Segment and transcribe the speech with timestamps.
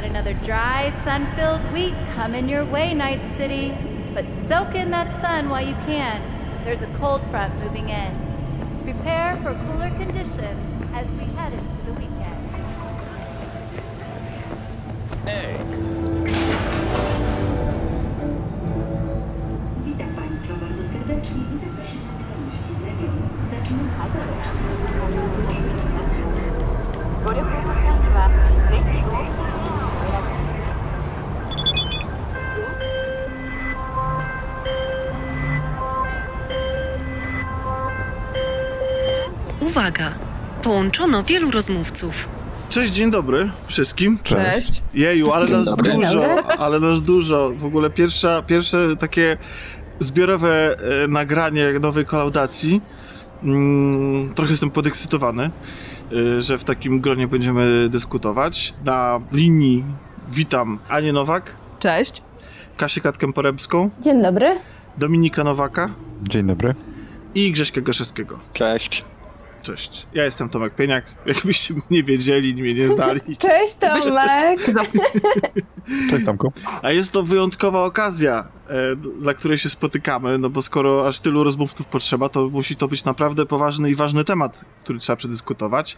[0.00, 3.76] Got another dry, sun filled week coming your way, Night City.
[4.14, 6.22] But soak in that sun while you can.
[6.64, 8.10] There's a cold front moving in.
[8.82, 10.60] Prepare for cooler conditions
[10.94, 12.40] as we head into the weekend.
[15.26, 15.54] Ej,
[19.84, 23.22] Witam Państwa bardzo serdecznie i zapraszam na wiadomości z regionu.
[23.50, 23.90] Zaczynamy
[24.96, 24.99] z
[40.70, 42.28] Połączono wielu rozmówców.
[42.68, 44.18] Cześć, dzień dobry wszystkim.
[44.22, 44.82] Cześć.
[44.94, 45.92] Jeju, ale nas dobry.
[45.92, 47.52] dużo, ale nas dużo.
[47.56, 49.36] W ogóle pierwsza, pierwsze takie
[50.00, 52.80] zbiorowe e, nagranie nowej kolaudacji.
[53.42, 55.50] Mm, trochę jestem podekscytowany,
[56.36, 58.74] e, że w takim gronie będziemy dyskutować.
[58.84, 59.84] Na linii
[60.28, 62.22] witam Anię Nowak, Cześć.
[62.76, 64.58] Kasię Katkę-Poremską, Dzień dobry.
[64.98, 65.90] Dominika Nowaka
[66.22, 66.74] Dzień dobry.
[67.34, 68.38] i Grześka Gaszewskiego.
[68.52, 69.04] Cześć.
[69.62, 70.06] Cześć.
[70.14, 71.04] Ja jestem Tomek Pieniak.
[71.26, 73.20] Jakbyście nie wiedzieli, mnie nie znali.
[73.38, 74.60] Cześć Tomek.
[76.10, 76.52] Cześć Tomku.
[76.82, 81.44] A jest to wyjątkowa okazja, e, dla której się spotykamy, no bo skoro aż tylu
[81.44, 85.96] rozmówców potrzeba, to musi to być naprawdę poważny i ważny temat, który trzeba przedyskutować.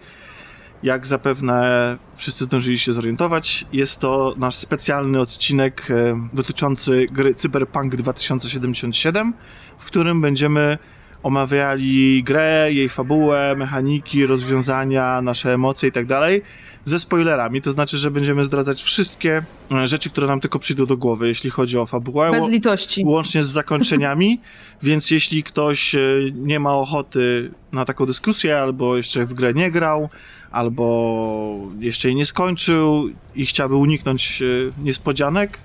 [0.83, 7.97] Jak zapewne wszyscy zdążyli się zorientować, jest to nasz specjalny odcinek e, dotyczący gry Cyberpunk
[7.97, 9.35] 2077,
[9.79, 10.79] w którym będziemy
[11.23, 16.43] omawiali grę, jej fabułę, mechaniki, rozwiązania, nasze emocje i tak dalej
[16.85, 20.97] ze spoilerami, to znaczy, że będziemy zdradzać wszystkie e, rzeczy, które nam tylko przyjdą do
[20.97, 22.31] głowy, jeśli chodzi o fabułę.
[22.31, 23.03] Bez litości.
[23.07, 24.41] Łącznie z zakończeniami,
[24.83, 25.99] więc jeśli ktoś e,
[26.35, 30.09] nie ma ochoty na taką dyskusję, albo jeszcze w grę nie grał,
[30.51, 34.45] albo jeszcze jej nie skończył i chciałby uniknąć e,
[34.85, 35.59] niespodzianek,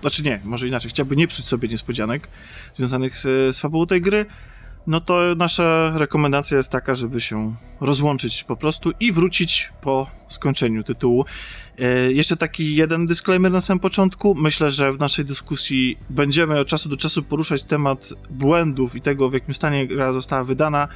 [0.00, 2.28] znaczy nie, może inaczej, chciałby nie psuć sobie niespodzianek
[2.74, 4.26] związanych z, z fabułą tej gry,
[4.86, 10.84] no to nasza rekomendacja jest taka, żeby się rozłączyć po prostu i wrócić po skończeniu
[10.84, 11.24] tytułu.
[11.78, 14.34] E, jeszcze taki jeden disclaimer na samym początku.
[14.34, 19.30] Myślę, że w naszej dyskusji będziemy od czasu do czasu poruszać temat błędów i tego,
[19.30, 20.88] w jakim stanie gra została wydana,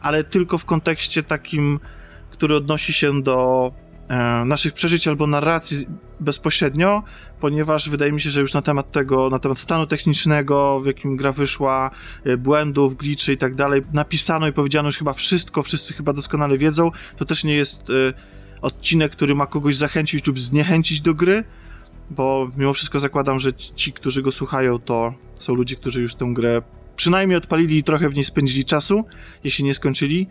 [0.00, 1.80] ale tylko w kontekście takim,
[2.30, 3.72] który odnosi się do
[4.46, 5.86] naszych przeżyć albo narracji
[6.20, 7.02] bezpośrednio,
[7.40, 11.16] ponieważ wydaje mi się, że już na temat tego, na temat stanu technicznego, w jakim
[11.16, 11.90] gra wyszła,
[12.24, 16.58] e, błędów, glitchy i tak dalej, napisano i powiedziano już chyba wszystko, wszyscy chyba doskonale
[16.58, 16.90] wiedzą.
[17.16, 17.92] To też nie jest e,
[18.62, 21.44] odcinek, który ma kogoś zachęcić lub zniechęcić do gry,
[22.10, 26.26] bo mimo wszystko zakładam, że ci, którzy go słuchają, to są ludzie, którzy już tę
[26.34, 26.62] grę
[26.96, 29.04] przynajmniej odpalili i trochę w niej spędzili czasu,
[29.44, 30.26] jeśli nie skończyli.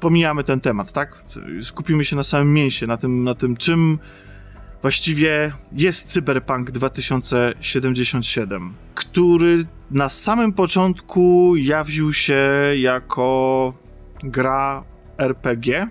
[0.00, 1.24] Pomijamy ten temat, tak?
[1.62, 3.98] Skupimy się na samym mięsie, na tym, na tym czym
[4.82, 13.72] właściwie jest Cyberpunk 2077, który na samym początku jawił się jako
[14.24, 14.84] gra
[15.18, 15.88] RPG.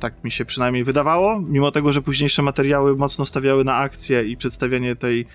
[0.00, 4.36] Tak mi się przynajmniej wydawało, mimo tego, że późniejsze materiały mocno stawiały na akcję i
[4.36, 5.26] przedstawianie tej,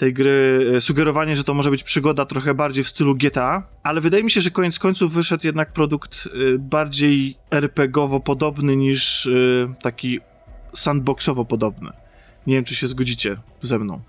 [0.00, 4.00] tej gry, e, sugerowanie, że to może być przygoda trochę bardziej w stylu GTA, ale
[4.00, 9.30] wydaje mi się, że koniec końców wyszedł jednak produkt e, bardziej RPGowo podobny niż e,
[9.82, 10.20] taki
[10.72, 11.90] sandboxowo podobny.
[12.46, 14.00] Nie wiem, czy się zgodzicie ze mną.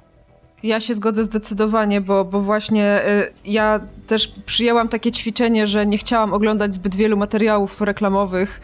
[0.64, 3.02] Ja się zgodzę zdecydowanie, bo, bo właśnie
[3.46, 8.62] y, ja też przyjęłam takie ćwiczenie, że nie chciałam oglądać zbyt wielu materiałów reklamowych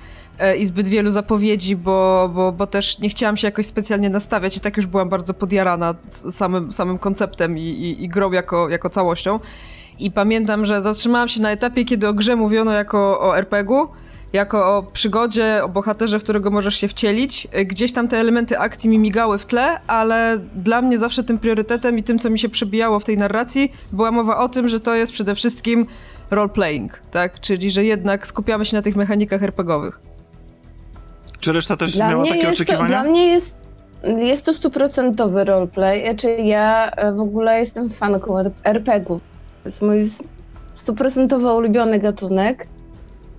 [0.60, 4.60] i zbyt wielu zapowiedzi, bo, bo, bo też nie chciałam się jakoś specjalnie nastawiać i
[4.60, 9.40] tak już byłam bardzo podjarana samym, samym konceptem i, i, i grą jako, jako całością.
[10.00, 13.88] I pamiętam, że zatrzymałam się na etapie, kiedy o grze mówiono jako o RPG-u,
[14.34, 17.48] jako o przygodzie, o bohaterze, w którego możesz się wcielić.
[17.60, 21.38] Y, Gdzieś tam te elementy akcji mi migały w tle, ale dla mnie zawsze tym
[21.38, 24.80] priorytetem i tym, co mi się przebijało w tej narracji, była mowa o tym, że
[24.80, 25.86] to jest przede wszystkim
[26.32, 27.40] role-playing, tak?
[27.40, 30.07] Czyli, że jednak skupiamy się na tych mechanikach RPGowych.
[31.40, 32.88] Czy reszta też Dla miała takie jest to, oczekiwania?
[32.88, 33.58] dla mnie jest,
[34.04, 36.04] jest to stuprocentowy roleplay.
[36.04, 39.22] Znaczy ja e, w ogóle jestem fanką RPG-ów.
[39.64, 40.10] To jest mój
[40.76, 42.68] stuprocentowo ulubiony gatunek.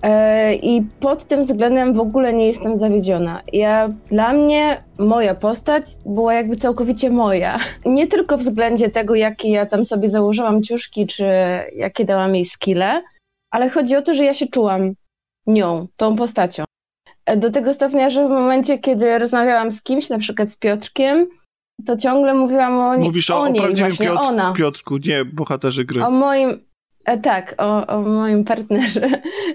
[0.01, 3.41] E, I pod tym względem w ogóle nie jestem zawiedziona.
[3.53, 7.59] Ja, dla mnie moja postać była jakby całkowicie moja.
[7.85, 11.25] Nie tylko w względzie tego, jakie ja tam sobie założyłam ciuszki, czy
[11.75, 13.01] jakie dałam jej skille,
[13.51, 14.93] ale chodzi o to, że ja się czułam
[15.47, 16.63] nią, tą postacią.
[17.37, 21.27] Do tego stopnia, że w momencie, kiedy rozmawiałam z kimś, na przykład z Piotrkiem,
[21.85, 24.53] to ciągle mówiłam o, ni- Mówisz o, o o niej, prawdziwym właśnie Piotr, ona.
[24.53, 26.03] Piotrku, nie bohaterze gry.
[26.05, 26.59] O moim,
[27.05, 29.09] e, tak, o, o moim partnerze.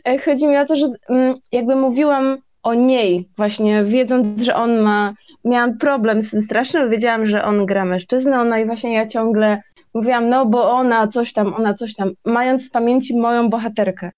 [0.04, 4.78] E, Chodzi mi o to, że mm, jakby mówiłam o niej, właśnie wiedząc, że on
[4.80, 9.06] ma, miałam problem z tym strasznym, wiedziałam, że on gra mężczyznę, no i właśnie ja
[9.06, 9.62] ciągle
[9.94, 14.10] mówiłam, no bo ona coś tam, ona coś tam, mając w pamięci moją bohaterkę.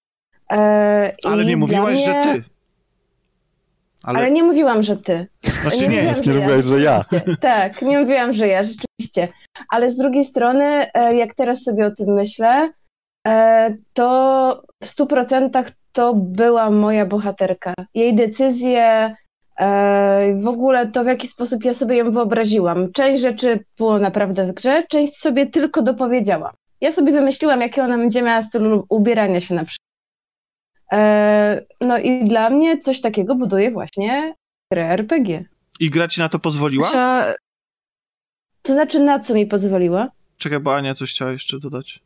[0.51, 2.43] E, Ale nie mówiłaś, mnie- że ty.
[4.07, 4.19] Ale...
[4.19, 5.27] Ale, nie mówiłam, że ty.
[5.61, 7.01] znaczy nie, mówiłam, Nie mówiłaś, że ja.
[7.41, 9.27] Tak, nie mówiłam, że ja, rzeczywiście.
[9.69, 12.69] Ale z drugiej strony, e, jak teraz sobie o tym myślę,
[13.27, 17.73] e, to w stu procentach to była moja bohaterka.
[17.93, 19.15] Jej decyzje,
[19.59, 22.91] e, w ogóle to, w jaki sposób ja sobie ją wyobraziłam.
[22.91, 26.53] Część rzeczy było naprawdę w grze, część sobie tylko dopowiedziałam.
[26.81, 29.86] Ja sobie wymyśliłam, jakie ona będzie miała styl ubierania się na przykład.
[30.91, 34.35] E, No i dla mnie coś takiego buduje właśnie
[34.71, 35.45] grę RPG.
[35.79, 36.91] I gra ci na to pozwoliła?
[38.61, 40.07] To znaczy, na co mi pozwoliła?
[40.37, 41.99] Czekaj, bo Ania coś chciała jeszcze dodać.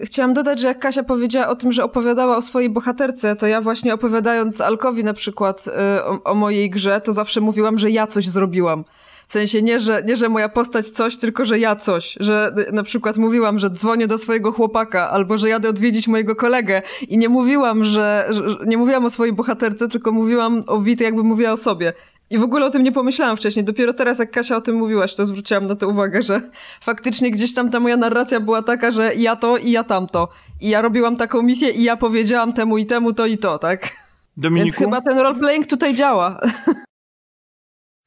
[0.00, 3.60] Chciałam dodać, że jak Kasia powiedziała o tym, że opowiadała o swojej bohaterce, to ja
[3.60, 8.06] właśnie opowiadając Alkowi na przykład y, o, o mojej grze, to zawsze mówiłam, że ja
[8.06, 8.84] coś zrobiłam.
[9.30, 12.16] W sensie nie że, nie, że moja postać coś, tylko że ja coś.
[12.20, 16.82] Że na przykład mówiłam, że dzwonię do swojego chłopaka, albo że jadę odwiedzić mojego kolegę
[17.08, 21.22] i nie mówiłam, że, że nie mówiłam o swojej bohaterce, tylko mówiłam o Wity, jakby
[21.22, 21.92] mówiła o sobie.
[22.30, 23.64] I w ogóle o tym nie pomyślałam wcześniej.
[23.64, 26.40] Dopiero teraz, jak Kasia o tym mówiłaś, to zwróciłam na to uwagę, że
[26.90, 30.28] faktycznie gdzieś tam ta moja narracja była taka, że ja to i ja tamto.
[30.60, 33.80] I ja robiłam taką misję i ja powiedziałam temu i temu to i to, tak?
[33.82, 33.92] Więc
[34.36, 34.84] Dominiku?
[34.84, 36.40] chyba ten roleplaying tutaj działa.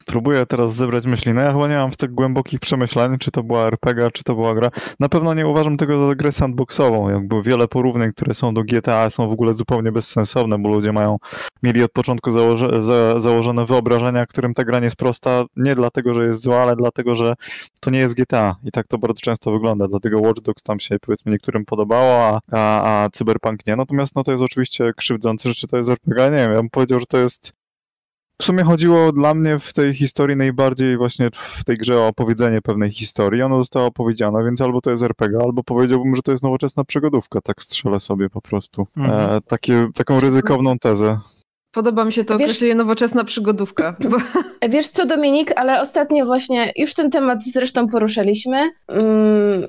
[0.06, 1.34] Próbuję teraz zebrać myśli.
[1.34, 4.54] No ja chyba nie mam tak głębokich przemyśleń, czy to była RPG, czy to była
[4.54, 4.70] gra.
[5.00, 7.10] Na pewno nie uważam tego za grę sandboxową.
[7.10, 11.16] Jakby wiele porównań, które są do GTA są w ogóle zupełnie bezsensowne, bo ludzie mają,
[11.62, 16.14] mieli od początku założe, za, założone wyobrażenia, którym ta gra nie jest prosta, nie dlatego,
[16.14, 17.34] że jest zła, ale dlatego, że
[17.80, 18.56] to nie jest GTA.
[18.64, 19.88] I tak to bardzo często wygląda.
[19.88, 23.76] Dlatego Watch Dogs tam się powiedzmy niektórym podobało, a, a, a Cyberpunk nie.
[23.76, 26.50] Natomiast no to jest oczywiście krzywdzące, że czy to jest RPG, nie wiem.
[26.50, 27.52] Ja bym powiedział, że to jest
[28.44, 32.62] w sumie chodziło dla mnie w tej historii najbardziej właśnie w tej grze o opowiedzenie
[32.62, 33.42] pewnej historii.
[33.42, 37.40] Ona została opowiedziana, więc albo to jest RPG, albo powiedziałbym, że to jest nowoczesna przygodówka.
[37.40, 38.86] Tak strzelę sobie po prostu.
[38.96, 39.36] Mhm.
[39.36, 41.18] E, takie, taką ryzykowną tezę.
[41.74, 43.96] Podoba mi się to Wiesz- określenie nowoczesna przygodówka.
[44.10, 44.16] Bo,
[44.68, 48.70] Wiesz co, Dominik, ale ostatnio właśnie, już ten temat zresztą poruszaliśmy.
[48.88, 49.66] Mm,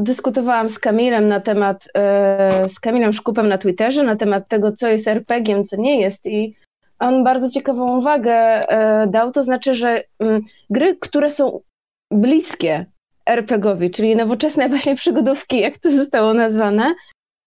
[0.00, 4.88] dyskutowałam z Kamilem na temat, e, z Kamilem Szkupem na Twitterze na temat tego, co
[4.88, 6.54] jest RPG-iem, co nie jest i
[6.98, 11.60] on bardzo ciekawą uwagę e, dał, to znaczy, że mm, gry, które są
[12.10, 12.86] bliskie
[13.26, 16.94] RPG-owi, czyli nowoczesne właśnie przygodówki, jak to zostało nazwane,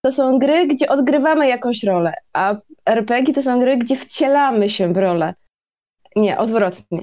[0.05, 2.55] to są gry, gdzie odgrywamy jakąś rolę, a
[2.85, 5.33] RPG to są gry, gdzie wcielamy się w rolę.
[6.17, 6.99] Nie, odwrotnie.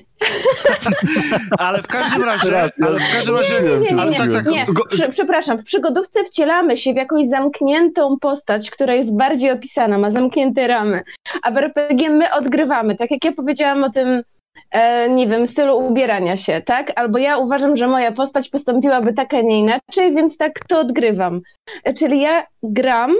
[1.59, 4.67] Ale w każdym razie, ale w każdym razie, Nie, Nie, nie, ale tak, tak, nie.
[4.91, 10.11] Prze- przepraszam, w przygodówce wcielamy się w jakąś zamkniętą postać, która jest bardziej opisana, ma
[10.11, 11.03] zamknięte ramy,
[11.43, 14.23] a w RPG my odgrywamy, tak jak ja powiedziałam o tym,
[14.71, 16.93] e, nie wiem, stylu ubierania się, tak?
[16.97, 21.41] Albo ja uważam, że moja postać postąpiłaby tak, a nie inaczej, więc tak to odgrywam.
[21.85, 23.15] E, Czyli ja gram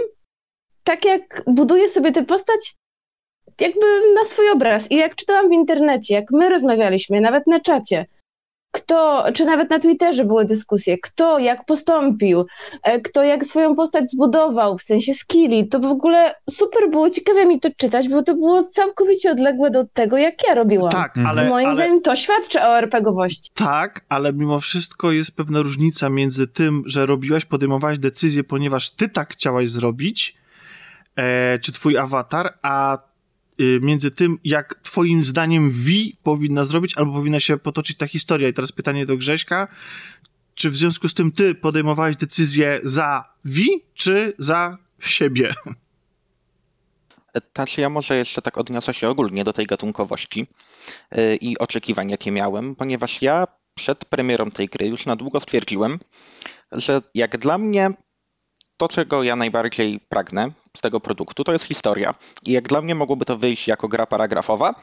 [0.83, 2.75] tak, jak buduję sobie tę postać
[3.59, 4.91] jakby na swój obraz.
[4.91, 8.05] I jak czytałam w internecie, jak my rozmawialiśmy, nawet na czacie,
[8.71, 12.45] kto, czy nawet na Twitterze były dyskusje, kto jak postąpił,
[12.83, 17.45] e, kto jak swoją postać zbudował, w sensie skilli, to w ogóle super było ciekawe
[17.45, 20.91] mi to czytać, bo to było całkowicie odległe do tego, jak ja robiłam.
[20.91, 21.27] tak, Mhm.
[21.37, 23.49] ale, Moim ale zdaniem to świadczy o RPGowości.
[23.53, 29.09] tak, ale mimo wszystko jest pewna różnica między tym, że robiłaś, podejmowałaś decyzję, ponieważ ty
[29.09, 30.35] tak chciałaś zrobić,
[31.17, 32.97] e, czy twój awatar, a
[33.81, 38.47] między tym, jak twoim zdaniem Vi powinna zrobić, albo powinna się potoczyć ta historia.
[38.47, 39.67] I teraz pytanie do Grześka.
[40.55, 45.53] Czy w związku z tym ty podejmowałeś decyzję za Vi, czy za siebie?
[47.55, 50.47] Znaczy ja może jeszcze tak odniosę się ogólnie do tej gatunkowości
[51.11, 55.99] yy, i oczekiwań, jakie miałem, ponieważ ja przed premierą tej gry już na długo stwierdziłem,
[56.71, 57.91] że jak dla mnie
[58.77, 60.51] to, czego ja najbardziej pragnę
[60.81, 62.15] tego produktu, to jest historia.
[62.45, 64.75] I jak dla mnie mogłoby to wyjść jako gra paragrafowa,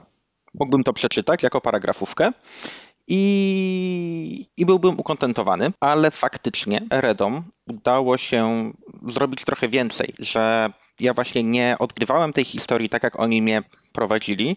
[0.55, 2.33] mógłbym to przeczytać jako paragrafówkę
[3.09, 8.73] i, i byłbym ukontentowany, ale faktycznie Redom udało się
[9.07, 14.57] zrobić trochę więcej, że ja właśnie nie odgrywałem tej historii tak, jak oni mnie prowadzili,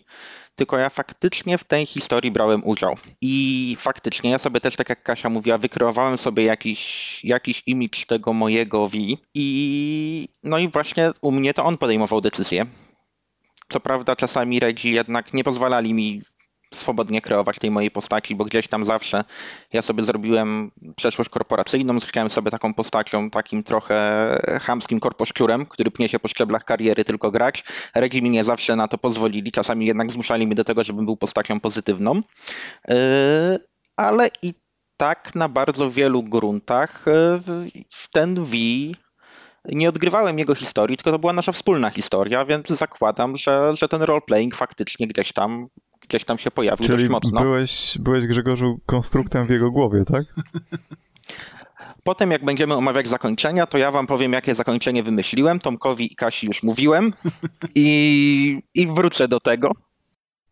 [0.55, 2.97] tylko ja faktycznie w tej historii brałem udział.
[3.21, 8.33] I faktycznie ja sobie też, tak jak Kasia mówiła, wykreowałem sobie jakiś, jakiś imidż tego
[8.33, 8.97] mojego V
[9.33, 12.65] i no i właśnie u mnie to on podejmował decyzje.
[13.69, 16.21] Co prawda czasami Redzi jednak nie pozwalali mi
[16.75, 19.23] swobodnie kreować tej mojej postaci, bo gdzieś tam zawsze
[19.73, 23.95] ja sobie zrobiłem przeszłość korporacyjną, chciałem sobie taką postacią, takim trochę
[24.61, 27.63] chamskim korposzczurem, który pnie się po szczeblach kariery tylko grać.
[27.95, 31.59] Regimi nie zawsze na to pozwolili, czasami jednak zmuszali mnie do tego, żebym był postacią
[31.59, 32.21] pozytywną.
[32.87, 32.95] Yy,
[33.95, 34.53] ale i
[34.97, 37.05] tak na bardzo wielu gruntach
[37.73, 38.55] yy, ten V
[39.69, 44.01] nie odgrywałem jego historii, tylko to była nasza wspólna historia, więc zakładam, że, że ten
[44.01, 45.67] roleplaying faktycznie gdzieś tam,
[46.07, 47.41] gdzieś tam się pojawił Czyli dość mocno.
[47.41, 50.25] Byłeś, byłeś Grzegorzu konstruktem w jego głowie, tak?
[52.03, 55.59] Potem jak będziemy omawiać zakończenia, to ja wam powiem, jakie zakończenie wymyśliłem.
[55.59, 57.13] Tomkowi i Kasi już mówiłem
[57.75, 59.71] i, i wrócę do tego.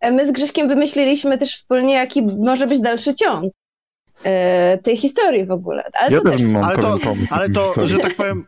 [0.01, 3.53] My z Grześkiem wymyśliliśmy też wspólnie, jaki może być dalszy ciąg
[4.24, 5.83] e, tej historii w ogóle.
[5.93, 6.98] Ale Ja to też mam Ale to,
[7.29, 8.45] ale to, że tak powiem,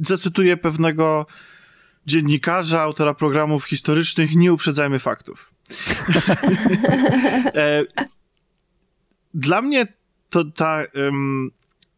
[0.00, 1.26] zacytuję pewnego
[2.06, 5.49] dziennikarza, autora programów historycznych, nie uprzedzajmy faktów.
[7.54, 7.82] e,
[9.34, 9.86] dla mnie
[10.30, 11.50] to ta um,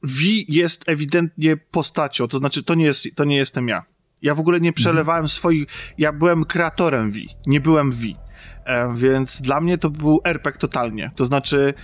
[0.03, 3.83] V jest ewidentnie postacią, to znaczy to nie, jest, to nie jestem ja.
[4.23, 5.67] Ja w ogóle nie przelewałem swoich,
[5.99, 8.07] ja byłem kreatorem V, nie byłem V.
[8.65, 11.11] E, więc dla mnie to był RPG totalnie.
[11.17, 11.75] To znaczy,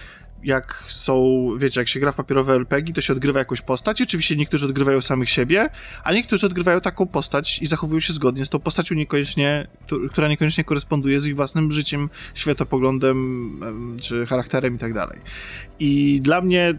[0.44, 4.02] jak są, wiecie, jak się gra w papierowe RPG, to się odgrywa jakąś postać.
[4.02, 5.68] Oczywiście niektórzy odgrywają samych siebie,
[6.04, 9.68] a niektórzy odgrywają taką postać i zachowują się zgodnie z tą postacią, niekoniecznie,
[10.10, 13.16] która niekoniecznie koresponduje z ich własnym życiem, światopoglądem
[13.62, 15.20] em, czy charakterem i tak dalej.
[15.78, 16.74] I dla mnie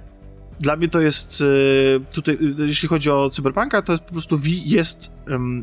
[0.59, 4.37] dla mnie to jest e, tutaj, e, jeśli chodzi o cyberpunka, to jest po prostu
[4.37, 5.11] V jest,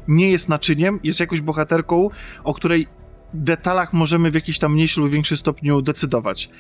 [0.09, 2.09] nie jest naczyniem, jest jakąś bohaterką,
[2.45, 2.87] o której
[3.35, 6.51] detalach możemy w jakiś tam mniejszym lub większym stopniu decydować.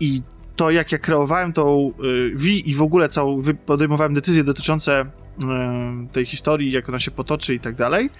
[0.00, 0.22] I
[0.56, 6.12] to, jak ja kreowałem tą y, V i w ogóle całą, podejmowałem decyzje dotyczące y,
[6.12, 8.10] tej historii, jak ona się potoczy i tak dalej,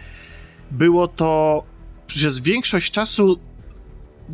[0.71, 1.63] było to
[2.07, 3.39] przez większość czasu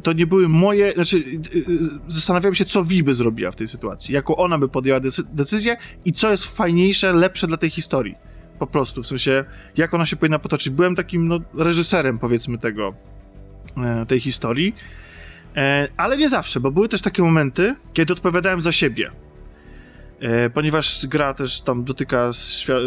[0.03, 1.79] to nie były moje, znaczy y, y,
[2.09, 5.77] zastanawiałem się, co V by zrobiła w tej sytuacji, jaką ona by podjęła decy- decyzję
[6.05, 8.15] i co jest fajniejsze, lepsze dla tej historii.
[8.59, 9.45] Po prostu, w sensie,
[9.77, 10.71] jak ona się powinna potoczyć.
[10.71, 12.95] Byłem takim, no, reżyserem, powiedzmy, tego,
[14.09, 14.75] tej historii.
[15.57, 19.11] E, ale nie zawsze, bo były też takie momenty, kiedy odpowiadałem za siebie.
[20.21, 22.31] E, ponieważ gra też tam dotyka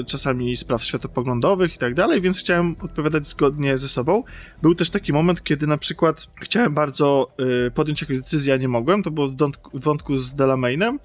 [0.08, 4.24] czasami spraw światopoglądowych i tak dalej, więc chciałem odpowiadać zgodnie ze sobą.
[4.62, 7.32] Był też taki moment, kiedy na przykład chciałem bardzo
[7.68, 9.04] e, podjąć jakąś decyzję, a nie mogłem.
[9.04, 9.28] To było
[9.74, 11.00] w wątku z Delamainem.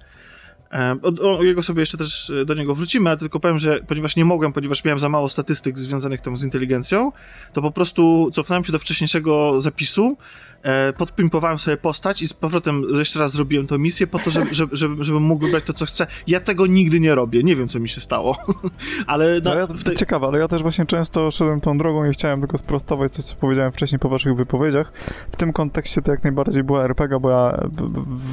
[0.71, 3.79] E, O, o jego sobie jeszcze też e, do niego wrócimy, ale tylko powiem, że
[3.87, 7.11] ponieważ nie mogłem, ponieważ miałem za mało statystyk związanych tam z inteligencją,
[7.53, 10.17] to po prostu cofnąłem się do wcześniejszego zapisu,
[10.63, 14.53] e, podpimpowałem sobie postać i z powrotem jeszcze raz zrobiłem tą misję po to, żeby,
[14.59, 16.07] żeby, żeby, żebym mógł wybrać to, co chcę.
[16.27, 18.37] Ja tego nigdy nie robię, nie wiem, co mi się stało,
[19.07, 19.95] ale No na, ja, w tej...
[19.95, 23.35] Ciekawe, ale ja też właśnie często szedłem tą drogą i chciałem tylko sprostować coś, co
[23.35, 24.91] powiedziałem wcześniej po waszych wypowiedziach.
[25.31, 27.67] W tym kontekście to jak najbardziej była RPG, bo ja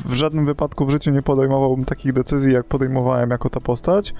[0.05, 4.15] w żadnym wypadku w życiu nie podejmowałbym takich decyzji, jak podejmowałem jako ta postać.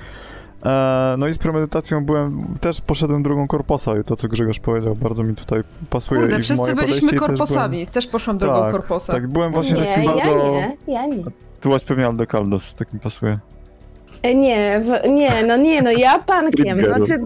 [0.67, 4.95] E, No i z premedytacją byłem, też poszedłem drugą korposa i to, co Grzegorz powiedział,
[4.95, 5.61] bardzo mi tutaj
[5.91, 6.21] pasuje.
[6.21, 7.87] i Kurde, w wszyscy moje byliśmy podejście i też korposami.
[7.87, 9.13] Też, poszłam drogą Tak, korposa.
[9.13, 10.53] Tak, byłem właśnie nie, takim ja bardzo...
[10.53, 11.25] nie, ja nie.
[11.61, 13.39] Tu byłaś pewnie Aldekaldos, takim pasuje.
[14.23, 16.79] E, Nie, w, nie, no nie, no ja pankiem.
[16.85, 17.21] Znaczy,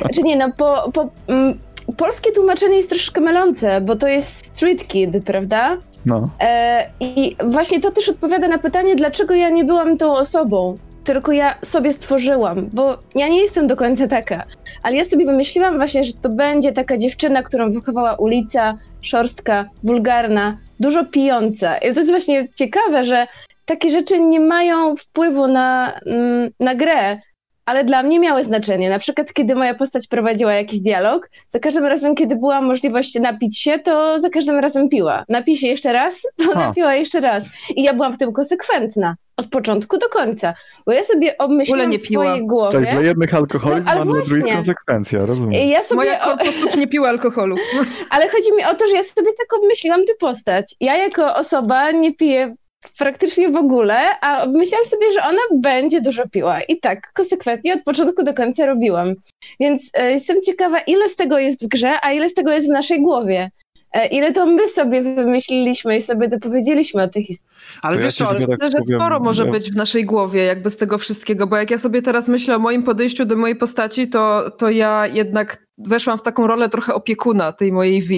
[0.00, 1.58] znaczy nie, no po, po, mm,
[1.96, 5.76] polskie tłumaczenie jest troszkę mylące, bo to jest street kid, prawda?
[6.06, 6.28] No.
[6.40, 11.32] E, I właśnie to też odpowiada na pytanie, dlaczego ja nie byłam tą osobą, tylko
[11.32, 14.44] ja sobie stworzyłam, bo ja nie jestem do końca taka,
[14.82, 20.58] ale ja sobie wymyśliłam właśnie, że to będzie taka dziewczyna, którą wychowała ulica, szorstka, wulgarna,
[20.80, 21.78] dużo pijąca.
[21.78, 23.26] I to jest właśnie ciekawe, że
[23.64, 27.18] takie rzeczy nie mają wpływu na, mm, na grę,
[27.66, 28.90] ale dla mnie miały znaczenie.
[28.90, 33.58] Na przykład, kiedy moja postać prowadziła jakiś dialog, za każdym razem, kiedy była możliwość napić
[33.58, 35.24] się, to za każdym razem piła.
[35.28, 37.44] Napij się jeszcze raz, to napiła jeszcze raz.
[37.76, 39.16] I ja byłam w tym konsekwentna.
[39.36, 40.54] Od początku do końca.
[40.86, 42.24] Bo ja sobie W ogóle obmyśliłam nie w piła.
[42.24, 42.72] swojej głowie...
[42.72, 44.56] Tak, dla jednych alkoholizm, No, ale a dla drugich właśnie.
[44.56, 45.62] konsekwencja, rozumiem.
[45.62, 47.56] I ja sobie, Moja o, korpostucz nie piła alkoholu.
[48.10, 50.74] ale chodzi mi o to, że ja sobie tak obmyśliłam tę postać.
[50.80, 52.54] Ja jako osoba nie piję
[52.98, 56.60] praktycznie w ogóle, a myślałam sobie, że ona będzie dużo piła.
[56.60, 59.14] I tak konsekwentnie od początku do końca robiłam.
[59.60, 62.68] Więc e, jestem ciekawa, ile z tego jest w grze, a ile z tego jest
[62.68, 63.50] w naszej głowie.
[63.94, 67.78] E, ile to my sobie wymyśliliśmy i sobie dopowiedzieliśmy o tych historiach.
[67.82, 70.04] Ale ja wiesz co, sobie tak Myślę, że powiem, sporo może ja- być w naszej
[70.04, 73.36] głowie, jakby z tego wszystkiego, bo jak ja sobie teraz myślę o moim podejściu do
[73.36, 78.14] mojej postaci, to, to ja jednak weszłam w taką rolę trochę opiekuna tej mojej V.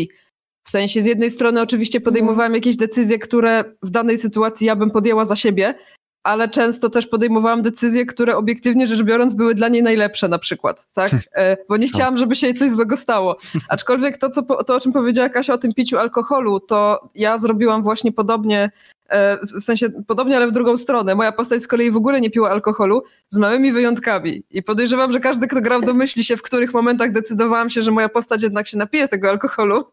[0.67, 4.91] W sensie, z jednej strony oczywiście podejmowałam jakieś decyzje, które w danej sytuacji ja bym
[4.91, 5.75] podjęła za siebie,
[6.27, 10.89] ale często też podejmowałam decyzje, które obiektywnie rzecz biorąc były dla niej najlepsze na przykład,
[10.93, 11.13] tak?
[11.35, 13.37] E, bo nie chciałam, żeby się jej coś złego stało.
[13.69, 17.83] Aczkolwiek to, co, to, o czym powiedziała Kasia o tym piciu alkoholu, to ja zrobiłam
[17.83, 18.71] właśnie podobnie
[19.09, 21.15] E, w sensie podobnie, ale w drugą stronę.
[21.15, 24.43] Moja postać z kolei w ogóle nie piła alkoholu, z małymi wyjątkami.
[24.51, 28.09] I podejrzewam, że każdy, kto grał, domyśli się, w których momentach decydowałam się, że moja
[28.09, 29.85] postać jednak się napije tego alkoholu.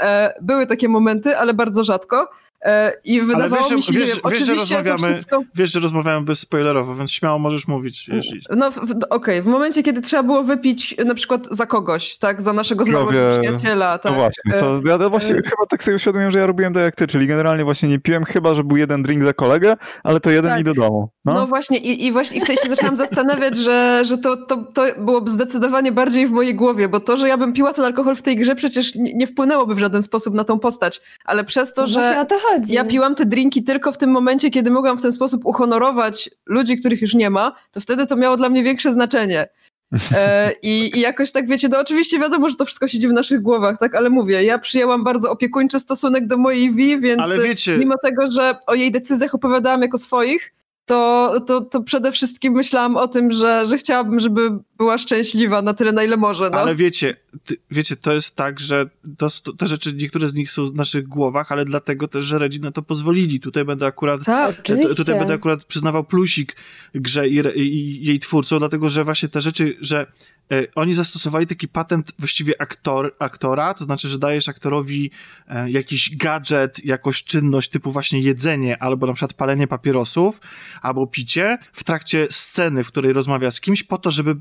[0.00, 2.28] E, były takie momenty, ale bardzo rzadko.
[2.64, 5.42] E, I wydawało wiesz, mi się, wiesz, nie wiem, wiesz, że rozmawiamy, wszystko...
[5.54, 8.08] wiesz, że rozmawiamy bez spoilerowo, więc śmiało możesz mówić.
[8.08, 8.40] Jeśli...
[8.56, 9.42] No okej, okay.
[9.42, 13.98] w momencie, kiedy trzeba było wypić na przykład za kogoś, tak, za naszego zmarłego przyjaciela.
[13.98, 14.12] Tak.
[14.12, 15.42] No właśnie, to ja właśnie e...
[15.42, 18.24] chyba tak sobie uświadomiłem, że ja robiłem to jak ty, czyli generalnie właśnie nie piłem,
[18.24, 20.60] chyba, że był jeden drink za kolegę, ale to jeden tak.
[20.60, 21.08] i do domu.
[21.24, 24.56] No, no właśnie i, i właśnie i wtedy się zaczęłam zastanawiać, że, że to, to,
[24.56, 28.16] to było zdecydowanie bardziej w mojej głowie, bo to, że ja bym piła ten alkohol
[28.16, 31.74] w tej grze przecież nie, nie wpłynęłoby w żaden sposób na tą postać, ale przez
[31.74, 35.02] to, no że to ja piłam te drinki tylko w tym momencie, kiedy mogłam w
[35.02, 38.92] ten sposób uhonorować ludzi, których już nie ma, to wtedy to miało dla mnie większe
[38.92, 39.46] znaczenie.
[40.16, 43.42] E, i, I jakoś tak wiecie, no oczywiście wiadomo, że to wszystko siedzi w naszych
[43.42, 47.78] głowach, tak, ale mówię, ja przyjęłam bardzo opiekuńczy stosunek do mojej Vi, więc wiecie...
[47.78, 52.96] mimo tego, że o jej decyzjach opowiadałam jako swoich, to, to, to przede wszystkim myślałam
[52.96, 56.50] o tym, że, że chciałabym, żeby była szczęśliwa na tyle, na ile może.
[56.50, 56.58] No.
[56.58, 57.14] Ale wiecie,
[57.44, 58.86] ty, wiecie, to jest tak, że
[59.18, 62.60] to, te rzeczy, niektóre z nich są w naszych głowach, ale dlatego też, że Redzi
[62.60, 63.40] na to pozwolili.
[63.40, 64.62] Tutaj będę akurat, tak,
[64.96, 66.56] tutaj będę akurat przyznawał plusik
[66.94, 70.33] grze i, i, i jej twórcom, dlatego, że właśnie te rzeczy, że E,
[70.74, 75.10] oni zastosowali taki patent właściwie aktor, aktora, to znaczy, że dajesz aktorowi
[75.48, 80.40] e, jakiś gadżet, jakąś czynność typu właśnie jedzenie, albo na przykład palenie papierosów,
[80.82, 84.36] albo picie w trakcie sceny, w której rozmawia z kimś, po to, żeby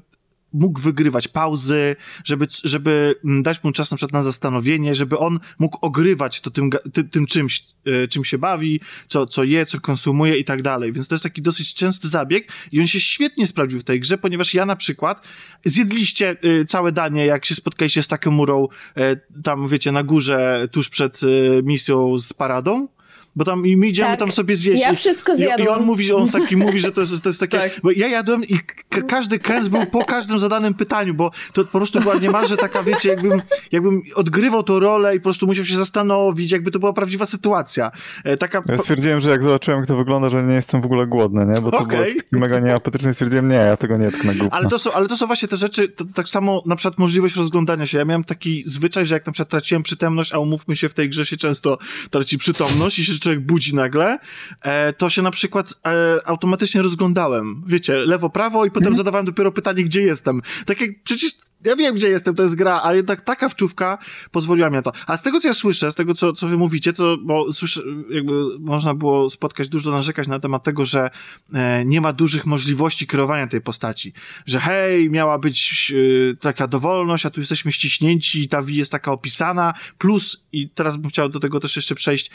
[0.54, 5.40] mógł wygrywać pauzy, żeby, żeby mm, dać mu czas na przykład na zastanowienie, żeby on
[5.60, 9.80] mógł ogrywać to tym, tym, tym czymś, e, czym się bawi, co, co je, co
[9.80, 10.92] konsumuje i tak dalej.
[10.92, 14.18] Więc to jest taki dosyć częsty zabieg i on się świetnie sprawdził w tej grze,
[14.18, 15.28] ponieważ ja na przykład
[15.66, 18.68] zjedliście e, całe danie, jak się spotkaliście z Takemurą
[18.98, 21.22] e, tam, wiecie, na górze, tuż przed
[21.64, 22.88] misją z paradą,
[23.36, 24.20] bo tam i my idziemy tak.
[24.20, 24.82] tam sobie zjeść.
[24.82, 25.60] Ja wszystko zjadłam.
[25.60, 27.72] I, I, on mówi, on taki mówi, że to jest, to jest takie, tak.
[27.84, 28.60] bo ja jadłem i
[29.08, 33.10] każdy kęs był po każdym zadanym pytaniu, bo to po prostu była niemalże taka, wiecie,
[33.10, 37.26] jakbym, jakbym odgrywał tą rolę i po prostu musiał się zastanowić, jakby to była prawdziwa
[37.26, 37.92] sytuacja.
[38.24, 38.62] E, taka...
[38.70, 41.62] Ja stwierdziłem, że jak zobaczyłem, jak to wygląda, że nie jestem w ogóle głodny, nie?
[41.62, 42.14] Bo to okay.
[42.32, 44.58] było mega nieapetyczne stwierdziłem, nie, ja tego nie tknę głupno.
[44.58, 47.36] Ale to są, ale to są właśnie te rzeczy, to, tak samo na przykład możliwość
[47.36, 47.98] rozglądania się.
[47.98, 51.10] Ja miałem taki zwyczaj, że jak na przykład traciłem przytomność, a umówmy się, w tej
[51.10, 51.78] grze się często
[52.10, 54.20] traci przytomność i się człowiek budzi nagle,
[54.62, 57.64] e, to się na przykład e, automatycznie rozglądałem.
[57.68, 58.98] Wiecie, lewo, prawo i potem hmm.
[58.98, 60.42] zadawałem dopiero pytanie, gdzie jestem.
[60.66, 61.32] Tak jak przecież
[61.66, 63.98] ja wiem, gdzie jestem, to jest gra, a jednak taka wczówka
[64.32, 64.92] pozwoliła mi na to.
[65.08, 67.82] A z tego, co ja słyszę, z tego, co, co wy mówicie, to, bo słyszę,
[68.10, 71.10] jakby można było spotkać dużo narzekać na temat tego, że
[71.54, 74.14] e, nie ma dużych możliwości kreowania tej postaci.
[74.46, 75.94] Że hej, miała być
[76.32, 80.98] e, taka dowolność, a tu jesteśmy ściśnięci, ta wi jest taka opisana, plus, i teraz
[80.98, 82.32] bym chciał do tego też jeszcze przejść,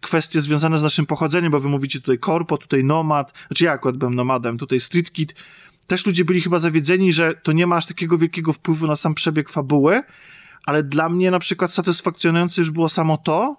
[0.00, 3.96] kwestie związane z naszym pochodzeniem, bo wy mówicie tutaj korpo, tutaj nomad, znaczy ja akurat
[3.96, 5.34] byłem nomadem, tutaj street kid.
[5.86, 9.14] Też ludzie byli chyba zawiedzeni, że to nie ma aż takiego wielkiego wpływu na sam
[9.14, 10.02] przebieg fabuły,
[10.66, 13.56] ale dla mnie na przykład satysfakcjonujące już było samo to,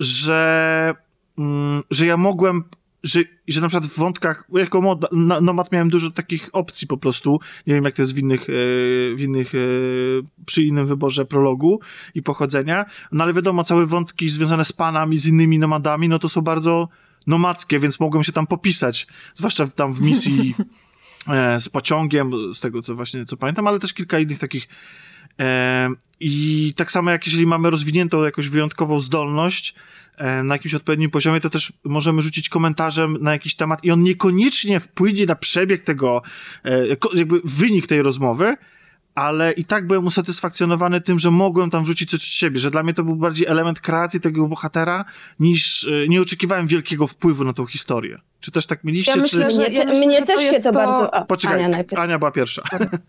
[0.00, 0.94] że,
[1.38, 2.64] mm, że ja mogłem
[3.02, 7.40] że, że na przykład w wątkach, jako mod, nomad miałem dużo takich opcji po prostu,
[7.66, 8.52] nie wiem jak to jest w innych, e,
[9.16, 9.58] w innych e,
[10.46, 11.80] przy innym wyborze prologu
[12.14, 16.28] i pochodzenia, no ale wiadomo, całe wątki związane z panami, z innymi nomadami, no to
[16.28, 16.88] są bardzo
[17.26, 20.54] nomadzkie, więc mogłem się tam popisać, zwłaszcza tam w misji
[21.28, 24.68] e, z pociągiem, z tego co właśnie, co pamiętam, ale też kilka innych takich
[26.20, 29.74] i tak samo jak jeżeli mamy rozwiniętą jakąś wyjątkową zdolność,
[30.44, 34.80] na jakimś odpowiednim poziomie, to też możemy rzucić komentarzem na jakiś temat i on niekoniecznie
[34.80, 36.22] wpłynie na przebieg tego,
[36.64, 38.56] e, jakby wynik tej rozmowy,
[39.14, 42.82] ale i tak byłem usatysfakcjonowany tym, że mogłem tam wrzucić coś z siebie, że dla
[42.82, 45.04] mnie to był bardziej element kreacji tego bohatera,
[45.40, 48.18] niż e, nie oczekiwałem wielkiego wpływu na tą historię.
[48.46, 49.12] Czy też tak mieliście?
[49.12, 49.50] Ja myślę, czy...
[49.50, 51.14] że, ja myślę, mnie że też się to, to bardzo...
[51.14, 52.02] A, Poczekaj, Ania, najpierw.
[52.02, 52.62] Ania była pierwsza.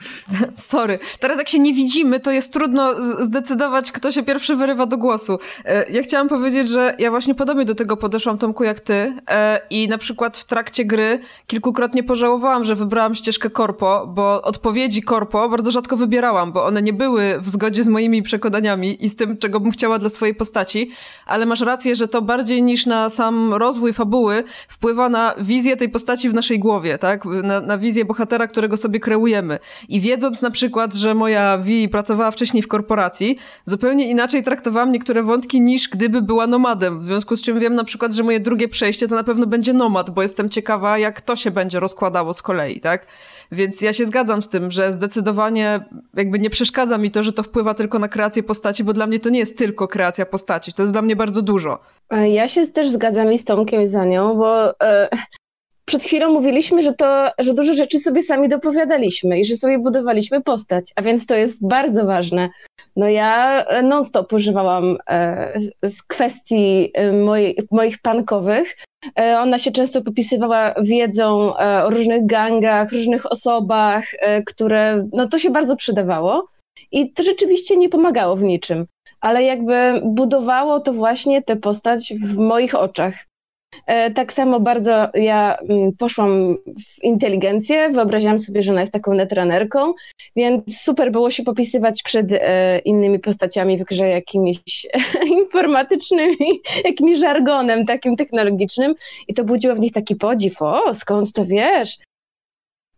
[0.56, 1.00] Sorry.
[1.20, 2.94] Teraz jak się nie widzimy, to jest trudno
[3.26, 5.40] zdecydować, kto się pierwszy wyrywa do głosu.
[5.66, 9.62] E, ja chciałam powiedzieć, że ja właśnie podobnie do tego podeszłam, Tomku, jak ty e,
[9.70, 15.50] i na przykład w trakcie gry kilkukrotnie pożałowałam, że wybrałam ścieżkę korpo, bo odpowiedzi korpo
[15.50, 19.16] bardzo rzadko rzadko wybierałam, bo one nie były w zgodzie z moimi przekonaniami i z
[19.16, 20.92] tym, czego bym chciała dla swojej postaci,
[21.26, 25.90] ale masz rację, że to bardziej niż na sam rozwój fabuły wpływa na wizję tej
[25.90, 27.26] postaci w naszej głowie, tak?
[27.26, 29.60] Na, na wizję bohatera, którego sobie kreujemy.
[29.90, 35.24] I wiedząc na przykład, że moja Vi pracowała wcześniej w korporacji, zupełnie inaczej traktowałam niektóre
[35.24, 37.00] wątki niż gdyby była nomadem.
[37.00, 39.74] W związku z czym wiem na przykład, że moje drugie przejście to na pewno będzie
[39.74, 43.08] nomad, bo jestem ciekawa, jak to się będzie rozkładało z kolei, tak?
[43.52, 45.80] Więc ja się zgadzam z tym, że zdecydowanie
[46.14, 49.20] jakby nie przeszkadza mi to, że to wpływa tylko na kreację postaci, bo dla mnie
[49.20, 51.80] to nie jest tylko kreacja postaci, to jest dla mnie bardzo dużo.
[52.10, 55.10] E, Ja się też zgadzam i z Tomkiem i za nią, bo e,
[55.88, 60.42] przed chwilą mówiliśmy, że to, że dużo rzeczy sobie sami dopowiadaliśmy i że sobie budowaliśmy
[60.42, 62.50] postać, a więc to jest bardzo ważne.
[62.96, 68.78] No ja non-stop używałam e, z kwestii e, mojej, moich pankowych.
[69.20, 74.06] E, ona się często popisywała wiedzą o różnych gangach, różnych osobach,
[74.46, 76.48] które, no to się bardzo przydawało
[76.92, 78.86] i to rzeczywiście nie pomagało w niczym
[79.22, 83.26] ale jakby budowało to właśnie tę postać w moich oczach.
[83.88, 89.14] E, Tak samo bardzo ja mm, poszłam w inteligencję, wyobraziłam sobie, że ona jest taką
[89.14, 89.94] netrunerką,
[90.36, 94.88] więc super było się popisywać przed e, innymi postaciami w grze jakimiś
[95.40, 98.96] informatycznymi, jakimś żargonem takim technologicznym
[99.28, 101.98] i to budziło w nich taki podziw, o skąd to wiesz?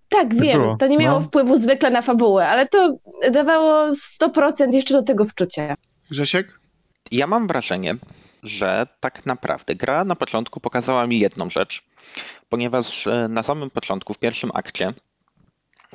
[0.10, 1.26] Tak, wiem, było, to nie miało no.
[1.26, 2.98] wpływu zwykle na fabułę, ale to
[3.32, 5.76] dawało 100% jeszcze do tego wczucia.
[6.12, 6.60] Grzesiek?
[7.12, 7.96] Ja mam wrażenie,
[8.44, 11.84] że tak naprawdę gra na początku pokazała mi jedną rzecz,
[12.50, 14.94] ponieważ e, na samym początku, w pierwszym akcie,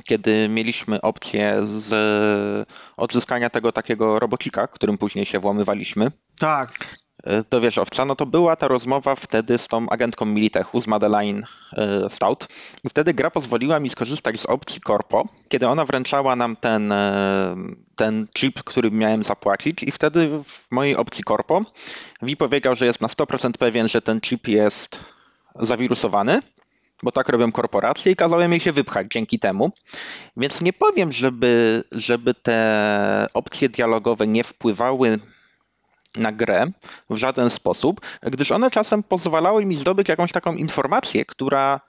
[0.04, 7.03] kiedy mieliśmy opcję z e, odzyskania tego takiego robocika, którym później się włamywaliśmy, Tak.
[7.24, 11.46] E, do wieżowca, no to była ta rozmowa wtedy z tą agentką Militechu, z Madeline
[11.72, 12.48] e, Stout.
[12.84, 17.56] I wtedy gra pozwoliła mi skorzystać z opcji Corpo, kiedy ona wręczała nam ten, e,
[17.96, 21.64] ten chip, który miałem zapłacić i wtedy w mojej opcji Corpo
[22.22, 25.04] Wi powiedział, że jest na 100% pewien, że ten chip jest
[25.54, 26.40] zawirusowany,
[27.02, 29.70] bo tak robią korporacje i kazałem jej się wypchać dzięki temu.
[30.37, 35.18] Więc nie powiem, żeby, żeby te opcje dialogowe nie wpływały
[36.16, 36.66] na grę
[37.11, 41.81] w żaden sposób, gdyż one czasem pozwalały mi zdobyć jakąś taką informację, która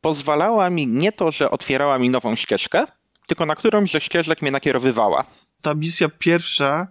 [0.00, 2.84] pozwalała mi nie to, że otwierała mi nową ścieżkę,
[3.26, 5.24] tylko na którąś ze ścieżek mnie nakierowywała.
[5.62, 6.88] Ta misja pierwsza,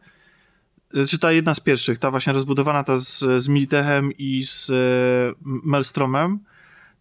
[0.96, 4.70] y, czy ta jedna z pierwszych, ta właśnie rozbudowana ta z, z Militechem i z
[4.70, 4.74] e,
[5.46, 6.40] Melstromem,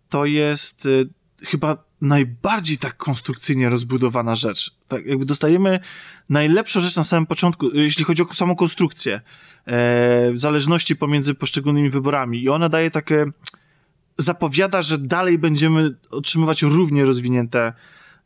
[0.08, 4.70] to jest e, chyba najbardziej tak konstrukcyjnie rozbudowana rzecz.
[4.88, 5.80] Tak jakby dostajemy
[6.28, 9.20] najlepszą rzecz na samym początku, y, jeśli chodzi o samą konstrukcję, e,
[10.32, 12.42] w zależności pomiędzy poszczególnymi wyborami.
[12.42, 13.26] I ona daje takie,
[14.18, 17.72] zapowiada, że dalej będziemy otrzymywać równie rozwinięte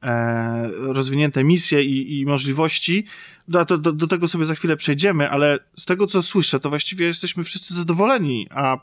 [0.02, 3.06] e, rozwinięte misje i, i możliwości.
[3.48, 7.06] Do, do, do tego sobie za chwilę przejdziemy, ale z tego, co słyszę, to właściwie
[7.06, 8.78] jesteśmy wszyscy zadowoleni, a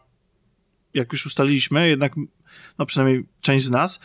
[0.94, 2.14] jak już ustaliliśmy, jednak,
[2.78, 4.00] no przynajmniej część z nas,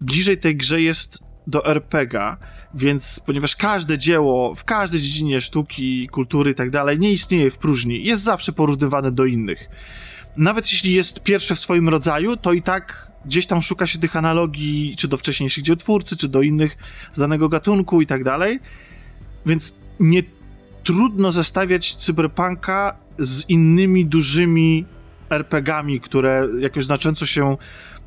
[0.00, 2.36] bliżej tej grze jest do RPGa,
[2.74, 7.58] więc ponieważ każde dzieło w każdej dziedzinie sztuki, kultury i tak dalej nie istnieje w
[7.58, 9.68] próżni, jest zawsze porównywane do innych.
[10.36, 14.16] Nawet jeśli jest pierwsze w swoim rodzaju, to i tak gdzieś tam szuka się tych
[14.16, 16.76] analogii, czy do wcześniejszych dziełtwórcy, czy do innych
[17.12, 18.60] z danego gatunku i tak dalej.
[19.46, 20.22] Więc nie
[20.84, 24.84] trudno zestawiać cyberpunka z innymi dużymi
[25.30, 27.56] RPGami, które jakoś znacząco się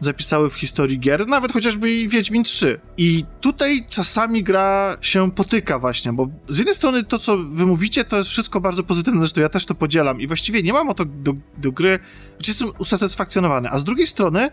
[0.01, 2.79] zapisały w historii gier, nawet chociażby i Wiedźmin 3.
[2.97, 8.03] I tutaj czasami gra się potyka właśnie, bo z jednej strony to, co wy mówicie,
[8.03, 10.93] to jest wszystko bardzo pozytywne, zresztą ja też to podzielam i właściwie nie mam o
[10.93, 11.99] to do, do gry,
[12.37, 14.49] znaczy jestem usatysfakcjonowany, a z drugiej strony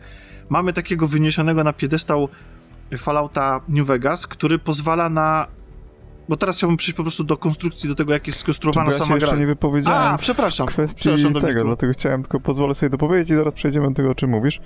[0.48, 2.28] mamy takiego wyniesionego na piedestał
[2.98, 5.46] Fallouta New Vegas, który pozwala na
[6.28, 8.98] bo teraz chciałbym przejść po prostu do konstrukcji, do tego, jak jest skonstruowana Bo ja
[8.98, 9.26] się sama gra.
[9.26, 10.66] jeszcze nie wypowiedziałem A, przepraszam.
[10.66, 11.66] kwestii przepraszam, tego, Dominiku.
[11.66, 14.60] dlatego chciałem tylko pozwolę sobie dopowiedzieć i zaraz przejdziemy do tego, o czym mówisz.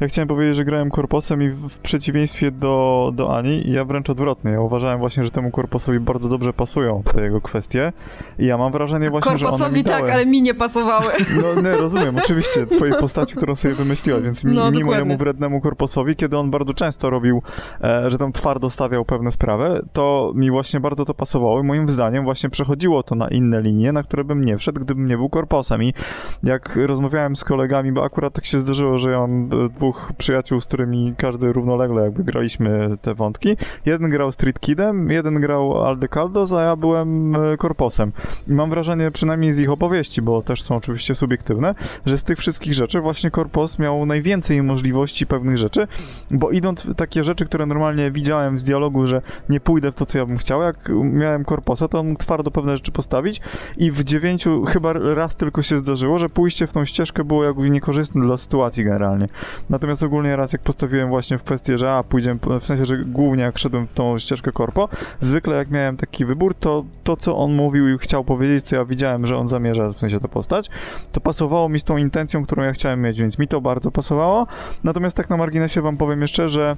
[0.00, 4.50] Ja chciałem powiedzieć, że grałem korposem i w przeciwieństwie do, do Ani, ja wręcz odwrotnie.
[4.50, 7.92] Ja uważałem właśnie, że temu korposowi bardzo dobrze pasują te jego kwestie
[8.38, 10.12] i ja mam wrażenie właśnie, że one Korposowi mi tak, dały.
[10.12, 11.06] ale mi nie pasowały.
[11.42, 14.84] No nie, rozumiem, oczywiście, twojej postaci, którą sobie wymyśliła, więc mi, No, mi dokładnie.
[14.84, 17.42] mojemu wrednemu korposowi, kiedy on bardzo często robił,
[17.82, 21.88] e, że tam twardo stawiał pewne sprawy, to mi właśnie bardzo to pasowało i moim
[21.88, 25.28] zdaniem właśnie przechodziło to na inne linie, na które bym nie wszedł, gdybym nie był
[25.28, 25.82] korposem.
[25.82, 25.94] I
[26.42, 30.60] jak rozmawiałem z kolegami, bo akurat tak się zdarzyło, że ja mam e, dwóch przyjaciół,
[30.60, 33.56] z którymi każdy równolegle jakby graliśmy te wątki.
[33.86, 38.12] Jeden grał Street Kidem, jeden grał Aldecaldos, a ja byłem e, korposem.
[38.48, 41.74] I mam wrażenie, przynajmniej z ich opowieści, bo też są oczywiście subiektywne,
[42.06, 45.86] że z tych wszystkich rzeczy właśnie korpos miał najwięcej możliwości pewnych rzeczy,
[46.30, 50.06] bo idąc w takie rzeczy, które normalnie widziałem z dialogu, że nie pójdę w to,
[50.06, 53.40] co ja bym chciał, jak miałem korposa, to on twardo pewne rzeczy postawić
[53.76, 57.70] i w dziewięciu chyba raz tylko się zdarzyło, że pójście w tą ścieżkę było jakby
[57.70, 59.28] niekorzystne dla sytuacji generalnie.
[59.70, 63.42] Natomiast ogólnie raz jak postawiłem właśnie w kwestię, że a, pójdziemy, w sensie, że głównie
[63.42, 64.88] jak szedłem w tą ścieżkę korpo,
[65.20, 68.84] zwykle jak miałem taki wybór, to to, co on mówił i chciał powiedzieć, co ja
[68.84, 70.70] widziałem, że on zamierza w sensie to postać,
[71.12, 74.46] to pasowało mi z tą intencją, którą ja chciałem mieć, więc mi to bardzo pasowało.
[74.84, 76.76] Natomiast tak na marginesie wam powiem jeszcze, że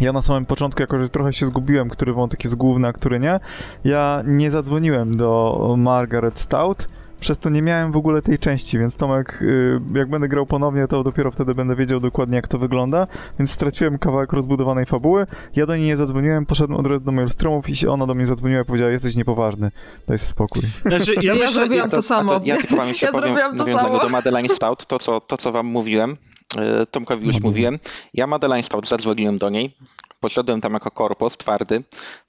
[0.00, 3.20] ja na samym początku, jako że trochę się zgubiłem, który wątek jest główny, a który
[3.20, 3.40] nie,
[3.84, 6.88] ja nie zadzwoniłem do Margaret Stout,
[7.20, 10.88] przez to nie miałem w ogóle tej części, więc Tomek, y, jak będę grał ponownie,
[10.88, 13.06] to dopiero wtedy będę wiedział dokładnie, jak to wygląda,
[13.38, 15.26] więc straciłem kawałek rozbudowanej fabuły.
[15.56, 18.62] Ja do niej nie zadzwoniłem, poszedłem od razu do Maelstromów i ona do mnie zadzwoniła
[18.62, 19.70] i powiedziała, jesteś niepoważny,
[20.06, 20.62] daj sobie spokój.
[20.86, 22.40] Znaczy, ja, Ja myślę, zrobiłam to samo.
[22.44, 23.98] Ja tylko wam jeszcze Ja powiem, zrobiłam to samo.
[23.98, 26.16] do Madeline Stout, to co, to co wam mówiłem,
[26.58, 27.78] e, Tomkowi już mówiłem.
[28.14, 29.76] Ja Madeline Stout zadzwoniłem do niej,
[30.26, 31.82] poszedłem tam jako korpus twardy,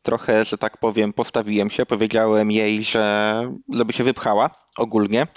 [0.04, 3.42] trochę, że tak powiem, postawiłem się, powiedziałem jej, że
[3.74, 5.28] żeby się wypchała ogólnie.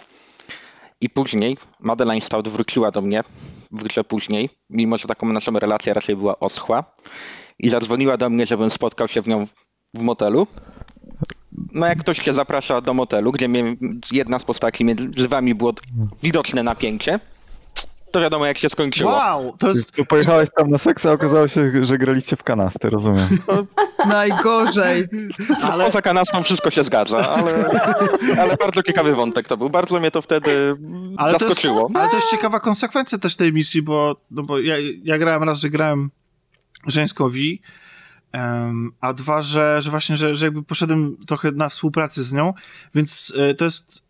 [1.00, 3.22] I później Madeline Stout wróciła do mnie
[3.70, 6.84] w później, mimo że taką naszą relacja raczej była oschła.
[7.58, 9.46] I zadzwoniła do mnie, żebym spotkał się w nią
[9.94, 10.46] w motelu.
[11.72, 13.76] No jak ktoś cię zaprasza do motelu, gdzie mnie,
[14.12, 15.72] jedna z postaci między wami było
[16.22, 17.20] widoczne napięcie,
[18.10, 19.10] to wiadomo jak się skończyło.
[19.10, 19.92] wow, to jest...
[19.92, 23.28] To pojechałeś tam na seks, a okazało się, że graliście w kanasty, rozumiem.
[24.08, 25.08] Najgorzej.
[25.62, 25.84] Ale...
[25.84, 27.70] Poza kanastą wszystko się zgadza, ale,
[28.40, 29.70] ale bardzo ciekawy wątek to był.
[29.70, 30.76] Bardzo mnie to wtedy
[31.16, 31.90] Ale to, jest, zaskoczyło.
[31.94, 35.58] ale to jest ciekawa konsekwencja też tej misji, bo, no bo ja, ja grałem raz,
[35.58, 36.10] że grałem
[36.86, 37.62] żeńskowi,
[38.32, 42.52] em, a dwa, że, że właśnie, że, że jakby poszedłem trochę na współpracę z nią,
[42.94, 44.02] więc e, to jest...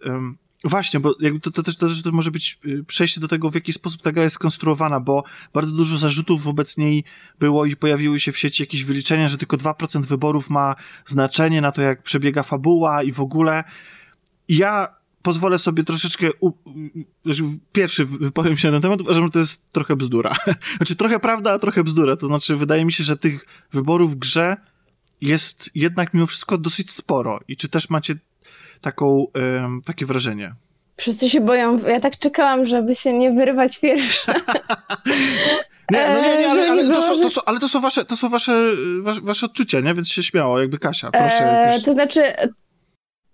[0.65, 3.55] Właśnie, bo jakby to, to, też, to to może być y, przejście do tego, w
[3.55, 7.05] jaki sposób ta gra jest skonstruowana, bo bardzo dużo zarzutów wobec niej
[7.39, 10.75] było i pojawiły się w sieci jakieś wyliczenia, że tylko 2% wyborów ma
[11.07, 13.65] znaczenie na to, jak przebiega fabuła i w ogóle.
[14.49, 16.53] Ja pozwolę sobie troszeczkę, u,
[17.25, 17.43] znaczy
[17.73, 20.37] pierwszy wypowiem się na ten temat, uważam, że to jest trochę bzdura.
[20.77, 22.17] Znaczy trochę prawda, a trochę bzdura.
[22.17, 24.57] To znaczy wydaje mi się, że tych wyborów w grze
[25.21, 27.41] jest jednak mimo wszystko dosyć sporo.
[27.49, 28.15] I czy też macie
[28.81, 29.27] taką,
[29.87, 30.55] takie wrażenie?
[30.97, 31.79] Wszyscy się boją.
[31.79, 34.35] Ja tak czekałam, żeby się nie wyrywać pierwsza.
[35.91, 38.05] Nie, no nie, nie, ale, Eee, ale, to, są, to, są, ale to są wasze,
[38.05, 38.53] to są wasze,
[39.23, 39.95] wasze, odczucia, nie?
[39.95, 41.61] Więc się śmiało, jakby Kasia, proszę.
[41.61, 41.85] E, jakoś...
[41.85, 42.23] to znaczy,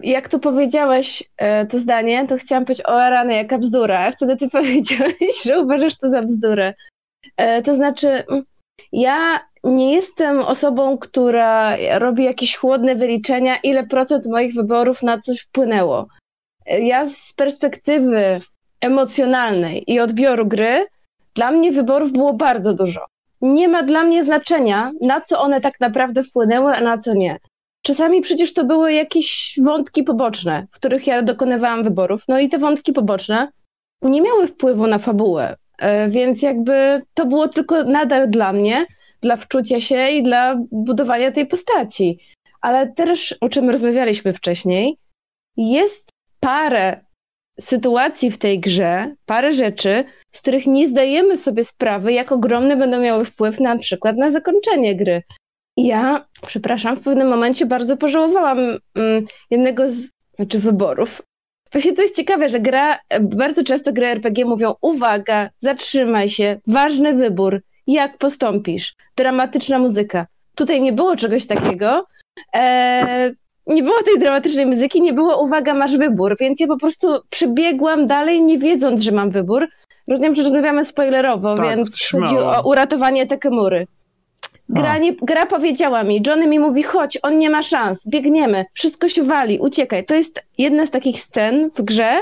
[0.01, 4.07] jak tu powiedziałeś e, to zdanie, to chciałam powiedzieć, o rany, jaka bzdura.
[4.07, 6.75] A wtedy ty powiedziałeś, że uważasz to za bzdurę.
[7.65, 8.45] To znaczy, mm,
[8.93, 15.41] ja nie jestem osobą, która robi jakieś chłodne wyliczenia, ile procent moich wyborów na coś
[15.41, 16.07] wpłynęło.
[16.67, 18.41] Ja z perspektywy
[18.81, 20.87] emocjonalnej i odbioru gry,
[21.35, 23.01] dla mnie wyborów było bardzo dużo.
[23.41, 27.39] Nie ma dla mnie znaczenia, na co one tak naprawdę wpłynęły, a na co nie.
[27.83, 32.23] Czasami przecież to były jakieś wątki poboczne, w których ja dokonywałam wyborów.
[32.29, 33.49] No i te wątki poboczne
[34.03, 38.87] nie miały wpływu na fabułę, E, więc jakby to było tylko nadal dla mnie,
[39.23, 42.19] dla wczucia się i dla budowania tej postaci.
[42.61, 44.99] Ale też, o czym rozmawialiśmy wcześniej,
[45.57, 47.01] jest parę
[47.61, 53.01] sytuacji w tej grze, parę rzeczy, z których nie zdajemy sobie sprawy, jak ogromny będą
[53.01, 55.23] miały wpływ na przykład na zakończenie gry.
[55.77, 58.59] I ja, przepraszam, w pewnym momencie bardzo pożałowałam
[58.95, 61.23] mm, jednego z znaczy wyborów.
[61.73, 67.13] Właśnie to jest ciekawe, że gra, bardzo często gry RPG mówią uwaga, zatrzymaj się, ważny
[67.13, 70.27] wybór, jak postąpisz, dramatyczna muzyka.
[70.55, 72.07] Tutaj nie było czegoś takiego.
[72.53, 73.33] Eee,
[73.67, 78.07] nie było tej dramatycznej muzyki, nie było uwaga, masz wybór, więc ja po prostu przebiegłam
[78.07, 79.69] dalej, nie wiedząc, że mam wybór.
[80.09, 82.27] Rozumiem, że rozmawiamy spoilerowo, Tak, więc śmiało.
[82.27, 83.87] chodzi o uratowanie Takemury.
[84.69, 89.09] Gra, nie, gra powiedziała mi, Johnny mi mówi, chodź, on nie ma szans, biegniemy, wszystko
[89.09, 90.05] się wali, uciekaj.
[90.05, 92.13] To jest jedna z takich scen w grze,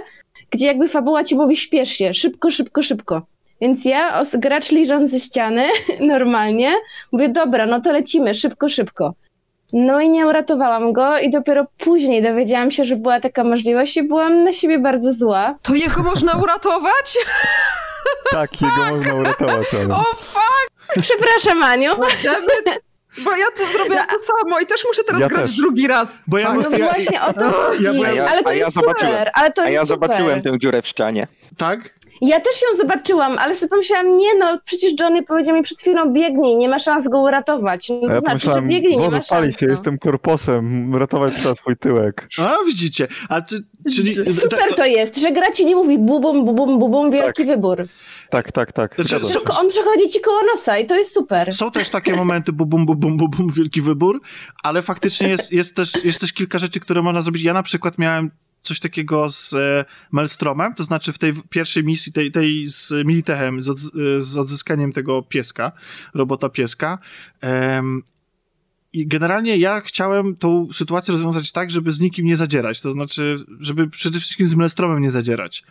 [0.51, 3.23] gdzie jakby fabuła ci mówi, śpiesz się, szybko, szybko, szybko.
[3.61, 5.69] Więc ja, os- gracz liżąc ze ściany,
[6.01, 6.75] normalnie,
[7.13, 9.15] mówię, dobra, no to lecimy, szybko, szybko.
[9.73, 14.03] No i nie uratowałam go i dopiero później dowiedziałam się, że była taka możliwość i
[14.03, 15.55] byłam na siebie bardzo zła.
[15.63, 17.17] To jego można uratować?
[18.31, 19.95] Tak, jego można uratować, ale...
[19.95, 21.03] O fuck!
[21.03, 21.91] Przepraszam, Aniu.
[23.25, 25.57] Bo ja to zrobiłam to samo i też muszę teraz Ja grać też.
[25.57, 26.19] drugi raz.
[26.27, 27.85] Bo ja, No ja, ja, właśnie o to chodzi.
[28.17, 29.13] ja- ale to a ja jest zobaczyłem.
[29.15, 30.09] super, ale to A jest ja super.
[30.09, 31.27] zobaczyłem tę dziurę w ścianie.
[31.57, 31.81] tak?
[32.21, 36.13] Ja też ją zobaczyłam, ale sobie pomyślałam, nie no, przecież Johnny powiedział mi przed chwilą
[36.13, 37.89] biegnij, nie ma szans go uratować.
[37.89, 39.61] No to ja znaczy, że biegnij, nie Boże, ma pali szans.
[39.61, 39.73] się, no.
[39.73, 42.29] jestem korposem, ratować trzeba swój tyłek.
[42.39, 43.07] A, widzicie.
[43.29, 43.61] A czy,
[43.97, 44.15] czyli...
[44.15, 47.87] Super to jest, że gra ci nie mówi bubum, bubum, bubum, wielki wybór.
[48.31, 48.95] Tak, tak, tak.
[48.97, 49.33] Znaczy.
[49.33, 51.53] Tylko on przechodzi ci koło nosa i to jest super.
[51.53, 54.21] Są też takie momenty, bu bum, bu bum, bu bum, wielki wybór,
[54.63, 57.43] ale faktycznie jest, jest, też, jest też kilka rzeczy, które można zrobić.
[57.43, 58.31] Ja na przykład miałem
[58.65, 63.63] coś takiego z e, Maelstromem, to znaczy w tej pierwszej misji, tej, tej z Militechem,
[63.63, 65.73] z, e, z odzyskaniem tego pieska,
[66.15, 66.99] robota pieska.
[67.41, 68.03] Em,
[68.93, 73.37] I generalnie ja chciałem tą sytuację rozwiązać tak, żeby z nikim nie zadzierać, to znaczy,
[73.61, 75.65] żeby przede wszystkim z Maelstromem nie zadzierać.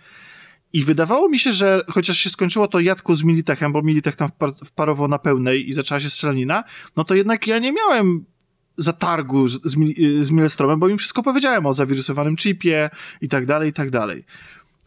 [0.74, 4.30] I wydawało mi się, że chociaż się skończyło to jadku z Militechem, bo Militech tam
[4.30, 6.64] wpar- wparował na pełnej i zaczęła się strzelanina,
[6.98, 8.26] no to jednak ja nie miałem
[8.78, 12.90] zatargu z, z, Mil- z Milestromem, bo im wszystko powiedziałem o zawirusowanym chipie
[13.22, 14.24] i tak dalej, i tak dalej.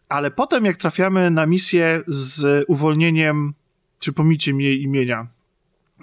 [0.09, 3.53] Ale potem jak trafiamy na misję z uwolnieniem,
[3.99, 5.27] czy pomiciem jej imienia,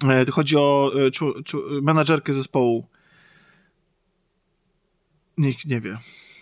[0.09, 2.87] e, to chodzi o e, czu, czu, menadżerkę zespołu.
[5.39, 5.99] Nikt nie wie.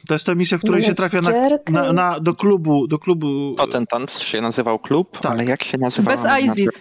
[0.08, 1.30] To jest ta misja, w której się trafia na,
[1.68, 3.54] na, na, do klubu, do klubu...
[3.54, 5.32] Potentant się nazywał klub, Tak.
[5.32, 6.80] ale jak się nazywała Bez ISIS.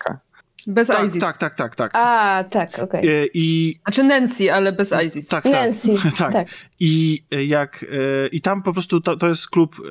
[0.67, 1.21] Bez tak, ISIS.
[1.21, 1.91] tak, tak, tak, tak.
[1.95, 3.10] A, tak, okej.
[3.10, 5.28] E, I Znaczy Nancy, ale bez ISIS.
[5.28, 5.54] tak, tak.
[5.54, 6.34] Nancy, tak.
[6.34, 6.47] tak.
[6.80, 7.86] I e, jak
[8.24, 9.82] e, i tam po prostu to, to jest klub e,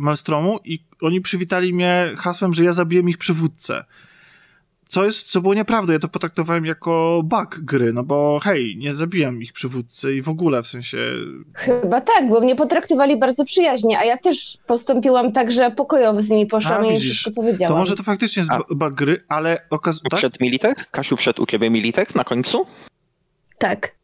[0.00, 3.84] Malstromu i oni przywitali mnie hasłem, że ja zabiłem ich przywódcę.
[4.86, 5.92] Co jest, co było nieprawdą.
[5.92, 10.28] Ja to potraktowałem jako bug gry, no bo hej, nie zabiłem ich przywódcy i w
[10.28, 10.98] ogóle w sensie.
[11.54, 16.28] Chyba tak, bo mnie potraktowali bardzo przyjaźnie, a ja też postąpiłam tak, że pokojowo z
[16.28, 17.74] nimi poszłam A, i wszystko powiedziałam.
[17.74, 18.58] To może to faktycznie jest A.
[18.58, 20.18] bu- bug gry, ale okazuje tak?
[20.18, 20.90] Wszedł Militek?
[20.90, 22.66] Kasiu, wszedł u ciebie Militek na końcu?
[23.58, 23.94] Tak.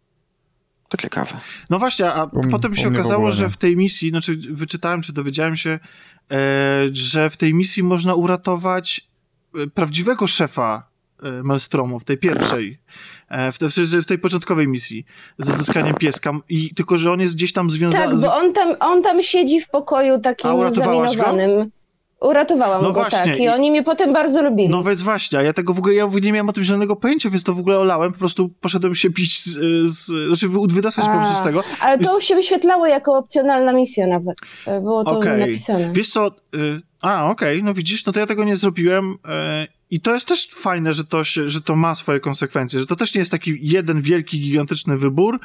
[0.88, 1.40] To ciekawe.
[1.70, 5.12] No właśnie, a U m- potem się okazało, że w tej misji, znaczy wyczytałem, czy
[5.12, 5.78] dowiedziałem się,
[6.32, 6.38] e,
[6.92, 9.09] że w tej misji można uratować
[9.74, 10.86] prawdziwego szefa
[11.22, 12.78] e, Maelstromu, w tej pierwszej,
[13.28, 13.66] e, w, te,
[14.02, 15.04] w tej początkowej misji
[15.38, 18.16] z odzyskaniem pieska, i tylko, że on jest gdzieś tam Tak, związany...
[18.20, 20.70] bo on tam, on tam siedzi w pokoju takim A go?
[20.72, 21.70] zaminowanym.
[22.20, 23.38] Uratowałam No go, właśnie, tak.
[23.38, 24.68] I, i- oni mnie potem bardzo lubili.
[24.68, 26.64] No więc właśnie, a ja tego w ogóle, ja w ogóle nie miałem o tym
[26.64, 29.48] żadnego pojęcia, więc to w ogóle olałem, po prostu poszedłem się bić z,
[29.92, 31.62] z znaczy wy- wydostać po prostu z A, tego.
[31.80, 34.38] Ale to jest- się wyświetlało jako opcjonalna misja nawet.
[34.66, 35.40] E, Było to Okej.
[35.40, 35.90] napisane.
[35.92, 36.30] Wiesz co, y,
[37.00, 39.16] a okej, no widzisz, no to ja tego nie zrobiłem y,
[39.90, 42.96] i to jest też fajne, że to, się, że to ma swoje konsekwencje, że to
[42.96, 45.40] też nie jest taki jeden wielki, gigantyczny wybór,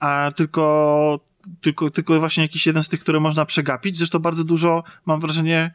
[0.00, 1.20] a tylko,
[1.60, 3.96] tylko, tylko właśnie jakiś jeden z tych, które można przegapić.
[3.98, 5.74] Zresztą bardzo dużo, mam wrażenie,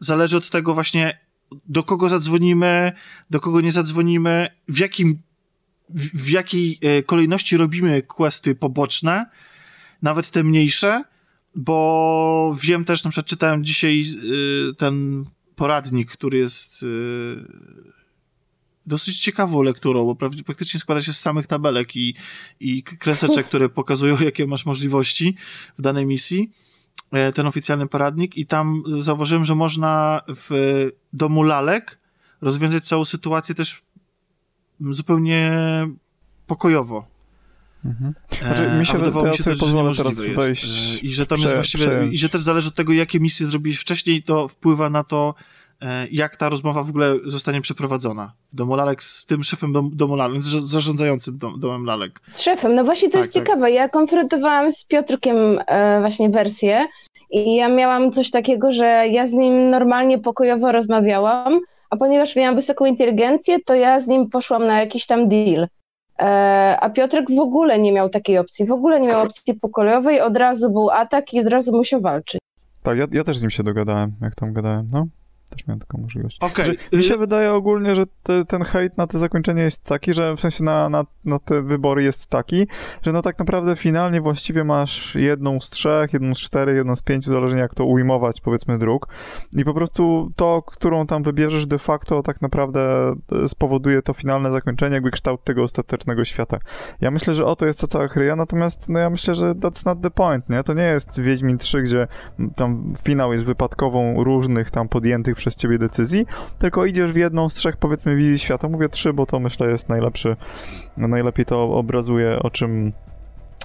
[0.00, 1.20] zależy od tego właśnie,
[1.68, 2.92] do kogo zadzwonimy,
[3.30, 5.18] do kogo nie zadzwonimy, w jakim
[5.88, 9.26] w, w jakiej e, kolejności robimy questy poboczne,
[10.02, 11.04] nawet te mniejsze,
[11.56, 14.04] bo wiem też, na przykład czytałem dzisiaj
[14.70, 16.86] y, ten poradnik, który jest y,
[18.86, 20.14] dosyć ciekawą lekturą, bo
[20.44, 22.14] praktycznie składa się z samych tabelek i,
[22.60, 25.36] i kreseczek, które pokazują, jakie masz możliwości
[25.78, 26.50] w danej misji.
[27.12, 30.50] E, Ten oficjalny poradnik i tam zauważyłem, że można w
[31.12, 32.00] domu lalek
[32.40, 33.82] rozwiązać całą sytuację też
[34.80, 35.56] zupełnie
[36.46, 37.15] pokojowo.
[37.86, 38.14] Mhm.
[38.42, 40.36] E, Znaczy, mi się wydawało mi się też, że teraz jest.
[40.36, 40.64] wejść,
[41.02, 42.14] E, I że tam jest prze- właściwie, przejąć.
[42.14, 45.34] i że też zależy od tego, jakie misje zrobiłeś wcześniej, to wpływa na to,
[45.82, 48.32] e, jak ta rozmowa w ogóle zostanie przeprowadzona.
[48.52, 52.20] W domu lalek z tym szefem dom, domu lalek, z zarządzającym dom, domem lalek.
[52.26, 53.46] Z szefem, no właśnie to Tak, jest tak.
[53.46, 53.70] ciekawe.
[53.70, 56.86] Ja konfrontowałam z Piotrkiem e, właśnie wersję
[57.30, 62.56] i ja miałam coś takiego, że ja z nim normalnie pokojowo rozmawiałam, a ponieważ miałam
[62.56, 65.66] wysoką inteligencję, to ja z nim poszłam na jakiś tam deal.
[66.18, 70.20] E, a Piotrek w ogóle nie miał takiej opcji, w ogóle nie miał opcji pokojowej,
[70.20, 72.40] od razu był atak i od razu musiał walczyć.
[72.82, 75.06] Tak, ja, ja też z nim się dogadałem, jak tam gadałem, no.
[75.50, 76.38] Też miałem taką możliwość.
[76.64, 80.36] Że Mi się wydaje ogólnie, że te, ten hejt na te zakończenie jest taki, że
[80.36, 82.66] w sensie na, na, na te wybory jest taki,
[83.02, 87.02] że no tak naprawdę finalnie właściwie masz jedną z trzech, jedną z czterech, jedną z
[87.02, 89.08] pięciu, zależnie jak to ujmować powiedzmy dróg
[89.52, 94.50] i po prostu to, którą tam wybierzesz de facto tak naprawdę e, spowoduje to finalne
[94.50, 96.58] zakończenie, jakby kształt tego ostatecznego świata.
[97.00, 99.86] Ja myślę, że o to jest ta cała chryja, natomiast no ja myślę, że that's
[99.86, 100.64] not the point, nie?
[100.64, 102.08] To nie jest Wiedźmin 3, gdzie
[102.56, 106.26] tam finał jest wypadkową różnych tam podjętych przez ciebie decyzji,
[106.58, 108.68] tylko idziesz w jedną z trzech powiedzmy wizji świata.
[108.68, 110.36] Mówię trzy, bo to myślę jest najlepszy,
[110.96, 112.92] najlepiej to obrazuje o czym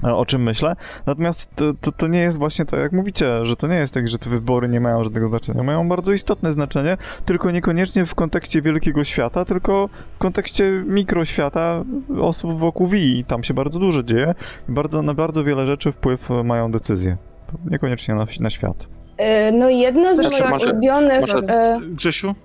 [0.03, 0.75] o czym myślę.
[1.05, 4.07] Natomiast to, to, to, nie jest właśnie tak, jak mówicie, że to nie jest tak,
[4.07, 5.63] że te wybory nie mają żadnego znaczenia.
[5.63, 11.83] Mają bardzo istotne znaczenie, tylko niekoniecznie w kontekście wielkiego świata, tylko w kontekście mikroświata
[12.21, 13.25] osób wokół Wii.
[13.25, 14.35] Tam się bardzo dużo dzieje.
[14.67, 17.17] Bardzo, na bardzo wiele rzeczy wpływ mają decyzje.
[17.65, 18.87] Niekoniecznie na, na świat.
[19.21, 21.21] E, no jedno z Znaczy, moich może- ulubionych...
[21.21, 22.35] może- e, Grzesiu?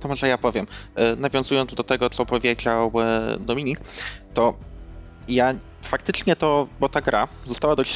[0.00, 0.66] To może ja powiem.
[0.94, 3.80] E, Nawiązując do tego, co powiedział e, Dominik,
[4.34, 4.54] to
[5.28, 7.94] ja faktycznie to, bo ta gra została dość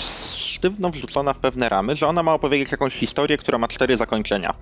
[0.54, 4.54] sztywno wrzucona w pewne ramy, że ona ma opowiedzieć jakąś historię, która ma cztery zakończenia.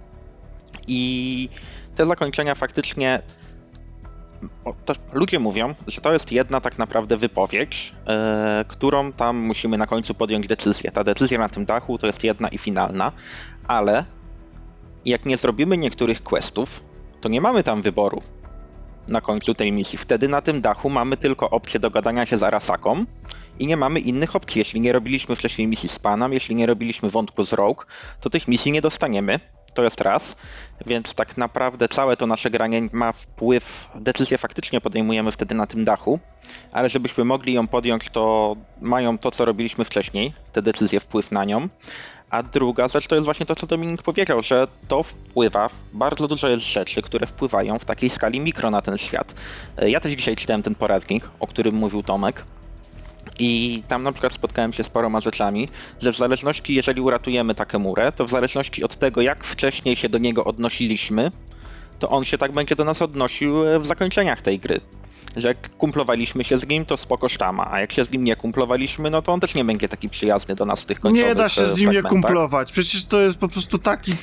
[0.89, 1.49] I
[1.95, 3.23] te zakończenia faktycznie.
[5.13, 10.15] Ludzie mówią, że to jest jedna tak naprawdę wypowiedź, e, którą tam musimy na końcu
[10.15, 10.91] podjąć decyzję.
[10.91, 13.13] Ta decyzja na tym dachu to jest jedna i finalna,
[13.69, 14.05] ale
[15.05, 16.85] jak nie zrobimy niektórych questów,
[17.21, 18.23] to nie mamy tam wyboru
[19.09, 19.99] na końcu tej misji.
[19.99, 23.05] Wtedy na tym dachu mamy tylko opcję dogadania się z Arasaką
[23.59, 24.59] i nie mamy innych opcji.
[24.59, 27.83] Jeśli nie robiliśmy wcześniej misji z Panem, jeśli nie robiliśmy wątku z Rogue,
[28.21, 29.41] to tych misji nie dostaniemy.
[29.75, 30.37] To jest raz,
[30.87, 35.85] więc tak naprawdę całe to nasze granie ma wpływ, decyzję faktycznie podejmujemy wtedy na tym
[35.85, 36.21] dachu,
[36.73, 41.45] ale żebyśmy mogli ją podjąć, to mają to, co robiliśmy wcześniej, te decyzje wpływ na
[41.45, 41.69] nią.
[42.31, 46.49] A druga rzecz to jest właśnie to, co Dominik powiedział, że to wpływa, bardzo dużo
[46.49, 49.35] jest rzeczy, które wpływają w takiej skali mikro na ten świat.
[49.87, 52.45] Ja też dzisiaj czytałem ten poradnik, o którym mówił Tomek.
[53.39, 55.69] I tam na przykład spotkałem się z paroma rzeczami,
[56.01, 60.19] że w zależności, jeżeli uratujemy Takemurę, to w zależności od tego, jak wcześniej się do
[60.19, 61.33] niego odnosiliśmy,
[61.99, 64.81] to on się tak będzie do nas odnosił w zakończeniach tej gry.
[65.37, 68.37] Że jak kumplowaliśmy się z nim, to spoko sztama, a jak się z nim nie
[68.37, 71.35] kumplowaliśmy, no to on też nie będzie taki przyjazny do nas w tych końcowych Nie
[71.35, 72.73] da się z nim nie kumplować.
[72.73, 74.15] Przecież to jest po prostu taki.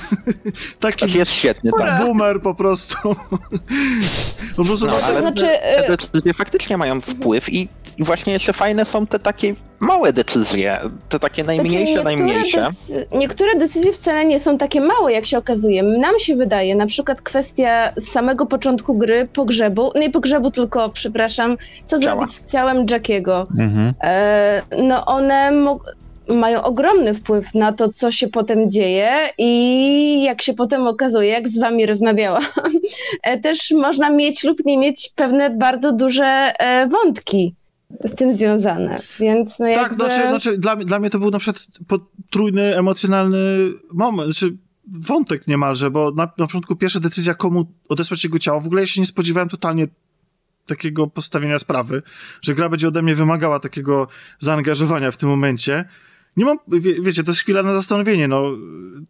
[0.80, 2.04] taki Tak jest świetny, tak.
[2.04, 2.96] boomer po prostu.
[4.56, 7.68] po prostu No, ma- ale znaczy, te e, decyzje faktycznie mają wpływ i,
[7.98, 10.78] i właśnie jeszcze fajne są te takie małe decyzje,
[11.08, 12.60] te takie najmniejsze, Znaczy, najmniejsze.
[12.60, 15.82] Decy- niektóre decyzje wcale nie są takie małe, jak się okazuje.
[15.82, 21.56] Nam się wydaje, na przykład kwestia z samego początku gry, pogrzebu, nie pogrzebu, tylko, przepraszam,
[21.84, 22.16] co Ciała.
[22.16, 23.46] zrobić z ciałem Jackiego.
[23.58, 23.94] Mhm.
[24.02, 25.80] E, no one mo-
[26.28, 31.48] mają ogromny wpływ na to, co się potem dzieje i jak się potem okazuje, jak
[31.48, 32.42] z wami rozmawiałam,
[33.22, 36.24] e, też można mieć lub nie mieć pewne bardzo duże
[36.58, 37.54] e, wątki
[38.04, 40.04] z tym związane, więc no Tak, jakby...
[40.04, 43.38] znaczy, znaczy dla, mnie- dla mnie to był na przykład potrójny, emocjonalny
[43.92, 44.56] moment, znaczy
[44.92, 48.86] wątek niemalże, bo na, na początku pierwsza decyzja, komu odesłać jego ciało, w ogóle ja
[48.86, 49.86] się nie spodziewałem totalnie
[50.66, 52.02] takiego postawienia sprawy,
[52.42, 55.84] że gra będzie ode mnie wymagała takiego zaangażowania w tym momencie.
[56.36, 58.42] Nie mam, wie, wiecie, to jest chwila na zastanowienie, no,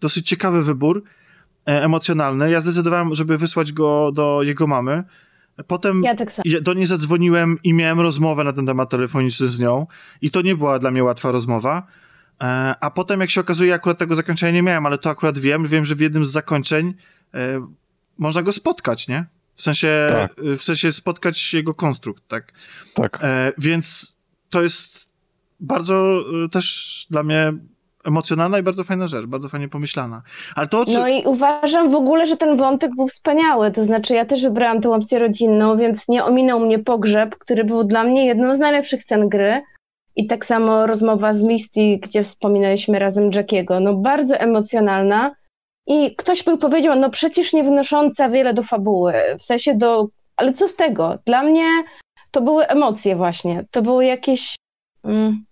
[0.01, 1.03] dosyć ciekawy wybór
[1.69, 2.51] e, emocjonalny.
[2.51, 5.05] Ja zdecydowałem, żeby wysłać go do jego mamy.
[5.67, 6.33] Potem Ja tak
[6.63, 9.87] do niej zadzwoniłem i miałem rozmowę na ten temat telefoniczny z nią
[10.23, 11.87] i to nie była dla mnie łatwa rozmowa.
[12.43, 15.67] E, a potem, jak się okazuje, akurat tego zakończenia nie miałem, ale to akurat wiem.
[15.67, 16.95] Wiem, że w jednym z zakończeń
[17.35, 17.67] e,
[18.19, 19.25] można go spotkać, nie?
[19.55, 20.33] W sensie, Tak.
[20.53, 22.53] e, w sensie spotkać jego konstrukt, tak?
[22.95, 23.19] Tak.
[23.23, 24.17] E, więc
[24.51, 25.11] to jest
[25.61, 27.53] bardzo też dla mnie
[28.07, 30.23] emocjonalna i bardzo fajna rzecz, bardzo fajnie pomyślana.
[30.57, 30.93] Ale to, czy...
[30.93, 33.71] No i uważam w ogóle, że ten wątek był wspaniały.
[33.71, 37.85] To znaczy, ja też wybrałam tę opcję rodzinną, więc nie ominął mnie pogrzeb, który był
[37.85, 39.63] dla mnie jedną z najlepszych scen gry.
[40.17, 43.81] I tak samo rozmowa z Misty, gdzie wspominaliśmy razem Jackiego.
[43.81, 45.35] No bardzo emocjonalna.
[45.87, 50.07] I ktoś by powiedział, no przecież nie wnosząca wiele do fabuły, w sensie do.
[50.37, 51.19] Ale co z tego?
[51.27, 51.69] Dla mnie
[52.31, 53.65] to były emocje, właśnie.
[53.71, 54.57] To były jakieś.
[55.05, 55.45] Mm,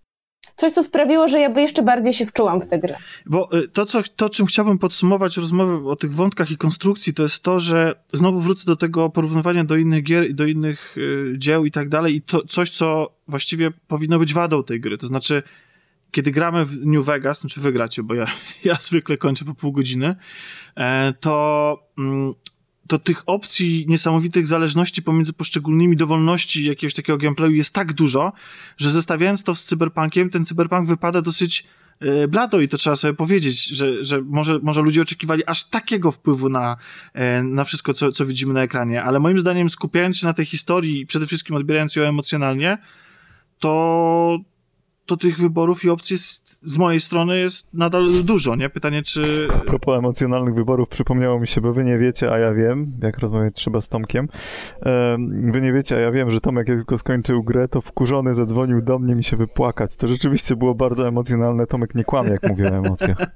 [0.59, 2.96] coś, co sprawiło, że ja by jeszcze bardziej się wczułam w tę grę.
[3.26, 7.22] Bo y, to, co, to, czym chciałbym podsumować rozmowę o tych wątkach i konstrukcji, to
[7.22, 11.34] jest to, że znowu wrócę do tego porównywania do innych gier i do innych y,
[11.38, 14.98] dzieł i tak dalej i to coś, co właściwie powinno być wadą tej gry.
[14.98, 15.42] To znaczy,
[16.11, 18.26] kiedy gramy w New Vegas, znaczy wygracie, bo ja,
[18.64, 20.16] ja zwykle kończę po pół godziny,
[20.76, 22.34] e, to, mm,
[22.89, 28.32] to tych opcji niesamowitych zależności pomiędzy poszczególnymi dowolności jakiegoś takiego gameplayu jest tak dużo,
[28.76, 31.64] że zestawiając to z cyberpunkiem, ten cyberpunk wypada dosyć
[32.01, 36.11] e, blado i to trzeba sobie powiedzieć, że, że może, może ludzie oczekiwali aż takiego
[36.12, 36.76] wpływu na,
[37.12, 40.45] e, na wszystko, co, co widzimy na ekranie, ale moim zdaniem skupiając się na tej
[40.45, 42.78] historii i przede wszystkim odbierając ją emocjonalnie,
[43.59, 44.39] to,
[45.07, 48.68] to tych wyborów i opcji jest, z mojej strony jest nadal dużo, nie?
[48.70, 49.48] Pytanie, czy...
[49.54, 53.18] A propos emocjonalnych wyborów, przypomniało mi się, bo wy nie wiecie, a ja wiem, jak
[53.18, 54.28] rozmawiać trzeba z Tomkiem.
[54.82, 58.34] Em, Wy nie wiecie, a ja wiem, że Tomek jak tylko skończył grę, to wkurzony
[58.34, 59.96] zadzwonił do mnie mi się wypłakać.
[59.96, 61.66] To rzeczywiście było bardzo emocjonalne.
[61.66, 63.18] Tomek nie kłamie, jak mówię o emocjach.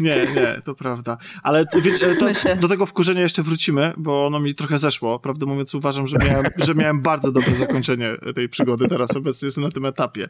[0.00, 1.18] Nie, nie, to prawda.
[1.42, 1.78] Ale to,
[2.24, 2.56] Myślę.
[2.56, 5.18] do tego wkurzenia jeszcze wrócimy, bo ono mi trochę zeszło.
[5.18, 8.88] Prawdę mówiąc, uważam, że miałem, że miałem bardzo dobre zakończenie tej przygody.
[8.88, 10.28] Teraz obecnie jestem na tym etapie.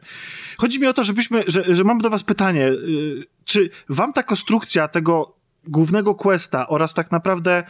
[0.59, 2.69] Chodzi mi o to, żebyśmy, że, że mam do was pytanie.
[2.69, 5.37] y, Czy wam ta konstrukcja tego
[5.69, 7.65] głównego questa oraz tak naprawdę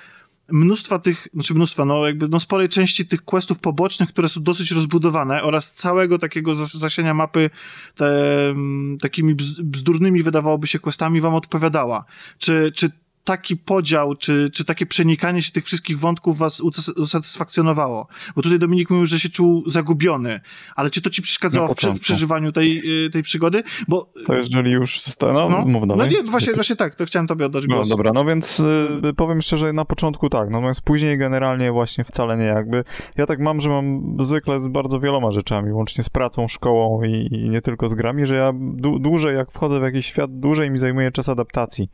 [0.53, 4.71] mnóstwa tych, znaczy mnóstwa, no jakby no sporej części tych questów pobocznych, które są dosyć
[4.71, 7.51] rozbudowane oraz całego takiego zas- zasiania mapy
[7.95, 8.07] te,
[8.49, 12.05] mm, takimi bz- bzdurnymi wydawałoby się questami wam odpowiadała.
[12.39, 12.91] Czy, czy
[13.27, 18.07] taki podział, czy, czy takie przenikanie się tych wszystkich wątków was usat- usatysfakcjonowało?
[18.37, 20.41] Bo tutaj Dominik mówił, że się czuł zagubiony,
[20.77, 23.63] ale czy to ci przeszkadzało w, prze, w przeżywaniu tej, y, tej przygody?
[23.89, 26.13] Bo To jeżeli już no, no, mów no dalej.
[26.15, 27.89] nie, właśnie, właśnie tak, to chciałem tobie oddać No głos.
[27.89, 32.45] dobra, no więc y, powiem szczerze, na początku tak, natomiast później generalnie właśnie wcale nie
[32.45, 32.85] jakby.
[33.17, 37.29] Ja tak mam, że mam zwykle z bardzo wieloma rzeczami, łącznie z pracą, szkołą i,
[37.35, 40.71] i nie tylko z grami, że ja dłu- dłużej jak wchodzę w jakiś świat, dłużej
[40.71, 41.91] mi zajmuje czas adaptacji.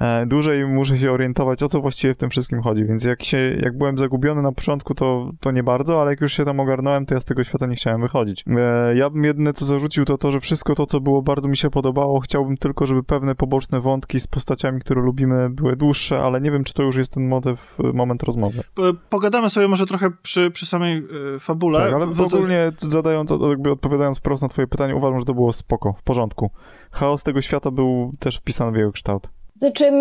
[0.00, 3.38] E, dłużej muszę się orientować, o co właściwie w tym wszystkim chodzi, więc jak się,
[3.62, 7.06] jak byłem zagubiony na początku, to, to nie bardzo, ale jak już się tam ogarnąłem,
[7.06, 8.44] to ja z tego świata nie chciałem wychodzić.
[8.46, 11.56] E, ja bym jedyne co zarzucił, to to, że wszystko to, co było bardzo mi
[11.56, 16.40] się podobało, chciałbym tylko, żeby pewne poboczne wątki z postaciami, które lubimy, były dłuższe, ale
[16.40, 18.62] nie wiem, czy to już jest ten motyw, moment rozmowy.
[19.10, 20.98] Pogadamy sobie może trochę przy, przy samej
[21.36, 21.78] y, fabule.
[21.78, 25.34] Tak, ale W- w- ogólnie zadając, jakby odpowiadając wprost na twoje pytanie, uważam, że to
[25.34, 26.50] było spoko, w porządku.
[26.90, 29.28] Chaos tego świata był też wpisany w jego kształt.
[29.56, 29.92] Znaczy,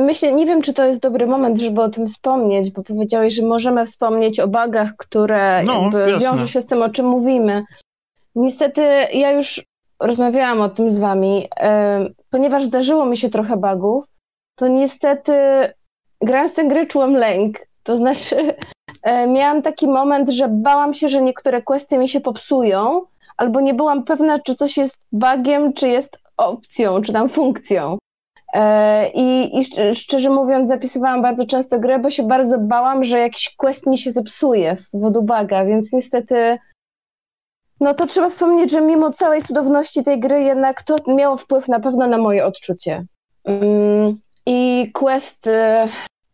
[0.00, 3.42] myślę, nie wiem, czy to jest dobry moment, żeby o tym wspomnieć, bo powiedziałeś, że
[3.42, 7.64] możemy wspomnieć o bugach, które No, wiążą się z tym, o czym mówimy.
[8.34, 8.82] Niestety,
[9.12, 9.62] ja już
[10.00, 11.48] rozmawiałam o tym z wami,
[12.30, 14.04] ponieważ zdarzyło mi się trochę bugów,
[14.54, 15.32] to niestety
[16.20, 17.58] grając tę grę czułam lęk.
[17.82, 18.54] To znaczy,
[19.02, 23.02] e, miałam taki moment, że bałam się, że niektóre questy mi się popsują,
[23.36, 27.98] albo nie byłam pewna, czy coś jest bugiem, czy jest opcją, czy tam funkcją.
[28.54, 33.18] E, I, I szcz- szczerze mówiąc, zapisywałam bardzo często grę, bo się bardzo bałam, że
[33.18, 36.58] jakiś quest mi się zepsuje z powodu buga, więc niestety.
[37.80, 41.80] No to trzeba wspomnieć, że mimo całej cudowności tej gry, jednak to miało wpływ na
[41.80, 43.04] pewno na moje odczucie.
[43.44, 45.88] Mm, I quest, e,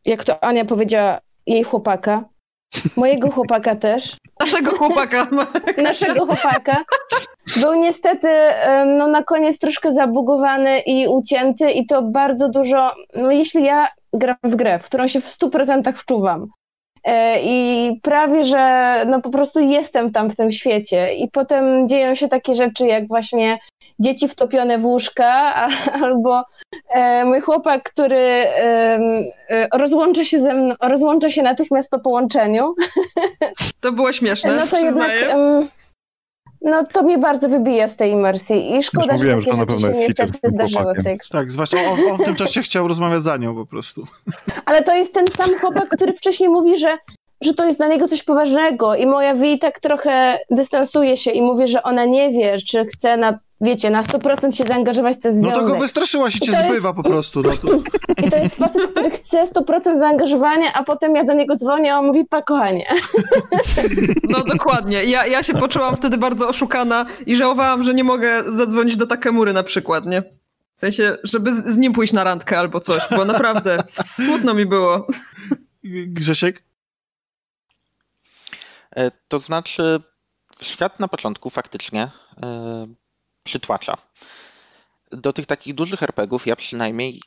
[0.05, 2.25] jak to Ania powiedziała, jej chłopaka,
[2.97, 5.27] mojego chłopaka też, Naszego chłopaka.
[5.83, 6.85] naszego chłopaka.
[7.57, 8.29] Był niestety
[8.87, 14.37] no, na koniec troszkę zabugowany i ucięty i to bardzo dużo, no jeśli ja gram
[14.43, 16.47] w grę, w którą się w 100% wczuwam
[17.05, 22.15] e, i prawie, że no po prostu jestem tam w tym świecie i potem dzieją
[22.15, 23.59] się takie rzeczy jak właśnie
[23.99, 25.69] dzieci wtopione w łóżka a,
[26.05, 26.45] albo
[26.91, 28.99] e, mój chłopak, który e,
[29.73, 32.75] rozłącza się ze mną, rozłącza się natychmiast po połączeniu
[33.81, 35.11] To było śmieszne, no to jednak.
[35.11, 35.37] przyznaję.
[36.65, 39.67] No to mnie bardzo wybija z tej imersji i szkoda, Już mówiłem, że takie że
[39.67, 41.05] to na pewno się jest niestety zdarzyły w chłopakiem.
[41.05, 41.29] tej grze.
[41.31, 44.05] Tak, zwłaszcza on, on w tym czasie chciał rozmawiać za nią po prostu.
[44.67, 46.99] Ale to jest ten sam chłopak, który wcześniej mówi, że,
[47.41, 51.43] że to jest dla niego coś poważnego i moja Wi tak trochę dystansuje się i
[51.43, 55.33] mówi, że ona nie wie, czy chce na, wiecie, na 100% się zaangażować w No
[55.33, 55.59] związek.
[55.59, 57.43] to go wystraszyłaś i cię jest- zbywa po prostu.
[57.43, 57.69] No to...
[58.27, 61.99] I to jest facet, który chce 100% zaangażowania, a potem ja do niego dzwonię, a
[61.99, 62.87] on mówi, pa kochanie.
[64.29, 65.05] No dokładnie.
[65.05, 69.53] Ja, ja się poczułam wtedy bardzo oszukana i żałowałam, że nie mogę zadzwonić do Takemury
[69.53, 70.23] na przykład, nie?
[70.77, 73.77] W sensie, żeby z, z nim pójść na randkę albo coś, bo naprawdę
[74.25, 75.07] smutno mi było.
[76.07, 76.63] Grzesiek?
[78.97, 80.01] E, To znaczy,
[80.63, 82.11] świat na początku faktycznie
[82.43, 82.87] e,
[83.45, 83.97] przytłacza.
[85.11, 87.21] Do tych takich dużych RPGów ja przynajmniej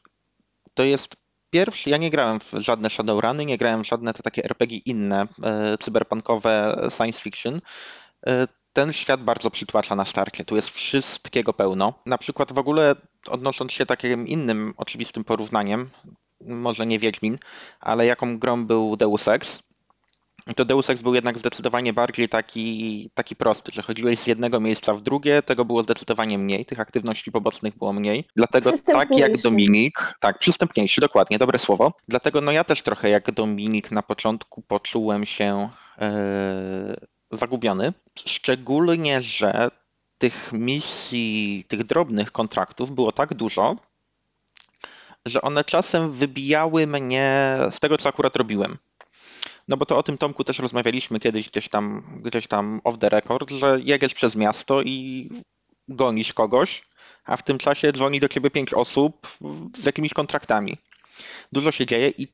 [0.73, 1.15] to jest
[1.49, 5.27] pierwszy, ja nie grałem w żadne Shadowruny, nie grałem w żadne te takie RPG inne,
[5.43, 7.61] e, cyberpunkowe science fiction.
[8.27, 10.45] E, Ten świat bardzo przytłacza na starcie.
[10.45, 11.93] Tu jest wszystkiego pełno.
[12.05, 12.95] Na przykład w ogóle
[13.27, 15.89] odnosząc się takim innym oczywistym porównaniem,
[16.41, 17.37] może nie Wiedźmin,
[17.79, 19.63] ale jaką grą był Deus Ex,
[20.55, 24.93] to Deus Ex był jednak zdecydowanie bardziej taki, taki prosty, że chodziłeś z jednego miejsca
[24.93, 28.27] w drugie, tego było zdecydowanie mniej, tych aktywności pobocnych było mniej.
[28.35, 29.41] Dlatego tak jak.
[29.41, 31.93] Dominik, tak, przystępniejszy, dokładnie, dobre słowo.
[32.07, 36.95] Dlatego no ja też trochę jak Dominik na początku poczułem się e,
[37.31, 37.93] zagubiony.
[38.25, 39.69] Szczególnie, że
[40.17, 43.75] tych misji, tych drobnych kontraktów było tak dużo,
[45.25, 48.77] że one czasem wybijały mnie z tego, co akurat robiłem.
[49.67, 53.09] No bo to o tym Tomku też rozmawialiśmy kiedyś gdzieś tam, gdzieś tam off the
[53.09, 55.29] record, że jedziesz przez miasto i
[55.87, 56.83] gonisz kogoś,
[57.25, 59.37] a w tym czasie dzwoni do ciebie pięć osób
[59.75, 60.77] z jakimiś kontraktami.
[61.51, 62.27] Dużo się dzieje i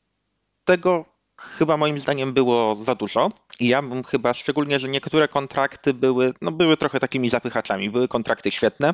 [0.65, 1.05] tego
[1.37, 3.31] chyba moim zdaniem było za dużo.
[3.59, 7.89] I ja bym chyba, szczególnie, że niektóre kontrakty były, no były trochę takimi zapychaczami.
[7.89, 8.93] Były kontrakty świetne,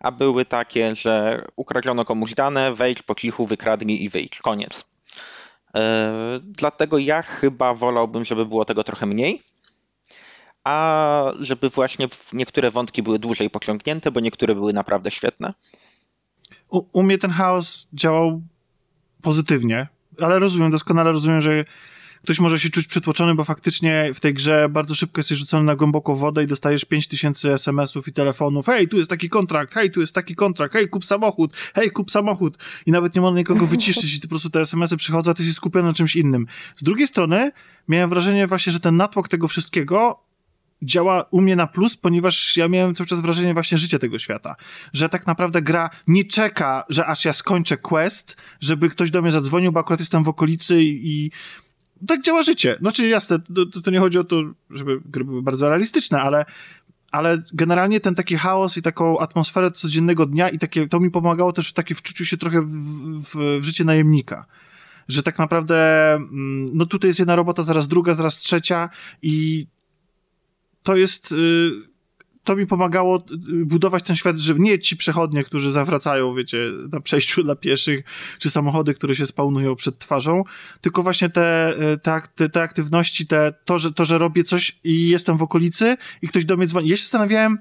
[0.00, 4.38] a były takie, że ukradziono komuś dane, wejdź po cichu, wykradnij i wyjdź.
[4.38, 4.97] Koniec.
[5.78, 9.42] E, dlatego ja chyba wolałbym, żeby było tego trochę mniej,
[10.64, 15.54] a żeby właśnie niektóre wątki były dłużej pociągnięte, bo niektóre były naprawdę świetne.
[16.70, 18.42] U, u mnie ten chaos działał
[19.22, 19.86] pozytywnie,
[20.20, 21.64] ale rozumiem, doskonale rozumiem, że
[22.22, 25.76] ktoś może się czuć przytłoczony, bo faktycznie w tej grze bardzo szybko jesteś rzucony na
[25.76, 28.66] głęboką wodę i dostajesz 5000 SMS-ów i telefonów.
[28.66, 32.10] Hej, tu jest taki kontrakt, hej, tu jest taki kontrakt, hej, kup samochód, hej, kup
[32.10, 32.58] samochód.
[32.86, 35.52] I nawet nie można nikogo wyciszyć i po prostu te SMS-y przychodzą, a ty się
[35.52, 36.46] skupiony na czymś innym.
[36.76, 37.52] Z drugiej strony
[37.88, 40.28] miałem wrażenie właśnie, że ten natłok tego wszystkiego
[40.82, 44.56] działa u mnie na plus, ponieważ ja miałem cały czas wrażenie właśnie życia tego świata.
[44.92, 49.30] Że tak naprawdę gra nie czeka, że aż ja skończę quest, żeby ktoś do mnie
[49.30, 51.30] zadzwonił, bo akurat jestem w okolicy i
[52.06, 52.76] tak działa życie.
[52.80, 53.38] Znaczy jasne,
[53.72, 56.44] to, to nie chodzi o to, żeby gry były bardzo realistyczne, ale
[57.10, 61.52] ale generalnie ten taki chaos i taką atmosferę codziennego dnia i takie, to mi pomagało
[61.52, 62.72] też w takie wczuciu się trochę w,
[63.22, 64.46] w, w życie najemnika
[65.08, 68.88] że tak naprawdę, mm, no tutaj jest jedna robota, zaraz druga, zaraz trzecia
[69.22, 69.66] i
[70.82, 71.34] to jest.
[72.48, 73.24] To mi pomagało
[73.62, 76.58] y, budować ten świat, że nie ci przechodnie, którzy zawracają, wiecie,
[76.92, 78.02] na przejściu dla pieszych,
[78.38, 80.44] czy samochody, które się spawnują przed twarzą,
[80.80, 81.98] tylko właśnie te, y,
[82.34, 86.28] te, te aktywności, te, to, że, to, że robię coś i jestem w okolicy i
[86.28, 86.88] ktoś do mnie dzwoni.
[86.88, 87.58] Ja się zastanawiałem,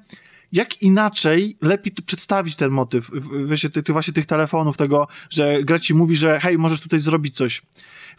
[0.52, 3.12] jak inaczej lepiej przedstawić ten motyw,
[3.46, 7.00] wiecie, ty, ty właśnie tych telefonów, tego, że gra ci mówi, że hej, możesz tutaj
[7.00, 7.62] zrobić coś.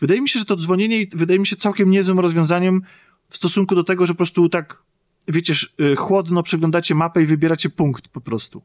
[0.00, 2.82] Wydaje mi się, że to dzwonienie wydaje mi się całkiem niezłym rozwiązaniem
[3.28, 4.87] w stosunku do tego, że po prostu tak
[5.28, 8.62] wiecie, y, chłodno przeglądacie mapę i wybieracie punkt po prostu.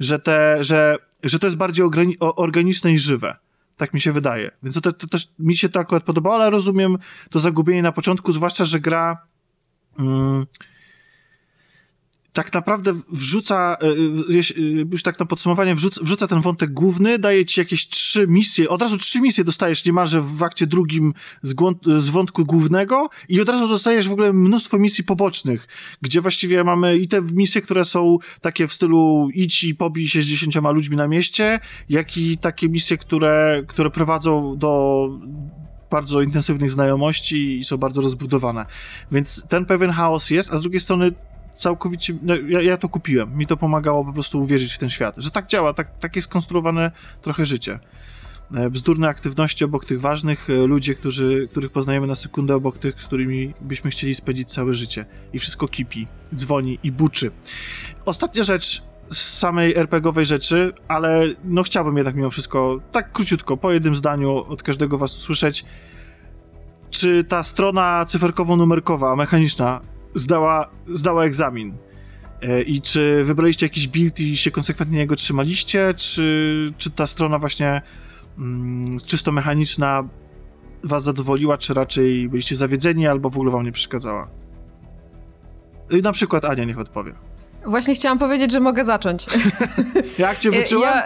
[0.00, 1.86] Że, te, że, że to jest bardziej
[2.20, 3.36] organiczne i żywe.
[3.76, 4.50] Tak mi się wydaje.
[4.62, 6.98] Więc to, to, też mi się to akurat podobało, ale rozumiem
[7.30, 9.26] to zagubienie na początku, zwłaszcza, że gra.
[9.98, 10.46] Mm,
[12.34, 17.46] tak naprawdę wrzuca, e, e, już tak na podsumowanie, wrzuca, wrzuca, ten wątek główny, daje
[17.46, 21.54] ci jakieś trzy misje, od razu trzy misje dostajesz niemalże w akcie drugim z,
[21.98, 25.68] z wątku głównego i od razu dostajesz w ogóle mnóstwo misji pobocznych,
[26.02, 30.22] gdzie właściwie mamy i te misje, które są takie w stylu idź i pobij się
[30.22, 35.08] z dziesięcioma ludźmi na mieście, jak i takie misje, które, które prowadzą do
[35.90, 38.66] bardzo intensywnych znajomości i są bardzo rozbudowane.
[39.12, 41.12] Więc ten pewien chaos jest, a z drugiej strony
[41.54, 43.36] całkowicie, no, ja, ja, to kupiłem.
[43.36, 46.28] Mi to pomagało po prostu uwierzyć w ten świat, że tak działa, tak, tak jest
[46.28, 46.90] skonstruowane
[47.22, 47.78] trochę życie.
[48.54, 53.02] E, bzdurne aktywności obok tych ważnych, e, ludzie, którzy, których poznajemy na sekundę obok tych,
[53.02, 55.06] z którymi byśmy chcieli spędzić całe życie.
[55.32, 57.30] I wszystko kipi, dzwoni i buczy.
[58.04, 63.72] Ostatnia rzecz z samej RPGowej rzeczy, ale no chciałbym jednak mimo wszystko tak króciutko, po
[63.72, 65.64] jednym zdaniu od każdego was usłyszeć,
[66.90, 69.80] czy ta strona cyferkowo-numerkowa, mechaniczna
[70.14, 71.76] zdała, zdała egzamin.
[72.42, 77.38] E, I czy wybraliście jakiś build i się konsekwentnie niego trzymaliście, czy, czy ta strona
[77.38, 77.82] właśnie
[78.38, 80.08] mm, czysto mechaniczna
[80.84, 84.30] was zadowoliła, czy raczej byliście zawiedzeni, albo w ogóle wam nie przeszkadzała?
[85.90, 87.12] I na przykład Ania niech odpowie.
[87.66, 89.26] Właśnie chciałam powiedzieć, że mogę zacząć.
[90.18, 90.90] Jak cię wyczułem?
[90.94, 91.04] Ja,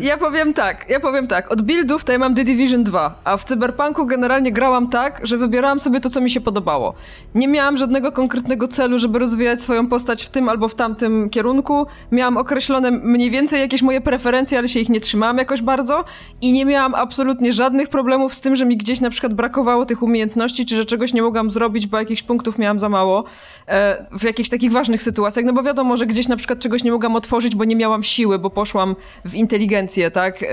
[0.00, 1.52] ja, powiem tak, ja powiem tak.
[1.52, 5.38] Od buildów to ja mam The Division 2, a w Cyberpunku generalnie grałam tak, że
[5.38, 6.94] wybierałam sobie to, co mi się podobało.
[7.34, 11.86] Nie miałam żadnego konkretnego celu, żeby rozwijać swoją postać w tym albo w tamtym kierunku.
[12.12, 16.04] Miałam określone mniej więcej jakieś moje preferencje, ale się ich nie trzymałam jakoś bardzo
[16.40, 20.02] i nie miałam absolutnie żadnych problemów z tym, że mi gdzieś na przykład brakowało tych
[20.02, 23.24] umiejętności, czy że czegoś nie mogłam zrobić, bo jakichś punktów miałam za mało
[23.68, 26.84] e, w jakichś takich ważnych sytuacjach, no bo wiadomo, wiadomo, że gdzieś na przykład czegoś
[26.84, 30.42] nie mogłam otworzyć, bo nie miałam siły, bo poszłam w inteligencję, tak?
[30.42, 30.48] Yy,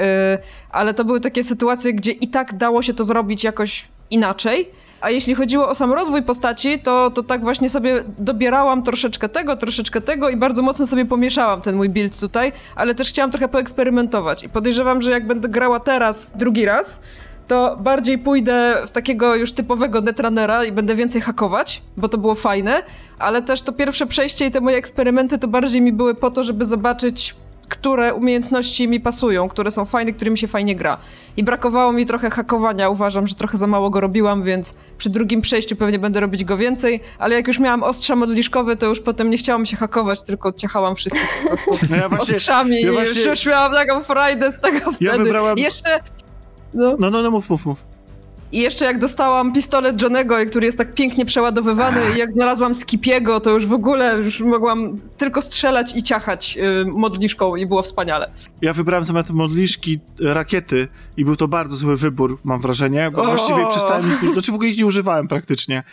[0.71, 4.69] ale to były takie sytuacje, gdzie i tak dało się to zrobić jakoś inaczej.
[5.01, 9.55] A jeśli chodziło o sam rozwój postaci, to, to tak właśnie sobie dobierałam troszeczkę tego,
[9.55, 13.47] troszeczkę tego i bardzo mocno sobie pomieszałam ten mój build tutaj, ale też chciałam trochę
[13.47, 14.43] poeksperymentować.
[14.43, 17.01] I podejrzewam, że jak będę grała teraz drugi raz,
[17.49, 22.35] to bardziej pójdę w takiego już typowego netrunnera i będę więcej hakować, bo to było
[22.35, 22.83] fajne,
[23.19, 26.43] ale też to pierwsze przejście i te moje eksperymenty to bardziej mi były po to,
[26.43, 27.35] żeby zobaczyć
[27.69, 30.97] które umiejętności mi pasują, które są fajne, którymi się fajnie gra.
[31.37, 35.41] I brakowało mi trochę hakowania, uważam, że trochę za mało go robiłam, więc przy drugim
[35.41, 39.29] przejściu pewnie będę robić go więcej, ale jak już miałam ostrza modliszkowe, to już potem
[39.29, 41.45] nie chciałam się hakować, tylko ciachałam wszystkich
[41.89, 43.21] no ja właśnie, ostrzami ja właśnie...
[43.21, 45.23] i już, już miałam taką frajdę z tego ja wtedy.
[45.23, 45.57] Wybrałam...
[45.57, 45.99] Jeszcze
[46.73, 47.89] no, no, no, no mów, mów, mów.
[48.51, 53.39] I jeszcze jak dostałam pistolet Johnego, który jest tak pięknie przeładowywany, i jak znalazłam Skipiego,
[53.39, 58.29] to już w ogóle już mogłam tylko strzelać i ciachać y, modliszką i było wspaniale.
[58.61, 63.25] Ja wybrałem zamiast modliszki e, rakiety i był to bardzo zły wybór, mam wrażenie, bo
[63.25, 65.83] właściwie przestałem ich, znaczy w ogóle ich nie używałem praktycznie,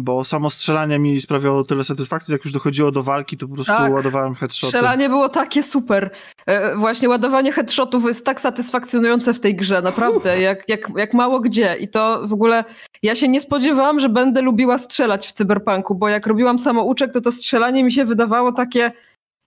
[0.00, 3.72] bo samo strzelanie mi sprawiało tyle satysfakcji, jak już dochodziło do walki, to po prostu
[3.72, 3.92] Tak.
[3.92, 4.66] ładowałem headshoty.
[4.66, 6.10] Strzelanie było takie super.
[6.46, 11.40] E, Właśnie ładowanie headshotów jest tak satysfakcjonujące w tej grze, naprawdę, jak, jak, jak mało
[11.40, 11.76] gdzie.
[11.80, 12.64] I to w ogóle,
[13.02, 17.20] ja się nie spodziewałam, że będę lubiła strzelać w cyberpunku, bo jak robiłam samouczek, to
[17.20, 18.92] to strzelanie mi się wydawało takie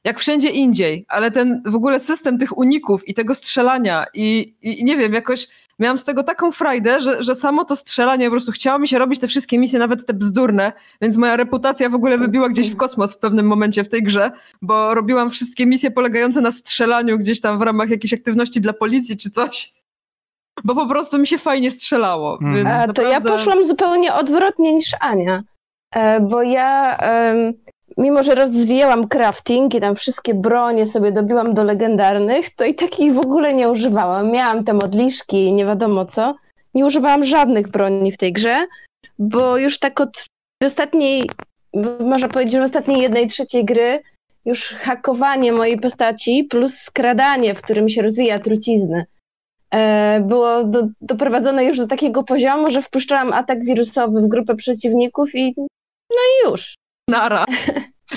[0.05, 4.83] jak wszędzie indziej, ale ten w ogóle system tych uników i tego strzelania i, i
[4.83, 5.47] nie wiem, jakoś
[5.79, 8.99] miałam z tego taką frajdę, że, że samo to strzelanie, po prostu chciało mi się
[8.99, 10.71] robić te wszystkie misje, nawet te bzdurne,
[11.01, 14.31] więc moja reputacja w ogóle wybiła gdzieś w kosmos w pewnym momencie w tej grze,
[14.61, 19.17] bo robiłam wszystkie misje polegające na strzelaniu gdzieś tam w ramach jakiejś aktywności dla policji
[19.17, 19.73] czy coś.
[20.63, 22.39] Bo po prostu mi się fajnie strzelało.
[22.55, 25.43] Więc A, to ja poszłam zupełnie odwrotnie niż Ania,
[25.95, 26.97] e, bo ja,
[27.97, 33.13] mimo że rozwijałam crafting i tam wszystkie bronie sobie dobiłam do legendarnych, to i takich
[33.13, 34.31] w ogóle nie używałam.
[34.31, 36.35] Miałam te modliszki i nie wiadomo co.
[36.73, 38.67] Nie używałam żadnych broni w tej grze,
[39.19, 40.25] bo już tak od
[40.65, 41.29] ostatniej,
[41.99, 44.01] można powiedzieć, w ostatniej jednej trzeciej gry
[44.45, 49.05] już hakowanie mojej postaci plus skradanie, w którym się rozwija trucizny,
[49.71, 55.35] e, było do, doprowadzone już do takiego poziomu, że wpuszczałam atak wirusowy w grupę przeciwników
[55.35, 55.53] i
[56.09, 56.75] no i już.
[57.09, 57.45] Nara.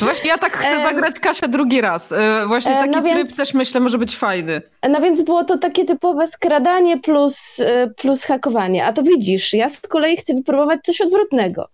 [0.00, 2.12] Właśnie ja tak chcę zagrać Kasia drugi raz.
[2.12, 4.62] E, Właśnie e, taki no więc- tryb też myślę może być fajny.
[4.88, 8.86] No więc było to takie typowe skradanie plus, e, plus hakowanie.
[8.86, 11.68] A to widzisz, ja z kolei chcę wypróbować coś odwrotnego.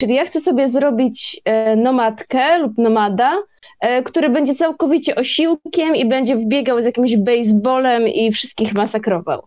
[0.00, 3.36] Czyli ja chcę sobie zrobić e, nomadkę lub nomada,
[3.80, 9.46] e, który będzie całkowicie osiłkiem i będzie wbiegał z jakimś baseballem i wszystkich masakrował.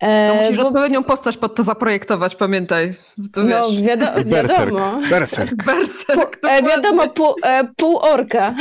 [0.00, 2.94] E, To musisz bo- odpowiednią postać pod to zaprojektować, pamiętaj.
[3.32, 3.80] To no, wiesz.
[3.82, 4.70] wiado- berserk.
[4.72, 5.00] wiadomo.
[5.10, 5.54] Berserk.
[5.66, 6.68] Berserk, E, dokładnie.
[6.68, 8.54] wiadomo, pół, e, pół orka.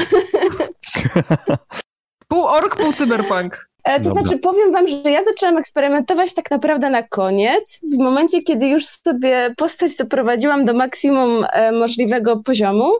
[2.28, 3.68] Pół ork, pół cyberpunk.
[3.84, 4.22] E, To Dobra.
[4.24, 8.86] znaczy, powiem wam, że ja zaczęłam eksperymentować tak naprawdę na koniec, w momencie, kiedy już
[8.86, 12.92] sobie postać doprowadziłam do maksimum e, możliwego poziomu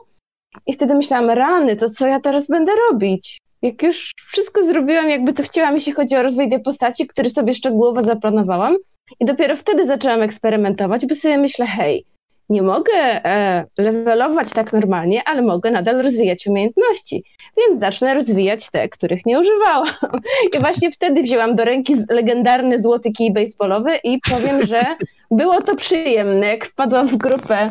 [0.66, 3.38] i wtedy myślałam, rany, to co ja teraz będę robić?
[3.62, 7.54] Jak już wszystko zrobiłam, jakby to chciałam, jeśli chodzi o rozwój tej postaci, który sobie
[7.54, 8.76] szczegółowo zaplanowałam
[9.20, 12.04] i dopiero wtedy zaczęłam eksperymentować, bo sobie myślę, hej,
[12.48, 17.24] nie mogę e, levelować tak normalnie, ale mogę nadal rozwijać umiejętności,
[17.56, 19.94] więc zacznę rozwijać te, których nie używałam.
[20.56, 24.84] I właśnie wtedy wzięłam do ręki legendarny złoty kij baseballowy i powiem, że
[25.30, 27.70] było to przyjemne, jak wpadłam w grupę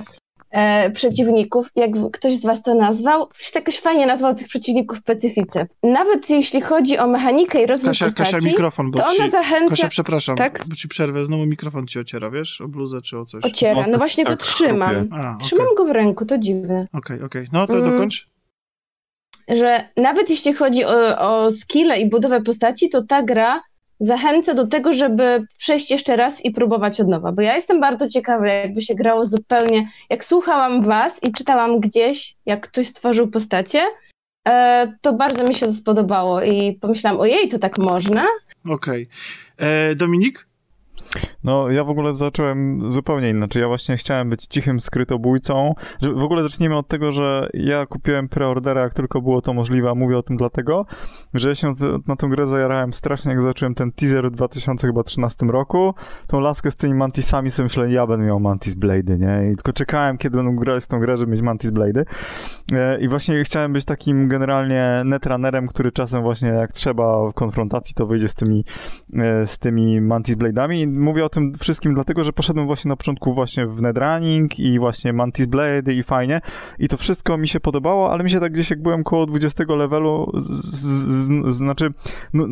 [0.58, 4.98] e, przeciwników, jak ktoś z was to nazwał, ktoś tak jakoś fajnie nazwał tych przeciwników
[4.98, 5.68] w specyfice.
[5.84, 9.22] Nawet jeśli chodzi o mechanikę i rozwój Kasia, postaci, Kasia, mikrofon, bo to ci...
[9.22, 9.70] ona zahęca...
[9.70, 10.64] Kasia, przepraszam, Tak?
[10.70, 12.62] bo ci przerwę, znowu mikrofon ci ociera, wiesz?
[12.62, 13.44] O bluzę czy o coś.
[13.46, 14.96] Ociera, O, no właśnie go tak, trzymam.
[14.96, 15.16] chrupie.
[15.16, 16.88] A, okej, Trzymam go w ręku, to dziwne.
[16.94, 17.46] okej, okej.
[17.54, 17.92] No to Mm.
[17.92, 18.28] dokończ.
[19.48, 23.62] że nawet jeśli chodzi o, o skille i budowę postaci, to ta gra
[24.00, 27.32] zachęca do tego, żeby przejść jeszcze raz i próbować od nowa.
[27.32, 29.90] Bo ja jestem bardzo ciekawa, jakby się grało zupełnie.
[30.10, 33.82] Jak słuchałam was i czytałam gdzieś, jak ktoś stworzył postacie,
[34.48, 38.24] e, to bardzo mi się to spodobało i pomyślałam, ojej, to tak można?
[38.70, 39.08] Okej.
[39.58, 40.48] E, Dominik?
[41.44, 43.62] No, ja w ogóle zacząłem zupełnie inaczej.
[43.62, 45.74] Ja właśnie chciałem być cichym skrytobójcą.
[46.02, 49.96] W ogóle zacznijmy od tego, że ja kupiłem preordera, jak tylko było to możliwe, a
[49.96, 50.86] mówię o tym dlatego,
[51.34, 51.74] że ja się
[52.08, 55.94] na- tę grę zajarałem strasznie, jak zacząłem ten teaser w 2013 roku.
[56.28, 59.52] Tą laskę z tymi mantisami sobie myślałem, ja będę miał mantis blady, nie?
[59.52, 62.06] I tylko czekałem, kiedy będą grać w tą grę, żeby mieć mantis blady.
[62.72, 67.96] E, I właśnie chciałem być takim generalnie netrunnerem, który czasem właśnie jak trzeba w konfrontacji,
[67.96, 68.66] to wyjdzie z tymi,
[69.14, 70.88] e, z tymi mantis blade'ami.
[71.08, 75.14] Mówię o tym wszystkim dlatego, że poszedłem właśnie na początku właśnie w netrunning i właśnie
[75.14, 76.42] mantis blade i fajnie.
[76.80, 79.64] I to wszystko mi się podobało, ale mi się tak gdzieś jak byłem koło 20
[79.76, 80.86] levelu, z, z,
[81.54, 81.90] z, znaczy,
[82.34, 82.48] no,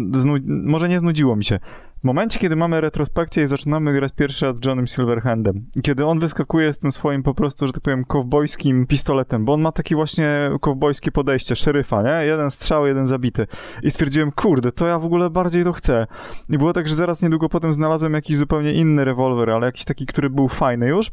[0.48, 1.60] może nie znudziło mi się.
[2.06, 6.74] Momencie, kiedy mamy retrospekcję i zaczynamy grać pierwszy raz z Johnem Silverhandem, kiedy on wyskakuje
[6.74, 10.52] z tym swoim po prostu, że tak powiem, kowbojskim pistoletem, bo on ma takie właśnie
[10.62, 12.26] kowbojskie podejście, szeryfa, nie?
[12.26, 13.48] Jeden strzał, jeden zabity.
[13.84, 16.08] I stwierdziłem, kurde, to ja w ogóle bardziej to chcę.
[16.50, 20.06] I było tak, że zaraz niedługo potem znalazłem jakiś zupełnie inny rewolwer, ale jakiś taki,
[20.06, 21.12] który był fajny już.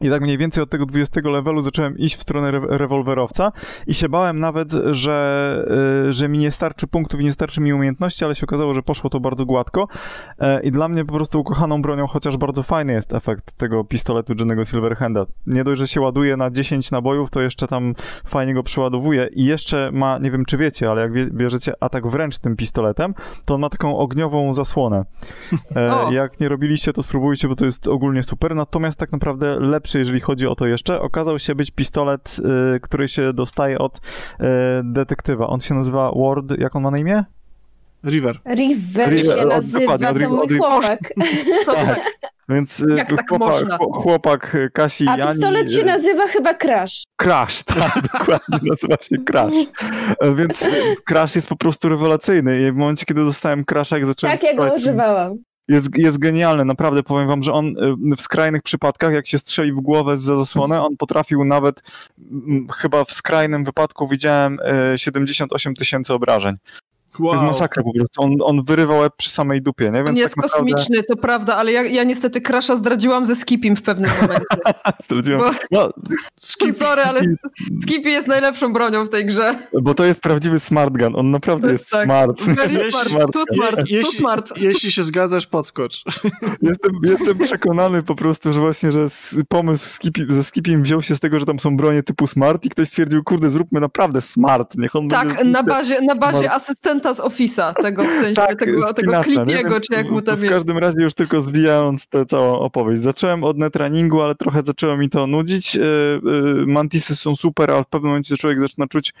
[0.00, 3.52] I tak mniej więcej od tego 20 levelu zacząłem iść w stronę re rewolwerowca
[3.86, 5.64] i się bałem nawet, że,
[6.08, 8.82] y, że mi nie starczy punktów i nie starczy mi umiejętności, ale się okazało, że
[8.82, 9.88] poszło to bardzo gładko.
[10.38, 14.32] E, I dla mnie po prostu ukochaną bronią, chociaż bardzo fajny jest efekt tego pistoletu
[14.38, 15.26] Jennego Silverhanda.
[15.46, 17.94] Nie dość, że się ładuje na 10 nabojów, to jeszcze tam
[18.26, 22.38] fajnie go przeładowuje i jeszcze ma, nie wiem czy wiecie, ale jak bierzecie atak wręcz
[22.38, 25.04] tym pistoletem, to on ma taką ogniową zasłonę.
[25.76, 28.54] E, jak nie robiliście, to spróbujcie, bo to jest ogólnie super.
[28.54, 32.36] Natomiast tak naprawdę lepszy, jeżeli chodzi o to jeszcze, okazał się być pistolet,
[32.76, 34.00] y, który się dostaje od y,
[34.84, 35.46] detektywa.
[35.46, 37.24] On się nazywa Ward, jak on ma na imię?
[38.04, 38.38] River.
[38.54, 41.00] River, River się nazywa, to mój chłopak.
[41.66, 42.00] tak.
[42.48, 45.32] Więc y, Jak tak chłopak, tak chłopak Kasi A Jani...
[45.32, 47.02] pistolet się nazywa chyba Crash.
[47.16, 49.54] Crash, tak, dokładnie, nazywa się Crash.
[50.20, 50.68] E, więc
[51.08, 54.54] Crash jest po prostu rewelacyjny i w momencie, kiedy dostałem Crasha, jak zacząłem Tak, ja
[54.54, 55.38] go używałam
[55.70, 57.66] jest, jest genialny, naprawdę powiem wam, że on
[58.12, 61.82] y, w skrajnych przypadkach, jak się strzeli w głowę za zasłonę, on potrafił nawet,
[62.76, 64.58] chyba w skrajnym wypadku widziałem
[64.96, 66.56] 78 y, tysięcy obrażeń.
[67.18, 67.28] Wow.
[67.28, 68.22] To jest masakra po prostu.
[68.22, 69.98] On, on wyrywał łeb przy samej dupie, nie?
[69.98, 70.72] Więc on jest tak naprawdę...
[70.72, 74.44] kosmiczny, to prawda, ale ja, ja niestety Crasha zdradziłam ze Skipim w pewnym momencie.
[75.04, 75.40] Zdradziłam.
[75.40, 75.50] Bo...
[75.70, 75.90] No,
[76.40, 77.20] Skippy, Sorry, ale
[77.82, 79.58] Skippy jest najlepszą bronią w tej grze.
[79.82, 81.16] Bo to jest prawdziwy smart gun.
[81.16, 82.42] On naprawdę jest, jest tak, smart.
[82.42, 83.08] Very smart.
[83.08, 83.32] smart.
[83.32, 83.78] Too smart.
[83.90, 84.52] Jeśli, smart.
[84.56, 86.04] jeśli się zgadzasz, podskocz.
[86.62, 89.06] Jestem, jestem przekonany po prostu, że właśnie, że
[89.48, 92.70] pomysł Skippy, ze Skipim wziął się z tego, że tam są bronie typu smart i
[92.70, 94.76] ktoś stwierdził, kurde, zróbmy naprawdę smart.
[94.76, 98.92] Niech on tak, na bazie, na bazie asystenta z Office'a, tego w sensie, tak, tego,
[98.92, 100.52] tego Clippiego, czy jak mu tam w jest.
[100.52, 103.02] W każdym razie już tylko zwijając tę całą opowieść.
[103.02, 105.76] Zacząłem od netrunningu, ale trochę zaczęło mi to nudzić.
[105.76, 106.20] E, e,
[106.66, 109.12] mantisy są super, ale w pewnym momencie człowiek zaczyna czuć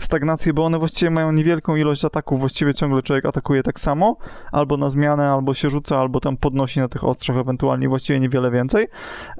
[0.00, 4.16] stagnację, bo one właściwie mają niewielką ilość ataków, właściwie ciągle człowiek atakuje tak samo,
[4.52, 8.50] albo na zmianę, albo się rzuca, albo tam podnosi na tych ostrzach ewentualnie właściwie niewiele
[8.50, 8.88] więcej,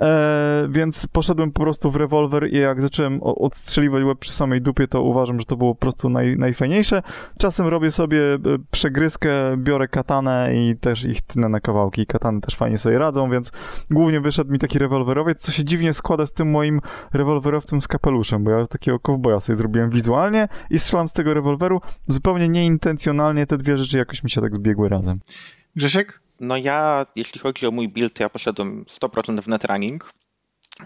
[0.01, 4.89] e, więc poszedłem po prostu w rewolwer i jak zacząłem odstrzeliwać łeb przy samej dupie,
[4.89, 7.03] to uważam, że to było po prostu naj, najfajniejsze.
[7.39, 8.39] Czasem robię sobie e,
[8.71, 12.07] przegryzkę, biorę katanę i też ich tnę na kawałki.
[12.07, 13.53] Katany też fajnie sobie radzą, więc
[13.91, 16.81] głównie wyszedł mi taki rewolwerowiec, co się dziwnie składa z tym moim
[17.13, 21.81] rewolwerowcem z kapeluszem, bo ja takiego kowboja sobie zrobiłem wizualnie, i strzelam z tego rewolweru.
[22.09, 25.21] Zupełnie nieintencjonalnie te dwie rzeczy jakoś mi się tak zbiegły razem.
[25.77, 26.21] Grzesiek?
[26.41, 30.13] No ja, jeśli chodzi o mój build, ja poszedłem 100% w netrunning.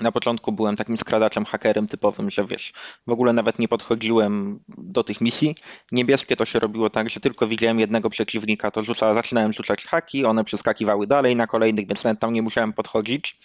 [0.01, 2.73] Na początku byłem takim skradaczem, hakerem typowym, że wiesz,
[3.07, 5.55] w ogóle nawet nie podchodziłem do tych misji.
[5.93, 10.25] Niebieskie to się robiło tak, że tylko widziałem jednego przeciwnika, to rzuca, zaczynałem rzucać haki,
[10.25, 13.39] one przeskakiwały dalej na kolejnych, więc nawet tam nie musiałem podchodzić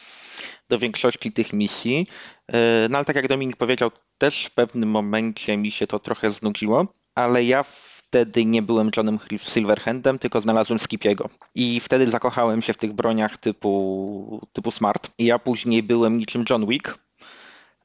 [0.70, 2.08] do większości tych misji.
[2.48, 6.32] E, no ale tak jak Dominik powiedział, też w pewnym momencie mi się to trochę
[6.32, 11.30] znudziło, ale ja wtedy nie byłem Johnem Silverhandem, tylko znalazłem Skipiego.
[11.56, 15.12] I wtedy zakochałem się w tych broniach typu, typu Smart.
[15.18, 16.98] I ja później byłem niczym John Wick,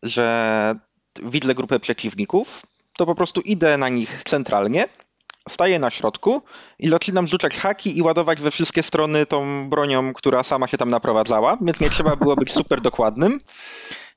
[0.02, 0.76] że
[1.22, 2.62] widzę grupę przeciwników,
[2.98, 4.88] to po prostu idę na nich centralnie,
[5.48, 6.42] staję na środku
[6.78, 10.90] i zaczynam rzucać haki i ładować we wszystkie strony tą bronią, która sama się tam
[10.90, 13.40] naprowadzała, więc nie trzeba było być super dokładnym.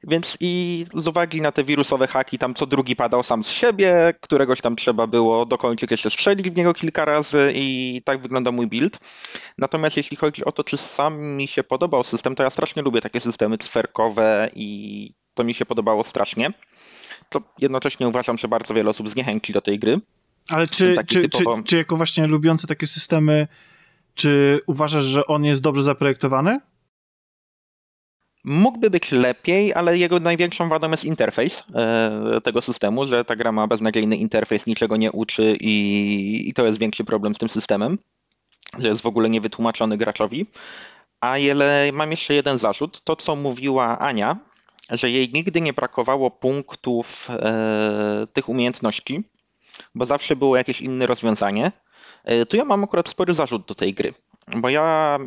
[0.03, 4.13] Więc i z uwagi na te wirusowe haki, tam co drugi padał sam z siebie,
[4.21, 8.67] któregoś tam trzeba było dokończyć jeszcze strzelić w niego kilka razy i tak wygląda mój
[8.67, 8.99] build.
[9.57, 13.01] Natomiast jeśli chodzi o to, czy sam mi się podobał system, to ja strasznie lubię
[13.01, 16.51] takie systemy cferkowe i to mi się podobało strasznie.
[17.29, 19.99] To jednocześnie uważam, że bardzo wiele osób zniechęci do tej gry.
[20.49, 21.57] Ale czy, czy, typowo...
[21.57, 23.47] czy, czy jako właśnie lubiący takie systemy,
[24.13, 26.59] czy uważasz, że on jest dobrze zaprojektowany?
[28.43, 33.51] Mógłby być lepiej, ale jego największą wadą jest interfejs e, tego systemu, że ta gra
[33.51, 37.97] ma beznadziejny interfejs, niczego nie uczy i, i to jest większy problem z tym systemem,
[38.79, 40.45] że jest w ogóle niewytłumaczony graczowi.
[41.21, 43.03] A ale mam jeszcze jeden zarzut.
[43.03, 44.37] To, co mówiła Ania,
[44.89, 49.23] że jej nigdy nie brakowało punktów e, tych umiejętności,
[49.95, 51.71] bo zawsze było jakieś inne rozwiązanie.
[52.23, 54.13] E, tu ja mam akurat spory zarzut do tej gry,
[54.55, 55.17] bo ja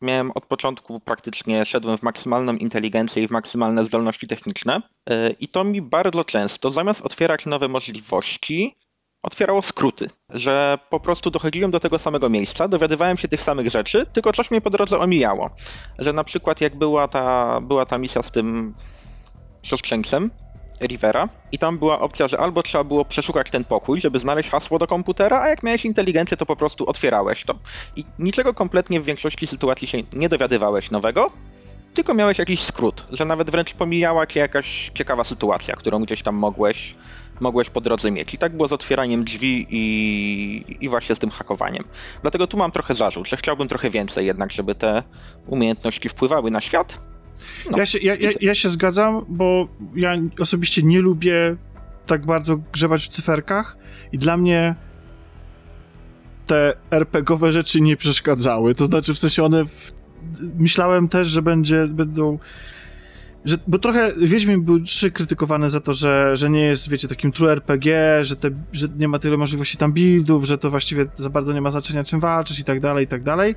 [0.00, 5.48] miałem od początku praktycznie, szedłem w maksymalną inteligencję i w maksymalne zdolności techniczne e, i
[5.48, 8.76] to mi bardzo często, zamiast otwierać nowe możliwości,
[9.22, 14.06] otwierało skróty, że po prostu dochodziłem do tego samego miejsca, dowiadywałem się tych samych rzeczy,
[14.12, 15.50] tylko coś mnie po drodze omijało.
[15.98, 18.74] Że na przykład jak była ta, była ta misja z tym
[19.62, 20.30] siostrzeńcem,
[20.80, 24.78] Rivera i tam była opcja, że albo trzeba było przeszukać ten pokój, żeby znaleźć hasło
[24.78, 27.54] do komputera, a jak miałeś inteligencję, to po prostu otwierałeś to.
[27.96, 31.30] I niczego kompletnie w większości sytuacji się nie dowiadywałeś nowego,
[31.94, 36.34] tylko miałeś jakiś skrót, że nawet wręcz pomijała cię jakaś ciekawa sytuacja, którą gdzieś tam
[36.34, 36.94] mogłeś,
[37.40, 38.34] mogłeś po drodze mieć.
[38.34, 41.84] I tak było z otwieraniem drzwi i, i właśnie z tym hakowaniem.
[42.22, 45.02] Dlatego tu mam trochę zarzut, że chciałbym trochę więcej jednak, żeby te
[45.46, 46.98] umiejętności wpływały na świat,
[47.70, 47.78] No.
[47.78, 51.56] Ja, się, ja, ja, ja się zgadzam, bo ja osobiście nie lubię
[52.06, 53.76] tak bardzo grzebać w cyferkach
[54.12, 54.74] i dla mnie
[56.46, 58.74] te RPGowe rzeczy nie przeszkadzały.
[58.74, 59.64] To znaczy, w sensie one.
[59.64, 59.92] W...
[60.58, 62.38] Myślałem też, że będzie, będą.
[63.46, 67.32] Że, bo trochę Wiedźmin był trzy krytykowany za to, że, że nie jest, wiecie, takim
[67.32, 71.30] true RPG, że, te, że nie ma tyle możliwości tam buildów, że to właściwie za
[71.30, 73.54] bardzo nie ma znaczenia, czym walczysz i tak dalej, i tak dalej.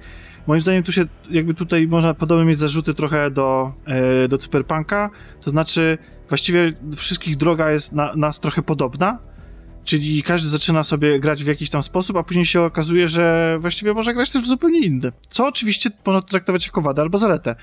[0.48, 5.10] Moim zdaniem tu się, jakby tutaj można podobnie mieć zarzuty trochę do, e, do Cyberpunka,
[5.42, 9.20] to znaczy właściwie wszystkich droga jest na, nas trochę podobna,
[9.86, 13.94] Czyli każdy zaczyna sobie grać w jakiś tam sposób, a później się okazuje, że właściwie
[13.94, 15.12] może grać też w zupełnie inny.
[15.30, 17.56] Co oczywiście można traktować jako wadę albo zaletę.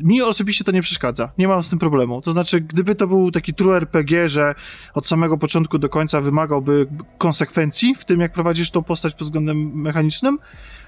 [0.00, 1.32] Mi osobiście to nie przeszkadza.
[1.38, 2.20] Nie mam z tym problemu.
[2.20, 4.54] To znaczy, gdyby to był taki true RPG, że
[4.94, 6.86] od samego początku do końca wymagałby
[7.18, 10.38] konsekwencji w tym, jak prowadzisz tą postać pod względem mechanicznym,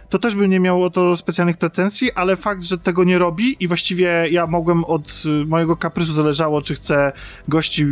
[0.09, 3.57] to też bym nie miał o to specjalnych pretensji, ale fakt, że tego nie robi
[3.61, 7.12] i właściwie ja mogłem od mojego kaprysu zależało, czy chcę
[7.49, 7.87] gości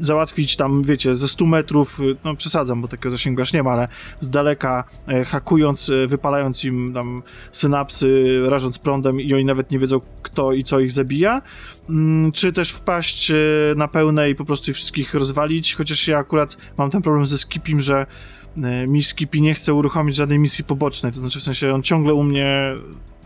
[0.00, 3.88] załatwić tam, wiecie, ze 100 metrów, no przesadzam, bo takiego zasięgu aż nie ma, ale
[4.20, 7.22] z daleka e, hakując, e, wypalając im tam
[7.52, 11.42] synapsy, rażąc prądem i oni nawet nie wiedzą kto i co ich zabija,
[11.88, 13.34] mm, czy też wpaść e,
[13.76, 17.38] na pełne i po prostu ich wszystkich rozwalić, chociaż ja akurat mam ten problem ze
[17.38, 18.06] Skipim, że
[18.86, 22.22] mi Skipi nie chce uruchomić żadnej misji pobocznej, to znaczy w sensie on ciągle u
[22.22, 22.74] mnie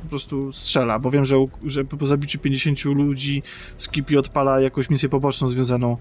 [0.03, 3.43] po prostu strzela, bo wiem, że, że po zabiciu 50 ludzi
[3.79, 5.97] Skipi odpala jakąś misję poboczną związaną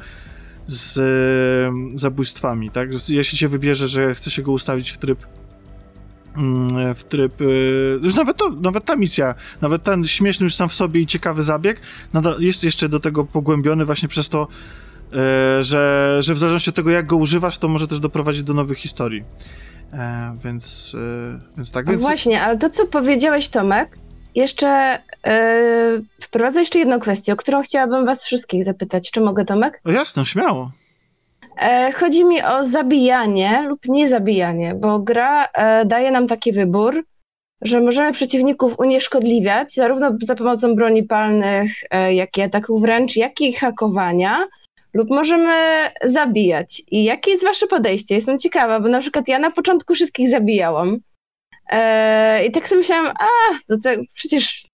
[0.68, 2.90] z e, zabójstwami, tak?
[3.10, 5.26] Jeśli się wybierze, że chce się go ustawić w tryb
[6.38, 7.46] mm, w tryb, e,
[8.04, 11.44] już nawet to, nawet ta misja, nawet ten śmieszny już sam w sobie i ciekawy
[11.44, 11.82] zabieg,
[12.40, 14.48] jest jeszcze do tego pogłębiony właśnie przez to,
[15.14, 18.54] e, że, że w zależności od tego, jak go używasz, to może też doprowadzić do
[18.54, 19.24] nowych historii.
[20.44, 20.96] Więc,
[21.58, 22.02] więc tak, więc...
[22.02, 23.98] Właśnie, ale to, co powiedziałeś, Tomek,
[24.36, 25.00] jeszcze
[26.22, 29.12] wprowadzę jeszcze jedną kwestię, o którą chciałabym was wszystkich zapytać.
[29.12, 29.82] Czy mogę, Tomek?
[29.86, 30.72] O jasne, śmiało.
[31.58, 37.04] E, chodzi mi o zabijanie lub niezabijanie, bo gra e, daje nam taki wybór,
[37.62, 43.42] że możemy przeciwników unieszkodliwiać zarówno za pomocą broni palnych, e, jak i ataków wręcz, jak
[43.42, 44.48] i hakowania,
[44.94, 45.56] lub możemy
[46.04, 46.82] zabijać.
[46.92, 48.16] I jakie jest wasze podejście?
[48.16, 51.00] Jestem ciekawa, bo na przykład ja na początku wszystkich zabijałam,
[51.70, 53.28] E, I tak sobie myślałam, a,
[53.68, 54.67] to, to przecież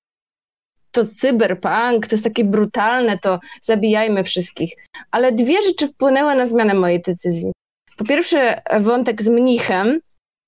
[0.93, 4.73] to cyberpunk, to jest takie brutalne, to zabijajmy wszystkich.
[5.11, 7.51] Ale dwie rzeczy wpłynęły na zmianę mojej decyzji.
[7.97, 9.99] Po pierwsze, wątek z mnichem,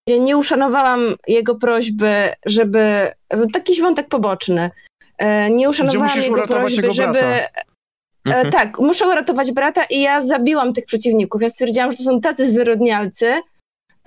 [0.08, 2.14] gdzie nie uszanowałam jego prośby,
[2.46, 3.12] żeby.
[3.54, 4.72] Taki wątek poboczny.
[5.18, 7.20] E, nie uszanowałam jego prośby, jego żeby.
[7.20, 7.50] E,
[8.26, 8.52] mhm.
[8.52, 11.42] Tak, muszę uratować brata i ja zabiłam tych przeciwników.
[11.42, 13.42] Ja stwierdziłam, że to są tacy zwyrodnialcy,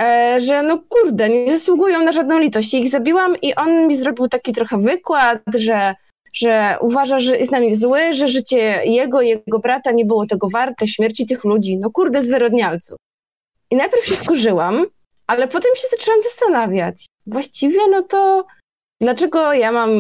[0.01, 2.75] E, że no kurde, nie zasługują na żadną litość.
[2.75, 5.95] I ich zabiłam i on mi zrobił taki trochę wykład, że,
[6.33, 10.27] że uważa, że jest na mnie zły, że życie jego i jego brata nie było
[10.27, 11.79] tego warte, śmierci tych ludzi.
[11.79, 12.99] No kurde, zwyrodnialców.
[13.71, 14.87] I najpierw się wkurzyłam,
[15.27, 17.07] ale potem się zaczęłam zastanawiać.
[17.27, 18.47] Właściwie no to
[19.01, 19.91] dlaczego ja mam,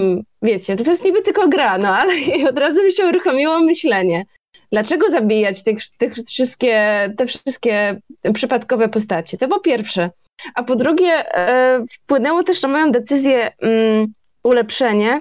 [0.42, 2.12] wiecie, to, to jest niby tylko gra, no ale
[2.50, 4.24] od razu mi się uruchomiło myślenie
[4.72, 8.00] dlaczego zabijać tych, tych wszystkie, te wszystkie
[8.34, 9.38] przypadkowe postacie?
[9.38, 10.10] To po pierwsze.
[10.54, 14.06] A po drugie, e, wpłynęło też na moją decyzję mm,
[14.42, 15.20] ulepszenie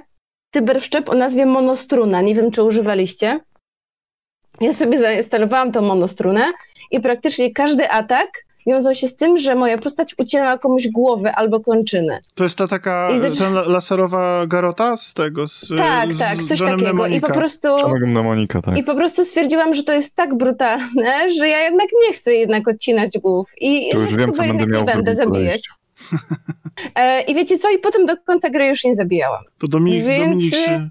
[0.57, 2.21] cyberszczep o nazwie monostruna.
[2.21, 3.39] Nie wiem, czy używaliście.
[4.61, 6.45] Ja sobie zainstalowałam tą monostrunę
[6.91, 8.27] i praktycznie każdy atak
[8.67, 12.19] wiązał się z tym, że moja postać ucinała komuś głowę albo kończynę.
[12.35, 13.37] To jest ta taka zac...
[13.37, 16.77] ta laserowa garota z tego, z Tak, z tak, coś takiego.
[16.77, 17.27] Mnemonika.
[17.27, 17.67] I po prostu
[18.07, 18.77] Mnemonika, tak.
[18.77, 22.67] I po prostu stwierdziłam, że to jest tak brutalne, że ja jednak nie chcę jednak
[22.67, 23.51] odcinać głów.
[23.61, 25.61] I to już wiem, co będę miał nie będę zabijać.
[25.71, 25.86] E,
[27.27, 27.69] I wiecie co?
[27.69, 29.43] I potem do końca gry już nie zabijałam.
[29.57, 30.29] To Dominik, Więc...
[30.29, 30.89] Dominik się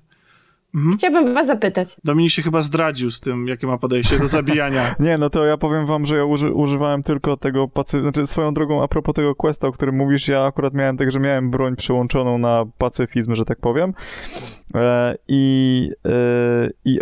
[0.77, 0.97] Mhm.
[0.97, 1.97] Chciałbym was zapytać.
[2.05, 4.95] Dominik się chyba zdradził z tym, jakie ma podejście do zabijania.
[5.01, 8.55] nie, no to ja powiem wam, że ja uży, używałem tylko tego pacyfizmu, znaczy swoją
[8.55, 11.77] drogą a propos tego questa, o którym mówisz, ja akurat miałem tak, że miałem broń
[11.77, 13.93] przyłączoną na pacyfizm, że tak powiem.
[14.74, 16.99] E, I, e, I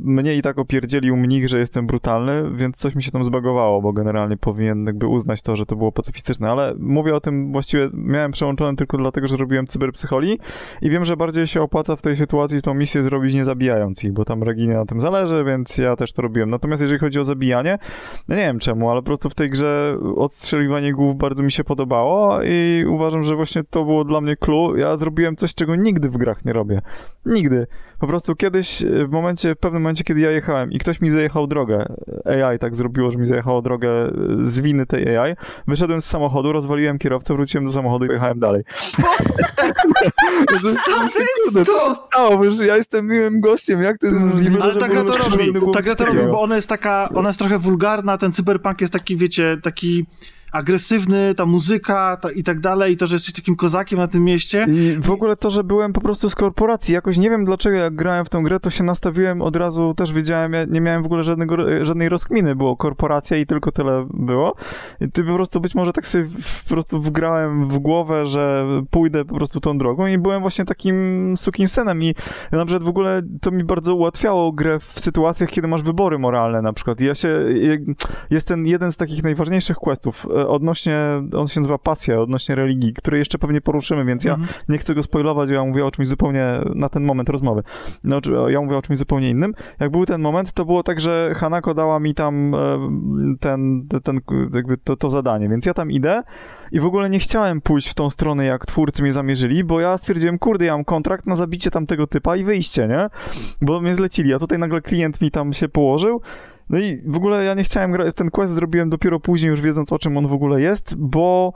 [0.00, 3.92] mnie i tak opierdzielił mnich, że jestem brutalny, więc coś mi się tam zbagowało, bo
[3.92, 8.32] generalnie powinien jakby uznać to, że to było pacyfistyczne, ale mówię o tym właściwie, miałem
[8.32, 10.38] przełączone tylko dlatego, że robiłem cyberpsycholii
[10.82, 14.12] i wiem, że bardziej się opłaca w tej sytuacji tą misję zrobić nie zabijając ich,
[14.12, 16.50] bo tam Reginie na tym zależy, więc ja też to robiłem.
[16.50, 17.78] Natomiast jeżeli chodzi o zabijanie,
[18.28, 21.64] no nie wiem czemu, ale po prostu w tej grze odstrzeliwanie głów bardzo mi się
[21.64, 24.76] podobało i uważam, że właśnie to było dla mnie clue.
[24.76, 26.80] Ja zrobiłem coś, czego nigdy w grach nie robię.
[27.26, 27.66] Nigdy.
[27.98, 31.46] Po prostu kiedyś, w momencie, w pewnym momencie, kiedy ja jechałem i ktoś mi zajechał
[31.46, 31.94] drogę,
[32.24, 33.88] AI tak zrobiło, że mi zajechało drogę
[34.42, 35.34] z winy tej AI,
[35.68, 38.62] wyszedłem z samochodu, rozwaliłem kierowcę, wróciłem do samochodu i jechałem dalej.
[40.52, 40.60] Co
[41.52, 41.94] to jest to?
[41.94, 42.40] Stało?
[42.40, 45.52] Wiesz, ja jestem miłym gościem, jak to jest możliwe, Ale że ta gra to robi,
[45.52, 48.80] było ta gra to robi, bo ona jest taka, ona jest trochę wulgarna, ten cyberpunk
[48.80, 50.06] jest taki, wiecie, taki
[50.56, 54.24] agresywny, ta muzyka ta, i tak dalej, i to, że jesteś takim kozakiem na tym
[54.24, 54.66] mieście.
[54.72, 57.94] I w ogóle to, że byłem po prostu z korporacji, jakoś nie wiem dlaczego jak
[57.94, 61.06] grałem w tę grę, to się nastawiłem od razu, też wiedziałem, ja nie miałem w
[61.06, 64.54] ogóle żadnego, żadnej rozkminy, było korporacja i tylko tyle było.
[65.00, 66.28] I ty po prostu być może tak sobie
[66.68, 71.34] po prostu wgrałem w głowę, że pójdę po prostu tą drogą i byłem właśnie takim
[71.36, 72.14] sukinsenem i
[72.52, 76.62] na przykład w ogóle to mi bardzo ułatwiało grę w sytuacjach, kiedy masz wybory moralne
[76.62, 77.00] na przykład.
[77.00, 77.44] I Ja się,
[78.30, 80.98] jest ten jeden z takich najważniejszych questów e, odnośnie,
[81.36, 84.48] on się nazywa Pasja, odnośnie religii, który jeszcze pewnie poruszymy, więc ja Mhm.
[84.68, 86.44] nie chcę go spoilować, ja mówię o czymś zupełnie
[86.74, 87.62] na ten moment rozmowy.
[88.04, 89.54] No, ja mówię o czymś zupełnie innym.
[89.80, 92.58] Jak był ten moment, to było tak, że Hanako dała mi tam e,
[93.40, 94.20] ten, ten, ten
[94.54, 96.22] jakby to, to zadanie, więc ja tam idę
[96.72, 99.98] i w ogóle nie chciałem pójść w tą stronę, jak twórcy mnie zamierzyli, bo ja
[99.98, 103.06] stwierdziłem, kurde, ja mam kontrakt na zabicie tamtego typa i wyjście, nie?
[103.62, 106.20] Bo mnie zlecili, a tutaj nagle klient mi tam się położył,
[106.70, 109.92] no i w ogóle ja nie chciałem grać, ten quest zrobiłem dopiero później, już wiedząc
[109.92, 111.52] o czym on w ogóle jest, bo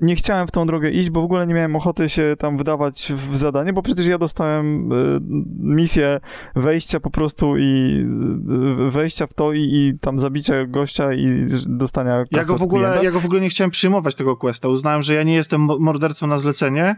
[0.00, 3.12] nie chciałem w tą drogę iść, bo w ogóle nie miałem ochoty się tam wydawać
[3.16, 5.20] w zadanie, bo przecież ja dostałem y,
[5.58, 6.20] misję
[6.56, 8.04] wejścia po prostu i
[8.88, 12.98] y, wejścia w to i, i tam zabicia gościa i dostania Ja go, w ogóle,
[13.02, 14.68] ja go w ogóle nie chciałem przyjmować tego questa.
[14.68, 16.96] Uznałem, że ja nie jestem mo- mordercą na zlecenie.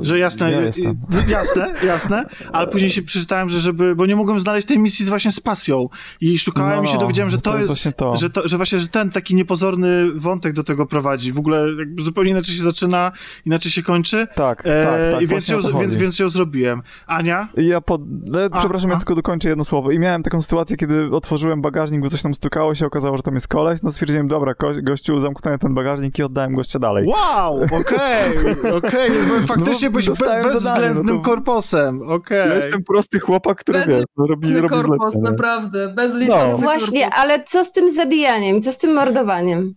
[0.00, 0.86] Że jasne, Ja y- jestem.
[1.26, 5.04] y- jasne, jasne, ale później się przeczytałem, że żeby, bo nie mogłem znaleźć tej misji
[5.04, 5.88] z właśnie z pasją
[6.20, 8.16] i szukałem No, i się no, dowiedziałem, że to, to jest jest, właśnie to.
[8.16, 11.32] Że, to, że właśnie, że ten taki niepozorny wątek do tego prowadzi.
[11.32, 11.66] W ogóle
[11.98, 13.12] zupełnie inaczej się zaczyna,
[13.46, 14.26] inaczej się kończy.
[14.34, 16.82] Tak, E, tak, tak, I więc ją, więc, więc ją zrobiłem.
[17.06, 17.48] Ania?
[17.56, 18.00] Ja pod...
[18.34, 18.92] e, A, Przepraszam, a.
[18.92, 19.90] ja tylko dokończę jedno słowo.
[19.90, 23.34] I miałem taką sytuację, kiedy otworzyłem bagażnik, bo coś tam stukało się, okazało, że tam
[23.34, 27.06] jest koleś, no stwierdziłem, dobra, gościu, zamknąłem ten bagażnik i oddałem gościa dalej.
[27.06, 28.38] Wow, okej,
[28.72, 32.38] okej, bo faktycznie byłeś be, bezwzględnym no to- korposem, okej.
[32.48, 35.22] Ja jestem prosty chłopak, który Bez- wiesz, no, robi, robi korpus, zlecenie.
[35.30, 35.88] naprawdę.
[35.88, 36.58] Bezlitosny No.
[36.58, 37.18] Właśnie, korpus.
[37.20, 38.62] ale co z tym zabijaniem?
[38.62, 39.74] Co z tym mordowaniem?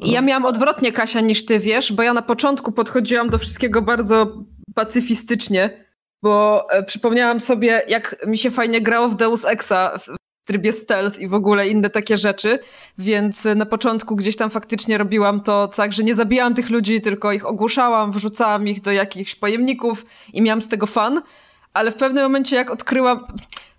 [0.00, 4.44] Ja miałam odwrotnie, Kasia, niż ty wiesz, bo ja na początku podchodziłam do wszystkiego bardzo
[4.74, 5.84] pacyfistycznie,
[6.22, 10.17] bo e, przypomniałam sobie, jak mi się fajnie grało w Deus Exa w
[10.48, 12.58] trybie stealth i w ogóle inne takie rzeczy,
[12.98, 17.32] więc na początku gdzieś tam faktycznie robiłam to tak, że nie zabijałam tych ludzi, tylko
[17.32, 21.22] ich ogłuszałam, wrzucałam ich do jakichś pojemników i miałam z tego fan,
[21.74, 23.26] ale w pewnym momencie jak odkryłam...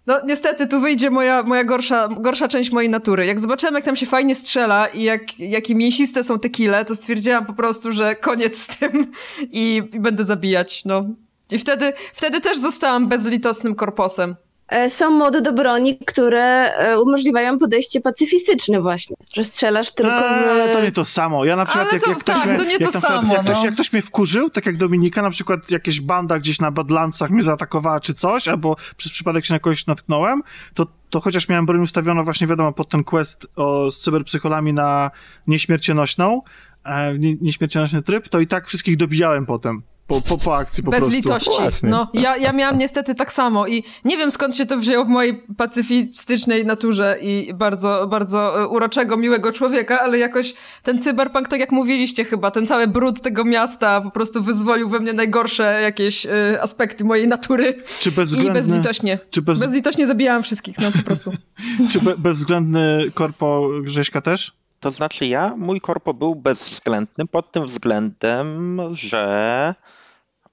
[0.08, 3.26] No niestety, tu wyjdzie moja, moja gorsza, gorsza część mojej natury.
[3.26, 6.96] Jak zobaczyłam, jak tam się fajnie strzela i jak, jakie mięsiste są te kile, to
[6.96, 9.12] stwierdziłam po prostu, że koniec z tym
[9.52, 11.06] i, i będę zabijać, no.
[11.52, 14.36] I wtedy, wtedy też zostałam bezlitosnym korposem.
[14.70, 19.16] E, Są mody do broni, które e, umożliwiają podejście pacyfistyczne właśnie.
[19.34, 20.50] Że strzelasz tylko Eee, w...
[20.50, 21.46] ale to nie to samo.
[21.46, 23.14] Ja na przykład, Ale jak, to jak ktoś tak, mnie, to nie jak to przykład,
[23.14, 23.66] samo, jak, ktoś, no.
[23.66, 27.44] jak ktoś mnie wkurzył, tak jak Dominika, na przykład jakaś banda gdzieś na Badlandsach mnie
[27.44, 30.42] zaatakowała czy coś, albo przez przypadek się na kogoś natknąłem,
[30.74, 35.12] to, to chociaż miałem broń ustawioną właśnie, wiadomo, pod ten quest o, z cyberpsycholami na
[35.48, 36.42] nieśmiercionośną,
[36.84, 39.82] e, nie, nieśmiercionośny tryb, to i tak wszystkich dobijałem potem.
[40.10, 41.16] Po, po, po akcji po Bez prostu.
[41.16, 41.62] litości.
[41.62, 41.90] Właśnie.
[41.90, 45.08] No, ja, ja miałam niestety tak samo i nie wiem skąd się to wzięło w
[45.08, 50.54] mojej pacyfistycznej naturze i bardzo, bardzo e, uroczego, miłego człowieka, ale jakoś
[50.84, 55.00] ten cyberpunk, tak jak mówiliście chyba, ten cały brud tego miasta po prostu wyzwolił we
[55.00, 59.20] mnie najgorsze jakieś e, aspekty mojej natury Czy i bezwzględny, bezlitośnie.
[59.32, 61.32] czy bez, Bezlitośnie zabijałam wszystkich, no po prostu.
[61.92, 64.54] czy be, bezwzględny korpo Grześka też?
[64.80, 69.76] To znaczy ja, mój korpo był bezwzględny pod tym względem, że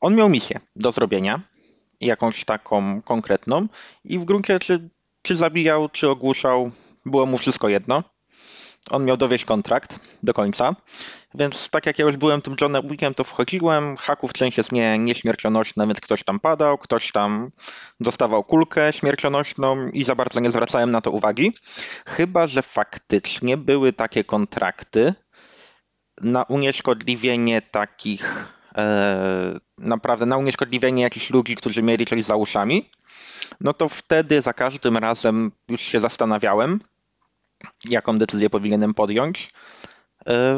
[0.00, 1.40] on miał misję do zrobienia,
[2.00, 3.66] jakąś taką konkretną
[4.04, 4.90] i w gruncie czy,
[5.22, 6.70] czy zabijał, czy ogłuszał,
[7.06, 8.02] było mu wszystko jedno.
[8.90, 10.76] On miał dowieść kontrakt do końca,
[11.34, 14.98] więc tak jak ja już byłem tym Johnem Wickiem, to wchodziłem, haków część jest nie,
[14.98, 17.50] nieśmiercionośna, więc ktoś tam padał, ktoś tam
[18.00, 21.52] dostawał kulkę śmiercionośną i za bardzo nie zwracałem na to uwagi.
[22.06, 25.14] Chyba, że faktycznie były takie kontrakty
[26.20, 28.55] na unieszkodliwienie takich,
[29.78, 32.90] naprawdę na unieszkodliwienie jakichś ludzi, którzy mieli coś za uszami,
[33.60, 36.80] no to wtedy za każdym razem już się zastanawiałem,
[37.84, 39.50] jaką decyzję powinienem podjąć.
[40.26, 40.56] E,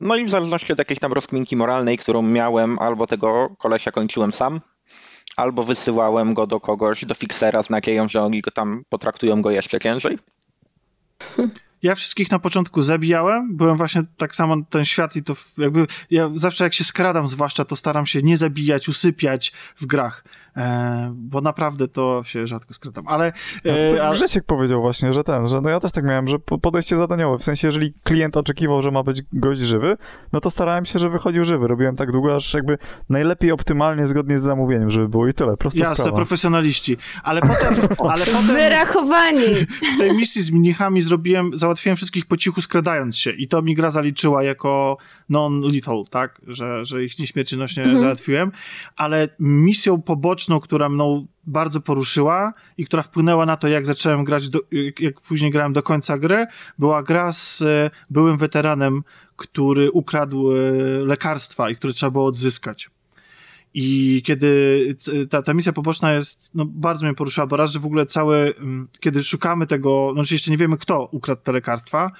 [0.00, 4.32] No i w zależności od jakiejś tam rozkminki moralnej, którą miałem, albo tego kolesia kończyłem
[4.32, 4.60] sam,
[5.36, 9.50] albo wysyłałem go do kogoś, do fiksera z nadzieją, że oni go tam potraktują go
[9.50, 10.18] jeszcze ciężej.
[11.82, 16.30] Ja wszystkich na początku zabijałem, byłem właśnie tak samo ten świat i to jakby, ja
[16.34, 20.24] zawsze jak się skradam zwłaszcza, to staram się nie zabijać, usypiać w grach,
[20.56, 23.32] e, bo naprawdę to się rzadko skradam, ale...
[23.64, 24.16] E, tak ale...
[24.16, 27.44] Grzesiek powiedział właśnie, że ten, że no ja też tak miałem, że podejście zadaniowe, w
[27.44, 29.96] sensie jeżeli klient oczekiwał, że ma być gość żywy,
[30.32, 34.38] no to starałem się, że wychodził żywy, robiłem tak długo, aż jakby najlepiej optymalnie, zgodnie
[34.38, 36.16] z zamówieniem, żeby było i tyle, prosta Jasne, sprawa.
[36.16, 37.74] profesjonaliści, ale potem...
[38.12, 39.46] ale potem Wyrachowani!
[39.94, 43.74] W tej misji z mnichami zrobiłem, załatwiłem wszystkich po cichu skradając się i to mi
[43.74, 44.96] gra zaliczyła jako
[45.28, 46.40] non-lethal, tak?
[46.46, 48.00] Że, że ich nieśmiertelnośnie mhm.
[48.00, 48.52] załatwiłem,
[48.96, 54.48] ale misją poboczną, która mną bardzo poruszyła i która wpłynęła na to, jak zacząłem grać,
[54.48, 54.60] do,
[55.00, 56.46] jak później grałem do końca gry,
[56.78, 59.02] była gra z e, byłym weteranem,
[59.36, 60.56] który ukradł e,
[61.04, 62.90] lekarstwa i które trzeba było odzyskać.
[63.78, 64.96] I kiedy
[65.30, 68.54] ta, ta misja poboczna jest, no bardzo mnie poruszyła, bo raz, że w ogóle cały,
[68.58, 72.10] mm, kiedy szukamy tego, no jeszcze nie wiemy kto ukradł te lekarstwa,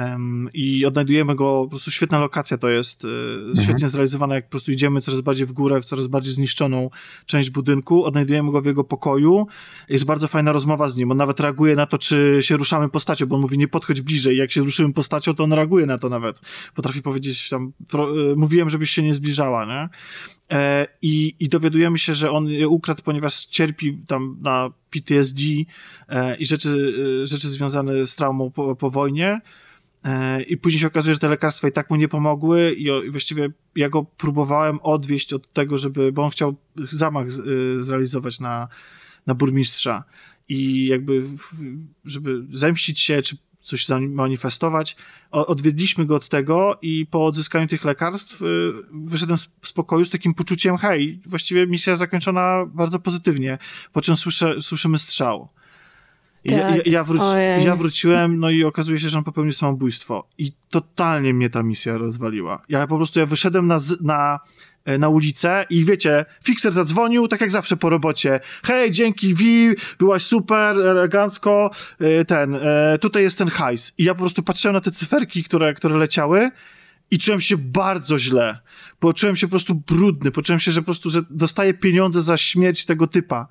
[0.00, 3.64] Um, I odnajdujemy go, po prostu świetna lokacja to jest, e, mhm.
[3.64, 6.90] świetnie zrealizowana, jak po prostu idziemy coraz bardziej w górę, w coraz bardziej zniszczoną
[7.26, 9.46] część budynku, odnajdujemy go w jego pokoju,
[9.88, 13.26] jest bardzo fajna rozmowa z nim, on nawet reaguje na to, czy się ruszamy postacią,
[13.26, 16.08] bo on mówi, nie podchodź bliżej, jak się ruszymy postacią, to on reaguje na to
[16.08, 16.40] nawet,
[16.74, 19.88] potrafi powiedzieć tam, pro, e, mówiłem, żebyś się nie zbliżała, nie?
[20.56, 25.42] E, i, I dowiadujemy się, że on je ukradł, ponieważ cierpi tam na PTSD
[26.08, 26.92] e, i rzeczy,
[27.24, 29.40] rzeczy związane z traumą po, po wojnie,
[30.48, 33.88] I później się okazuje, że te lekarstwa i tak mu nie pomogły i, właściwie ja
[33.88, 38.68] go próbowałem odwieść od tego, żeby, bo on chciał zamach y, zrealizować na,
[39.26, 40.04] na burmistrza
[40.48, 41.22] i jakby,
[42.04, 43.36] żeby zemścić się, czy
[43.66, 44.96] coś zamanifestować.
[45.30, 50.34] Odwiedliśmy go od tego i po odzyskaniu tych lekarstw y, wyszedłem z spokoju z takim
[50.34, 53.58] poczuciem, hej, właściwie misja zakończona bardzo pozytywnie,
[53.92, 55.48] po czym słyszę, słyszymy strzał.
[56.48, 57.24] Ja, ja, ja, wróci,
[57.64, 60.28] ja, wróciłem, no i okazuje się, że on popełnił samobójstwo.
[60.38, 62.62] I totalnie mnie ta misja rozwaliła.
[62.68, 64.40] Ja po prostu, ja wyszedłem na, na,
[64.84, 68.40] e, na ulicę i wiecie, fixer zadzwonił, tak jak zawsze po robocie.
[68.64, 71.70] Hej, dzięki Vi, byłaś super, elegancko,
[72.00, 73.94] e, ten, e, tutaj jest ten hajs.
[73.98, 76.50] I ja po prostu patrzyłem na te cyferki, które, które leciały
[77.10, 78.58] i czułem się bardzo źle.
[78.98, 82.86] Poczułem się po prostu brudny, poczułem się, że po prostu, że dostaję pieniądze za śmierć
[82.86, 83.48] tego typa.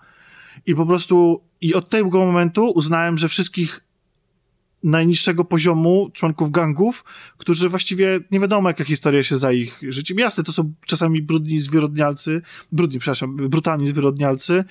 [0.66, 3.86] I po prostu, i od tego momentu uznałem, że wszystkich
[4.86, 7.04] najniższego poziomu członków gangów,
[7.38, 10.18] którzy właściwie nie wiadomo, jaka historia się za ich życiem.
[10.18, 12.42] Jasne, to są czasami brudni zwyrodnialcy,
[12.72, 14.64] brudni, przepraszam, brutalni zwyrodnialcy,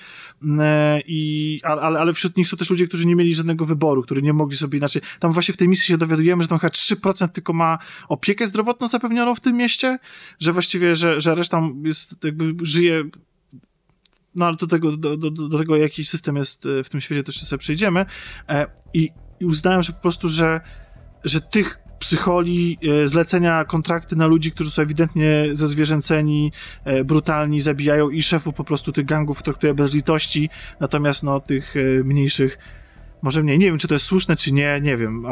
[0.43, 4.03] mm, e, i, ale, ale wśród nich są też ludzie, którzy nie mieli żadnego wyboru,
[4.03, 5.01] którzy nie mogli sobie inaczej.
[5.19, 7.77] Tam właśnie w tej misji się dowiadujemy, że tam chyba 3% tylko ma
[8.09, 9.99] opiekę zdrowotną zapewnioną w tym mieście,
[10.39, 13.03] że właściwie, że, że reszta jest, jakby żyje
[14.35, 17.23] no ale do tego, do, do, do tego jaki system jest e, w tym świecie,
[17.23, 18.05] też sobie przejdziemy.
[18.49, 19.09] E, I,
[19.39, 20.61] i uznałem, że po prostu, że,
[21.23, 26.51] że tych psycholi, e, zlecenia kontrakty na ludzi, którzy są ewidentnie zezwierzęceni,
[27.05, 30.49] brutalni, zabijają i szefów po prostu tych gangów traktuje bez litości,
[30.79, 32.57] natomiast no tych mniejszych
[33.21, 33.59] może mniej.
[33.59, 35.25] Nie wiem, czy to jest słuszne, czy nie, nie wiem,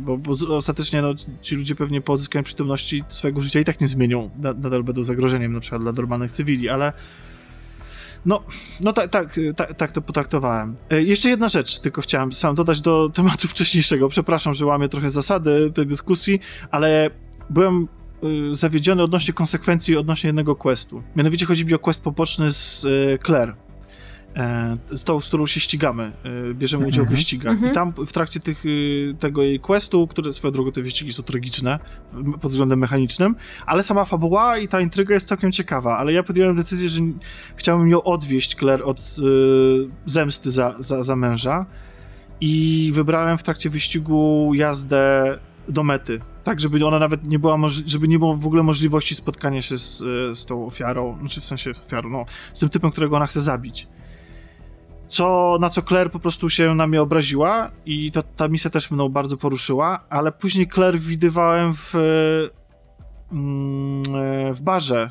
[0.00, 3.88] bo, bo, ostatecznie no, ci ludzie pewnie po odzyskaniu przytomności swojego życia i tak nie
[3.88, 6.92] zmienią, nadal będą zagrożeniem na przykład dla normalnych cywili, ale
[8.26, 8.42] no,
[8.80, 10.76] no tak, tak, tak, tak to potraktowałem.
[10.90, 14.08] E, jeszcze jedna rzecz, tylko chciałem sam dodać do tematu wcześniejszego.
[14.08, 16.40] Przepraszam, że łamię trochę zasady tej dyskusji,
[16.70, 17.10] ale
[17.50, 17.88] byłem
[18.52, 21.02] y, zawiedziony odnośnie konsekwencji odnośnie jednego questu.
[21.16, 23.67] Mianowicie chodzi mi o quest poboczny z y, Claire E,
[24.90, 26.12] z tą, z którą się ścigamy,
[26.50, 27.16] e, bierzemy udział w mhm.
[27.16, 27.52] wyścigach.
[27.52, 27.74] I mhm.
[27.74, 31.78] tam w trakcie tych, y, tego jej questu, które swoją drogą te wyścigi są tragiczne
[32.40, 33.36] pod względem mechanicznym,
[33.66, 37.00] ale sama fabuła i ta intryga jest całkiem ciekawa, ale ja podjąłem decyzję, że
[37.56, 39.02] chciałbym ją odwieść, Claire, od y,
[40.06, 41.66] zemsty za, za, za męża
[42.40, 45.38] i wybrałem w trakcie wyścigu jazdę
[45.68, 49.62] do mety, tak, żeby ona nawet nie była, żeby nie było w ogóle możliwości spotkania
[49.62, 49.98] się z,
[50.38, 52.24] z tą ofiarą, znaczy w sensie ofiarą, no,
[52.54, 53.86] z tym typem, którego ona chce zabić
[55.08, 58.90] co, na co Claire po prostu się na mnie obraziła i to, ta misja też
[58.90, 61.94] mną bardzo poruszyła, ale później Claire widywałem w,
[63.32, 64.02] mm,
[64.54, 65.10] w barze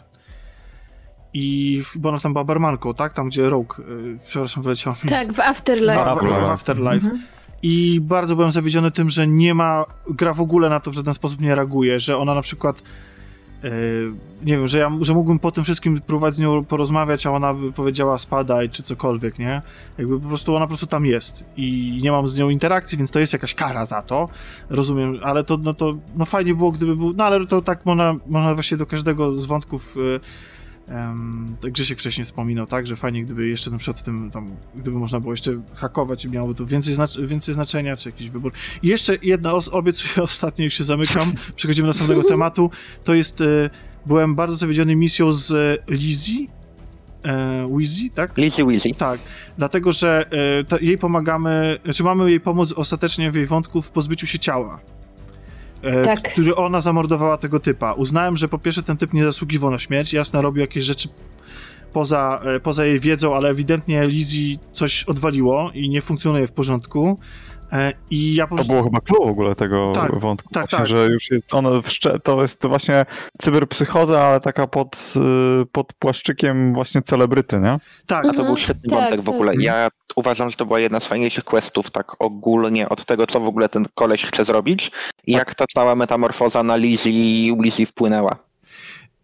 [1.34, 3.14] i w, bo ona tam była barmanką, tak?
[3.14, 5.10] Tam, gdzie Rogue, y, przepraszam, wyleciał mi.
[5.10, 6.16] Tak, w Afterlife.
[6.16, 7.06] W, w, w Afterlife.
[7.06, 7.24] Mhm.
[7.62, 11.14] I bardzo byłem zawiedziony tym, że nie ma, gra w ogóle na to w żaden
[11.14, 12.84] sposób nie reaguje, że ona na przykład E,
[14.44, 17.54] nie wiem, że ja że mógłbym po tym wszystkim próbować z nią porozmawiać, a ona
[17.54, 19.62] by powiedziała spadaj, czy cokolwiek, nie?
[19.98, 23.12] Jakby po prostu ona po prostu tam jest i nie mam z nią interakcji, więc
[23.12, 24.30] to jest jakaś kara za to,
[24.70, 28.16] rozumiem, ale to, no to, no fajnie było, gdyby był, no ale to tak można,
[28.28, 29.96] można właśnie do każdego z wątków
[30.92, 35.00] Um, Grzesiek wcześniej wspominał, tak, że fajnie, gdyby jeszcze na przykład w tym, tam, gdyby
[35.00, 38.52] można było jeszcze hakować i miałoby to więcej, znac więcej znaczenia, czy jakiś wybór.
[38.84, 42.72] I jeszcze jedna, os obiecuję ostatnio, już się zamykam, przechodzimy do następnego tematu,
[43.04, 43.70] to jest, e,
[44.06, 46.48] byłem bardzo zawiedziony misją z e, Lizzie,
[47.24, 48.38] e, Wizzy, tak?
[48.38, 48.90] Lizzie Wizzy.
[48.98, 49.20] Tak,
[49.58, 50.26] dlatego, że
[50.60, 54.40] e, to jej pomagamy, znaczy mamy jej pomóc ostatecznie w jej wątku w pozbyciu się
[54.40, 54.80] ciała.
[55.82, 56.32] E, Tak.
[56.32, 57.94] Który ona zamordowała tego typa.
[57.94, 61.10] Uznałem, że po pierwsze ten typ nie zasługiwał na śmierć, jasne, robił jakieś rzeczy
[61.94, 67.20] poza, e, poza jej wiedzą, ale ewidentnie Lizzie coś odwaliło i nie funkcjonuje w porządku.
[67.74, 68.74] E, I ja po To prostu...
[68.74, 70.50] było chyba clue w ogóle tego Tak, wątku.
[70.54, 70.88] tak, właśnie, tak.
[70.88, 73.06] Że już jest ono wszcze- to jest to właśnie
[73.40, 75.14] cyberpsychoza, ale taka pod,
[75.62, 77.78] y, pod płaszczykiem właśnie celebryty, nie?
[78.06, 78.58] Tak, A to był Mhm.
[78.58, 79.36] świetny Tak, wątek w tak.
[79.36, 79.54] ogóle.
[79.56, 83.48] Ja uważam, że to była jedna z fajniejszych questów, tak ogólnie, od tego, co w
[83.48, 84.92] ogóle ten koleś chce zrobić
[85.28, 88.36] i jak ta cała metamorfoza na Lizzie i Lizzie wpłynęła.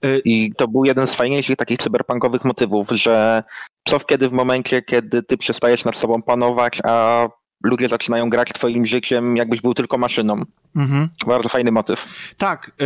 [0.05, 3.43] E, I to był jeden z fajniejszych takich cyberpunkowych motywów, że
[3.87, 7.27] co kiedy w momencie, kiedy ty przestajesz nad sobą panować, a
[7.63, 10.41] ludzie zaczynają grać twoim życiem, jakbyś był tylko maszyną.
[10.75, 11.09] mhm.
[11.27, 12.05] Bardzo fajny motyw.
[12.37, 12.71] tak.
[12.81, 12.85] E,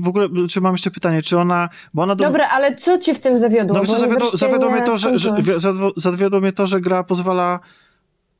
[0.00, 1.68] w ogóle, czy mam jeszcze pytanie, czy ona...
[1.94, 2.24] Bo ona do...
[2.24, 3.76] Dobra, ale co cię w tym zawiodło?
[3.76, 3.90] No wiesz,
[4.34, 5.30] zawiodło, mnie to, że, że
[5.96, 7.60] zawiodło- mnie to, że gra pozwala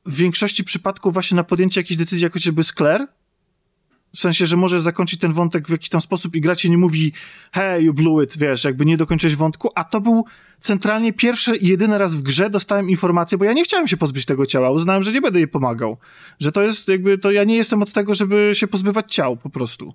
[0.05, 3.07] w większości przypadków właśnie na podjęcie jakiejś decyzji, jak chociażby Claire.
[4.15, 6.77] W sensie, że możesz zakończyć ten wątek w jakiś tam sposób i gra ci nie
[6.77, 7.11] mówi
[7.51, 10.25] hey, you blew it, wiesz, jakby nie dokończyłeś wątku, a to był
[10.59, 14.25] centralnie pierwszy i jedyny raz w grze dostałem informację, bo ja nie chciałem się pozbyć
[14.25, 15.97] tego ciała, uznałem, że nie będę jej pomagał.
[16.39, 19.49] Że to jest jakby, to ja nie jestem od tego, żeby się pozbywać ciał po
[19.49, 19.93] prostu.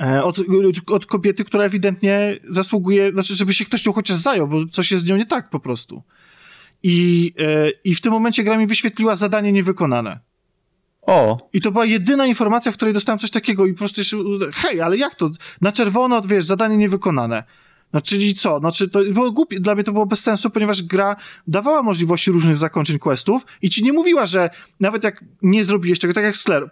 [0.00, 0.38] E, Od,
[0.86, 5.04] od kobiety, która ewidentnie zasługuje, znaczy, żeby się ktoś nią chociaż zajął, bo coś jest
[5.04, 6.02] z nią nie tak po prostu.
[6.82, 10.20] I, e, I w tym momencie gra mi wyświetliła zadanie niewykonane.
[11.06, 14.16] O, I to była jedyna informacja, w której dostałem coś takiego i po prostu jeszcze,
[14.54, 15.30] hej, ale jak to?
[15.60, 17.44] Na czerwono, wiesz, zadanie niewykonane.
[17.92, 18.58] No czyli co?
[18.58, 21.16] Znaczy to było głupie, dla mnie to było bez sensu, ponieważ gra
[21.46, 24.48] dawała możliwości różnych zakończeń questów i ci nie mówiła, że
[24.80, 26.70] nawet jak nie zrobiłeś tego, tak jak Slayer,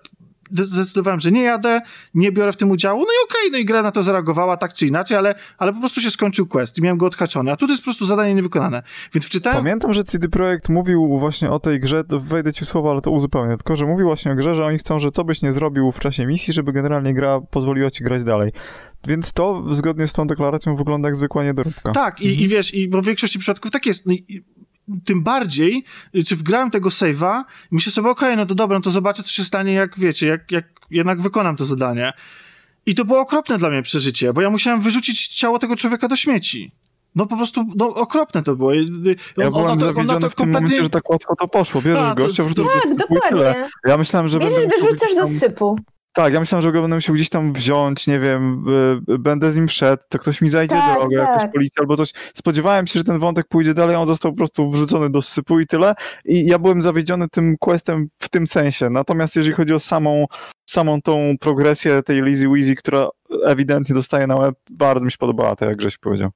[0.53, 1.81] zdecydowałem, że nie jadę,
[2.15, 4.74] nie biorę w tym udziału, no i okej, no i gra na to zareagowała tak
[4.74, 7.66] czy inaczej, ale, ale po prostu się skończył quest i miałem go odhaczony, a tu
[7.66, 8.83] to jest po prostu zadanie niewykonane.
[9.15, 9.59] Więc wczytałem...
[9.59, 13.11] Pamiętam, że CD Projekt mówił właśnie o tej grze, wejdę ci w słowo, ale to
[13.11, 15.93] uzupełnię, tylko że mówił właśnie o grze, że oni chcą, że co byś nie zrobił
[15.93, 18.53] w czasie misji, żeby generalnie gra pozwoliła ci grać dalej.
[19.07, 21.93] Więc to zgodnie z tą deklaracją wygląda jak zwykła niedoróbka.
[21.93, 24.07] Tak, i, i wiesz, i bo w większości przypadków tak jest.
[24.07, 24.43] No i
[25.05, 25.85] tym bardziej,
[26.27, 27.43] czy wgrałem tego save'a
[27.73, 30.27] i myślę sobie, okej, no to dobra, no to zobaczę, co się stanie, jak wiecie,
[30.27, 32.13] jak, jak jednak wykonam to zadanie.
[32.87, 36.17] I to było okropne dla mnie przeżycie, bo ja musiałem wyrzucić ciało tego człowieka do
[36.17, 36.73] śmieci.
[37.15, 38.75] No po prostu, no okropne to było.
[38.75, 38.79] I-
[39.37, 41.49] Ja on- byłem ona to, ona zawiedziony to w tym momencie, że tak łatwo to
[41.49, 41.83] poszło.
[41.83, 43.69] Bierzesz A, to- gościa, wrzucasz w Tak, dokładnie.
[43.87, 45.77] Ja myślałem, że Bierzesz, wyrzucasz do sypu.
[46.15, 48.65] Tak, ja myślałem, że go będę musiał gdzieś tam wziąć, nie wiem,
[49.09, 51.29] y, będę z nim szedł, to ktoś mi zajdzie Tak, drogę, tak.
[51.29, 52.13] jakaś policja albo coś.
[52.35, 55.61] Spodziewałem się, że ten wątek pójdzie dalej, a on został po prostu wrzucony do sypu
[55.61, 55.95] i tyle.
[56.25, 58.91] I ja byłem zawiedziony tym questem w tym sensie.
[58.91, 60.27] Natomiast jeżeli chodzi o samą,
[60.71, 63.09] samą tą progresję tej Lizzy Weezy, która
[63.45, 66.31] ewidentnie dostaje na łeb, bardzo mi się podobała, tak jak Grześ powiedział.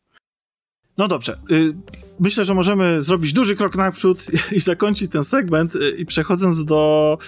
[0.98, 1.39] No dobrze.
[1.51, 1.74] Y,
[2.20, 5.77] Myślę, że możemy zrobić duży krok naprzód i zakończyć ten segment.
[5.77, 7.19] y, I przechodząc do.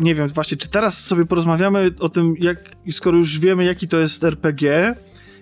[0.00, 4.00] Nie wiem, właśnie, czy teraz sobie porozmawiamy o tym, jak, skoro już wiemy, jaki to
[4.00, 4.94] jest RPG,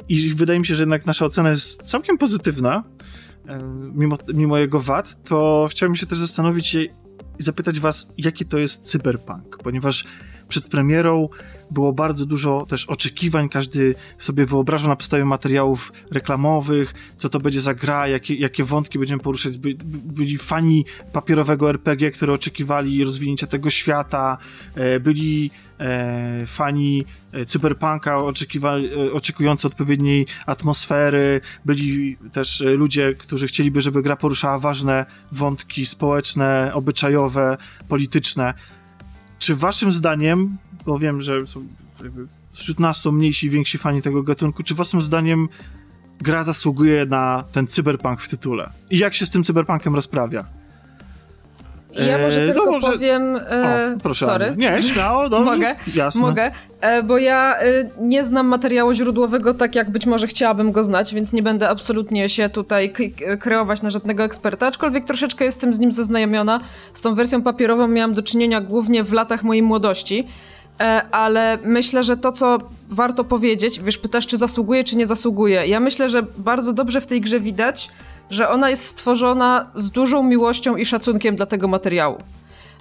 [0.09, 2.85] i wydaje mi się, że jednak nasza ocena jest całkiem pozytywna,
[3.39, 3.51] y,
[3.95, 6.89] mimo, mimo jego wad, to chciałbym się też zastanowić i
[7.39, 10.05] zapytać Was, jaki to jest cyberpunk, ponieważ
[10.49, 11.29] przed premierą
[11.71, 17.61] było bardzo dużo też oczekiwań, każdy sobie wyobrażał na podstawie materiałów reklamowych, co to będzie
[17.61, 19.59] za gra, jakie, jakie wątki będziemy poruszać.
[19.59, 24.39] By, by- byli fani papierowego RPG, które oczekiwali rozwinięcia tego świata,
[24.75, 25.51] e, byli
[25.81, 34.17] e, fani e, cyberpunka e, oczekujący odpowiedniej atmosfery, byli też ludzie, którzy chcieliby, żeby gra
[34.17, 37.57] poruszała ważne wątki społeczne, obyczajowe,
[37.89, 38.55] polityczne.
[39.39, 40.57] Czy waszym zdaniem,
[40.89, 41.67] bo wiem, że są
[42.03, 45.49] jakby wśród nas są mniejsi i więksi fani tego gatunku, czy waszym zdaniem
[46.21, 48.71] gra zasługuje na ten cyberpunk w tytule?
[48.91, 50.45] I jak się z tym cyberpunkiem rozprawia?
[51.93, 53.37] Ja może Eee, tylko powiem...
[53.37, 54.27] E, o, proszę.
[54.27, 54.55] sorry.
[54.57, 55.45] Nie, śmiało, dobrze.
[55.45, 55.77] Mogę?
[55.95, 56.21] Jasne.
[56.21, 56.51] Mogę,
[56.81, 61.15] e, bo ja e, nie znam materiału źródłowego tak, jak być może chciałabym go znać,
[61.15, 62.93] więc nie będę absolutnie się tutaj
[63.41, 66.61] kreować na żadnego eksperta, aczkolwiek troszeczkę jestem z nim zaznajomiona.
[66.95, 70.27] Z tą wersją papierową miałam do czynienia głównie w latach mojej młodości.
[70.81, 75.67] E, Ale myślę, że to, co warto powiedzieć, wiesz, pytasz, czy zasługuje, czy nie zasługuje.
[75.67, 77.91] Ja myślę, że bardzo dobrze w tej grze widać,
[78.31, 82.19] że ona jest stworzona z dużą miłością i szacunkiem dla tego materiału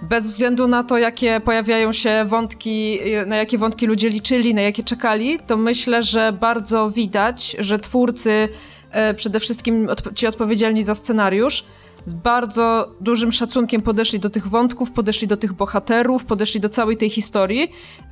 [0.01, 4.83] bez względu na to, jakie pojawiają się wątki, na jakie wątki ludzie liczyli, na jakie
[4.83, 8.49] czekali, to myślę, że bardzo widać, że twórcy
[8.91, 11.65] e, przede wszystkim ci odpowiedzialni za scenariusz,
[12.07, 16.97] z bardzo dużym szacunkiem podeszli do tych wątków, podeszli do tych bohaterów, podeszli do całej
[16.97, 17.71] tej historii,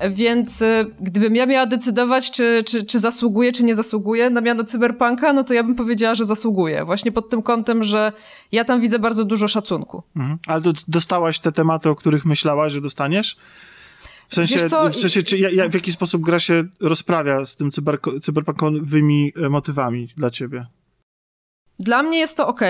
[0.10, 4.64] więc e, gdybym ja miała decydować, czy, czy, czy zasługuje, czy nie zasługuje na miano
[4.64, 6.86] cyberpunka, no to ja bym powiedziała, że zasługuje.
[6.86, 8.12] Właśnie pod tym kątem, że
[8.52, 10.04] ja tam widzę bardzo dużo szacunku.
[10.16, 10.38] Mhm.
[10.48, 13.38] Ale do, dostałaś te tematy, o których myślałaś, że dostaniesz?
[14.28, 14.60] W sensie,
[14.92, 17.72] w sensie czy ja, w jaki sposób gra się rozprawia z tym
[18.22, 20.66] cyberpunkowymi motywami dla ciebie?
[21.80, 22.62] Dla mnie jest to ok,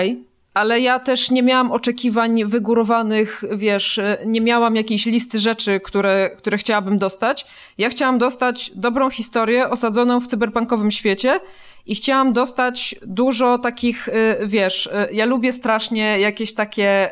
[0.56, 6.58] ale ja też nie miałam oczekiwań wygórowanych, wiesz, nie miałam jakiejś listy rzeczy, które, które
[6.58, 7.46] chciałabym dostać.
[7.78, 11.40] Ja chciałam dostać dobrą historię osadzoną w cyberpunkowym świecie
[11.86, 14.12] i chciałam dostać dużo takich, y,
[14.46, 17.10] wiesz, y, ja lubię strasznie jakieś takie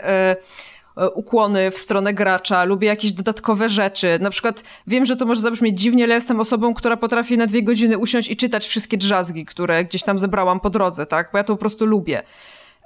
[1.01, 4.19] y, ukłony w stronę gracza, lubię jakieś dodatkowe rzeczy.
[4.21, 7.63] Na przykład wiem, że to może zabrzmieć dziwnie, ale jestem osobą, która potrafi na dwie
[7.63, 11.29] godziny usiąść i czytać wszystkie drzazgi, które gdzieś tam zebrałam po drodze, tak?
[11.33, 12.23] Bo ja to po prostu lubię.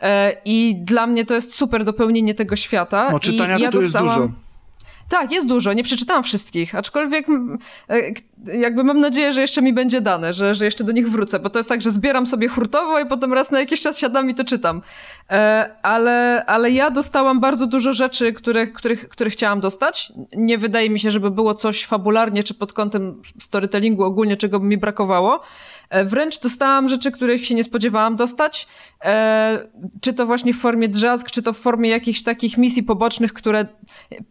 [0.03, 3.09] E, I dla mnie to jest super dopełnienie tego świata.
[3.13, 4.07] No, czytania I ja tu dostałam...
[4.07, 4.49] jest dużo.
[5.09, 7.27] Tak, jest dużo, nie przeczytałam wszystkich, aczkolwiek
[7.89, 11.39] e, jakby mam nadzieję, że jeszcze mi będzie dane, że, że jeszcze do nich wrócę,
[11.39, 14.31] bo to jest tak, że zbieram sobie hurtowo i potem raz na jakiś czas siadam
[14.31, 14.83] i to czytam.
[15.31, 20.13] E, ale, ale ja dostałam bardzo dużo rzeczy, których, których, których chciałam dostać.
[20.37, 24.67] Nie wydaje mi się, żeby było coś fabularnie czy pod kątem storytellingu ogólnie, czego by
[24.67, 25.41] mi brakowało.
[25.91, 28.67] E, wręcz dostałam rzeczy, których się nie spodziewałam dostać.
[30.01, 33.67] Czy to właśnie w formie drzazg, czy to w formie jakichś takich misji pobocznych, które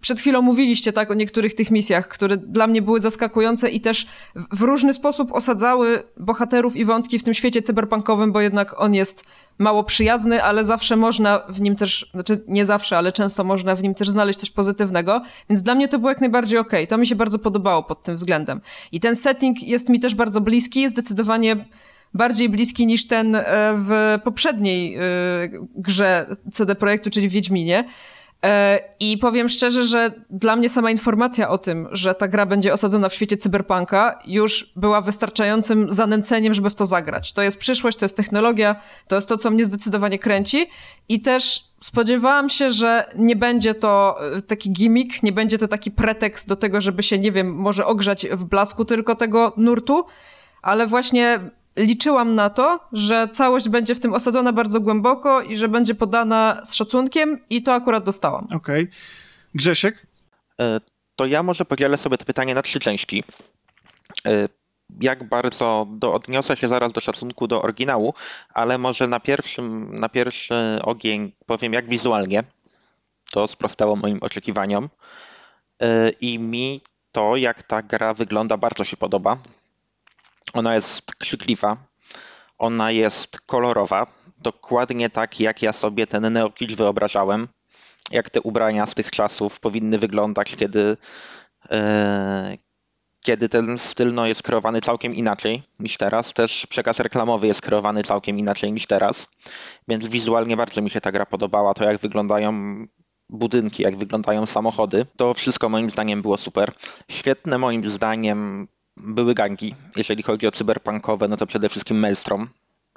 [0.01, 4.07] przed chwilą mówiliście tak o niektórych tych misjach, które dla mnie były zaskakujące i też
[4.51, 9.23] w różny sposób osadzały bohaterów i wątki w tym świecie cyberpunkowym, bo jednak on jest
[9.57, 13.83] mało przyjazny, ale zawsze można w nim też, znaczy nie zawsze, ale często można w
[13.83, 16.79] nim też znaleźć coś pozytywnego, więc dla mnie to było jak najbardziej okej.
[16.79, 16.87] Okay.
[16.87, 18.61] To mi się bardzo podobało pod tym względem.
[18.91, 21.65] I ten setting jest mi też bardzo bliski, zdecydowanie
[22.13, 23.43] bardziej bliski niż ten e,
[23.75, 24.99] w poprzedniej e,
[25.75, 27.83] grze CD Projektu, czyli w Wiedźminie.
[28.45, 32.73] E, I powiem szczerze, że dla mnie sama informacja o tym, że ta gra będzie
[32.73, 37.33] osadzona w świecie cyberpunka, już była wystarczającym zanęceniem, żeby w to zagrać.
[37.33, 38.75] To jest przyszłość, to jest technologia,
[39.07, 40.69] to jest to, co mnie zdecydowanie kręci.
[41.09, 45.91] I też spodziewałam się, że nie będzie to e, taki gimmick, nie będzie to taki
[45.91, 50.05] pretekst do tego, żeby się, nie wiem, może ogrzać w blasku tylko tego nurtu,
[50.61, 51.39] ale właśnie
[51.77, 56.61] liczyłam na to, że całość będzie w tym osadzona bardzo głęboko i że będzie podana
[56.65, 58.45] z szacunkiem i to akurat dostałam.
[58.45, 58.57] Okej.
[58.57, 58.87] Okay.
[59.55, 60.07] Grzesiek?
[60.61, 60.79] E,
[61.15, 63.23] to ja może podzielę sobie to pytanie na trzy części.
[64.25, 64.49] E,
[65.01, 68.13] jak bardzo do, odniosę się zaraz do szacunku do oryginału,
[68.53, 72.43] ale może na, pierwszym, na pierwszy ogień powiem, jak wizualnie
[73.31, 74.89] to sprostało moim oczekiwaniom.
[75.81, 76.81] E, I mi
[77.11, 79.37] to, jak ta gra wygląda, bardzo się podoba.
[80.53, 81.77] Ona jest krzykliwa,
[82.57, 84.07] ona jest kolorowa,
[84.37, 87.47] dokładnie tak, jak ja sobie ten neokitsch wyobrażałem,
[88.11, 90.97] jak te ubrania z tych czasów powinny wyglądać, kiedy,
[91.71, 92.57] e,
[93.25, 96.33] kiedy ten styl no, jest kreowany całkiem inaczej niż teraz.
[96.33, 99.27] Też przekaz reklamowy jest kreowany całkiem inaczej niż teraz,
[99.87, 102.53] więc wizualnie bardzo mi się ta gra podobała, to jak wyglądają
[103.29, 105.05] budynki, jak wyglądają samochody.
[105.17, 106.73] To wszystko moim zdaniem było super.
[107.11, 108.67] Świetne moim zdaniem
[108.99, 109.75] były gangi.
[109.97, 112.47] Jeżeli chodzi o cyberpunkowe, no to przede wszystkim Maelstrom.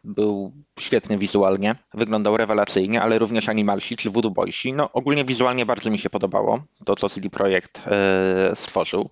[0.05, 4.73] Był świetny wizualnie, wyglądał rewelacyjnie, ale również Animalsi czy Voodoo Boysi.
[4.73, 9.11] No ogólnie wizualnie bardzo mi się podobało to, co CD Projekt e, stworzył.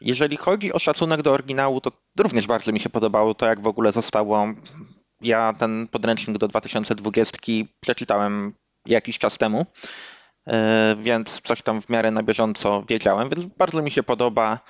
[0.00, 3.66] Jeżeli chodzi o szacunek do oryginału, to również bardzo mi się podobało to, jak w
[3.66, 4.46] ogóle zostało.
[5.20, 7.38] Ja ten podręcznik do 2020
[7.80, 8.54] przeczytałem
[8.86, 9.66] jakiś czas temu,
[10.46, 14.60] e, więc coś tam w miarę na bieżąco wiedziałem, więc bardzo mi się podoba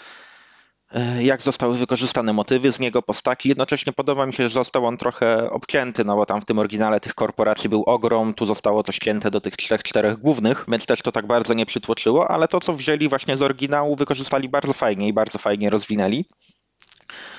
[1.21, 3.49] jak zostały wykorzystane motywy z niego, postaci.
[3.49, 7.01] Jednocześnie podoba mi się, że został on trochę obcięty, no bo tam w tym oryginale
[7.01, 11.03] tych korporacji był ogrom, tu zostało to ścięte do tych trzech, czterech głównych, więc też
[11.03, 15.09] to tak bardzo nie przytłoczyło, ale to, co wzięli właśnie z oryginału, wykorzystali bardzo fajnie
[15.09, 16.25] i bardzo fajnie rozwinęli.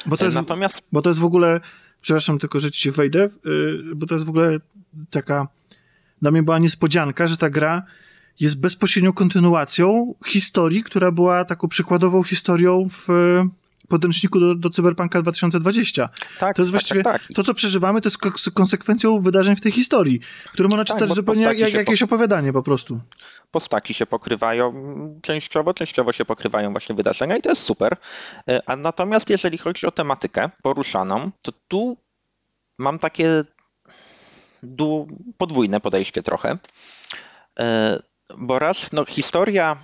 [0.05, 0.85] Bo to jest, Natomiast...
[0.91, 1.59] bo to jest w ogóle,
[2.01, 3.30] przepraszam tylko, że ci wejdę, y,
[3.95, 4.57] bo to jest w ogóle
[5.09, 5.47] taka,
[6.22, 7.84] dla mnie była niespodzianka, że ta gra
[8.39, 13.07] jest bezpośrednią kontynuacją historii, która była taką przykładową historią w
[13.87, 16.09] podręczniku do, do Cyberpunka 2020.
[16.39, 17.35] Tak, to jest tak, właściwie tak, tak.
[17.35, 20.19] to, co przeżywamy, to jest konsekwencją wydarzeń w tej historii,
[20.53, 22.05] które można czytać tak, zupełnie jak, jak jakieś po...
[22.05, 22.99] opowiadanie po prostu.
[23.51, 24.73] Postaci się pokrywają
[25.21, 27.97] częściowo, częściowo się pokrywają właśnie wydarzenia i to jest super.
[28.49, 31.97] E, a natomiast jeżeli chodzi o tematykę poruszaną, to tu
[32.77, 33.43] mam takie
[35.37, 36.57] podwójne podejście trochę
[37.59, 37.99] e,
[38.38, 39.77] bo raz, no historia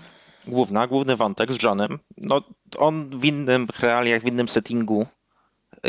[0.47, 2.41] główna, główny wątek z Johnem, no
[2.77, 5.05] on w innym realiach, w innym settingu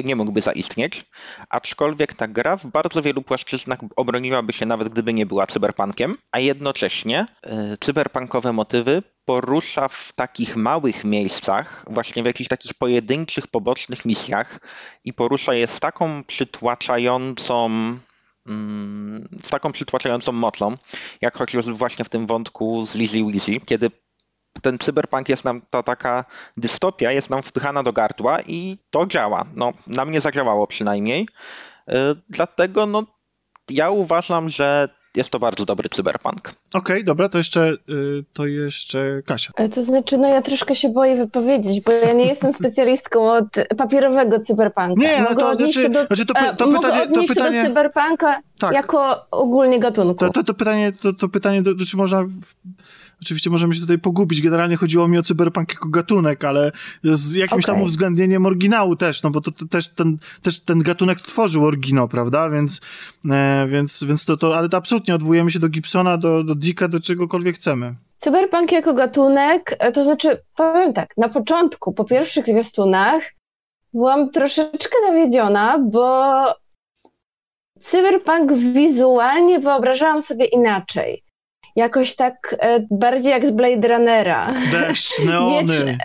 [0.04, 1.04] nie mógłby zaistnieć,
[1.48, 6.38] aczkolwiek ta gra w bardzo wielu płaszczyznach obroniłaby się nawet gdyby nie była cyberpunkiem, a
[6.38, 14.04] jednocześnie e, cyberpunkowe motywy porusza w takich małych miejscach, właśnie w jakichś takich pojedynczych, pobocznych
[14.04, 14.60] misjach
[15.04, 17.70] i porusza je z taką przytłaczającą
[19.42, 20.74] z taką przytłaczającą mocą,
[21.20, 23.90] jak chociażby właśnie w tym wątku z Lizzy Weezy, kiedy
[24.62, 26.24] ten cyberpunk jest nam, ta taka
[26.56, 29.44] dystopia jest nam wpychana do gardła i to działa.
[29.56, 31.28] No, na mnie zadziałało przynajmniej.
[31.88, 31.94] Y,
[32.28, 33.04] dlatego no,
[33.70, 36.38] ja uważam, że jest to bardzo dobry cyberpunk.
[36.38, 39.52] Okej, okay, dobra, to jeszcze, y, to jeszcze Kasia.
[39.56, 43.44] E, to znaczy, no ja troszkę się boję wypowiedzieć, bo ja nie jestem specjalistką od
[43.76, 45.02] papierowego cyberpunka.
[45.02, 47.62] Nie, ale to, znaczy, do, znaczy to, to, to pytanie, to pytanie...
[47.62, 48.72] do cyberpunka tak.
[48.72, 50.14] jako ogólnie gatunku.
[50.14, 52.24] To, to, to pytanie, to, to pytanie, do, czy można
[53.22, 54.42] Oczywiście możemy się tutaj pogubić.
[54.42, 56.72] Generalnie chodziło mi o cyberpunk jako gatunek, ale
[57.02, 57.74] z jakimś okay.
[57.74, 62.08] tam uwzględnieniem oryginału też, no bo to, to, też, ten, też ten gatunek tworzył oryginał,
[62.08, 62.50] prawda?
[62.50, 62.80] Więc,
[63.30, 66.88] e, więc, więc to, to, ale to absolutnie odwołujemy się do Gibsona, do, do Dicka,
[66.88, 67.94] do czegokolwiek chcemy.
[68.16, 73.22] Cyberpunk jako gatunek, e, to znaczy, powiem tak, na początku, po pierwszych zwiastunach,
[73.94, 76.44] byłam troszeczkę zawiedziona, bo
[77.80, 81.22] cyberpunk wizualnie wyobrażałam sobie inaczej
[81.76, 84.48] jakoś tak e, bardziej jak z Blade Runnera.
[84.72, 85.98] Deszcz, neony.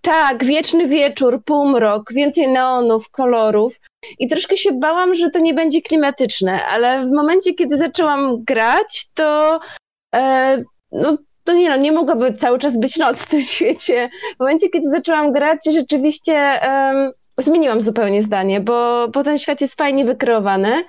[0.00, 3.80] tak, wieczny wieczór, półmrok, więcej neonów, kolorów.
[4.18, 9.06] I troszkę się bałam, że to nie będzie klimatyczne, ale w momencie, kiedy zaczęłam grać,
[9.14, 9.60] to
[10.14, 10.62] e,
[10.92, 14.10] no, to nie no, nie mogłaby cały czas być noc w tym świecie.
[14.36, 16.60] W momencie, kiedy zaczęłam grać, rzeczywiście
[17.38, 20.84] zmieniłam zupełnie zdanie, bo, bo ten świat jest fajnie wykreowany.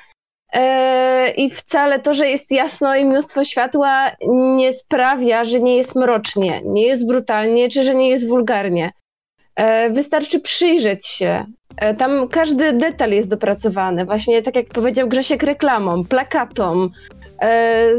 [0.53, 4.11] E, I wcale to, że jest jasno i mnóstwo światła,
[4.57, 8.91] nie sprawia, że nie jest mrocznie, nie jest brutalnie, czy że nie jest wulgarnie.
[9.55, 11.45] E, wystarczy przyjrzeć się.
[11.77, 14.05] E, tam każdy detal jest dopracowany.
[14.05, 16.89] Właśnie tak jak powiedział Grzesiek, reklamom, plakatom,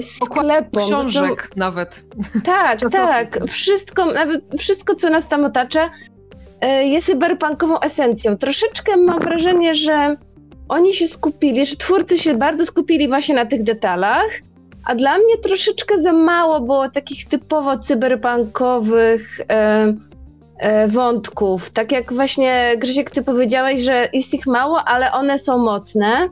[0.01, 0.83] sklepom.
[0.83, 1.61] Książek to...
[1.61, 2.05] nawet.
[2.45, 3.39] Tak, tak.
[3.49, 5.91] Wszystko, nawet wszystko, co nas tam otacza,
[6.83, 8.37] jest cyberpunkową esencją.
[8.37, 10.17] Troszeczkę mam wrażenie, że
[10.69, 14.31] oni się skupili, że twórcy się bardzo skupili właśnie na tych detalach,
[14.85, 19.95] a dla mnie troszeczkę za mało było takich typowo cyberpunkowych e,
[20.59, 21.71] e, wątków.
[21.71, 26.29] Tak jak właśnie Grzesiek, ty powiedziałeś, że jest ich mało, ale one są mocne.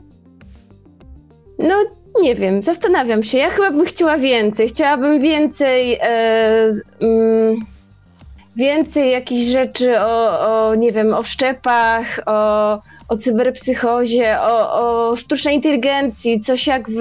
[1.59, 1.75] No,
[2.21, 3.37] nie wiem, zastanawiam się.
[3.37, 4.69] Ja chyba bym chciała więcej.
[4.69, 5.93] Chciałabym więcej.
[5.93, 6.07] E,
[7.01, 7.55] mm,
[8.55, 15.55] więcej jakichś rzeczy o, o, nie wiem, o wszczepach, o, o cyberpsychozie, o, o sztucznej
[15.55, 16.99] inteligencji, coś jak w,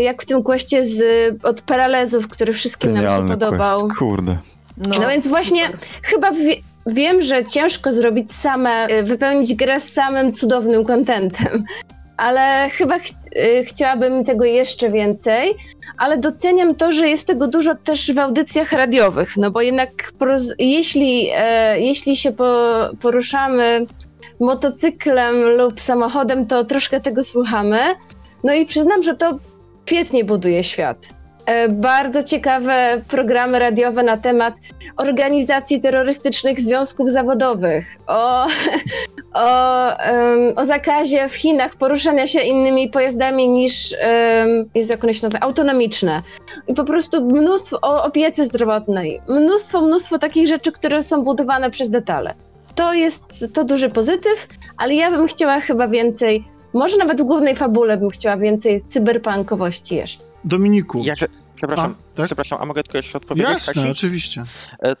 [0.00, 1.04] jak w tym kwestie z,
[1.44, 3.80] od paralezów, który wszystkim Genialny nam się podobał.
[3.80, 3.98] Quest.
[3.98, 4.38] Kurde.
[4.88, 5.80] No, no więc właśnie super.
[6.02, 11.64] chyba wie, wiem, że ciężko zrobić same, wypełnić grę z samym cudownym kontentem,
[12.16, 15.54] ale chyba ch y, chciałabym tego jeszcze więcej,
[15.98, 20.12] ale doceniam to, że jest tego dużo też w audycjach radiowych, no bo jednak
[20.58, 23.86] jeśli, e, jeśli się po poruszamy
[24.40, 27.78] motocyklem lub samochodem, to troszkę tego słuchamy.
[28.44, 29.38] No i przyznam, że to
[29.86, 30.98] świetnie buduje świat.
[31.46, 34.54] E, bardzo ciekawe programy radiowe na temat
[34.96, 38.46] organizacji terrorystycznych związków zawodowych, o,
[39.44, 39.90] o,
[40.56, 43.94] o zakazie w Chinach poruszania się innymi pojazdami niż,
[44.74, 46.22] jest jak one się nazywa, autonomiczne.
[46.68, 51.90] I po prostu mnóstwo o opiece zdrowotnej, mnóstwo, mnóstwo takich rzeczy, które są budowane przez
[51.90, 52.34] detale.
[52.74, 53.22] To jest
[53.54, 56.44] to duży pozytyw, ale ja bym chciała chyba więcej,
[56.74, 60.33] może nawet w głównej fabule bym chciała więcej cyberpunkowości jeszcze.
[60.44, 61.02] Dominiku.
[61.04, 61.26] Ja się,
[61.56, 62.26] przepraszam, a, tak?
[62.26, 63.50] przepraszam, a mogę tylko jeszcze odpowiedzieć?
[63.50, 63.90] Jasne, Kasi?
[63.90, 64.44] oczywiście.
[64.82, 64.96] E,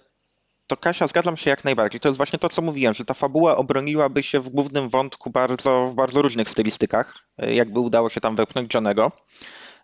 [0.66, 2.00] to Kasia, zgadzam się jak najbardziej.
[2.00, 5.88] To jest właśnie to, co mówiłem, że ta fabuła obroniłaby się w głównym wątku bardzo,
[5.88, 9.12] w bardzo różnych stylistykach, e, jakby udało się tam wepchnąć Johnego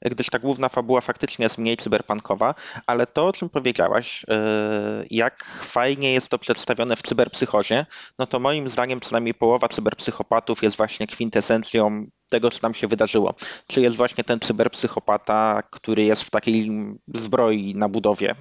[0.03, 2.55] gdyż ta główna fabuła faktycznie jest mniej cyberpunkowa,
[2.87, 7.87] ale to, o czym powiedziałaś, e, jak fajnie jest to przedstawione w cyberpsychozie,
[8.19, 12.87] no to moim zdaniem co najmniej połowa cyberpsychopatów jest właśnie kwintesencją tego, co nam się
[12.87, 13.35] wydarzyło.
[13.67, 16.71] Czy jest właśnie ten cyberpsychopata, który jest w takiej
[17.15, 18.35] zbroi na budowie,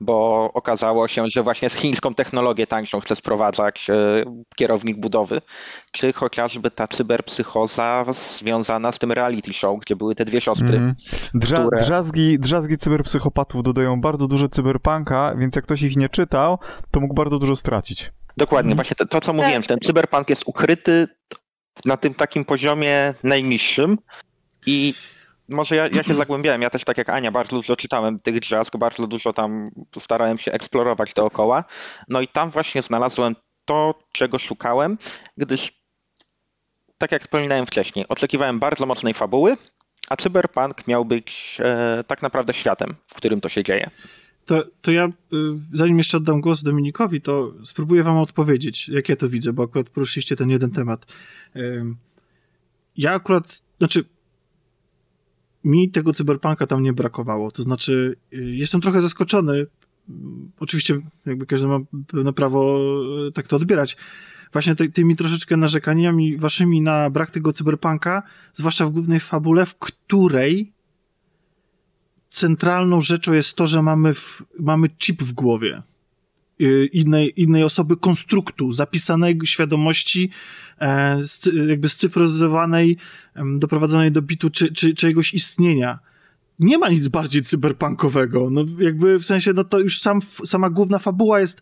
[0.00, 3.94] bo okazało się, że właśnie z chińską technologię tańszą chce sprowadzać e,
[4.56, 5.40] kierownik budowy,
[5.92, 8.04] czy chociażby ta cyberpsychoza
[8.38, 10.76] związana z tym reality show, gdzie były te dwie siostry.
[10.76, 10.94] Mm.
[11.34, 11.78] Drza które...
[11.80, 16.58] drzazgi, drzazgi cyberpsychopatów dodają bardzo dużo cyberpunka, więc jak ktoś ich nie czytał,
[16.90, 18.12] to mógł bardzo dużo stracić.
[18.36, 21.06] Dokładnie, właśnie to, to co mówiłem, że ten cyberpunk jest ukryty
[21.84, 23.98] na tym takim poziomie najniższym.
[24.66, 24.94] I
[25.48, 28.76] może ja, ja się zagłębiałem, ja też tak jak Ania bardzo dużo czytałem tych drzazg,
[28.76, 31.64] bardzo dużo tam starałem się eksplorować dookoła,
[32.08, 34.98] no i tam właśnie znalazłem to, czego szukałem,
[35.36, 35.72] gdyż
[36.98, 39.56] tak jak wspominałem wcześniej, oczekiwałem bardzo mocnej fabuły,
[40.08, 43.90] a cyberpunk miał być e, tak naprawdę światem, w którym to się dzieje.
[44.46, 45.10] To, to ja, y,
[45.72, 49.90] zanim jeszcze oddam głos Dominikowi, to spróbuję wam odpowiedzieć, jak ja to widzę, bo akurat
[49.90, 51.12] poruszyliście ten jeden temat.
[52.96, 54.04] Ja akurat, znaczy,
[55.64, 57.50] mi tego cyberpunka tam nie brakowało.
[57.50, 59.66] To znaczy, y, jestem trochę zaskoczony.
[60.60, 62.80] Oczywiście, jakby każdy ma prawo
[63.28, 63.96] y, tak to odbierać.
[64.52, 68.22] Właśnie ty, tymi troszeczkę narzekaniami waszymi na brak tego cyberpunka,
[68.54, 70.72] zwłaszcza w głównej fabule, w której
[72.32, 75.82] centralną rzeczą jest to, że mamy, w, mamy chip w głowie
[76.60, 80.30] y, innej, innej osoby, konstruktu, zapisanej świadomości,
[80.80, 81.18] e,
[81.68, 82.96] jakby scyfryzowanej,
[83.56, 85.98] doprowadzonej do bitu czy, czy, czyjegoś istnienia.
[86.58, 88.50] Nie ma nic bardziej cyberpunkowego.
[88.50, 91.60] No, jakby w sensie, no to już sam, sama główna fabuła jest,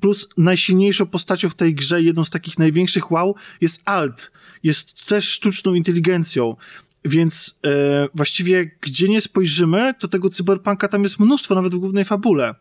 [0.00, 4.32] plus najsilniejszą postacią w tej grze, jedną z takich największych wow, jest Alt.
[4.62, 6.56] Jest też sztuczną inteligencją.
[7.04, 12.04] Więc e, właściwie gdzie nie spojrzymy, to tego cyberpunka tam jest mnóstwo, nawet w głównej
[12.04, 12.54] fabule.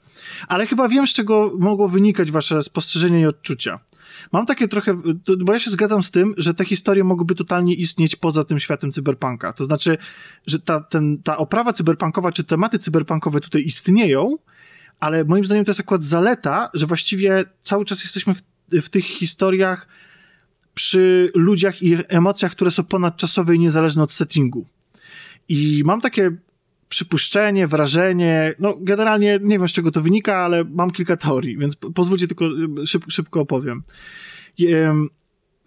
[0.47, 3.79] Ale chyba wiem, z czego mogło wynikać wasze spostrzeżenie i odczucia.
[4.31, 5.01] Mam takie trochę,
[5.39, 8.91] bo ja się zgadzam z tym, że te historie mogłyby totalnie istnieć poza tym światem
[8.91, 9.53] cyberpunka.
[9.53, 9.97] To znaczy,
[10.47, 14.37] że ta, ten, ta oprawa cyberpunkowa, czy tematy cyberpunkowe tutaj istnieją,
[14.99, 18.41] ale moim zdaniem to jest akurat zaleta, że właściwie cały czas jesteśmy w,
[18.71, 19.87] w tych historiach
[20.81, 24.65] przy ludziach i emocjach, które są ponadczasowe i niezależne od settingu.
[25.49, 26.31] I mam takie
[26.89, 31.75] przypuszczenie, wrażenie, no generalnie nie wiem z czego to wynika, ale mam kilka teorii, więc
[31.75, 32.45] pozwólcie tylko
[32.85, 33.83] szyb, szybko opowiem.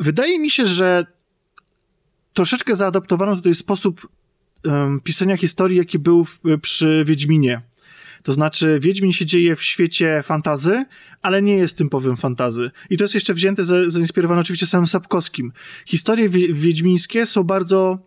[0.00, 1.06] Wydaje mi się, że
[2.32, 4.08] troszeczkę zaadoptowano tutaj sposób
[4.64, 7.62] um, pisania historii, jaki był w, przy Wiedźminie.
[8.24, 10.84] To znaczy, Wiedźmin się dzieje w świecie fantazy,
[11.22, 12.70] ale nie jest typowym fantazy.
[12.90, 15.52] I to jest jeszcze wzięte, zainspirowane oczywiście samym Sapkowskim.
[15.86, 17.98] Historie wiedźmińskie są bardzo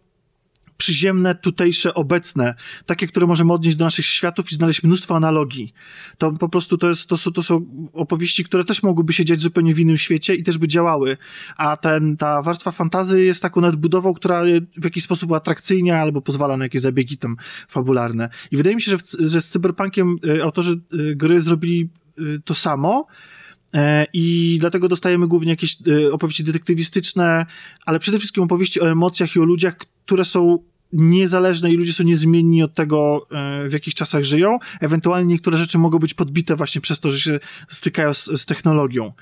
[0.77, 2.55] przyziemne, tutejsze, obecne,
[2.85, 5.73] takie, które możemy odnieść do naszych światów i znaleźć mnóstwo analogii.
[6.17, 9.41] To po prostu to, jest, to, są, to są opowieści, które też mogłyby się dziać
[9.41, 11.17] zupełnie w innym świecie i też by działały.
[11.57, 14.43] A ten, ta warstwa fantazy jest taką nadbudową, która
[14.77, 17.35] w jakiś sposób atrakcyjnia albo pozwala na jakieś zabiegi tam
[17.67, 18.29] fabularne.
[18.51, 21.89] I wydaje mi się, że, w, że z Cyberpunkiem y, autorzy y, gry zrobili
[22.19, 23.07] y, to samo,
[24.14, 25.77] i dlatego dostajemy głównie jakieś
[26.11, 27.45] opowieści detektywistyczne,
[27.85, 30.60] ale przede wszystkim opowieści o emocjach i o ludziach, które są
[30.94, 34.60] niezależne i ludzie są niezmienni od tego, e, w jakich czasach żyją.
[34.81, 39.14] Ewentualnie niektóre rzeczy mogą być podbite właśnie przez to, że się stykają z, z technologią.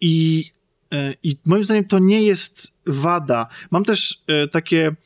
[0.00, 0.44] I,
[0.92, 3.48] e, I moim zdaniem to nie jest wada.
[3.70, 4.96] Mam też e, takie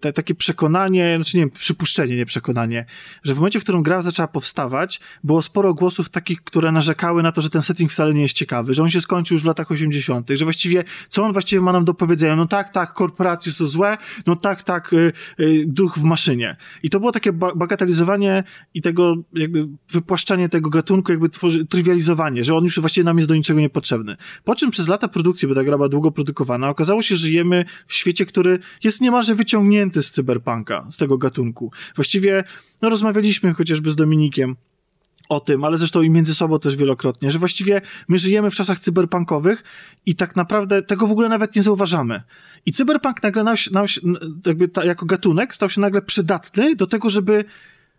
[0.00, 2.86] te, takie przekonanie, znaczy nie wiem, przypuszczenie, nie przekonanie,
[3.22, 7.32] że w momencie, w którym gra zaczęła powstawać, było sporo głosów takich, które narzekały na
[7.32, 9.70] to, że ten setting wcale nie jest ciekawy, że on się skończył już w latach
[9.70, 12.36] 80., że właściwie, co on właściwie ma nam do powiedzenia?
[12.36, 16.56] No tak, tak, korporacje są złe, no tak, tak, y, y, duch w maszynie.
[16.82, 18.44] I to było takie ba bagatelizowanie
[18.74, 21.28] i tego jakby wypłaszczanie tego gatunku, jakby
[21.68, 24.16] trywializowanie, że on już właściwie nam jest do niczego niepotrzebny.
[24.44, 27.64] Po czym przez lata produkcji, bo ta gra była długo produkowana, okazało się, że żyjemy
[27.86, 31.72] w świecie, który jest jest niemalże wyciągnięty z cyberpunka, z tego gatunku.
[31.96, 32.44] Właściwie,
[32.82, 34.56] no rozmawialiśmy chociażby z Dominikiem
[35.28, 38.78] o tym, ale zresztą i między sobą też wielokrotnie, że właściwie my żyjemy w czasach
[38.78, 39.64] cyberpunkowych
[40.06, 42.22] i tak naprawdę tego w ogóle nawet nie zauważamy.
[42.66, 43.86] I cyberpunk nagle nam nam
[44.46, 47.44] jakby ta, jako gatunek stał się nagle przydatny do tego, żeby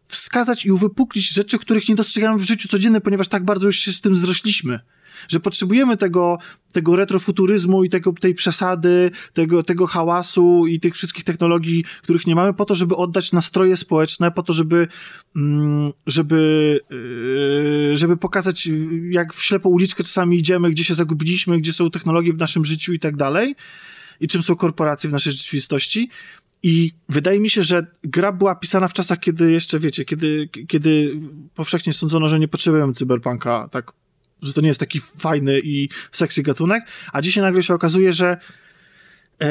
[0.05, 3.93] wskazać i uwypuklić rzeczy, których nie dostrzegamy w życiu codziennym, ponieważ tak bardzo już się
[3.93, 4.79] z tym zrośliśmy
[5.27, 6.37] że potrzebujemy tego,
[6.71, 12.35] tego retrofuturyzmu i tego, tej przesady, tego, tego hałasu i tych wszystkich technologii, których nie
[12.35, 14.87] mamy, po to, żeby oddać nastroje społeczne, po to, żeby,
[15.35, 18.69] mm, żeby, yy, żeby pokazać,
[19.09, 22.93] jak w ślepą uliczkę czasami idziemy, gdzie się zagubiliśmy, gdzie są technologie w naszym życiu
[22.93, 23.55] i tak dalej,
[24.19, 26.09] i czym są korporacje w naszej rzeczywistości.
[26.63, 31.19] I wydaje mi się, że gra była pisana w czasach, kiedy jeszcze, wiecie, kiedy, kiedy
[31.55, 33.91] powszechnie sądzono, że nie potrzebujemy cyberpunka tak
[34.41, 36.83] że to nie jest taki fajny i sexy gatunek,
[37.13, 38.37] a dzisiaj nagle się okazuje, że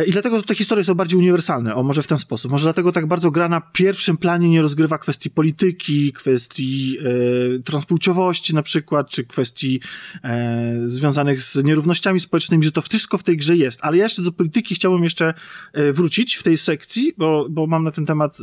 [0.07, 2.51] I dlatego te historie są bardziej uniwersalne, o może w ten sposób.
[2.51, 8.55] Może dlatego tak bardzo gra na pierwszym planie nie rozgrywa kwestii polityki, kwestii e, transpłciowości
[8.55, 9.81] na przykład, czy kwestii
[10.25, 13.81] e, związanych z nierównościami społecznymi, że to wszystko w tej grze jest.
[13.83, 15.35] Ale ja jeszcze do polityki chciałbym jeszcze
[15.73, 18.39] e, wrócić w tej sekcji, bo, bo mam na ten temat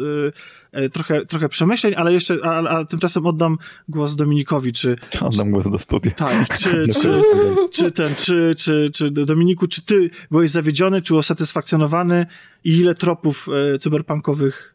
[0.73, 3.57] e, e trochę, trochę przemyśleń, ale jeszcze, a, a, tymczasem oddam
[3.89, 4.95] głos Dominikowi, czy...
[5.21, 6.11] Oddam głos do studia.
[6.11, 7.21] Tak, czy, czy,
[7.71, 12.25] czy ten, czy, czy, czy Dominiku, czy ty byłeś zawiedziony, czy usatysfakcjonowany
[12.63, 14.74] i ile tropów e, cyberpunkowych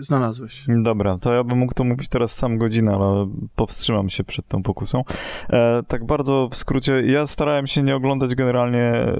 [0.00, 0.64] znalazłeś.
[0.82, 4.62] Dobra, to ja bym mógł to mówić teraz sam godzinę, ale powstrzymam się przed tą
[4.62, 5.04] pokusą.
[5.50, 9.16] E, tak bardzo w skrócie, ja starałem się nie oglądać generalnie e,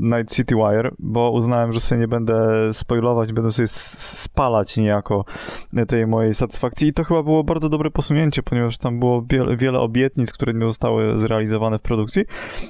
[0.00, 2.34] Night City Wire, bo uznałem, że sobie nie będę
[2.72, 5.24] spoilować, będę sobie spalać niejako
[5.88, 9.78] tej mojej satysfakcji i to chyba było bardzo dobre posunięcie, ponieważ tam było wiele, wiele
[9.78, 12.24] obietnic, które nie zostały zrealizowane w produkcji.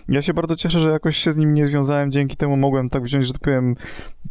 [0.08, 3.02] Ja się bardzo cieszę, że jakoś się z nim nie związałem, dzięki temu mogłem tak
[3.02, 3.74] wziąć, że tak powiem,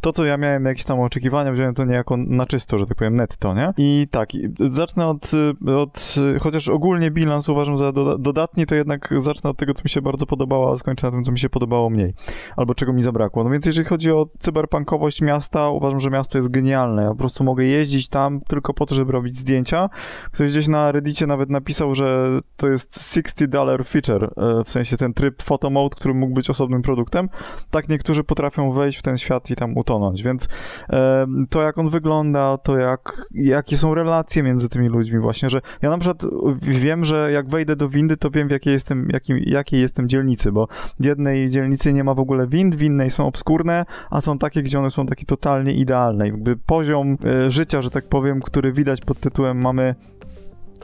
[0.00, 3.05] to co ja miałem jakieś tam oczekiwania, wziąłem to niejako na czysto, że tak powiem
[3.14, 3.72] netto, nie?
[3.76, 4.28] I tak,
[4.60, 5.30] zacznę od,
[5.76, 10.02] od chociaż ogólnie bilans uważam za dodatni, to jednak zacznę od tego, co mi się
[10.02, 12.14] bardzo podobało, a skończę na tym, co mi się podobało mniej,
[12.56, 13.44] albo czego mi zabrakło.
[13.44, 17.02] No więc jeżeli chodzi o cyberpunkowość miasta, uważam, że miasto jest genialne.
[17.02, 19.88] Ja po prostu mogę jeździć tam tylko po to, żeby robić zdjęcia.
[20.32, 24.96] Ktoś gdzieś na Reddicie nawet napisał, że to jest 60 dollar feature, e, w sensie
[24.96, 27.28] ten tryb photo mode, który mógł być osobnym produktem.
[27.70, 30.48] Tak niektórzy potrafią wejść w ten świat i tam utonąć, więc
[30.90, 32.85] e, to jak on wygląda, to jak,
[33.34, 36.22] jakie są relacje między tymi ludźmi właśnie, że ja na przykład
[36.62, 40.52] wiem, że jak wejdę do windy, to wiem w jakiej jestem, jakim, jakiej jestem dzielnicy,
[40.52, 40.68] bo
[41.00, 44.62] w jednej dzielnicy nie ma w ogóle wind, w innej są obskurne, a są takie,
[44.62, 46.26] gdzie one są takie totalnie idealne.
[46.26, 49.94] Jakby poziom e, życia, że tak powiem, który widać pod tytułem mamy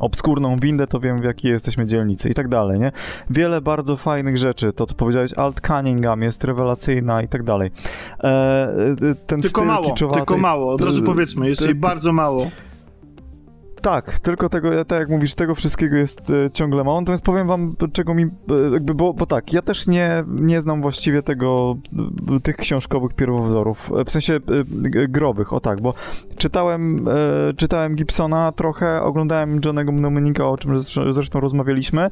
[0.01, 2.93] obskurną windę, to wiem w jakiej jesteśmy dzielnicy i tak dalej, nie?
[3.31, 7.70] Wiele bardzo fajnych rzeczy, to co powiedziałeś, Alt Cunningham jest rewelacyjna i tak dalej.
[8.20, 12.51] E, e ten tylko mało, tylko mało, od razu powiedzmy, jest jej bardzo mało.
[13.82, 17.00] Tak, tylko tego, tak jak mówisz, tego wszystkiego jest e, ciągle mało.
[17.00, 20.82] Natomiast powiem wam, czego mi, e, jakby, bo, bo tak, ja też nie, nie znam
[20.82, 21.76] właściwie tego,
[22.36, 25.94] e, tych książkowych pierwowzorów, w sensie e, growych, o tak, bo
[26.36, 30.80] czytałem, e, czytałem Gibsona trochę, oglądałem Johnego Mnemonika, o czym
[31.12, 32.10] zresztą rozmawialiśmy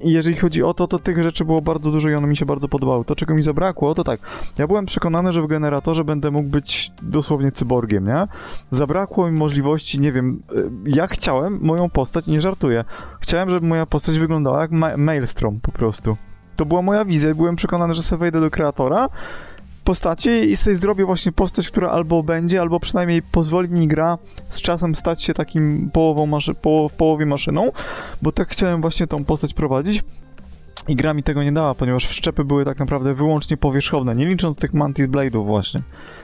[0.00, 2.46] i jeżeli chodzi o to, to tych rzeczy było bardzo dużo i one mi się
[2.46, 3.04] bardzo podobały.
[3.04, 4.20] To, czego mi zabrakło, to tak,
[4.58, 8.26] ja byłem przekonany, że w generatorze będę mógł być dosłownie cyborgiem, nie?
[8.70, 10.42] Zabrakło mi możliwości, nie wiem,
[10.86, 12.84] jak chciałem moją postać, nie żartuję,
[13.20, 16.16] chciałem, żeby moja postać wyglądała jak ma Maelstrom po prostu.
[16.56, 19.08] To była moja wizja, byłem przekonany, że sobie wejdę do kreatora
[19.84, 24.18] postaci i sobie zrobię właśnie postać, która albo będzie, albo przynajmniej pozwoli mi gra
[24.50, 27.72] z czasem stać się takim połową maszy- poł- w połowie maszyną,
[28.22, 30.04] bo tak chciałem właśnie tą postać prowadzić.
[30.88, 34.56] I gra mi tego nie dała, ponieważ wszczepy były tak naprawdę wyłącznie powierzchowne, nie licząc
[34.56, 35.80] tych Mantis Blade'ów właśnie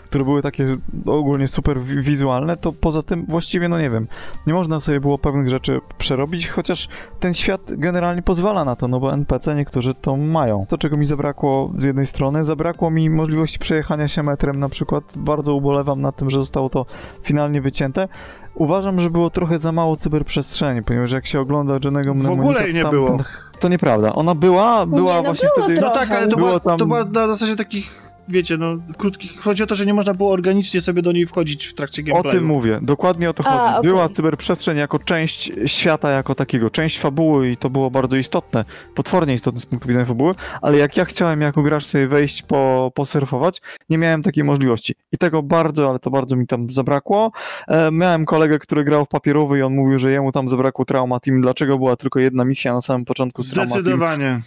[0.08, 0.76] które były takie
[1.06, 4.06] ogólnie super wizualne, to poza tym właściwie, no nie wiem,
[4.46, 6.88] nie można sobie było pewnych rzeczy przerobić, chociaż
[7.20, 10.66] ten świat generalnie pozwala na to, no bo NPC niektórzy to mają.
[10.68, 15.04] To, czego mi zabrakło z jednej strony, zabrakło mi możliwości przejechania się metrem na przykład,
[15.16, 16.86] bardzo ubolewam nad tym, że zostało to
[17.22, 18.08] finalnie wycięte.
[18.54, 22.74] Uważam, że było trochę za mało cyberprzestrzeni, ponieważ jak się ogląda Jennego W ogóle jej
[22.74, 23.16] nie tam, było.
[23.60, 24.12] to nieprawda.
[24.12, 25.80] Ona była, była nie, no właśnie było wtedy...
[25.80, 26.78] No tak, ale to była, tam...
[26.78, 29.40] to była na zasadzie takich wiecie, no, krótkich.
[29.40, 32.36] Chodzi o to, że nie można było organicznie sobie do niej wchodzić w trakcie gameplayu.
[32.36, 33.56] O tym mówię, dokładnie o to chodzi.
[33.56, 33.90] A, okay.
[33.90, 38.64] Była cyberprzestrzeń jako część świata jako takiego, część fabuły i to było bardzo istotne,
[38.94, 42.92] potwornie istotne z punktu widzenia fabuły, ale jak ja chciałem jako gracz sobie wejść, po,
[42.94, 43.60] posurfować,
[43.90, 44.94] nie miałem takiej możliwości.
[45.12, 47.32] I tego bardzo, ale to bardzo mi tam zabrakło.
[47.68, 51.20] E, miałem kolegę, który grał w papierowy i on mówił, że jemu tam zabrakło Trauma
[51.20, 51.40] Team.
[51.40, 54.40] Dlaczego była tylko jedna misja na samym początku z Zdecydowanie.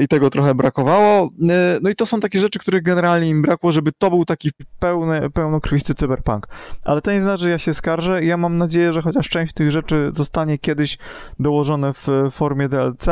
[0.00, 1.30] I tego trochę brakowało.
[1.50, 4.50] E, no i to są takie rzeczy, których generalnie im brakło, żeby to był taki
[4.78, 6.46] pełny, pełnokrwisty cyberpunk.
[6.84, 8.24] Ale to nie znaczy, że ja się skarżę.
[8.24, 10.98] Ja mam nadzieję, że chociaż część tych rzeczy zostanie kiedyś
[11.40, 13.06] dołożone w formie DLC.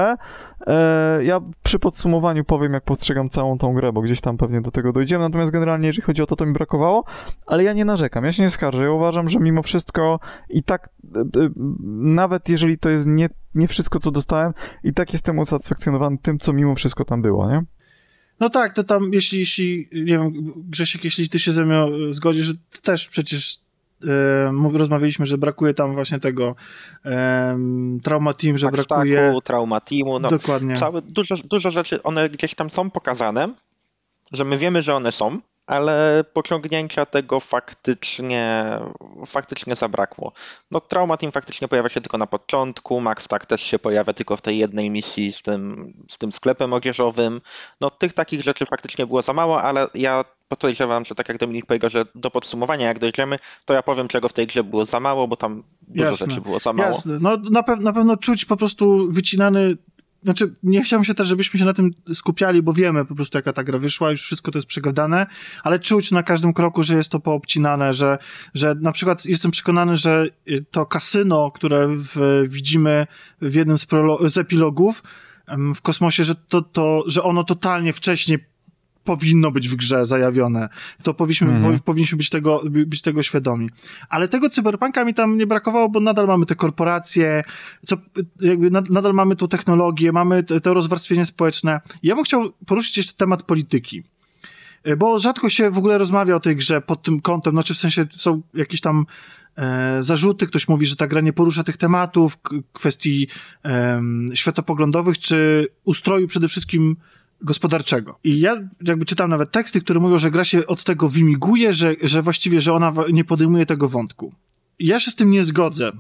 [0.66, 4.70] E, ja przy podsumowaniu powiem, jak postrzegam całą tą grę, bo gdzieś tam pewnie do
[4.70, 5.24] tego dojdziemy.
[5.24, 7.04] Natomiast generalnie, jeżeli chodzi o to, to mi brakowało,
[7.46, 8.84] ale ja nie narzekam, ja się nie skarżę.
[8.84, 10.88] Ja uważam, że mimo wszystko i tak,
[11.98, 14.52] nawet jeżeli to jest nie nie wszystko, co dostałem
[14.84, 17.62] i tak jestem usatysfakcjonowany tym, co mimo wszystko tam było, nie?
[18.40, 22.46] No tak, to tam, jeśli, jeśli nie wiem, Grzesiek, jeśli ty się ze mną zgodzisz,
[22.46, 22.52] że
[22.82, 23.58] też przecież
[24.08, 26.54] e, rozmawialiśmy, że brakuje tam właśnie tego
[27.04, 27.58] e,
[28.02, 29.34] Trauma Team, że brakuje...
[29.44, 30.28] Trauma Teamu, no.
[30.28, 30.76] Dokładnie.
[30.76, 33.48] Całe, dużo, dużo rzeczy, one gdzieś tam są pokazane,
[34.32, 38.78] że my wiemy, że one są, ale pociągnięcia tego faktycznie,
[39.26, 40.32] faktycznie zabrakło.
[40.70, 44.36] No Trauma Team faktycznie pojawia się tylko na początku, Max tak też się pojawia tylko
[44.36, 47.40] w tej jednej misji z tym, z tym sklepem odzieżowym.
[47.80, 50.24] No tych takich rzeczy faktycznie było za mało, ale ja
[50.56, 54.28] podejrzewam, że tak jak Dominik powiedział, że do podsumowania jak dojdziemy, to ja powiem czego
[54.28, 56.26] w tej grze było za mało, bo tam dużo Jasne.
[56.26, 56.88] rzeczy było za mało.
[56.88, 57.18] Jasne.
[57.20, 59.76] No na, pe na pewno czuć po prostu wycinany
[60.24, 63.52] znaczy, nie chciałbym się też, żebyśmy się na tym skupiali, bo wiemy po prostu, jaka
[63.52, 65.26] ta gra wyszła, już wszystko to jest przegadane,
[65.62, 68.18] ale czuć na każdym kroku, że jest to poobcinane, że,
[68.54, 70.26] że na przykład jestem przekonany, że
[70.70, 73.06] to kasyno, które w, widzimy
[73.40, 73.86] w jednym z,
[74.26, 75.02] z epilogów
[75.74, 78.51] w kosmosie, że, to, to, że ono totalnie wcześniej
[79.04, 80.68] powinno być w grze zajawione.
[81.02, 81.78] To powinniśmy, Mhm.
[81.78, 83.70] po, powinniśmy być tego, być tego świadomi.
[84.08, 87.44] Ale tego cyberpunka mi tam nie brakowało, bo nadal mamy te korporacje,
[87.86, 87.96] co,
[88.40, 91.80] jakby nad, nadal mamy tu technologię, mamy te, to rozwarstwienie społeczne.
[92.02, 94.02] Ja bym chciał poruszyć jeszcze temat polityki.
[94.84, 97.78] E, Bo rzadko się w ogóle rozmawia o tej grze pod tym kątem, znaczy w
[97.78, 99.06] sensie są jakieś tam
[99.56, 102.38] e, zarzuty, ktoś mówi, że ta gra nie porusza tych tematów,
[102.72, 103.28] kwestii
[103.62, 106.96] em, światopoglądowych, czy ustroju przede wszystkim
[107.42, 108.18] gospodarczego.
[108.24, 111.94] I ja jakby czytam nawet teksty, które mówią, że gra się od tego wymiguje, że,
[112.02, 114.32] że właściwie, że ona nie podejmuje tego wątku.
[114.78, 115.92] Ja się z tym nie zgodzę.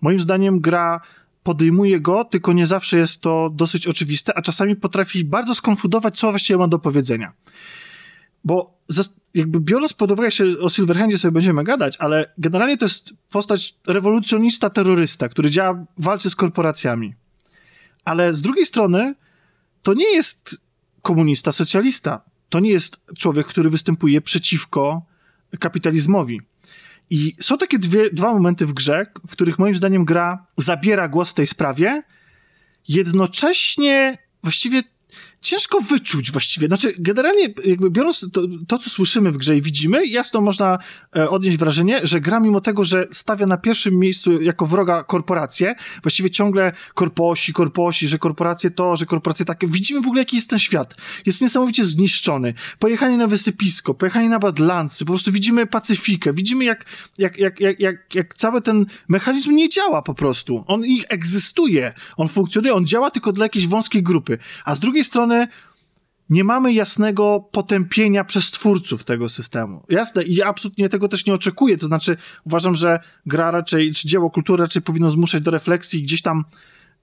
[0.00, 1.00] Moim zdaniem gra
[1.42, 6.30] podejmuje go, tylko nie zawsze jest to dosyć oczywiste, a czasami potrafi bardzo skonfudować, co
[6.30, 7.32] właściwie ma do powiedzenia.
[8.44, 8.78] Bo
[9.34, 13.74] jakby biorąc pod uwagę, się o Silverhandzie sobie będziemy gadać, ale generalnie to jest postać
[13.86, 17.14] rewolucjonista, terrorysta, który działa, walczy z korporacjami.
[18.04, 19.14] Ale z drugiej strony
[19.82, 20.56] to nie jest
[21.06, 22.24] komunista, socjalista.
[22.48, 25.02] To nie jest człowiek, który występuje przeciwko
[25.60, 26.40] kapitalizmowi.
[27.10, 31.30] I są takie dwie, dwa momenty w grze, w których moim zdaniem gra zabiera głos
[31.30, 32.02] w tej sprawie,
[32.88, 34.82] jednocześnie właściwie
[35.40, 36.66] ciężko wyczuć właściwie.
[36.66, 40.78] Znaczy, generalnie jakby biorąc to, to, co słyszymy w grze i widzimy, jasno można
[41.16, 45.74] e, odnieść wrażenie, że gra mimo tego, że stawia na pierwszym miejscu jako wroga korporacje,
[46.02, 50.50] właściwie ciągle korposi, korposi, że korporacje to, że korporacje takie, widzimy w ogóle jaki jest
[50.50, 50.94] ten świat.
[51.26, 52.54] Jest niesamowicie zniszczony.
[52.78, 56.84] Pojechanie na wysypisko, pojechanie na Badlandsy, po prostu widzimy Pacyfikę, widzimy jak,
[57.18, 60.64] jak, jak, jak, jak, jak cały ten mechanizm nie działa po prostu.
[60.66, 64.38] On ich egzystuje, on funkcjonuje, on działa tylko dla jakiejś wąskiej grupy.
[64.64, 65.25] A z drugiej strony
[66.30, 69.82] nie mamy jasnego potępienia przez twórców tego systemu.
[69.88, 71.78] Jasne, i ja absolutnie tego też nie oczekuję.
[71.78, 76.22] To znaczy, uważam, że gra raczej, czy dzieło kultury raczej powinno zmuszać do refleksji gdzieś
[76.22, 76.44] tam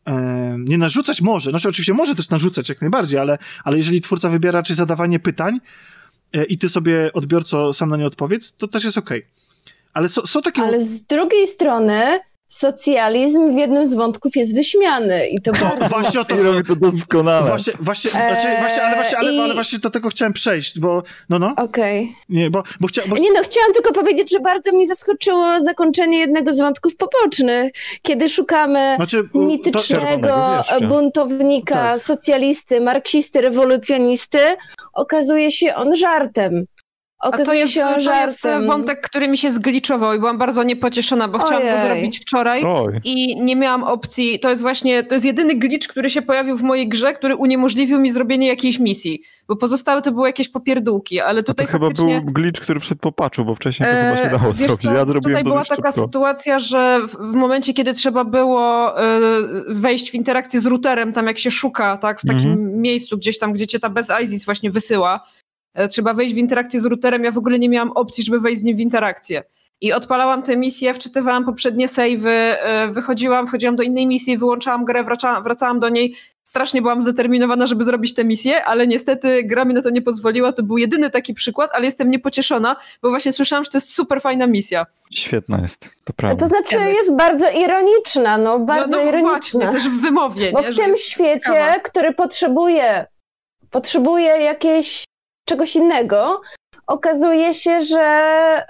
[0.07, 1.49] e, nie narzucać może.
[1.49, 5.59] Znaczy, oczywiście może też narzucać jak najbardziej, ale, ale jeżeli twórca wybiera raczej zadawanie pytań
[6.33, 9.25] e, i ty sobie, odbiorco, sam na nie odpowiedz, to też jest okej.
[9.93, 10.61] Ale so, są takie...
[10.61, 12.19] Ale z drugiej strony
[12.53, 16.39] socjalizm w jednym z wątków jest wyśmiany i to No, bardzo właśnie o to, I
[16.43, 17.47] robi to doskonale.
[17.47, 20.79] Właśnie, właśnie, znaczy, właśnie, ale właśnie, ale, Eee, i- ale właśnie do tego chciałem przejść,
[20.79, 22.15] bo, no, no, Okej.
[22.29, 26.19] nie, bo, bo, chcia, bo Nie no, chciałam tylko powiedzieć, że bardzo mnie zaskoczyło zakończenie
[26.19, 27.71] jednego z wątków pobocznych,
[28.01, 30.87] kiedy szukamy znaczy, to, mitycznego wieszcza.
[30.87, 32.01] buntownika, Tak.
[32.01, 34.37] socjalisty, marksisty, rewolucjonisty.
[34.93, 36.65] Okazuje się on żartem.
[37.23, 40.63] A to Okazuje jest, się to jest wątek, który mi się zgliczował i byłam bardzo
[40.63, 41.79] niepocieszona, bo chciałam go Ojej.
[41.87, 42.63] zrobić wczoraj.
[42.65, 42.99] Oj.
[43.03, 44.39] I nie miałam opcji.
[44.39, 47.99] To jest właśnie, to jest jedyny glitch, który się pojawił w mojej grze, który uniemożliwił
[47.99, 49.21] mi zrobienie jakiejś misji.
[49.47, 52.21] Bo pozostałe to były jakieś popierdółki, ale To tutaj chyba faktycznie...
[52.21, 54.81] był glitch, który wszedł po patchu, bo wcześniej to chyba się dało E, zrobić.
[54.81, 56.07] co, Ja zrobiłem Tutaj to była taka szybko.
[56.07, 59.19] sytuacja, że w, w momencie, kiedy trzeba było e,
[59.67, 62.81] wejść w interakcję z routerem, tam jak się szuka, tak, w takim Mhm.
[62.81, 65.42] miejscu gdzieś tam, gdzie cię ta bez ISIS właśnie wysyła, e,
[65.89, 68.63] trzeba wejść w interakcję z routerem, ja w ogóle nie miałam opcji, żeby wejść z
[68.63, 69.43] nim w interakcję.
[69.81, 75.03] I odpalałam tę misję, wczytywałam poprzednie savey, e, wychodziłam, wchodziłam do innej misji, wyłączałam grę,
[75.03, 76.15] wracałam, wracałam do niej.
[76.43, 80.53] Strasznie byłam zdeterminowana, żeby zrobić tę misję, ale niestety gra mi na to nie pozwoliła.
[80.53, 84.21] To był jedyny taki przykład, ale jestem niepocieszona, bo właśnie słyszałam, że to jest super
[84.21, 84.85] fajna misja.
[85.11, 86.39] Świetna jest, to prawda.
[86.39, 89.59] To znaczy jest bardzo ironiczna, no bardzo no, no ironiczna.
[89.59, 90.73] właśnie, też w wymowie, Bo nie?
[90.73, 91.79] w tym świecie, ciekawa.
[91.79, 93.05] który potrzebuje,
[93.69, 95.03] potrzebuje jakieś
[95.45, 96.41] czegoś innego,
[96.87, 98.65] okazuje się, że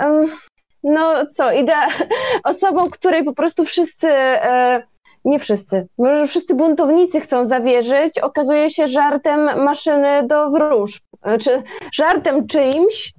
[0.84, 1.88] no co, idea,
[2.44, 4.84] osobą, której po prostu wszyscy, e,
[5.26, 11.02] nie wszyscy, może wszyscy buntownicy chcą zawierzyć, okazuje się żartem maszyny do wróżb,
[11.40, 11.64] czy
[11.94, 13.14] żartem czyimś,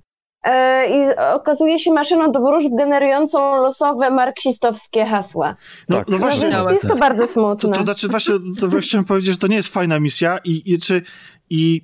[0.45, 5.57] e, i okazuje się maszyną do wróżb generującą losowe marksistowskie hasła.
[5.89, 6.09] no, Tak.
[6.09, 7.73] no No właśnie, więc jest to bardzo To, smutne.
[7.73, 11.03] to znaczy właśnie, to chciałem powiedzieć, że to nie jest fajna misja i, i czy
[11.51, 11.83] i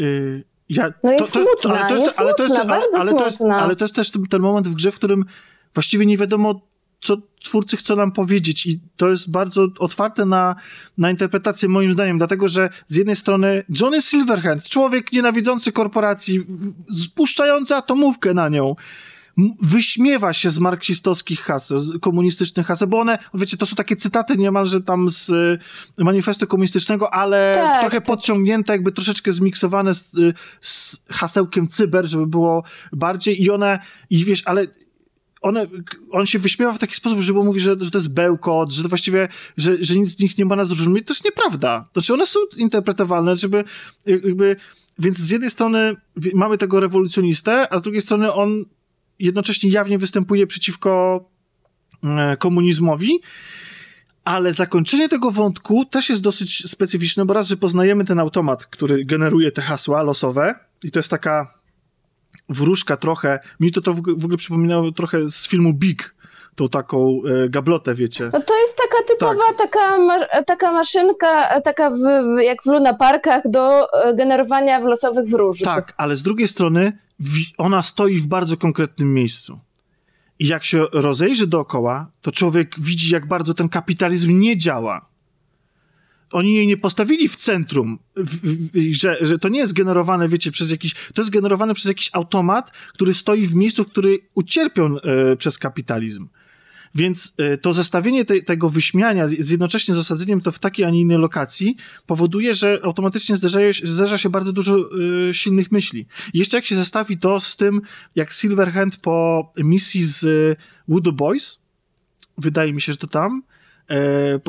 [0.00, 2.74] y, ja, No to, jest to, smutna, ale to jest, jest ale to jest, smutna,
[2.74, 5.24] ale, ale to jest, ale to jest też ten, ten moment w grze, w którym
[5.74, 6.60] właściwie nie wiadomo,
[7.00, 10.54] co twórcy chcą nam powiedzieć i to jest bardzo otwarte na,
[10.98, 16.40] na interpretację moim zdaniem, dlatego, że z jednej strony Johnny Silverhand, człowiek nienawidzący korporacji,
[17.04, 18.74] spuszczający atomówkę na nią,
[19.62, 24.36] wyśmiewa się z marksistowskich haseł, z komunistycznych haseł, bo one, wiecie, to są takie cytaty
[24.36, 25.28] niemalże tam z
[25.98, 28.06] y, manifestu komunistycznego, ale Tak, trochę tak.
[28.06, 33.78] podciągnięte, jakby troszeczkę zmiksowane z, y, z hasełkiem cyber, żeby było bardziej i one,
[34.10, 34.66] i wiesz, ale
[35.42, 35.66] one,
[36.10, 38.88] on się wyśmiewa w taki sposób, że mówi, że, że to jest bełkot, że to
[38.88, 41.06] właściwie, że, że nic z nich nie ma nas zrozumieć.
[41.06, 41.88] To jest nieprawda.
[41.92, 43.64] Znaczy one są interpretowalne, żeby
[44.06, 44.56] jakby,
[44.98, 45.96] więc z jednej strony
[46.34, 48.64] mamy tego rewolucjonistę, a z drugiej strony on
[49.18, 51.24] jednocześnie jawnie występuje przeciwko
[52.04, 53.20] e, komunizmowi,
[54.24, 59.04] ale zakończenie tego wątku też jest dosyć specyficzne, bo raz, że poznajemy ten automat, który
[59.04, 61.54] generuje te hasła losowe, i to jest taka
[62.48, 66.16] wróżka trochę, mi to, to w ogóle przypominało trochę z filmu Big,
[66.56, 68.24] tą taką e, gablotę, wiecie.
[68.32, 72.00] No to jest taka typowa taka, ma- taka maszynka, taka w,
[72.42, 75.64] jak w Luna Parkach do e, generowania losowych wróżb.
[75.64, 76.98] Tak, ale z drugiej strony
[77.58, 79.60] ona stoi w bardzo konkretnym miejscu.
[80.38, 85.08] I jak się rozejrzy dookoła, to człowiek widzi, jak bardzo ten kapitalizm nie działa.
[86.32, 90.50] Oni jej nie postawili w centrum, w, w, że, że to nie jest generowane, wiecie,
[90.50, 90.94] przez jakiś.
[91.14, 96.28] To jest generowane przez jakiś automat, który stoi w miejscu, który ucierpią e, przez kapitalizm.
[96.96, 100.84] Więc e, to zestawienie te, tego wyśmiania z, z jednocześnie z osadzeniem to w takiej,
[100.84, 103.36] a nie innej lokacji powoduje, że automatycznie
[103.82, 104.76] zderza się, bardzo dużo
[105.30, 106.06] e, silnych myśli.
[106.32, 107.82] I jeszcze jak się zestawi to z tym,
[108.14, 110.58] jak Silverhand po misji z
[110.88, 111.60] Voodoo Boys,
[112.38, 113.42] wydaje mi się, że to tam,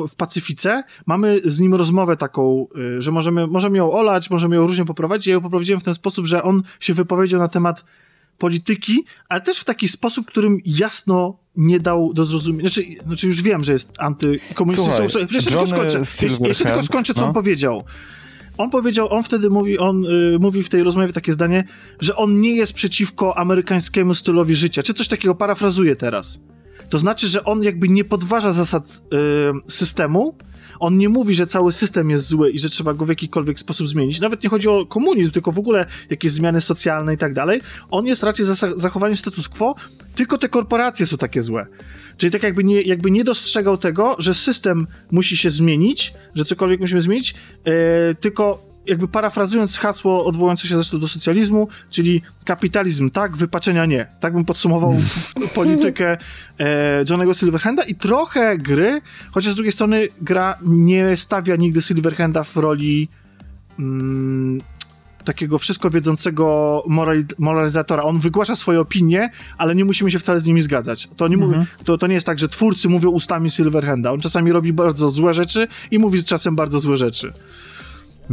[0.08, 2.66] w Pacyfice, mamy z nim rozmowę taką,
[2.98, 5.26] że możemy, możemy ją olać, możemy ją różnie poprowadzić.
[5.26, 7.84] Ja ją poprowadziłem w ten sposób, że on się wypowiedział na temat
[8.38, 12.70] polityki, ale też w taki sposób, którym jasno nie dał do zrozumienia.
[12.70, 15.04] Znaczy, znaczy już wiem, że jest antykomunistyczny.
[15.30, 15.98] Jeszcze tylko skończę.
[16.22, 17.26] Jeszcze, jeszcze tylko skończę, co no.
[17.26, 17.84] on powiedział.
[18.58, 21.64] On powiedział, on wtedy mówi, on y, mówi w tej rozmowie takie zdanie,
[22.00, 26.40] że on nie jest przeciwko amerykańskiemu stylowi życia, czy coś takiego, parafrazuję teraz.
[26.90, 29.02] To znaczy, że on jakby nie podważa zasad
[29.66, 30.34] y, systemu,
[30.80, 33.88] on nie mówi, że cały system jest zły i że trzeba go w jakikolwiek sposób
[33.88, 34.20] zmienić.
[34.20, 37.60] Nawet nie chodzi o komunizm, tylko w ogóle jakieś zmiany socjalne i tak dalej.
[37.90, 39.74] On jest raczej za za- zachowaniem status quo,
[40.14, 41.66] tylko te korporacje są takie złe.
[42.16, 46.80] Czyli tak jakby nie, jakby nie dostrzegał tego, że system musi się zmienić, że cokolwiek
[46.80, 47.34] musimy zmienić,
[47.64, 54.06] e, tylko jakby parafrazując hasło odwołujące się zresztą do socjalizmu, czyli kapitalizm tak, wypaczenia nie.
[54.20, 54.96] Tak bym podsumował
[55.54, 56.16] politykę
[56.60, 59.00] e, Johnego Silverhanda i trochę gry,
[59.30, 63.08] chociaż z drugiej strony gra nie stawia nigdy Silverhanda w roli
[63.78, 64.60] mm,
[65.24, 68.02] takiego wszystko wiedzącego morali- moralizatora.
[68.02, 71.08] On wygłasza swoje opinie, ale nie musimy się wcale z nimi zgadzać.
[71.16, 71.54] To nie, mówi,
[71.84, 74.12] to, to nie jest tak, że twórcy mówią ustami Silverhanda.
[74.12, 77.32] On czasami robi bardzo złe rzeczy i mówi czasem bardzo złe rzeczy.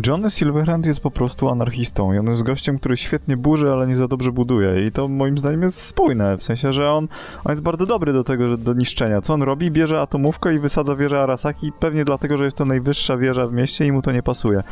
[0.07, 3.95] Johnny Silverhand jest po prostu anarchistą i on jest gościem, który świetnie burzy, ale nie
[3.95, 7.07] za dobrze buduje i to moim zdaniem jest spójne, w sensie, że on,
[7.45, 9.21] on jest bardzo dobry do tego, że do niszczenia.
[9.21, 9.71] Co on robi?
[9.71, 13.85] Bierze atomówkę i wysadza wieżę Arasaki, pewnie dlatego, że jest to najwyższa wieża w mieście
[13.85, 14.63] i mu to nie pasuje.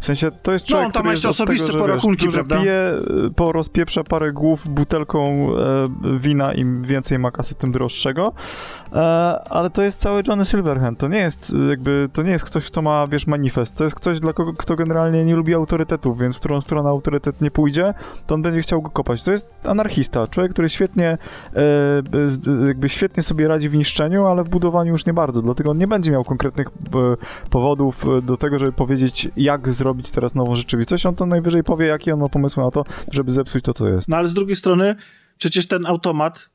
[0.00, 1.84] W sensie, to jest No, człowiek, on tam który ma jest jeszcze osobiste tego, że,
[1.84, 2.60] porachunki, wiesz, prawda?
[2.60, 2.92] pije,
[3.26, 8.32] y, porozpieprza parę głów butelką e, wina, im więcej ma kasy, tym droższego,
[8.92, 8.96] e,
[9.50, 12.66] ale to jest cały Johnny Silverhand, to nie jest y, jakby, to nie jest ktoś,
[12.66, 16.36] kto ma, wiesz, manifest, to jest ktoś, dla kogo, kto generalnie nie lubi autorytetów, więc
[16.36, 17.94] w którą stronę autorytet nie pójdzie,
[18.26, 19.24] to on będzie chciał go kopać.
[19.24, 21.18] To jest anarchista, człowiek, który świetnie,
[21.56, 25.78] e, jakby świetnie sobie radzi w niszczeniu, ale w budowaniu już nie bardzo, dlatego on
[25.78, 26.70] nie będzie miał konkretnych e,
[27.50, 31.86] powodów e, do tego, żeby powiedzieć, jak zrobić teraz nową rzeczywistość, on to najwyżej powie,
[31.86, 34.08] jakie on ma pomysły na to, żeby zepsuć to, co jest.
[34.08, 34.94] No ale z drugiej strony,
[35.38, 36.53] przecież ten automat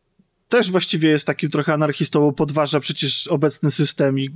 [0.50, 4.30] też właściwie jest takim trochę anarchistą, bo podważa przecież obecny system i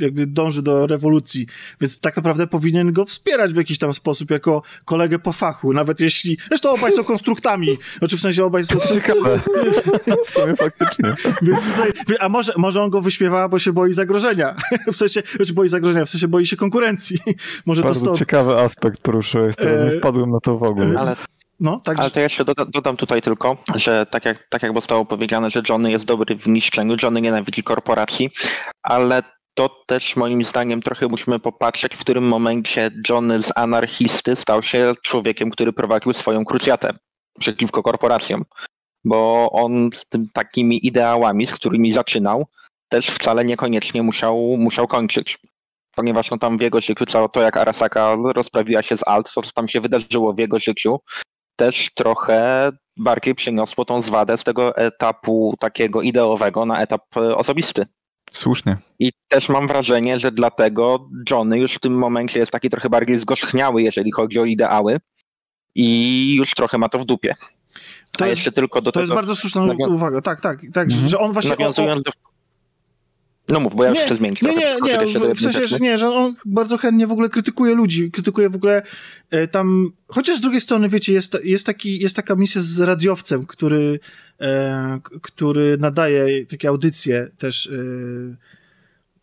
[0.00, 1.46] jakby dąży do rewolucji,
[1.80, 6.00] więc tak naprawdę powinien go wspierać w jakiś tam sposób jako kolegę po fachu, nawet
[6.00, 6.38] jeśli...
[6.48, 8.78] Zresztą obaj są konstruktami, znaczy w sensie obaj są...
[8.94, 9.40] Ciekawe.
[10.26, 11.14] W sumie faktycznie.
[11.42, 14.56] Więc tutaj, a może, może on go wyśpiewa, bo się boi zagrożenia.
[14.92, 17.18] W sensie, znaczy boi zagrożenia, w sensie boi się konkurencji.
[17.66, 18.18] Może to Bardzo stąd.
[18.18, 20.98] ciekawy aspekt poruszyłeś, teraz E, nie wpadłem na to w ogóle.
[20.98, 21.16] Ale,
[21.60, 22.00] No, tak.
[22.00, 25.62] ale to jeszcze doda, dodam tutaj tylko, że tak jak, tak jak zostało powiedziane, że
[25.68, 28.30] Johnny jest dobry w niszczeniu, Johnny nienawidzi korporacji,
[28.82, 29.22] ale
[29.54, 34.92] to też moim zdaniem trochę musimy popatrzeć, w którym momencie Johnny z anarchisty stał się
[35.02, 36.92] człowiekiem, który prowadził swoją krucjatę
[37.40, 38.44] przeciwko korporacjom.
[39.04, 42.46] Bo on z tym takimi ideałami, z którymi zaczynał,
[42.88, 45.38] też wcale niekoniecznie musiał, musiał kończyć.
[45.96, 49.68] Ponieważ no tam w jego życiu to, jak Arasaka rozprawiła się z Alt, co tam
[49.68, 50.98] się wydarzyło w jego życiu,
[51.58, 57.86] też trochę bardziej przeniosło tą zwadę z tego etapu takiego ideowego na etap e, osobisty.
[58.32, 58.76] Słusznie.
[58.98, 63.18] I też mam wrażenie, że dlatego Johnny już w tym momencie jest taki trochę bardziej
[63.18, 64.96] zgorzchniały, jeżeli chodzi o ideały
[65.74, 67.34] i już trochę ma to w dupie.
[68.12, 70.84] To jest- jeszcze tylko do To jest tego, bardzo słuszna nawią- uwaga, tak, tak, tak,
[70.88, 71.08] Mhm.
[71.08, 71.50] że on właśnie...
[71.50, 72.10] nawiązując do...
[73.48, 75.98] No mów, bo ja już chcę zmienić nie, nie, nie, do w, sensie, że nie,
[75.98, 78.82] że on bardzo chętnie w ogóle krytykuje ludzi, krytykuje w ogóle
[79.30, 83.46] e, tam, chociaż z drugiej strony, wiecie, jest, jest, taki, jest taka misja z radiowcem,
[83.46, 84.00] który,
[84.40, 87.70] e, który nadaje takie audycje też, e,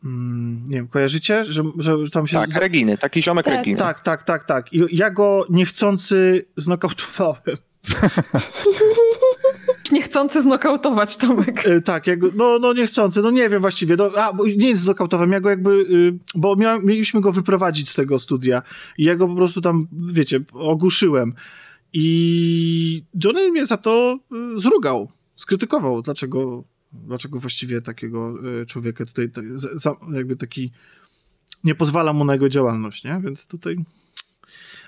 [0.03, 2.37] mm, nie wiem, kojarzycie, że, że tam się...
[2.37, 3.77] Tak, z- Reginy, taki ziomek Tak, Reginy.
[3.77, 4.73] tak, tak, tak, tak.
[4.73, 7.57] I ja go niechcący znokautowałem.
[9.95, 11.67] Niechcący znokautować Tomek.
[11.67, 15.31] E, tak, jak, no, no niechcący, no nie wiem właściwie, no, a, nie jest znokautowałem,
[15.31, 18.61] ja go jakby, y, bo mieliśmy go wyprowadzić z tego studia
[18.97, 21.33] i ja go po prostu tam, wiecie, ogłuszyłem.
[21.93, 24.19] I Johnny mnie za to
[24.55, 26.63] y, zrugał, skrytykował, dlaczego,
[26.93, 29.31] dlaczego właściwie takiego y, człowieka tutaj
[30.13, 30.71] jakby taki
[31.63, 33.21] nie pozwala mu na jego działalność, nie?
[33.23, 33.75] Więc tutaj...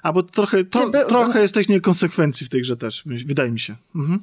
[0.04, 3.76] A bo trochę, to, trochę jest tych niekonsekwencji w tej grze też, wydaje mi się.
[3.96, 4.20] Mhm.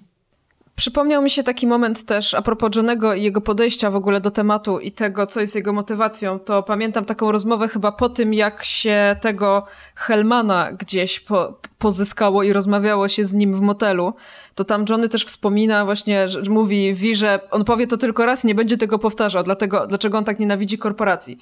[0.76, 4.30] Przypomniał mi się taki moment też a propos Johnego i jego podejścia w ogóle do
[4.30, 6.38] tematu i tego, co jest jego motywacją.
[6.38, 12.52] To pamiętam taką rozmowę chyba po tym, jak się tego Helmana gdzieś po, pozyskało i
[12.52, 14.14] rozmawiało się z nim w motelu.
[14.54, 18.44] To tam Johnny też wspomina właśnie, że mówi Vi, że on powie to tylko raz
[18.44, 21.38] i nie będzie tego powtarzał, dlatego, dlaczego on tak nienawidzi korporacji.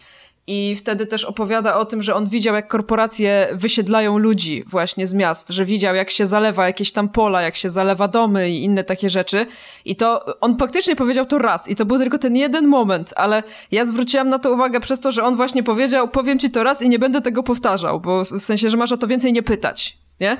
[0.47, 5.15] I wtedy też opowiada o tym, że on widział, jak korporacje wysiedlają ludzi właśnie z
[5.15, 8.85] miast, że widział, jak się zalewa jakieś tam pola, jak się zalewa domy i inne
[8.85, 9.47] takie rzeczy.
[9.85, 13.43] I to on faktycznie powiedział to raz i to był tylko ten jeden moment, ale
[13.71, 16.83] ja zwróciłam na to uwagę przez to, że on właśnie powiedział, powiem ci to raz
[16.83, 19.99] i nie będę tego powtarzał, bo w sensie, że masz o to więcej nie pytać,
[20.23, 20.37] nie?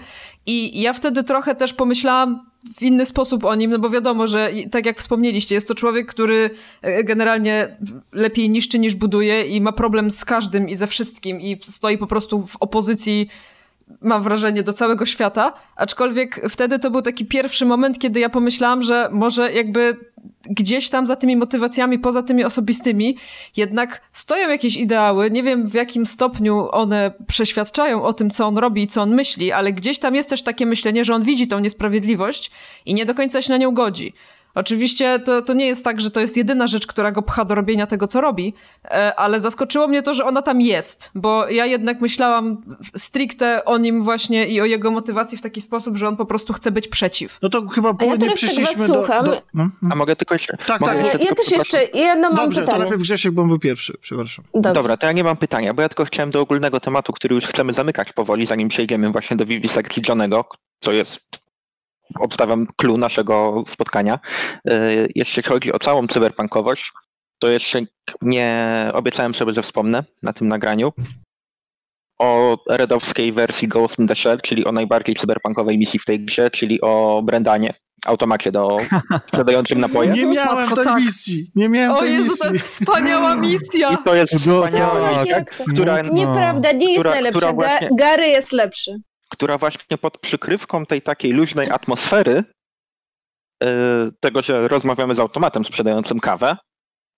[0.47, 2.47] I ja wtedy trochę też pomyślałam
[2.77, 6.07] w inny sposób o nim, no bo wiadomo, że tak jak wspomnieliście, jest to człowiek,
[6.07, 6.51] który
[6.83, 7.77] e, generalnie
[8.13, 12.07] lepiej niszczy niż buduje i ma problem z każdym i ze wszystkim i stoi po
[12.07, 13.29] prostu w opozycji
[14.01, 18.83] mam wrażenie, do całego świata, aczkolwiek wtedy to był taki pierwszy moment, kiedy ja pomyślałam,
[18.83, 19.97] że może jakby
[20.45, 23.17] gdzieś tam za tymi motywacjami, poza tymi osobistymi,
[23.57, 28.59] jednak stoją jakieś ideały, nie wiem w jakim stopniu one przeświadczają o tym, co on
[28.59, 31.49] robi i co on myśli, ale gdzieś tam jest też takie myślenie, że on widzi
[31.49, 32.51] tą niesprawiedliwość
[32.87, 34.15] i nie do końca się na nią godzi.
[34.55, 37.55] Oczywiście to, to nie jest tak, że to jest jedyna rzecz, która go pcha do
[37.55, 38.55] robienia tego, co robi,
[38.85, 42.63] e, ale zaskoczyło mnie to, że ona tam jest, bo ja jednak myślałam
[42.97, 46.53] stricte o nim właśnie i o jego motywacji w taki sposób, że on po prostu
[46.53, 47.39] chce być przeciw.
[47.43, 49.25] No to chyba A ja płynnie teraz tak przeszliśmy was do...
[49.25, 49.97] do no, A no.
[49.97, 50.57] mogę tylko jeszcze...
[50.67, 52.81] Tak, tak, Ja, ja tylko, też jeszcze jedno mam Dobrze, to pytanie.
[52.81, 54.45] najpierw Grzesiek, bo on był pierwszy, przepraszam.
[54.55, 54.73] Dobrze.
[54.73, 57.45] Dobra, to ja nie mam pytania, bo ja tylko chciałem do ogólnego tematu, który już
[57.47, 60.45] chcemy zamykać powoli, zanim przejdziemy właśnie do wiwisekcji Johnego,
[60.81, 61.43] co jest,
[62.21, 64.19] obstawiam, clue naszego spotkania.
[64.65, 66.93] Yy, Jeśli chodzi o całą cyberpunkowość,
[67.39, 67.81] to jeszcze
[68.23, 70.93] nie obiecałem sobie, że wspomnę na tym nagraniu
[72.21, 76.51] o redowskiej wersji Ghost in the Shell, czyli o najbardziej cyberpunkowej misji w tej grze,
[76.51, 77.75] czyli o Brendanie,
[78.07, 78.77] automacie do
[79.29, 80.11] sprzedającym napoje.
[80.11, 80.97] Nie miałem Matko, tej tak.
[81.03, 82.47] misji, nie miałem O tej Jezu, misji.
[82.49, 83.91] to jest wspaniała misja!
[83.93, 87.39] I to jest wspaniała misja, która, Nieprawda, nie jest która- najlepsza.
[87.39, 88.91] która właśnie- Gary jest lepszy.
[89.33, 92.45] Która właśnie pod przykrywką tej takiej luźnej atmosfery,
[93.63, 93.69] yy,
[94.21, 96.57] tego, że rozmawiamy z automatem sprzedającym kawę,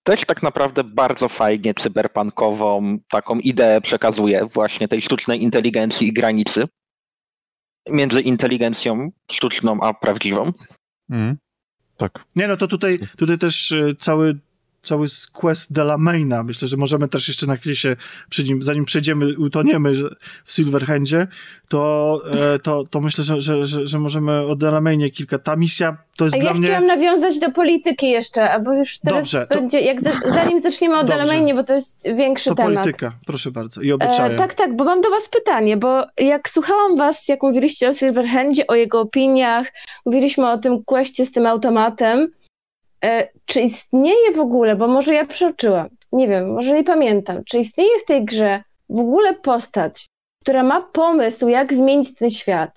[0.05, 6.69] też tak naprawdę bardzo fajnie cyberpunkową taką ideę przekazuje właśnie tej sztucznej inteligencji i granicy
[7.91, 10.53] między inteligencją sztuczną a prawdziwą.
[11.11, 11.36] Mhm.
[11.97, 12.24] Tak.
[12.36, 14.39] Nie, no to tutaj, tutaj też e, cały,
[14.85, 17.97] cały quest Delamaina, myślę, że możemy też jeszcze na chwilę się
[18.31, 19.93] przy nim, zanim przejdziemy, utoniemy
[20.44, 21.27] w Silverhandzie,
[21.69, 22.20] to,
[22.55, 25.39] e, to, to myślę, że, że, że, że możemy o Delamainie kilka.
[25.39, 26.65] Ta misja to jest dla ja mnie...
[26.65, 30.62] chciałam nawiązać do polityki jeszcze, a bo już teraz Dobrze, to- będzie, jak za, zanim
[30.62, 31.05] zaczniemy o.
[31.05, 32.74] Delamainie, bo to jest większy To temat.
[32.74, 33.82] polityka, proszę bardzo.
[33.82, 34.35] I obyczaje.
[34.35, 37.93] E, tak, tak, bo mam do was pytanie, bo jak słuchałam was, jak mówiliście o
[37.93, 39.73] Silverhandzie, o jego opiniach,
[40.06, 42.28] mówiliśmy o tym kwestii z tym automatem,
[43.44, 48.01] czy istnieje w ogóle, bo może ja przeoczyłam, nie wiem, może nie pamiętam, czy istnieje
[48.01, 50.06] w tej grze w ogóle postać,
[50.43, 52.70] która ma pomysł, jak zmienić ten świat?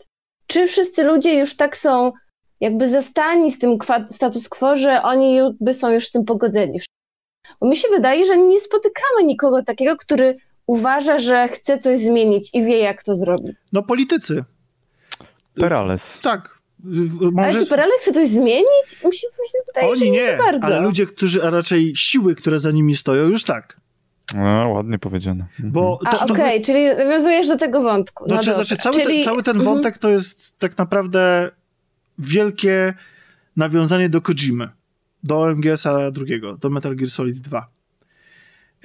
[0.48, 2.12] Czy wszyscy ludzie już tak są
[2.60, 3.78] jakby zastani z tym
[4.12, 6.82] status quo, że oni jakby są już z tym pogodzeni?
[7.62, 10.38] Bo mi się wydaje, że nie spotykamy nikogo takiego, który
[10.68, 13.56] uważa, że chce coś zmienić i wie, jak to zrobić.
[13.74, 14.44] No politycy.
[15.56, 16.20] Perales.
[16.24, 16.57] Tak.
[16.84, 17.60] W- Ale Może...
[17.60, 19.04] czy Perele chce coś zmienić?
[19.06, 20.66] Mi się, mi się wydaje, że Oni nie, nie, bardzo.
[20.66, 23.80] ale ludzie, którzy, a raczej siły, które za nimi stoją, już tak.
[24.36, 25.44] No, ładnie powiedziane.
[25.44, 25.72] Mhm.
[25.72, 28.26] Bo A, to, to, okej, czyli nawiązujesz do tego wątku.
[28.28, 29.16] No Znaczy, znaczy cały, czyli...
[29.16, 29.76] ten, cały ten mhm.
[29.76, 31.52] wątek to jest tak naprawdę
[32.20, 32.94] wielkie
[33.56, 34.70] nawiązanie do Kojimy,
[35.24, 37.68] do MGS-a drugiego, do Metal Gear Solid 2.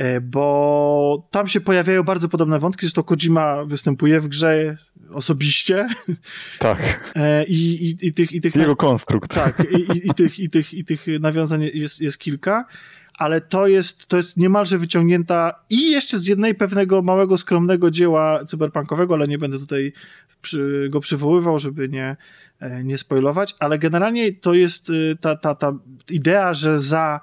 [0.02, 4.76] E, Bo tam się pojawiają bardzo podobne wątki, zresztą Kojima występuje w grze
[5.10, 5.88] osobiście
[6.58, 7.12] Tak.
[7.16, 8.32] e, i, i, i tych...
[8.32, 9.34] I tych Jego konstrukt.
[9.34, 12.64] tak, i, i, tych, i, tych, i tych nawiązań jest, jest kilka,
[13.14, 18.44] ale to jest, to jest niemalże wyciągnięta i jeszcze z jednej pewnego małego, skromnego dzieła
[18.44, 19.92] cyberpunkowego, ale nie będę tutaj
[20.42, 22.16] przy, go przywoływał, żeby nie,
[22.60, 25.72] e, nie spoilować, ale generalnie to jest ta, ta, ta
[26.10, 27.20] idea, że za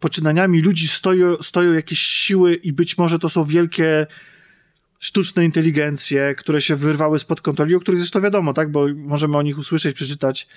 [0.00, 4.06] poczynaniami ludzi stoją, stoją jakieś siły i być może to są wielkie
[4.98, 9.42] sztuczne inteligencje, które się wyrwały spod kontroli, o których zresztą wiadomo, tak, bo możemy o
[9.42, 10.48] nich usłyszeć, przeczytać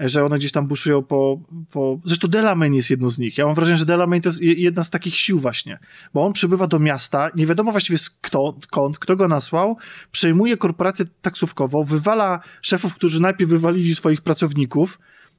[0.00, 1.40] że one gdzieś tam buszują po,
[1.70, 2.00] po...
[2.04, 3.38] Zresztą Delamain jest jedną z nich.
[3.38, 5.78] Ja mam wrażenie, że Delamain to jest jedna z takich sił właśnie,
[6.14, 9.76] bo on przybywa do miasta, nie wiadomo właściwie kto, kąt, kto go nasłał,
[10.12, 14.98] przejmuje korporację taksówkową, wywala szefów, którzy najpierw wywalili swoich pracowników,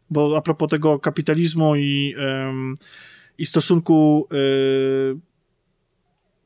[0.10, 2.16] bo a propos tego kapitalizmu i,
[3.42, 5.20] i stosunku yy,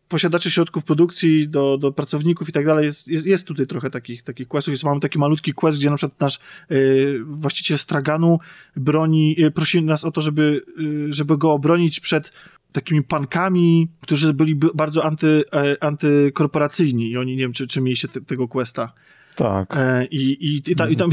[0.08, 4.24] posiadaczy środków produkcji do, do pracowników i tak dalej, jest, jest, jest tutaj trochę takich,
[4.24, 4.72] takich questów.
[4.72, 6.40] Jest, mamy taki malutki quest, gdzie na przykład nasz
[6.70, 8.40] yy, właściciel straganu
[8.76, 12.32] broni, yy, prosi nas o to, żeby, yy, żeby go obronić przed
[12.76, 18.08] takimi pankami, którzy byli bardzo anty, e, antykorporacyjni i oni, nie wiem, czy, czy mieliście
[18.08, 18.94] te, tego questa.
[19.36, 19.78] Tak.
[19.78, 21.10] E, I, i, i, ta, i tam,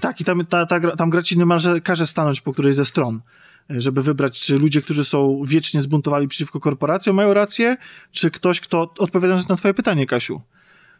[0.00, 3.20] tak, i tam, ta, ta, tam gra ci niemalże każe stanąć po którejś ze stron
[3.70, 7.76] żeby wybrać, czy ludzie, którzy są wiecznie zbuntowali przeciwko korporacjom, mają rację,
[8.12, 10.40] czy ktoś, kto, odpowiadając na twoje pytanie, Kasiu,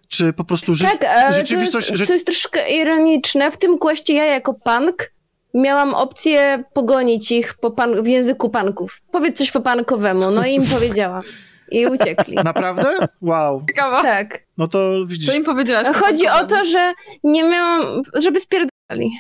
[0.09, 1.87] czy po prostu ży tak, ale rzeczywistość...
[1.87, 3.51] To jest, to jest troszkę ironiczne.
[3.51, 5.13] W tym kwestii ja jako punk
[5.55, 9.01] miałam opcję pogonić ich po pan, w języku panków.
[9.13, 10.31] Powiedz coś po pankowemu.
[10.31, 11.23] No i im powiedziałam.
[11.71, 12.37] I uciekli.
[12.45, 12.89] Naprawdę?
[13.21, 13.65] Wow.
[13.69, 14.03] Ciekawa.
[14.03, 14.43] Tak.
[14.59, 15.29] No to widzisz.
[15.29, 15.87] Co im powiedziałaś?
[15.97, 16.93] Chodzi o to, że
[17.25, 18.72] nie miałam, żeby spierdali.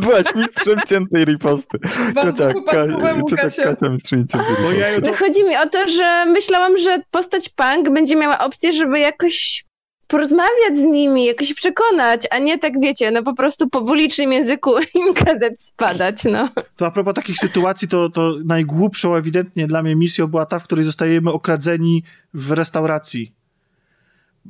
[0.00, 1.78] Byłaś mistrzem ciętej riposty.
[2.22, 2.86] Ciocia, Ka
[3.30, 5.14] ciocia Kasia mistrzyni ciętej ja No to...
[5.14, 9.64] chodzi mi o to, że myślałam, że postać punk będzie miała opcję, żeby jakoś
[10.06, 14.70] porozmawiać z nimi, jakoś przekonać, a nie tak wiecie, no po prostu po wulicznym języku
[14.94, 16.48] im kazać spadać, no.
[16.76, 20.64] To a propos takich sytuacji, to, to najgłupszą ewidentnie dla mnie misją była ta, w
[20.64, 22.02] której zostajemy okradzeni
[22.34, 23.32] w restauracji.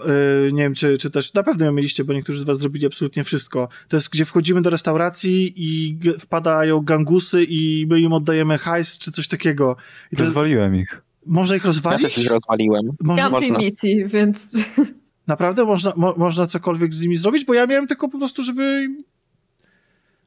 [0.01, 2.87] Yy, nie wiem, czy, czy też na pewno ją mieliście, bo niektórzy z was zrobili
[2.87, 3.69] absolutnie wszystko.
[3.89, 9.13] To jest, gdzie wchodzimy do restauracji i wpadają gangusy i my im oddajemy hajs, czy
[9.13, 9.77] coś takiego.
[10.13, 11.03] I to jest, Rozwaliłem ich.
[11.27, 12.15] można ich Ja rozwalić?
[12.15, 12.83] też ich rozwaliłem.
[13.01, 13.59] Można, można.
[13.59, 14.53] misji, więc...
[15.27, 17.45] naprawdę można, mo, można cokolwiek z nimi zrobić?
[17.45, 18.89] Bo ja miałem tylko po prostu, żeby...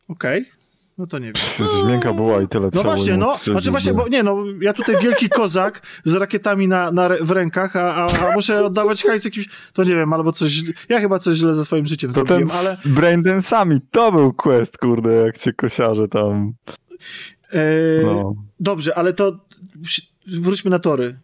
[0.08, 0.46] Okej.
[0.98, 1.68] No to nie wiem.
[1.88, 5.30] Miękka była i tyle No właśnie, no, znaczy właśnie, bo nie no, ja tutaj wielki
[5.30, 9.84] kozak z rakietami na, na, w rękach, a, a, a muszę oddawać hajs jakimś, to
[9.84, 12.70] nie wiem, albo coś, ja chyba coś źle ze swoim życiem To ten zrobiłem, ale...
[12.70, 12.78] ale...
[12.96, 16.54] Braindance'ami, to był quest, kurde, jak cię kosiarze tam,
[17.54, 17.60] E,
[18.04, 18.34] no.
[18.60, 19.32] Dobrze, ale to
[20.28, 21.20] wróćmy na tory.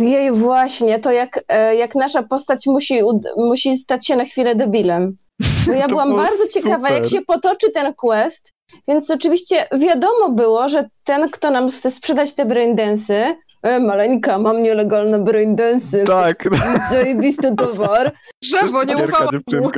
[0.00, 3.00] E, Jej, właśnie, to jak, e, jak nasza postać musi,
[3.36, 5.16] musi stać się na chwilę debilem.
[5.66, 7.10] Bo ja byłam bardzo ciekawa, jak super.
[7.10, 8.52] się potoczy ten quest,
[8.88, 14.62] więc oczywiście wiadomo było, że ten, kto nam chce sprzedać te braindensy, e, maleńka, mam
[14.62, 16.48] nielegalne braindensy, Tak,
[16.90, 18.12] zajebisty towar,
[18.42, 19.70] Drzewo, nie ufałam mu.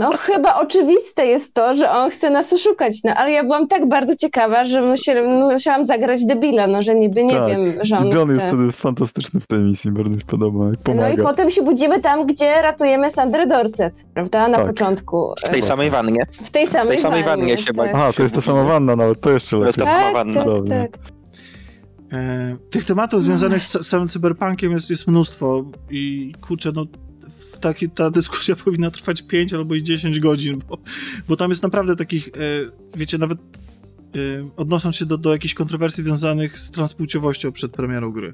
[0.00, 3.88] No chyba oczywiste jest to, że on chce nas oszukać, no ale ja byłam tak
[3.88, 7.48] bardzo ciekawa, że musiałam, musiałam zagrać debila, no że niby nie Tak.
[7.48, 8.48] wiem, że on I John jest chce.
[8.48, 11.08] wtedy fantastyczny w tej misji, bardzo mi się podoba, jak No pomaga.
[11.08, 14.48] i potem się budzimy tam, gdzie ratujemy Sandrę Dorset, prawda?
[14.48, 14.66] Na Tak.
[14.66, 15.32] początku.
[15.46, 16.20] W tej samej wannie.
[16.32, 17.90] W tej samej, samej wannie się tak.
[17.94, 19.94] Aha, to jest ta sama wanna nawet, to jeszcze To jest lepiej.
[19.94, 20.34] ta- Tak, wanna.
[20.34, 20.88] tak, Cudownie.
[20.92, 21.00] tak.
[22.12, 27.07] e, tych tematów związanych z samym cyberpunkiem jest, jest mnóstwo i kurczę, no w
[27.60, 30.78] taki, ta dyskusja powinna trwać 5 albo i 10 godzin, bo,
[31.28, 32.30] bo tam jest naprawdę takich, e,
[32.96, 38.32] wiecie, nawet e, odnosząc się do, do jakichś kontrowersji związanych z transpłciowością przed premierą gry.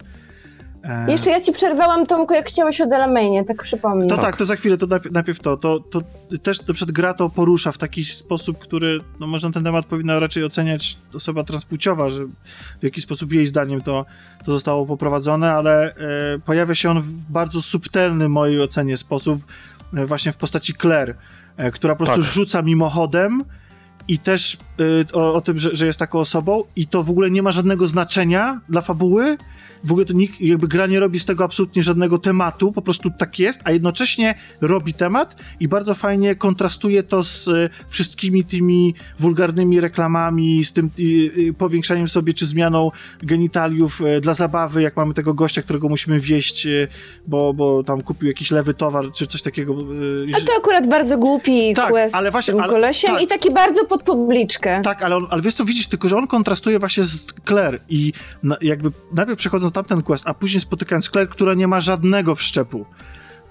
[0.85, 4.06] E, Jeszcze ja ci przerwałam, Tomku, jak chciałeś o Delamainie, tak przypomnę.
[4.06, 5.81] To tak, to za chwilę, to najpierw, najpierw to, to.
[5.81, 6.01] To
[6.43, 10.19] też na przykład gra to porusza w taki sposób, który, no może ten temat powinna
[10.20, 12.24] raczej oceniać osoba transpłciowa, że
[12.81, 14.06] w jaki sposób jej zdaniem to,
[14.44, 15.94] to zostało poprowadzone, ale e,
[16.44, 19.40] pojawia się on w bardzo subtelny, mojej ocenie, sposób
[19.97, 21.15] e, właśnie w postaci Claire,
[21.56, 22.32] e, która po prostu Tak.
[22.32, 23.40] rzuca mimochodem
[24.09, 24.56] i też
[25.12, 27.88] o, o tym, że, że jest taką osobą i to w ogóle nie ma żadnego
[27.88, 29.36] znaczenia dla fabuły.
[29.84, 33.10] W ogóle to nikt, jakby gra nie robi z tego absolutnie żadnego tematu, po prostu
[33.18, 38.94] tak jest, a jednocześnie robi temat i bardzo fajnie kontrastuje to z y, wszystkimi tymi
[39.18, 42.90] wulgarnymi reklamami, z tym y, y, powiększaniem sobie czy zmianą
[43.22, 46.88] genitaliów y, dla zabawy, jak mamy tego gościa, którego musimy wieść, y,
[47.26, 49.72] bo, bo tam kupił jakiś lewy towar, czy coś takiego.
[49.72, 52.72] y, A to akurat bardzo głupi Tak, quest ale właśnie- ale-
[53.12, 53.22] tak.
[53.22, 54.64] i taki bardzo pod publiczkę.
[54.82, 58.12] Tak, ale, on, ale wiesz co, widzisz, tylko że on kontrastuje właśnie z Claire i
[58.43, 62.86] na, jakby najpierw przechodząc tamten quest, a później spotykając Claire, która nie ma żadnego wszczepu.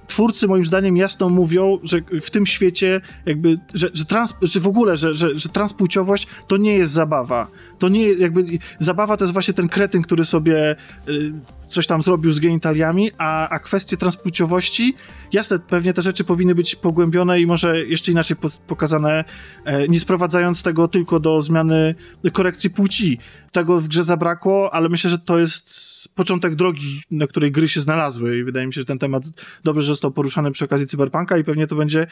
[0.07, 4.68] Twórcy moim zdaniem jasno mówią, że w tym świecie jakby, że, że, trans, że w
[4.68, 7.48] ogóle, że, że, że transpłciowość to nie jest zabawa.
[7.84, 8.45] To nie jakby,
[8.80, 10.76] zabawa to jest właśnie ten kretyn, który sobie
[11.10, 11.34] y,
[11.68, 14.95] coś tam zrobił z genitaliami, a, a kwestie transpłciowości,
[15.34, 19.23] jasne, pewnie te rzeczy powinny być pogłębione i może jeszcze inaczej po, pokazane,
[19.65, 21.95] e, nie sprowadzając tego tylko do zmiany
[22.34, 23.19] korekcji płci.
[23.51, 27.81] Tego w grze zabrakło, ale myślę, że to jest początek drogi, na której gry się
[27.81, 29.23] znalazły i wydaje mi się, że ten temat
[29.64, 32.07] dobrze został poruszany przy okazji Cyberpunka i pewnie to będzie,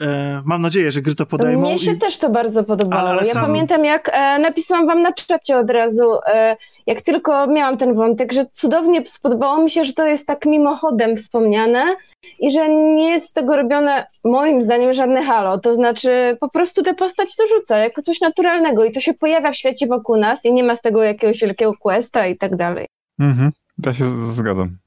[0.00, 1.60] e, mam nadzieję, że gry to podejmą.
[1.62, 1.98] Mnie się i...
[1.98, 3.02] też to bardzo podobało.
[3.02, 6.56] Ale- ale ja sam- pamiętam, jak e, napisałam wam na czacie od razu, e,
[6.86, 11.16] jak tylko miałam ten wątek, że cudownie spodobało mi się, że to jest tak mimochodem
[11.16, 11.96] wspomniane
[12.38, 15.58] i że nie jest z tego robione, moim zdaniem, żadne halo.
[15.58, 19.52] To znaczy, po prostu tę postać to rzuca jako coś naturalnego i to się pojawia
[19.52, 22.86] w świecie wokół nas i nie ma z tego jakiegoś wielkiego questa i tak dalej.
[23.20, 23.50] Mhm.
[23.86, 24.78] Ja się zgadzam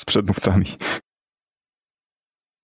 [0.00, 0.64] z przedmówcami.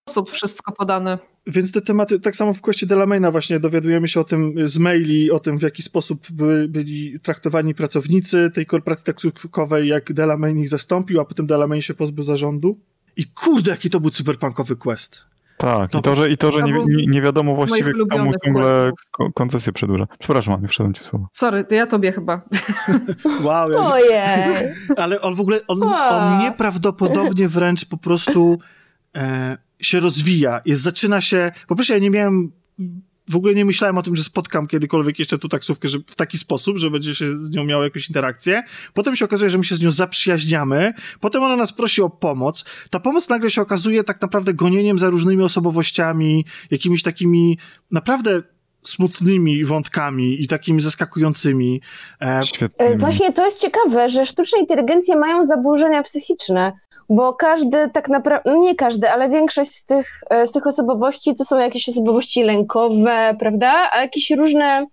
[0.09, 1.19] Sposób wszystko podane.
[1.47, 5.31] Więc te tematy, tak samo w kwestii Delamaina właśnie dowiadujemy się o tym z maili,
[5.31, 10.69] o tym w jaki sposób by, byli traktowani pracownicy tej korporacji taksówkowej, jak Delamain ich
[10.69, 12.79] zastąpił, a potem Delamain się pozbył zarządu.
[13.17, 15.25] I kurde, jaki to był cyberpunkowy quest.
[15.59, 18.31] Tak, To- i to, że, i to, że nie, nie, nie wiadomo właściwie, kto mu
[18.45, 18.93] ciągle
[19.35, 20.07] koncesję przedłuża.
[20.19, 21.29] Przepraszam, Aniu, wszedłem ci w słowo.
[21.33, 22.41] Sorry, to ja tobie chyba.
[23.45, 24.75] Wow, ja, Ojej!
[24.97, 28.59] ale on w ogóle, on, on nieprawdopodobnie wręcz po prostu
[29.17, 30.61] e, się rozwija.
[30.65, 32.53] Jest, zaczyna się, po pierwsze ja nie miałem,
[33.29, 36.39] w ogóle nie myślałem o tym, że spotkam kiedykolwiek jeszcze tu taksówkę że, w taki
[36.39, 38.63] sposób, że będzie się z nią miał jakąś interakcję.
[38.95, 40.93] Potem się okazuje, że my się z nią zaprzyjaźniamy.
[41.21, 42.65] Potem ona nas prosi o pomoc.
[42.91, 47.59] Ta pomoc nagle się okazuje tak naprawdę gonieniem za różnymi osobowościami, jakimiś takimi
[47.91, 48.43] naprawdę
[48.89, 51.81] smutnymi wątkami i takimi zaskakującymi.
[52.21, 52.41] E.
[52.79, 56.73] E, Właśnie to jest ciekawe, że sztuczne inteligencje mają zaburzenia psychiczne,
[57.09, 61.35] bo każdy tak naprawdę, no nie każdy, ale większość z tych, e, z tych osobowości
[61.35, 63.91] to są jakieś osobowości lękowe, prawda?
[63.93, 64.87] A jakieś różne,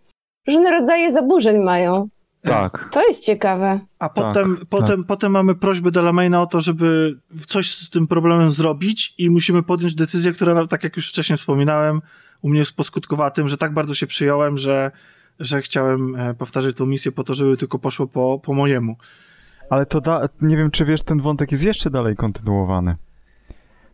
[0.47, 2.07] różne rodzaje zaburzeń mają.
[2.43, 2.89] Tak.
[2.91, 3.79] To jest ciekawe.
[3.99, 4.65] A potem, tak.
[4.69, 9.63] potem, potem mamy prośbę Delamaina o to, żeby coś z tym problemem zrobić i musimy
[9.63, 12.01] podjąć decyzję, która, tak jak już wcześniej wspominałem,
[12.43, 14.91] u mnie poskutkowała tym, że tak bardzo się przyjąłem, że,
[15.39, 18.95] że chciałem e, powtarzać tą misję po to, żeby tylko poszło po, po mojemu.
[19.69, 22.95] Ale to da, nie wiem, czy wiesz, ten wątek jest jeszcze dalej kontynuowany.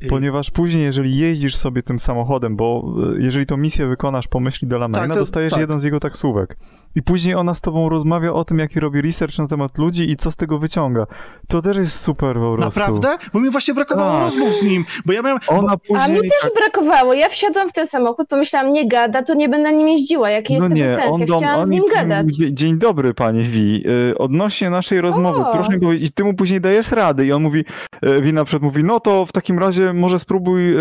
[0.09, 4.67] Ponieważ później, jeżeli jeździsz sobie tym samochodem, bo e, jeżeli tą misję wykonasz po myśli
[4.67, 5.61] Delamaina, Tak, to- dostajesz tak.
[5.61, 6.57] jeden z jego taksówek.
[6.95, 10.15] I później ona z tobą rozmawia o tym, jaki robi research na temat ludzi i
[10.15, 11.05] co z tego wyciąga.
[11.47, 12.79] To też jest super po prostu.
[12.79, 13.07] Naprawdę?
[13.33, 14.21] Bo mi właśnie brakowało Tak.
[14.21, 15.39] rozmów z nim, bo ja miałem...
[15.47, 16.21] Ona A później...
[16.23, 17.13] mi też brakowało.
[17.13, 20.29] Ja wsiadłam w ten samochód, pomyślałam, nie gada, to nie będę nim jeździła.
[20.29, 21.05] Jaki jest no tego nie, sens?
[21.11, 22.27] on Ja chciałam z nim gadać.
[22.35, 23.83] Dzie- Dzień dobry, panie Wi.
[24.11, 25.51] Y, Odnośnie naszej rozmowy, O.
[25.51, 27.25] proszę mi powiedzieć, i ty mu później dajesz rady.
[27.25, 27.65] I on mówi,
[28.05, 30.73] y, Wi na przykład mówi, no to w takim razie może spróbuj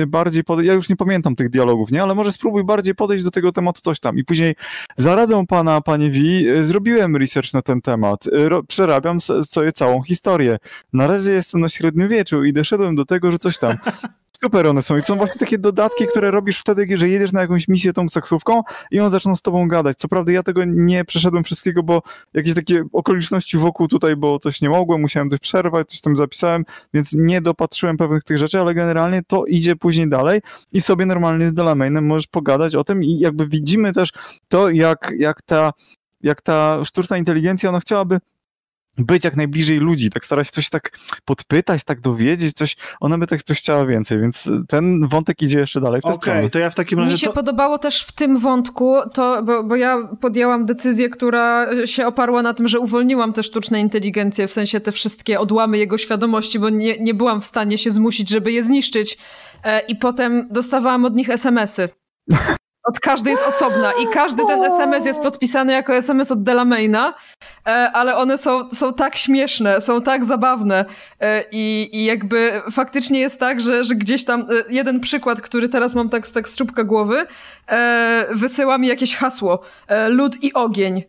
[0.00, 3.24] y, bardziej podejść, ja już nie pamiętam tych dialogów, nie, ale może spróbuj bardziej podejść
[3.24, 4.18] do tego tematu coś tam.
[4.18, 4.54] I później
[4.96, 8.24] za radą pana, panie Wi, y, zrobiłem research na ten temat.
[8.32, 10.58] Ro- Przerabiam sobie całą historię.
[10.92, 13.72] Na razie jestem na średniowieczu i doszedłem do tego, że coś tam.
[14.42, 17.68] Super one są i są właśnie takie dodatki, które robisz wtedy, że jedziesz na jakąś
[17.68, 19.96] misję tą taksówką i on zaczyna z tobą gadać.
[19.96, 22.02] Co prawda ja tego nie przeszedłem wszystkiego, bo
[22.34, 26.64] jakieś takie okoliczności wokół tutaj, bo coś nie mogłem, musiałem coś przerwać, coś tam zapisałem,
[26.94, 30.40] więc nie dopatrzyłem pewnych tych rzeczy, ale generalnie to idzie później dalej
[30.72, 34.12] i sobie normalnie z Delamainem możesz pogadać o tym i jakby widzimy też
[34.48, 35.72] to, jak, jak ta
[36.22, 38.20] jak ta sztuczna inteligencja, ona chciałaby
[39.04, 43.26] być jak najbliżej ludzi, tak stara się coś tak podpytać, tak dowiedzieć, coś, ona by
[43.26, 46.50] tak coś chciała więcej, więc ten wątek idzie jeszcze dalej Okej, stronę.
[46.50, 47.12] to ja w takim razie...
[47.12, 47.32] Mi się to...
[47.32, 52.54] podobało też w tym wątku, to, bo, bo ja podjęłam decyzję, która się oparła na
[52.54, 56.98] tym, że uwolniłam te sztuczne inteligencje, w sensie te wszystkie odłamy jego świadomości, bo nie,
[56.98, 59.18] nie byłam w stanie się zmusić, żeby je zniszczyć.
[59.64, 61.88] E, I potem dostawałam od nich SMS-y.
[62.90, 67.14] Od każdej jest osobna i każdy ten SMS jest podpisany jako SMS od Delamaina,
[67.66, 70.84] e, ale one są, są tak śmieszne, są tak zabawne
[71.20, 75.68] e, i, i jakby faktycznie jest tak, że, że gdzieś tam e, jeden przykład, który
[75.68, 77.26] teraz mam tak, tak z czubka głowy,
[78.30, 79.60] wysyła mi jakieś hasło.
[80.08, 81.02] Lód i ogień.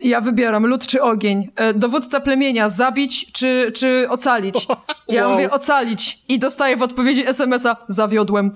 [0.00, 1.50] Ja wybieram lód czy ogień.
[1.56, 4.66] E, dowódca plemienia zabić czy, czy ocalić.
[5.08, 5.32] Ja Wow.
[5.32, 8.52] mówię ocalić i dostaję w odpowiedzi SMS-a zawiodłem.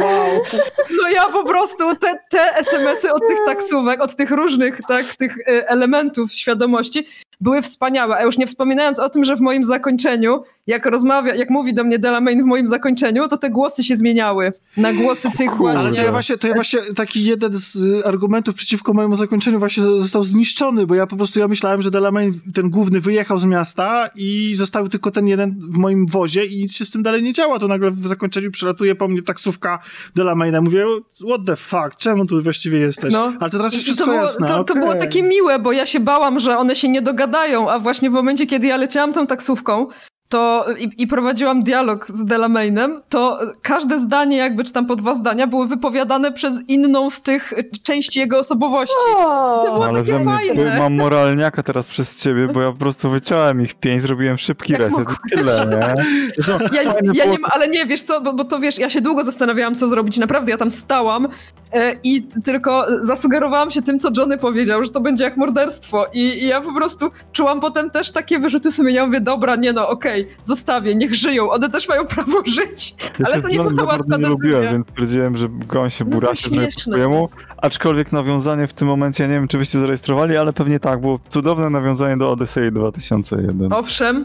[0.00, 0.42] Wow.
[1.02, 5.36] No ja po prostu te, te SMS-y od tych taksówek, od tych różnych tak, tych
[5.38, 7.06] e, elementów świadomości
[7.40, 8.16] były wspaniałe.
[8.16, 11.84] A już nie wspominając o tym, że w moim zakończeniu jak rozmawia, jak mówi do
[11.84, 15.80] mnie Delamain w moim zakończeniu, to te głosy się zmieniały na głosy tych właśnie.
[15.80, 19.58] Ale to ja właśnie, to ja właśnie taki jeden z y, argumentów przeciwko mojemu zakończeniu
[19.58, 23.44] właśnie został zniszczony, bo ja po prostu ja myślałem, że Delamain, ten główny, wyjechał z
[23.44, 27.22] miasta i został tylko ten jeden w moim wozie i nic się z tym dalej
[27.22, 27.58] nie działa.
[27.58, 29.78] To nagle w zakończeniu przelatuje po mnie taksówka
[30.14, 30.60] Delamaina.
[30.60, 30.84] Mówię,
[31.28, 33.12] what the fuck, czemu tu właściwie jesteś?
[33.12, 33.32] No.
[33.40, 34.48] Ale to teraz jest wszystko to było, jasne.
[34.48, 37.78] To, to było takie miłe, bo ja się bałam, że one się nie dogadają, a
[37.78, 39.86] właśnie w momencie, kiedy ja leciałam tą taksówką,
[40.30, 45.14] to i, i prowadziłam dialog z Delamainem, to każde zdanie, jakby czy tam po dwa
[45.14, 47.52] zdania, były wypowiadane przez inną z tych
[47.82, 48.94] części jego osobowości.
[49.16, 50.78] O, To było Ale takie ze mnie fajne.
[50.78, 54.80] mam moralniaka teraz przez ciebie, bo ja po prostu wyciąłem ich pięć, zrobiłem szybki Jak
[54.82, 56.04] reset tyle, nie?
[56.38, 56.92] Zresztą Ja, ja
[57.24, 59.88] było nie, ale nie, wiesz co, bo, bo to wiesz, ja się długo zastanawiałam, co
[59.88, 60.18] zrobić.
[60.18, 61.28] Naprawdę, ja tam stałam
[61.72, 66.06] e, i tylko zasugerowałam się tym, co Johnny powiedział, że to będzie jak morderstwo.
[66.12, 69.06] I, I ja po prostu czułam potem też takie wyrzuty sumienia.
[69.06, 72.94] Mówię, dobra, nie no, okej, zostawię, niech żyją, one też mają prawo żyć.
[73.18, 74.28] Ja ale to nie była łatwa nie decyzja.
[74.28, 76.72] lubiłem, więc stwierdziłem, że go się No po śmieszne.
[76.92, 77.28] swojemu.
[77.56, 81.70] Aczkolwiek nawiązanie w tym momencie, nie wiem czy byście zarejestrowali, ale pewnie tak, było cudowne
[81.70, 83.72] nawiązanie do Odyssey 2001.
[83.72, 84.24] Owszem,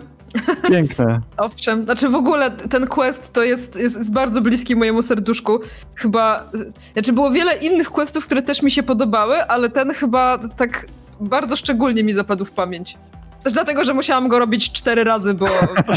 [0.69, 1.21] Piękne.
[1.37, 1.83] owszem.
[1.83, 5.59] Znaczy w ogóle ten quest to jest, jest, jest bardzo bliski mojemu serduszku.
[5.95, 6.49] Chyba,
[6.93, 10.85] znaczy było wiele innych questów, które też mi się podobały, ale ten chyba tak
[11.19, 12.97] bardzo szczególnie mi zapadł w pamięć.
[13.45, 15.47] Też dlatego, że musiałam go robić cztery razy, bo,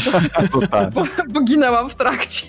[0.51, 0.93] To tak.
[0.93, 2.45] bo, bo ginęłam w trakcie.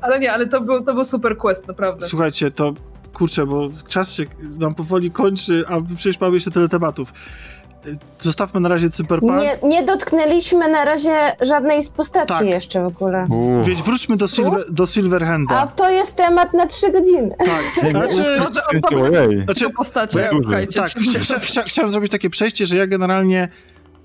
[0.00, 2.06] Ale nie, ale to był, to był super quest, naprawdę.
[2.06, 2.72] Słuchajcie, to
[3.12, 4.24] kurczę, bo czas się
[4.58, 7.12] nam powoli kończy, a przecież mamy jeszcze tyle tematów.
[8.20, 9.32] Zostawmy na razie Cyberpunk.
[9.40, 12.46] nie, nie dotknęliśmy na razie żadnej z postaci Tak.
[12.46, 13.26] jeszcze w ogóle.
[13.30, 13.64] Uuu.
[13.64, 15.60] Więc wróćmy do, Silver, do Silverhanda.
[15.60, 17.34] A to jest temat na trzy godziny.
[17.38, 17.48] Tak.
[17.92, 20.80] Znaczy, Może znaczy, o postaci, bo ja- słuchajcie.
[20.80, 23.48] tak, chcia, chcia, chciałem zrobić takie przejście, że ja generalnie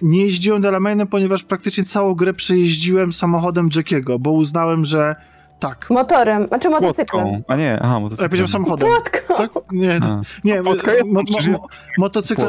[0.03, 5.15] nie jeździłem Delamainem, ponieważ praktycznie całą grę przejeździłem samochodem Jackiego, bo uznałem, że
[5.59, 5.87] tak.
[5.89, 7.25] Motorem, znaczy motocyklem.
[7.27, 7.43] Łódką.
[7.47, 8.29] A nie, aha, Ja motocyklem.
[8.29, 8.89] powiedziałem samochodem.
[8.89, 9.35] Łódką.
[9.37, 9.49] Tak?
[9.71, 10.21] Nie, A.
[10.43, 11.59] nie, Łódka jest, mo, mo,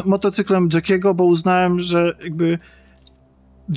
[0.06, 2.58] motocyklem, Jackiego, bo uznałem, że jakby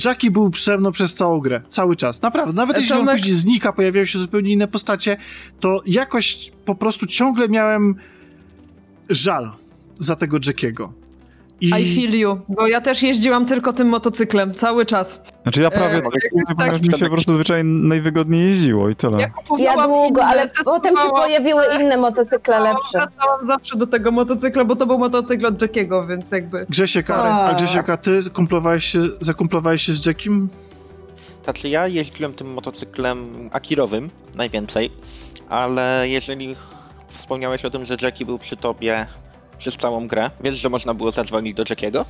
[0.04, 2.52] Jackie był przede mną przez całą grę, cały czas, naprawdę.
[2.52, 5.16] Nawet E, jeśli on później znika, pojawiają się zupełnie inne postacie,
[5.60, 7.94] to jakoś po prostu ciągle miałem
[9.10, 9.52] żal
[9.98, 10.92] za tego Jackiego.
[11.60, 15.20] I I feel you, bo ja też jeździłam tylko tym motocyklem, cały czas.
[15.42, 16.12] Znaczy ja prawie E, tak,
[16.56, 19.20] ponieważ tak- mi się po prostu zwyczajnie najwygodniej jeździło i tyle.
[19.20, 22.98] Ja Ja długo, inne, ale potem się pojawiły inne motocykle lepsze.
[22.98, 26.66] Wracałam zawsze do tego motocykla, bo to był motocykl od Jackiego, więc jakby...
[26.68, 30.48] Grzesiek, a, Grzesiek, a ty kumplowałeś się, zakumplowałeś się z Jackiem?
[31.44, 34.90] Znaczy ja jeździłem tym motocyklem akirowym najwięcej,
[35.48, 36.56] ale jeżeli
[37.08, 39.06] wspomniałeś o tym, że Jackie był przy tobie
[39.58, 42.04] przez całą grę, wiesz, że można było zadzwonić do Jackiego?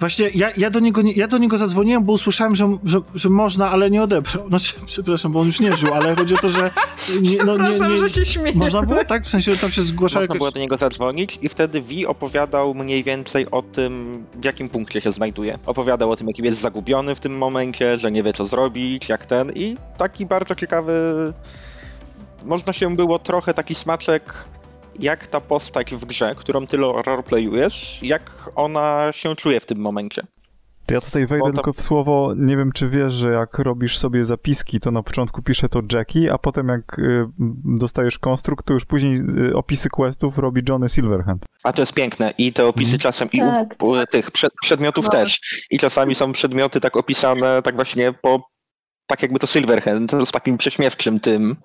[0.00, 3.28] Właśnie ja, ja, do niego nie, ja do niego zadzwoniłem, bo usłyszałem, że, że, że
[3.28, 4.48] można, ale nie odebrał.
[4.48, 6.70] Znaczy, przepraszam, bo on już nie żył, ale chodzi o to, że...
[7.22, 8.56] Nie, no, nie, nie, że się śmieję.
[8.56, 9.24] Można było, tak?
[9.24, 10.38] W sensie tam się zgłaszał Można jakoś...
[10.38, 15.00] było do niego zadzwonić i wtedy Vi opowiadał mniej więcej o tym, w jakim punkcie
[15.00, 15.58] się znajduje.
[15.66, 19.26] Opowiadał o tym, jakim jest zagubiony w tym momencie, że nie wie co zrobić, jak
[19.26, 20.92] ten i taki bardzo ciekawy...
[22.44, 24.34] Można się było trochę taki smaczek,
[24.98, 30.22] jak ta postać w grze, którą ty roleplayujesz, jak ona się czuje w tym momencie.
[30.86, 34.24] To ja tutaj wejdę tylko w słowo, nie wiem czy wiesz, że jak robisz sobie
[34.24, 37.26] zapiski, to na początku pisze to Jackie, a potem jak y,
[37.64, 39.20] dostajesz konstrukt, to już później
[39.50, 41.44] y, opisy questów robi Johnny Silverhand.
[41.64, 43.00] A to jest piękne i te opisy Mhm.
[43.00, 43.82] czasem i Tak.
[43.82, 45.10] u, u tych przed, przedmiotów No.
[45.10, 45.40] też.
[45.70, 48.48] I czasami są przedmioty tak opisane tak właśnie po,
[49.06, 51.56] tak jakby to Silverhand, z takim prześmiewczym tym,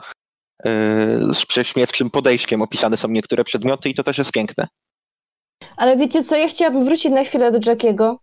[1.34, 4.68] z prześmiewczym podejściem opisane są niektóre przedmioty i to też jest piękne.
[5.77, 8.19] Ale wiecie co, ja chciałabym wrócić na chwilę do Jackiego.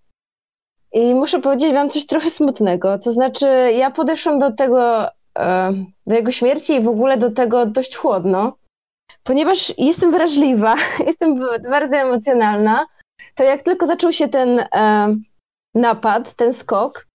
[0.92, 2.98] I muszę powiedzieć wam coś trochę smutnego.
[2.98, 3.46] To znaczy,
[3.76, 5.08] ja podeszłam do tego,
[5.38, 5.72] e,
[6.06, 8.56] do jego śmierci i w ogóle do tego dość chłodno,
[9.22, 10.74] ponieważ jestem wrażliwa,
[11.06, 11.40] jestem
[11.70, 12.86] bardzo emocjonalna.
[13.34, 15.16] To jak tylko zaczął się ten e,
[15.74, 17.06] napad, ten skok,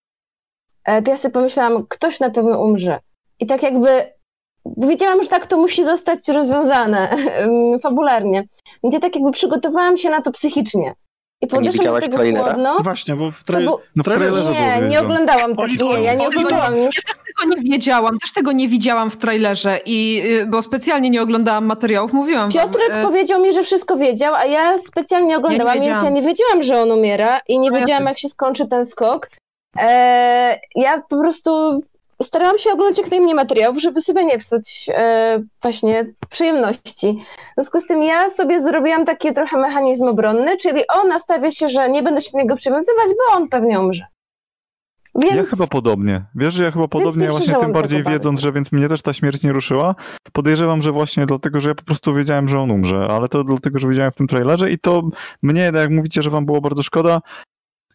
[0.85, 2.99] e, to ja sobie pomyślałam, ktoś na pewno umrze.
[3.39, 4.14] I tak jakby
[4.77, 7.17] wiedziałam, że tak to musi zostać rozwiązane
[7.83, 8.43] fabularnie.
[8.83, 10.93] Więc ja tak jakby przygotowałam się na to psychicznie.
[11.41, 12.43] I nie podeszłam do tego trailera?
[12.45, 12.75] chłodno.
[12.83, 13.77] Właśnie, bo w To tra- był...
[13.95, 16.73] No w trailerze było Nie, widać, nie że- oglądałam to- Nie, ja nie oglądałam.
[16.75, 16.89] Nie.
[17.41, 21.65] Tego nie wiedziałam, też tego nie widziałam w trailerze, i, y, bo specjalnie nie oglądałam
[21.65, 22.99] materiałów, mówiłam Piotrek wam.
[22.99, 26.05] e, powiedział mi, że wszystko wiedział, a ja specjalnie oglądałam, więc wiedziałam.
[26.05, 28.09] ja nie wiedziałam, że on umiera i nie No ja wiedziałam, też.
[28.11, 29.29] jak się skończy ten skok.
[29.79, 31.81] E, ja po prostu
[32.23, 37.19] starałam się oglądać jak najmniej materiałów, żeby sobie nie psuć e, właśnie przyjemności.
[37.51, 41.69] W związku z tym ja sobie zrobiłam taki trochę mechanizm obronny, czyli on nastawia się,
[41.69, 44.05] że nie będę się do niego przywiązywać, bo on pewnie umrze.
[45.15, 46.25] Więc Ja chyba podobnie.
[46.35, 49.13] Wiesz, że ja chyba podobnie, nie właśnie tym bardziej wiedząc, że więc mnie też ta
[49.13, 49.95] śmierć nie ruszyła.
[50.33, 53.79] Podejrzewam, że właśnie dlatego, że ja po prostu wiedziałem, że on umrze, ale to dlatego,
[53.79, 55.03] że widziałem w tym trailerze i to
[55.41, 57.21] mnie, jak mówicie, że wam było bardzo szkoda,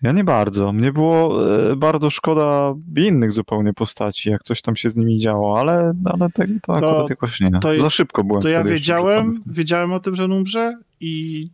[0.03, 0.73] ja nie bardzo.
[0.73, 5.59] Mnie było e, bardzo szkoda innych zupełnie postaci, jak coś tam się z nimi działo,
[5.61, 7.51] ale, ale tego to akurat jakoś nie.
[7.61, 11.45] to- Za szybko byłem To ja wiedziałem, wiedziałem o tym, że on umrze i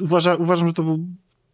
[0.00, 1.06] uważa, uważam, że to był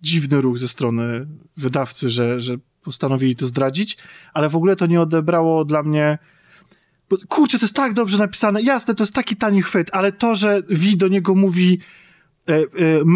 [0.02, 3.98] dziwny ruch ze strony wydawcy, że, że postanowili to zdradzić,
[4.34, 6.18] ale w ogóle to nie odebrało dla mnie
[7.10, 10.34] bo, kurczę, to jest tak dobrze napisane, jasne, to jest taki tani chwyt, ale to,
[10.34, 11.78] że Vi do niego mówi
[12.48, 12.62] e, e,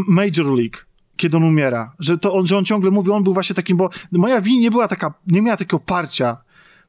[0.09, 0.79] Major League,
[1.17, 3.91] kiedy on umiera, że to on, że on ciągle mówi, on był właśnie takim, bo
[4.13, 6.37] moja Vi nie była taka, nie miała takiego parcia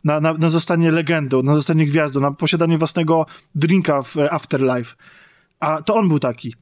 [0.04, 3.26] na, na, na zostanie legendą, na zostanie gwiazdą, na posiadanie własnego
[3.56, 4.96] drinka w e, Afterlife.
[5.60, 6.54] A to on był taki.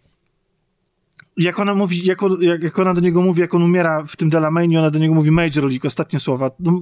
[1.37, 4.15] Jak ona mówi, jak, on, jak, jak ona do niego mówi, jak on umiera w
[4.15, 6.51] tym Delamain, ona do niego mówi Major League, ostatnie słowa.
[6.59, 6.81] No,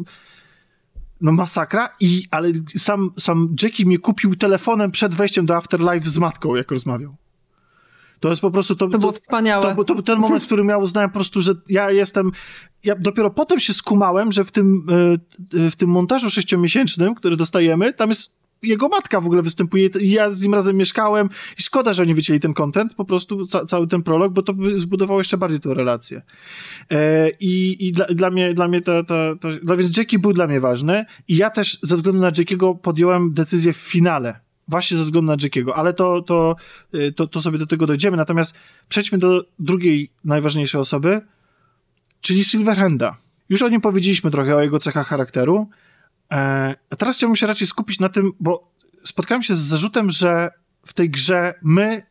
[1.21, 6.17] no masakra, i, ale sam, sam Jackie mnie kupił telefonem przed wejściem do Afterlife z
[6.17, 7.15] matką, jak rozmawiał.
[8.23, 8.75] To jest po prostu...
[8.75, 9.75] To, To było wspaniałe.
[9.75, 12.31] to, to ten moment, w którym ja uznałem po prostu, że ja jestem...
[12.83, 14.85] Ja dopiero potem się skumałem, że w tym,
[15.53, 18.31] e, e, w tym montażu sześciomiesięcznym, który dostajemy, tam jest
[18.61, 21.29] jego matka w ogóle występuje i ja z nim razem mieszkałem
[21.59, 24.53] i szkoda, że oni wycięli ten content, po prostu ca cały ten prolog, bo to
[24.53, 26.21] by zbudowało jeszcze bardziej tę relację.
[26.91, 30.33] E, I i dla, dla mnie, dla mnie to, to, to, no więc Jackie był
[30.33, 34.42] dla mnie ważny i ja też ze względu na Jackiego podjąłem decyzję w finale.
[34.67, 36.55] Właśnie ze względu na Jackiego, ale to, to,
[36.95, 38.17] y, to, to sobie do tego dojdziemy.
[38.17, 38.53] Natomiast
[38.89, 41.21] przejdźmy do drugiej najważniejszej osoby,
[42.21, 43.17] czyli Silverhanda.
[43.49, 45.69] Już o nim powiedzieliśmy trochę, o jego cechach charakteru.
[46.31, 48.71] E, a teraz chciałbym się raczej skupić na tym, bo
[49.03, 50.49] spotkałem się z zarzutem, że
[50.85, 52.01] w tej grze my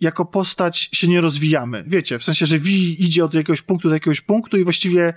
[0.00, 1.84] jako postać się nie rozwijamy.
[1.86, 5.14] Wiecie, w sensie, że Vi idzie od jakiegoś punktu do jakiegoś punktu i właściwie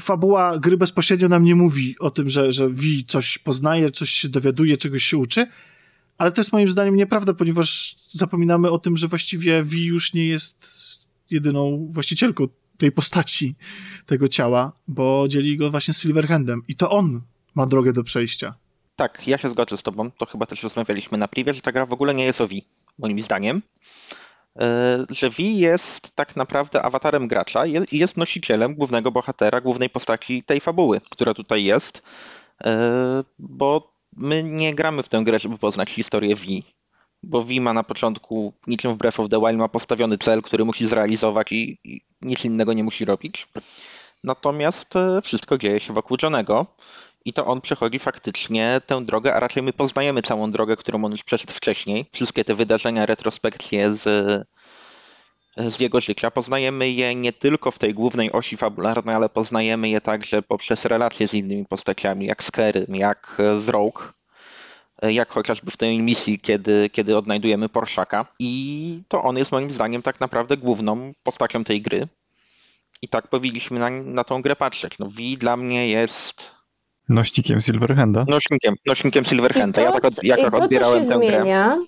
[0.00, 2.68] fabuła gry bezpośrednio nam nie mówi o tym, że, że
[3.08, 5.46] coś poznaje, coś się dowiaduje, czegoś się uczy,
[6.18, 10.26] ale to jest moim zdaniem nieprawda, ponieważ zapominamy o tym, że właściwie Vi już nie
[10.26, 10.66] jest
[11.30, 12.48] jedyną właścicielką
[12.78, 13.54] tej postaci,
[14.06, 17.20] tego ciała, bo dzieli go właśnie Silverhandem i to on
[17.54, 18.54] ma drogę do przejścia.
[18.96, 20.10] Tak, ja się zgodzę z tobą.
[20.10, 22.64] To chyba też rozmawialiśmy na privie, że ta gra w ogóle nie jest o Vi,
[22.98, 23.62] moim zdaniem.
[24.58, 30.42] Yy, Że Vi jest tak naprawdę awatarem gracza i jest nosicielem głównego bohatera, głównej postaci
[30.42, 32.02] tej fabuły, która tutaj jest.
[32.64, 32.70] Yy,
[33.38, 36.64] Bo my nie gramy w tę grę, żeby poznać historię Vi.
[37.22, 40.64] Bo Vi ma na początku, niczym w Breath of the Wild, ma postawiony cel, który
[40.64, 43.48] musi zrealizować i, i nic innego nie musi robić.
[44.24, 46.66] Natomiast e, wszystko dzieje się wokół Johnego
[47.26, 51.12] i to on przechodzi faktycznie tę drogę, a raczej my poznajemy całą drogę, którą on
[51.12, 52.06] już przeszedł wcześniej.
[52.12, 54.02] Wszystkie te wydarzenia, retrospekcje z,
[55.56, 56.30] z jego życia.
[56.30, 61.28] Poznajemy je nie tylko w tej głównej osi fabularnej, ale poznajemy je także poprzez relacje
[61.28, 64.00] z innymi postaciami, jak z Kerem, jak z Rogue,
[65.02, 68.26] jak chociażby w tej misji, kiedy, kiedy odnajdujemy Porszaka.
[68.38, 72.08] I to on jest moim zdaniem tak naprawdę główną postacią tej gry.
[73.02, 74.98] I tak powinniśmy na, na tą grę patrzeć.
[74.98, 76.55] No, Vi dla mnie jest
[77.08, 78.24] Nośnikiem Silverhanda.
[78.28, 79.82] nośnikiem, nośnikiem Silverhanda.
[79.82, 81.26] Ja tak, od, ja tak to, co odbierałem się tę grę.
[81.40, 81.78] zmienia,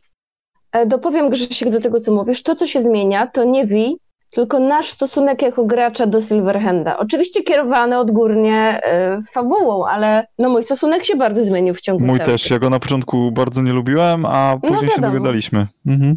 [0.73, 3.97] e, dopowiem Grzesiek do tego, co mówisz, to, co się zmienia, to nie Vi,
[4.31, 6.99] tylko nasz stosunek jako gracza do Silverhanda.
[6.99, 12.21] Oczywiście kierowany odgórnie e, fabułą, ale no mój stosunek się bardzo zmienił w ciągu Mój
[12.21, 12.51] też.
[12.51, 15.13] Ja go na początku bardzo nie lubiłem, a później się No wiadomo.
[15.13, 15.67] dogadaliśmy.
[15.87, 16.17] Mhm.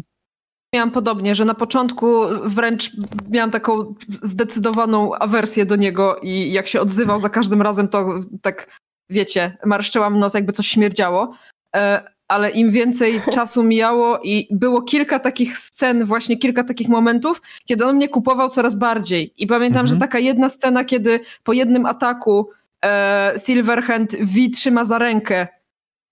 [0.74, 2.06] Miałam podobnie, że na początku
[2.44, 2.90] wręcz
[3.30, 8.06] miałam taką zdecydowaną awersję do niego i jak się odzywał za każdym razem, to
[8.42, 8.80] tak,
[9.12, 11.32] wiecie, marszczyłam nos, jakby coś śmierdziało.
[11.76, 17.42] E, Ale im więcej czasu mijało i było kilka takich scen, właśnie kilka takich momentów,
[17.64, 19.32] kiedy on mnie kupował coraz bardziej.
[19.36, 19.86] I pamiętam, Mhm.
[19.86, 22.50] że taka jedna scena, kiedy po jednym ataku
[22.84, 25.46] e, Silverhand V trzyma za rękę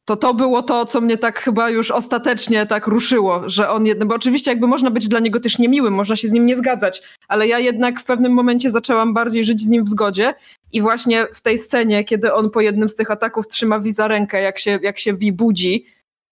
[0.05, 4.09] to to było to, co mnie tak chyba już ostatecznie tak ruszyło, że on jednak,
[4.09, 7.03] bo oczywiście jakby można być dla niego też niemiłym, można się z nim nie zgadzać,
[7.29, 10.35] ale ja jednak w pewnym momencie zaczęłam bardziej żyć z nim w zgodzie
[10.73, 14.09] i właśnie w tej scenie, kiedy on po jednym z tych ataków trzyma Wi za
[14.09, 15.87] rękę, jak się, jak się Wi budzi,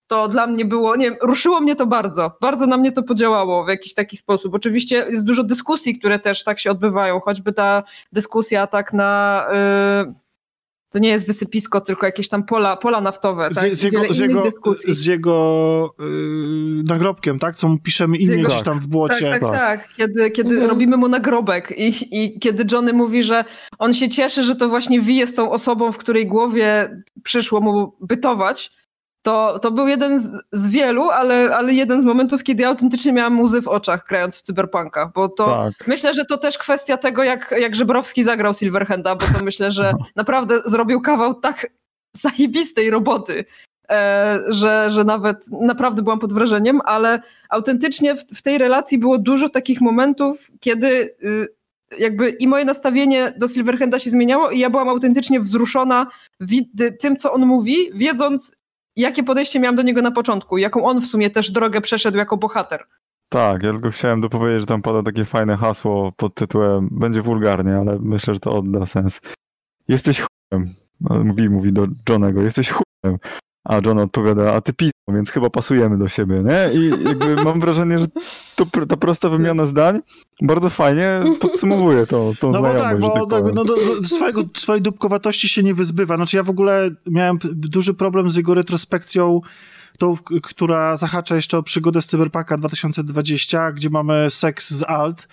[0.09, 3.69] to dla mnie było, nie ruszyło mnie to bardzo, bardzo na mnie to podziałało w
[3.69, 4.55] jakiś taki sposób.
[4.55, 7.83] Oczywiście jest dużo dyskusji, które też tak się odbywają, choćby ta
[8.13, 9.47] dyskusja tak na...
[10.07, 10.28] Yy,
[10.91, 13.51] to nie jest wysypisko, tylko jakieś tam pola, pola naftowe.
[13.55, 13.75] Tak?
[13.75, 14.45] Z, z jego, z jego,
[14.89, 17.57] z jego yy, nagrobkiem, tak?
[17.57, 19.31] Co mu piszemy imię jego- gdzieś tam w błocie.
[19.31, 19.81] Tak, tak, Tak.
[19.81, 19.89] tak.
[19.97, 20.71] Kiedy, kiedy Mhm.
[20.71, 21.93] robimy mu nagrobek i,
[22.25, 23.45] i kiedy Johnny mówi, że
[23.79, 26.91] on się cieszy, że to właśnie Vi jest tą osobą, w której głowie
[27.23, 28.71] przyszło mu bytować,
[29.23, 33.13] to, to był jeden z, z wielu, ale, ale jeden z momentów, kiedy ja autentycznie
[33.13, 35.89] miałam łzy w oczach grając w Cyberpunka, bo to Tak.
[35.89, 39.93] myślę, że to też kwestia tego, jak, jak Żebrowski zagrał Silverhanda, bo to myślę, że
[40.17, 41.67] naprawdę zrobił kawał tak
[42.13, 43.45] zajebistej roboty,
[43.91, 49.19] e, że, że nawet naprawdę byłam pod wrażeniem, ale autentycznie w, w tej relacji było
[49.19, 51.59] dużo takich momentów, kiedy y,
[51.99, 56.07] jakby i moje nastawienie do Silverhanda się zmieniało i ja byłam autentycznie wzruszona
[57.01, 58.57] tym, co on mówi, wiedząc,
[58.99, 62.37] jakie podejście miałam do niego na początku, jaką on w sumie też drogę przeszedł jako
[62.37, 62.85] bohater.
[63.29, 67.77] Tak, ja tylko chciałem dopowiedzieć, że tam pada takie fajne hasło pod tytułem, będzie wulgarnie,
[67.77, 69.21] ale myślę, że to odda sens.
[69.89, 70.75] Jesteś chujem.
[71.01, 73.19] Mówi, mówi do Johnego, jesteś chujem.
[73.69, 76.81] A John odpowiada, a ty pismo, więc chyba pasujemy do siebie, nie?
[76.81, 78.07] I jakby mam wrażenie, że
[78.57, 80.01] to, ta prosta wymiana zdań
[80.43, 84.43] bardzo fajnie podsumowuje to, tą No bo tak, bo tak tak, no, do, do swojego,
[84.57, 86.17] swojej dupkowatości się nie wyzbywa.
[86.17, 89.41] Znaczy ja w ogóle miałem duży problem z jego retrospekcją,
[89.99, 95.29] tą, która zahacza jeszcze o przygodę z Cyberpunka 2020, gdzie mamy seks z alt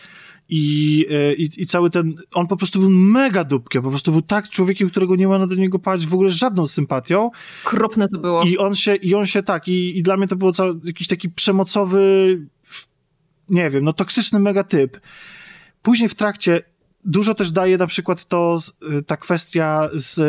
[0.50, 4.22] i, e, i, i cały ten, on po prostu był mega dupkiem, po prostu był
[4.22, 7.32] tak człowiekiem, którego nie można do niego paść w ogóle żadną sympatią
[7.64, 8.44] Kropne to było.
[8.44, 11.08] i on się, i on się tak, i, i dla mnie to był cały, jakiś
[11.08, 12.40] taki przemocowy,
[13.50, 15.00] nie wiem, no toksyczny megatyp.
[15.82, 16.62] Później w trakcie
[17.06, 18.58] dużo też daje na przykład to,
[18.98, 20.20] y, ta kwestia z,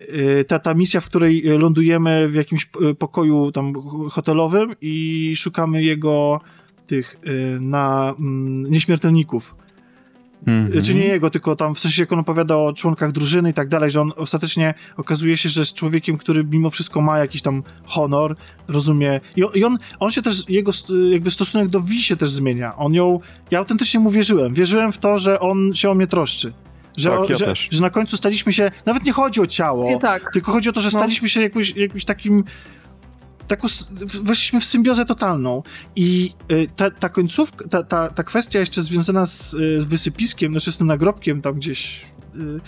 [0.00, 3.72] y, ta, ta misja, w której y, lądujemy w jakimś y, pokoju tam
[4.10, 6.40] hotelowym i szukamy jego
[6.92, 9.56] tych y, na mm, nieśmiertelników.
[10.46, 10.82] Mhm.
[10.84, 13.68] Czy nie jego, tylko tam w sensie jak on opowiada o członkach drużyny i tak
[13.68, 17.62] dalej, że on ostatecznie okazuje się, że jest człowiekiem, który mimo wszystko ma jakiś tam
[17.84, 18.36] honor,
[18.68, 19.20] rozumie.
[19.36, 20.72] I on, i on, on się też, jego
[21.10, 22.76] jakby stosunek do Wi się też zmienia.
[22.76, 23.20] On ją,
[23.50, 24.54] ja autentycznie mu wierzyłem.
[24.54, 26.52] Wierzyłem w to, że on się o mnie troszczy.
[26.96, 29.98] Że, Tak, ja że, że na końcu staliśmy się, nawet nie chodzi o ciało, Nie
[29.98, 30.30] tak.
[30.32, 30.98] tylko chodzi o to, że No.
[30.98, 32.44] staliśmy się jakimś, jakimś takim
[33.56, 33.68] taką,
[34.22, 35.62] weszliśmy w symbiozę totalną
[35.96, 40.72] i y, ta, ta końcówka, ta, ta, ta kwestia jeszcze związana z y, wysypiskiem, znaczy
[40.72, 42.06] z tym nagrobkiem tam gdzieś
[42.36, 42.60] y,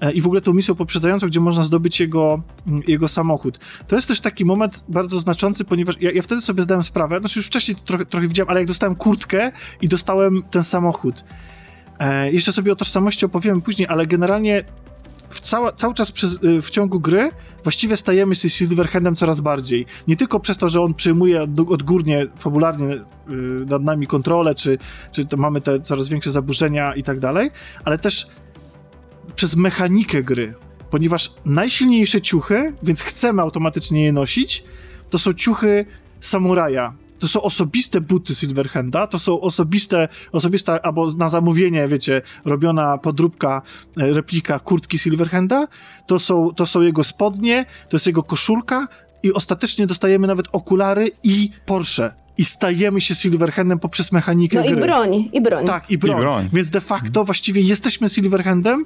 [0.00, 3.58] e, i w ogóle tą misją poprzedzającą, gdzie można zdobyć jego, mm, jego samochód.
[3.88, 7.38] To jest też taki moment bardzo znaczący, ponieważ ja, ja wtedy sobie zdałem sprawę, znaczy
[7.38, 9.52] już wcześniej trochę, trochę widziałem, ale jak dostałem kurtkę
[9.82, 11.24] i dostałem ten samochód.
[11.98, 14.64] E, jeszcze sobie o tożsamości opowiemy później, ale generalnie
[15.32, 16.12] w cała, cały czas
[16.44, 17.30] y, w ciągu gry
[17.62, 19.86] właściwie stajemy się Silverhandem coraz bardziej.
[20.08, 23.02] Nie tylko przez to, że on przejmuje od, odgórnie, fabularnie y,
[23.66, 24.78] nad nami kontrolę, czy,
[25.12, 27.50] czy mamy te coraz większe zaburzenia i tak dalej,
[27.84, 28.26] ale też
[29.36, 30.54] przez mechanikę gry.
[30.90, 34.64] Ponieważ najsilniejsze ciuchy, więc chcemy automatycznie je nosić,
[35.10, 35.86] to są ciuchy
[36.20, 36.94] samuraja.
[37.22, 43.62] To są osobiste buty Silverhanda, to są osobiste, osobista, albo na zamówienie, wiecie, robiona podróbka,
[44.00, 45.68] e, replika kurtki Silverhanda,
[46.06, 48.88] to są, to są jego spodnie, to jest jego koszulka
[49.22, 52.14] i ostatecznie dostajemy nawet okulary i Porsche.
[52.38, 54.80] I stajemy się Silverhandem poprzez mechanikę No i gry.
[54.80, 55.64] broń, i broń.
[55.64, 56.18] Tak, i broń.
[56.18, 56.48] I broń.
[56.52, 58.84] Więc de facto właściwie jesteśmy Silverhandem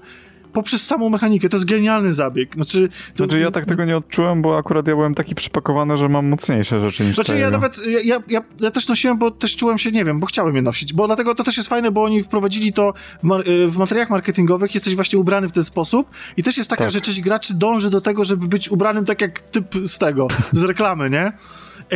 [0.56, 1.48] poprzez samą mechanikę.
[1.48, 2.54] To jest genialny zabieg.
[2.54, 6.08] Znaczy, to, Znaczy ja tak tego nie odczułem, bo akurat ja byłem taki przypakowany, że
[6.08, 7.40] mam mocniejsze rzeczy niż Znaczy tego.
[7.44, 10.26] ja nawet, ja, ja, ja, ja też nosiłem, bo też czułem się, nie wiem, bo
[10.26, 13.48] chciałem je nosić, bo dlatego to też jest fajne, bo oni wprowadzili to w, mar-
[13.48, 16.92] y, w materiałach marketingowych, jesteś właśnie ubrany w ten sposób i też jest taka, Tak.
[16.92, 20.62] że część graczy dąży do tego, żeby być ubranym tak jak typ z tego, z
[20.62, 21.32] reklamy, nie?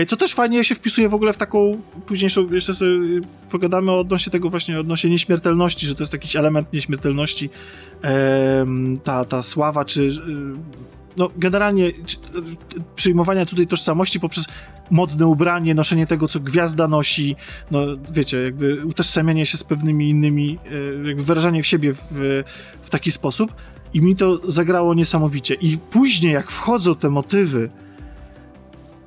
[0.08, 4.32] Co też fajnie się wpisuje w ogóle w taką późniejszą, jeszcze sobie y, pogadamy odnośnie
[4.32, 7.50] tego właśnie, odnośnie nieśmiertelności, że to jest jakiś element nieśmiertelności,
[9.04, 10.10] ta, ta sława, czy y,
[11.16, 12.16] no generalnie czy-
[12.96, 14.48] przyjmowania tutaj tożsamości poprzez
[14.90, 17.36] modne ubranie, noszenie tego, co gwiazda nosi,
[17.70, 17.80] no
[18.12, 20.58] wiecie, jakby utożsamianie się z pewnymi innymi,
[21.06, 22.42] jakby wyrażanie w siebie w,
[22.82, 23.54] w taki sposób
[23.94, 25.54] i mi to zagrało niesamowicie.
[25.54, 27.70] I później, jak wchodzą te motywy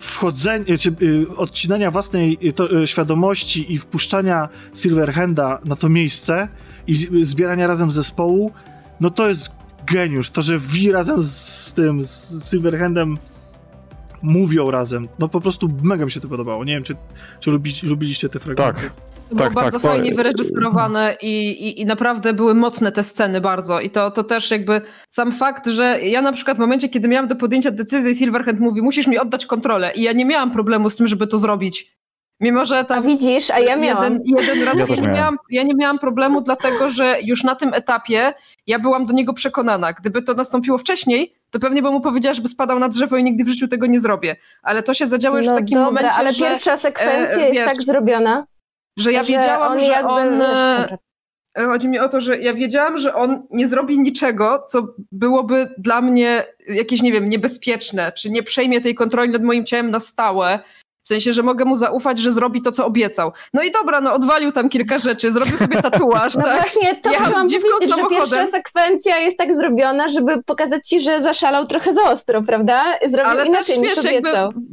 [0.04, 6.48] wchodzenia, czy y, odcinania własnej y, to, y, świadomości i wpuszczania Silverhanda na to miejsce
[6.88, 8.52] i zbierania razem zespołu,
[9.00, 9.52] no to jest
[9.86, 10.30] geniusz.
[10.30, 13.18] To, że Vi razem z tym, z Silverhandem
[14.22, 16.64] mówią razem, no po prostu mega mi się to podobało.
[16.64, 16.96] Nie wiem, czy,
[17.40, 18.82] czy lubi, lubiliście te fragmenty.
[18.82, 19.13] Tak.
[19.30, 23.04] To było Tak, bardzo tak, fajnie to- wyreżyserowane i, i, i naprawdę były mocne te
[23.04, 23.80] sceny bardzo.
[23.80, 27.28] I to, to też jakby sam fakt, że ja na przykład w momencie, kiedy miałam
[27.28, 29.92] do podjęcia decyzji, Silverhand mówi, musisz mi oddać kontrolę.
[29.96, 31.94] I ja nie miałam problemu z tym, żeby to zrobić.
[32.40, 34.04] Mimo, że A tam widzisz, a ja miałam.
[34.04, 37.56] jeden, jeden raz Ja ja, nie miałam, ja nie miałam problemu, dlatego że już na
[37.56, 38.34] tym etapie
[38.68, 39.94] ja byłam do niego przekonana.
[39.94, 43.44] Gdyby to nastąpiło wcześniej, to pewnie bym mu powiedziała, żeby spadał na drzewo i nigdy
[43.44, 44.36] w życiu tego nie zrobię.
[44.64, 47.42] Ale to się zadziało już no w takim dobra, momencie, ale że, pierwsza sekwencja e,
[47.42, 48.46] jest wiesz, tak zrobiona,
[48.98, 50.42] że ja że wiedziałam, on że on...
[50.42, 50.98] e.
[51.58, 56.02] Chodzi mi o to, że ja wiedziałam, że on nie zrobi niczego, co byłoby dla
[56.02, 60.60] mnie jakieś, nie wiem, niebezpieczne, czy nie przejmie tej kontroli nad moim ciałem na stałe,
[61.04, 63.32] w sensie, że mogę mu zaufać, że zrobi to, co obiecał.
[63.54, 66.62] No i dobra, no odwalił tam kilka rzeczy, zrobił sobie tatuaż, No tak?
[66.62, 71.22] właśnie, to Jechał chciałam powiedzieć, że pierwsza sekwencja jest tak zrobiona, żeby pokazać ci, że
[71.22, 72.84] zaszalał trochę za ostro, prawda?
[73.02, 74.30] Zrobił Ale też inaczej niż wiesz, jakby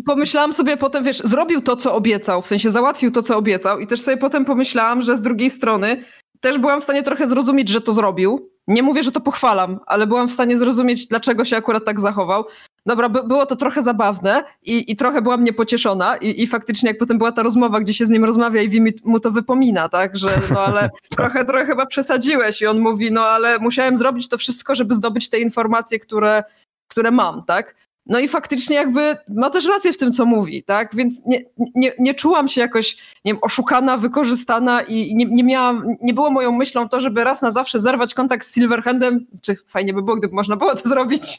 [0.06, 3.86] pomyślałam sobie potem, wiesz, zrobił to, co obiecał, w sensie załatwił to, co obiecał i
[3.86, 6.04] też sobie potem pomyślałam, że z drugiej strony
[6.40, 8.50] też byłam w stanie trochę zrozumieć, że to zrobił.
[8.68, 12.44] Nie mówię, że to pochwalam, ale byłam w stanie zrozumieć, dlaczego się akurat tak zachował.
[12.86, 16.98] Dobra, by, było to trochę zabawne i, i trochę byłam niepocieszona i, i faktycznie jak
[16.98, 19.88] potem była ta rozmowa, gdzie się z nim rozmawia i Wi mi- mu to wypomina,
[19.88, 24.28] tak, że no ale trochę, trochę chyba przesadziłeś i on mówi, no ale musiałem zrobić
[24.28, 26.44] to wszystko, żeby zdobyć te informacje, które,
[26.88, 27.74] które mam, tak.
[28.10, 30.96] No i faktycznie jakby ma też rację w tym, co mówi, tak?
[30.96, 31.40] Więc nie,
[31.74, 36.30] nie, nie czułam się jakoś, nie wiem, oszukana, wykorzystana i nie, nie miałam, nie było
[36.30, 40.16] moją myślą to, żeby raz na zawsze zerwać kontakt z Silverhandem, czy fajnie by było,
[40.16, 41.22] gdyby można było to zrobić.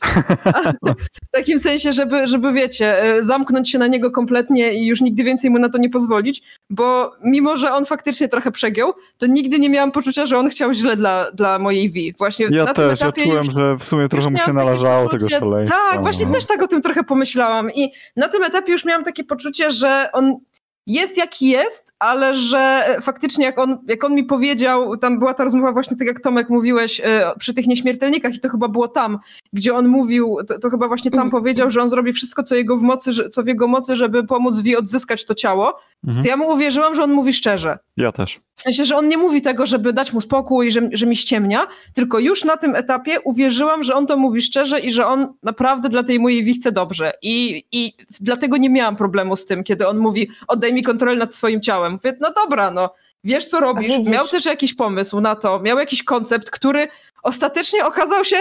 [1.27, 5.23] W takim sensie, żeby, żeby wiecie, e, zamknąć się na niego kompletnie i już nigdy
[5.23, 9.60] więcej mu na to nie pozwolić, bo mimo, że on faktycznie trochę przegiął, to nigdy
[9.60, 12.14] nie miałam poczucia, że on chciał źle dla, dla mojej Vi.
[12.18, 15.30] Właśnie Ja na też, ja czułem, już, że w sumie trochę mu się należało tego
[15.30, 15.77] szaleństwa.
[15.91, 16.34] Tak, właśnie no.
[16.34, 20.10] też tak o tym trochę pomyślałam i na tym etapie już miałam takie poczucie, że
[20.14, 20.38] on
[20.88, 25.34] jest jaki jest, ale że e, faktycznie jak on, jak on mi powiedział, tam była
[25.34, 28.88] ta rozmowa właśnie tak jak Tomek mówiłeś e, przy tych nieśmiertelnikach i to chyba było
[28.88, 29.20] tam,
[29.53, 31.32] gdzie on mówił, to, to chyba właśnie tam Mhm.
[31.32, 34.60] powiedział, że on zrobi wszystko, co, jego w mocy, co w jego mocy, żeby pomóc
[34.60, 36.24] Vi odzyskać to ciało, Mhm.
[36.24, 37.77] to ja mu uwierzyłam, że on mówi szczerze.
[37.98, 38.40] Ja też.
[38.56, 41.68] W sensie, że on nie mówi tego, żeby dać mu spokój, że, że mi ściemnia,
[41.93, 45.90] tylko już na tym etapie uwierzyłam, że on to mówi szczerze i że on naprawdę
[45.90, 47.11] dla tej mojej Wi chce dobrze.
[47.22, 50.27] I, I dlatego nie miałam problemu z tym, kiedy on mówi,
[50.72, 51.91] oddaj mi kontrolę nad swoim ciałem.
[51.93, 52.93] Mówię, no dobra, no,
[53.24, 53.93] wiesz co robisz.
[54.09, 56.88] Miał też jakiś pomysł na to, miał jakiś koncept, który
[57.24, 58.38] ostatecznie okazał się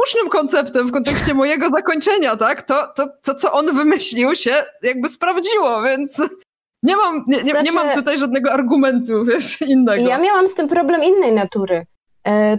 [0.00, 2.62] słusznym konceptem w kontekście mojego zakończenia, tak?
[2.62, 6.22] To, to, to co on wymyślił się jakby sprawdziło, więc
[6.82, 10.08] nie mam, nie, nie, nie Znaczy- mam tutaj żadnego argumentu, wiesz, innego.
[10.08, 11.86] Ja miałam z tym problem innej natury.
[12.26, 12.58] E,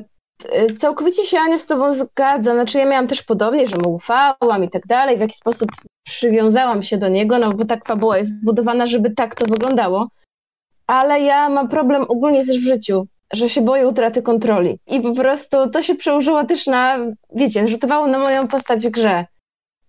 [0.50, 2.54] e, Całkowicie się Ania z tobą zgadza.
[2.54, 5.18] Znaczy ja miałam też podobnie, że mu ufałam i tak dalej.
[5.18, 5.70] W jakiś sposób
[6.04, 10.08] przywiązałam się do niego, no bo tak fabuła jest zbudowana, żeby tak to wyglądało.
[10.88, 14.80] Ale ja mam problem ogólnie też w życiu, że się boję utraty kontroli.
[14.88, 16.98] I po prostu to się przełożyło też na,
[17.36, 19.26] wiecie, rzutowało na moją postać w grze.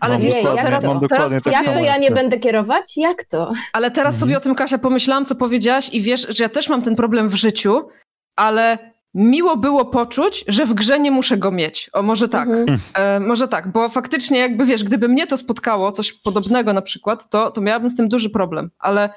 [0.01, 2.97] Ale Mam wiesz, co, teraz, mam teraz tak Jak to ja nie będę kierować?
[2.97, 3.53] Jak to?
[3.73, 4.21] ale teraz Mhm.
[4.21, 7.29] sobie o tym, Kasia, pomyślałam, co powiedziałaś i wiesz, że ja też mam ten problem
[7.29, 7.89] w życiu,
[8.37, 8.79] ale
[9.15, 11.91] miło było poczuć, że w grze nie muszę go mieć.
[11.93, 12.49] O, może tak.
[12.49, 12.79] Mhm.
[12.95, 17.31] E, może tak, bo faktycznie jakby wiesz, gdyby mnie to spotkało, coś podobnego na przykład,
[17.31, 19.11] to, to miałabym z tym duży problem, ale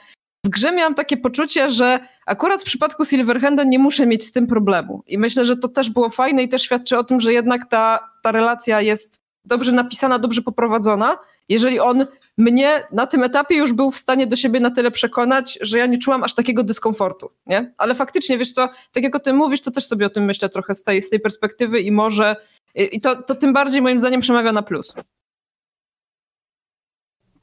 [0.45, 4.47] w grze miałam takie poczucie, że akurat w przypadku Silverhanda nie muszę mieć z tym
[4.47, 5.03] problemu.
[5.07, 7.99] I myślę, że to też było fajne i też świadczy o tym, że jednak ta,
[8.23, 11.17] ta relacja jest dobrze napisana, dobrze poprowadzona.
[11.49, 12.05] Jeżeli on
[12.37, 15.85] mnie na tym etapie już był w stanie do siebie na tyle przekonać, że ja
[15.85, 17.73] nie czułam aż takiego dyskomfortu, nie?
[17.77, 20.49] Ale faktycznie, wiesz co, tak jak o tym mówisz, to też sobie o tym myślę
[20.49, 22.35] trochę z tej, z tej perspektywy i może
[22.75, 24.93] i to, to tym bardziej moim zdaniem przemawia na plus.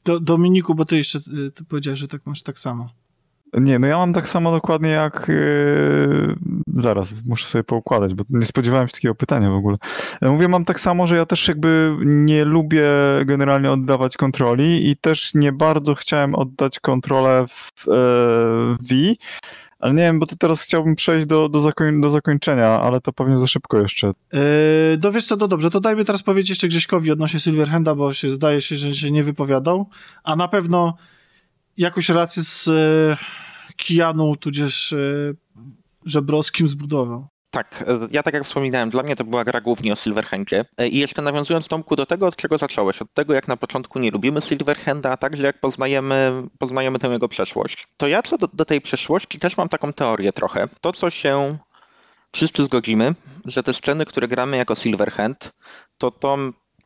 [0.04, 2.90] Do, Dominiku, bo ty jeszcze y, ty powiedziałeś, że tak masz tak samo.
[3.60, 5.26] Nie, no ja mam tak samo dokładnie jak.
[5.28, 6.36] Yy,
[6.76, 9.76] zaraz, muszę sobie poukładać, bo nie spodziewałem się takiego pytania w ogóle.
[10.22, 12.88] Ja Mówię, mam tak samo, że ja też jakby nie lubię
[13.24, 17.92] generalnie oddawać kontroli i też nie bardzo chciałem oddać kontrolę w e,
[18.80, 18.94] V,
[19.78, 23.12] ale nie wiem, bo to teraz chciałbym przejść do, do, zakoń, do zakończenia, ale to
[23.12, 24.06] pewnie za szybko jeszcze.
[24.06, 24.40] Yy,
[25.02, 28.30] no wiesz co, to dobrze, to dajmy teraz powiedzieć jeszcze Grześkowi odnośnie Silverhanda, bo się
[28.30, 29.88] zdaje się, że się nie wypowiadał,
[30.24, 30.94] a na pewno
[31.76, 33.16] jakąś relację z e,
[33.76, 34.96] Kijaną, tudzież e,
[36.04, 37.26] Żebrowskim zbudował.
[37.50, 40.64] Tak, e, ja tak jak wspominałem, dla mnie to była gra głównie o Silverhandzie.
[40.90, 44.10] I jeszcze nawiązując Tomku do tego, od czego zacząłeś, od tego jak na początku nie
[44.10, 47.86] lubimy Silverhanda, a także jak poznajemy, poznajemy tę jego przeszłość.
[47.96, 50.68] To ja co do, do tej przeszłości też mam taką teorię trochę.
[50.80, 51.58] To, co się
[52.32, 55.52] wszyscy zgodzimy, że te sceny, które gramy jako Silverhand,
[55.98, 56.38] to to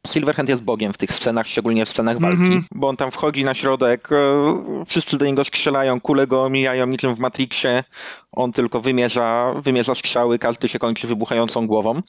[0.07, 2.65] Silverhand jest bogiem w tych scenach, szczególnie w scenach walki, Mhm.
[2.75, 7.15] bo on tam wchodzi na środek, e, wszyscy do niego strzelają, kule go omijają niczym
[7.15, 7.85] w Matrixie,
[8.33, 12.01] on tylko wymierza, wymierza strzały, każdy się kończy wybuchającą głową.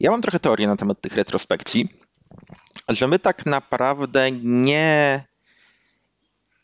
[0.00, 1.88] Ja mam trochę teorię na temat tych retrospekcji,
[2.88, 5.24] że my tak naprawdę nie,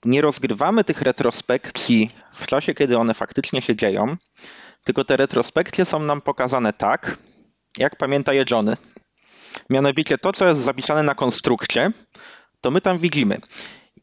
[0.05, 4.17] nie rozgrywamy tych retrospekcji w czasie, kiedy one faktycznie się dzieją,
[4.85, 7.19] tylko te retrospekcje są nam pokazane tak,
[7.79, 8.77] jak pamięta je Johnny.
[9.71, 11.91] Mianowicie to, co jest zapisane na konstrukcie,
[12.61, 13.39] to my tam widzimy.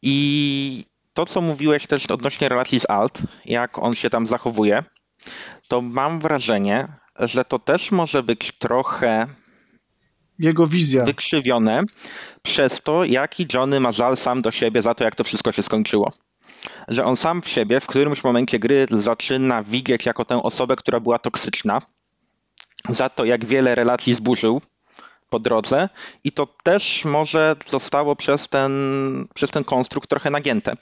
[0.02, 4.84] I to, co mówiłeś też odnośnie relacji z Alt, jak on się tam zachowuje,
[5.68, 9.26] to mam wrażenie, że to też może być trochę
[10.38, 11.04] Jego wizja.
[11.04, 11.82] wykrzywione
[12.42, 15.62] przez to, jaki Johnny ma żal sam do siebie za to, jak to wszystko się
[15.62, 16.12] skończyło.
[16.88, 21.00] Że on sam w siebie w którymś momencie gry zaczyna widzieć jako tę osobę, która
[21.00, 21.82] była toksyczna,
[22.88, 24.60] za to, jak wiele relacji zburzył
[25.32, 25.88] po drodze
[26.24, 28.72] i to też może zostało przez ten,
[29.34, 30.76] przez ten konstrukt trochę nagięte.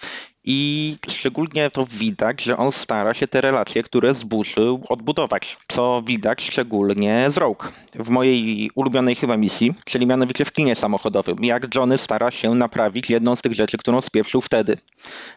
[0.44, 5.56] I szczególnie to widać, że on stara się te relacje, które zburzył, odbudować.
[5.68, 7.64] Co widać szczególnie z Rogue.
[7.94, 11.44] W mojej ulubionej chyba misji, czyli mianowicie w kinie samochodowym.
[11.44, 14.76] Jak Johnny stara się naprawić jedną z tych rzeczy, którą spieprzył wtedy.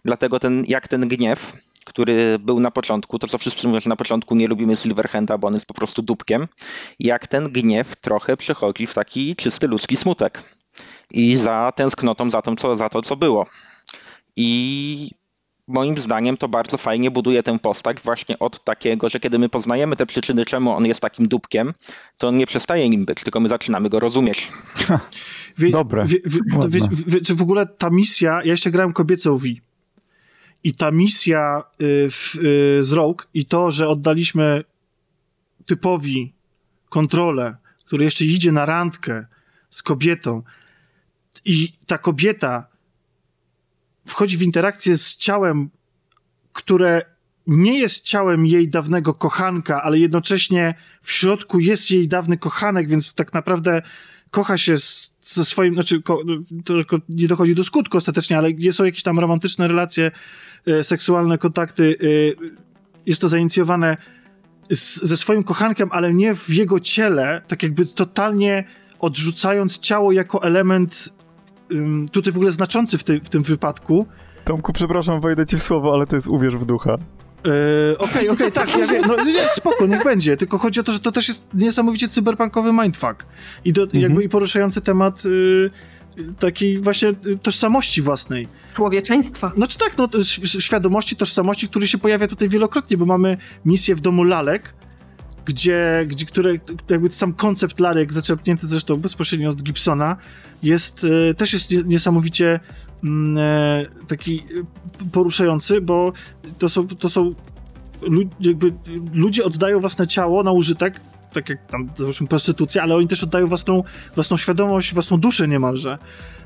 [0.05, 1.53] Dlatego ten, jak ten gniew,
[1.85, 5.47] który był na początku, to co wszyscy mówią, że na początku nie lubimy Silverhanda, bo
[5.47, 6.47] on jest po prostu dupkiem,
[6.99, 10.43] jak ten gniew trochę przechodzi w taki czysty ludzki smutek.
[11.11, 13.45] I za tęsknotą za, tym, co, za to, co było.
[14.35, 15.11] I
[15.67, 19.95] moim zdaniem to bardzo fajnie buduje tę postać właśnie od takiego, że kiedy my poznajemy
[19.95, 21.73] te przyczyny, czemu on jest takim dupkiem,
[22.17, 24.47] to on nie przestaje nim być, tylko my zaczynamy go rozumieć.
[25.57, 26.05] Wie, Dobre.
[26.05, 26.19] Wie,
[26.67, 29.47] wie, wie, czy w ogóle ta misja, ja jeszcze grałem kobiecą V.
[30.63, 34.63] I ta misja y, w, y, z Rogue i to, że oddaliśmy
[35.65, 36.33] typowi
[36.89, 39.25] kontrolę, który jeszcze idzie na randkę
[39.69, 40.43] z kobietą.
[41.45, 42.67] I ta kobieta
[44.05, 45.69] wchodzi w interakcję z ciałem,
[46.53, 47.01] które
[47.47, 53.15] nie jest ciałem jej dawnego kochanka, ale jednocześnie w środku jest jej dawny kochanek, więc
[53.15, 53.81] tak naprawdę
[54.31, 56.23] kocha się z, ze swoim, znaczy ko,
[56.65, 56.73] to
[57.09, 60.11] nie dochodzi do skutku ostatecznie, ale są jakieś tam romantyczne relacje,
[60.83, 62.05] seksualne kontakty, e,
[63.05, 63.97] jest to zainicjowane
[64.71, 68.63] z, ze swoim kochankiem, ale nie w jego ciele, tak jakby totalnie
[68.99, 71.13] odrzucając ciało jako element
[72.11, 74.05] tutaj w ogóle znaczący w, ty, w tym wypadku.
[74.45, 76.97] Tomku, przepraszam, wejdę ci w słowo, ale to jest uwierz w ducha.
[77.45, 80.91] Yy, Okej, okej, tak, ja wiem, no nie, spoko, niech będzie, tylko chodzi o to,
[80.91, 83.25] że to też jest niesamowicie cyberpunkowy mindfuck
[83.65, 85.23] i do, jakby i poruszający temat
[86.39, 88.47] takiej właśnie y, tożsamości własnej.
[88.75, 89.51] Człowieczeństwa.
[89.57, 90.09] No czy tak, no
[90.59, 94.73] świadomości, tożsamości, który się pojawia tutaj wielokrotnie, bo mamy misję w domu lalek,
[95.45, 96.53] gdzie, gdzie które,
[96.89, 100.17] jakby sam koncept lalek, zaczerpnięty zresztą bezpośrednio od Gibsona,
[100.63, 102.59] jest, e, też jest nie- niesamowicie
[103.03, 104.43] mm, e, taki
[104.99, 106.13] p- poruszający, bo
[106.59, 107.33] to są, to są
[108.39, 108.73] jakby
[109.13, 110.99] ludzie oddają własne ciało na użytek,
[111.33, 113.83] tak jak tam załóżmy prostytucja, ale oni też oddają własną,
[114.15, 115.97] własną świadomość, własną duszę niemalże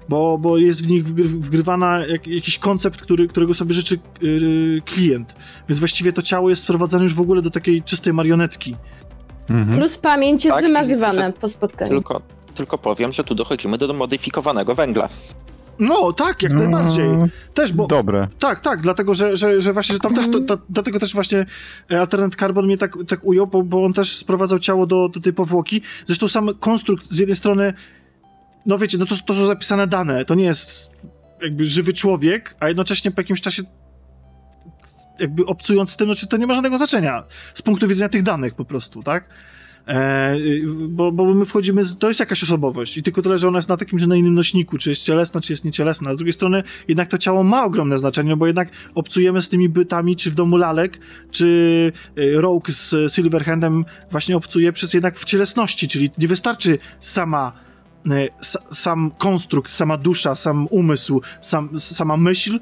[0.09, 4.82] bo, bo jest w nich wgry, wgrywana jak, jakiś koncept, który, którego sobie życzy yy,
[4.85, 5.35] klient.
[5.69, 8.75] Więc właściwie to ciało jest sprowadzane już w ogóle do takiej czystej marionetki.
[9.49, 9.77] Mhm.
[9.77, 11.91] Plus pamięć jest Tak, wymazywana po spotkaniu.
[11.91, 12.22] Tylko,
[12.56, 15.09] tylko powiem, że tu dochodzimy do modyfikowanego węgla.
[15.80, 17.09] No, tak, jak najbardziej.
[17.09, 17.88] No, Też, bo...
[17.88, 18.27] Dobre.
[18.39, 21.45] Tak, tak, dlatego, że, że, że właśnie, że tam też, to, to, dlatego też właśnie
[21.91, 25.19] e, Alternate Carbon mnie tak, tak ujął, bo, bo on też sprowadzał ciało do, do
[25.19, 25.81] tej powłoki.
[26.06, 27.73] Zresztą sam konstrukt z jednej strony,
[28.65, 30.91] no wiecie, no to, to są zapisane dane, to nie jest
[31.41, 33.64] jakby żywy człowiek, a jednocześnie po jakimś czasie
[35.19, 37.23] jakby obcując z tym, no, czy to nie ma żadnego znaczenia
[37.53, 39.30] z punktu widzenia tych danych po prostu, tak?
[39.88, 43.48] E, y, bo, bo my wchodzimy, z, to jest jakaś osobowość i tylko tyle, że
[43.48, 46.14] ona jest na takim, że na innym nośniku, czy jest cielesna, czy jest niecielesna.
[46.14, 50.16] Z drugiej strony jednak to ciało ma ogromne znaczenie, bo jednak obcujemy z tymi bytami,
[50.16, 50.99] czy w domu lalek,
[51.32, 51.45] czy
[52.17, 57.53] y, Rogue z Silverhandem właśnie obcuje przez jednak w cielesności, czyli nie wystarczy sama
[58.06, 62.59] y, sa, sam konstrukt, sama dusza, sam umysł, sam, sama myśl,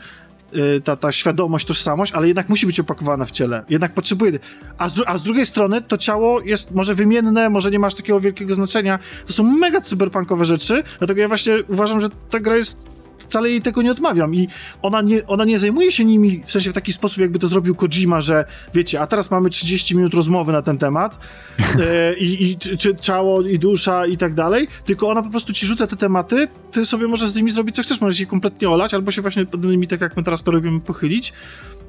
[0.83, 3.65] ta, ta świadomość, tożsamość, ale jednak musi być opakowana w ciele.
[3.69, 4.39] Jednak potrzebuje.
[4.77, 8.19] A z, a z drugiej strony to ciało jest może wymienne, może nie masz takiego
[8.19, 8.99] wielkiego znaczenia.
[9.27, 12.94] To są mega cyberpunkowe rzeczy, dlatego ja właśnie uważam, że ta gra jest
[13.25, 14.47] wcale jej tego nie odmawiam i
[14.81, 17.75] ona nie, ona nie zajmuje się nimi w sensie w taki sposób, jakby to zrobił
[17.75, 21.19] Kojima, że wiecie, a teraz mamy 30 minut rozmowy na ten temat
[21.59, 25.53] e, i, i czy, czy ciało i dusza i tak dalej, tylko ona po prostu
[25.53, 28.69] ci rzuca te tematy, ty sobie możesz z nimi zrobić co chcesz, możesz je kompletnie
[28.69, 31.33] olać, albo się właśnie pod nimi, tak jak my teraz to robimy, pochylić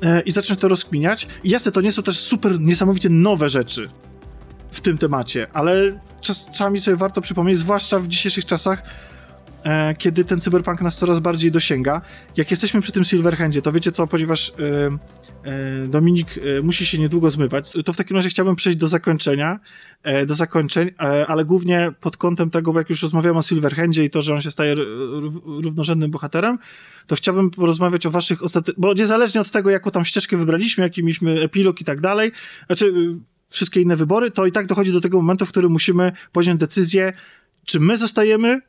[0.03, 1.27] e, i zacząć to rozkminiać.
[1.45, 3.89] I jasne, to nie są też super niesamowicie nowe rzeczy
[4.71, 8.83] w tym temacie, ale czasami sobie warto przypomnieć, zwłaszcza w dzisiejszych czasach,
[9.65, 12.01] e, kiedy ten cyberpunk nas coraz bardziej dosięga.
[12.37, 14.53] Jak jesteśmy przy tym Silverhandzie, to wiecie co, ponieważ e,
[15.51, 19.61] e, Dominik e, musi się niedługo zmywać, to w takim razie chciałbym przejść do zakończenia,
[20.03, 24.05] e, do zakończeń, e, ale głównie pod kątem tego, bo jak już rozmawiamy o Silverhandzie
[24.05, 24.75] i to, że on się staje
[25.63, 26.59] równorzędnym bohaterem,
[27.07, 31.03] to chciałbym porozmawiać o waszych ostatecznych, bo niezależnie od tego, jaką tam ścieżkę wybraliśmy, jaki
[31.03, 32.33] mieliśmy epilog i tak dalej,
[32.67, 33.21] znaczy y,
[33.51, 37.13] wszystkie inne wybory, to i tak dochodzi do tego momentu, w którym musimy podjąć decyzję,
[37.65, 38.61] czy my zostajemy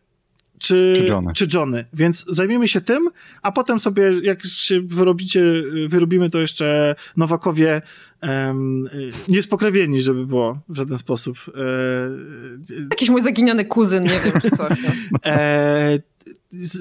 [0.60, 1.34] czy, Czy Johnny.
[1.34, 1.86] czy Johnny.
[1.94, 3.10] Więc zajmiemy się tym,
[3.42, 5.44] a potem sobie, jak się wyrobicie,
[5.88, 7.82] wyrobimy to jeszcze Nowakowie
[8.22, 11.38] em, y, niespokrewieni, żeby było w żaden sposób.
[11.48, 14.78] E, Jakiś mój zaginiony kuzyn, nie wiem, czy coś.
[14.84, 15.20] No.
[15.32, 16.00] e,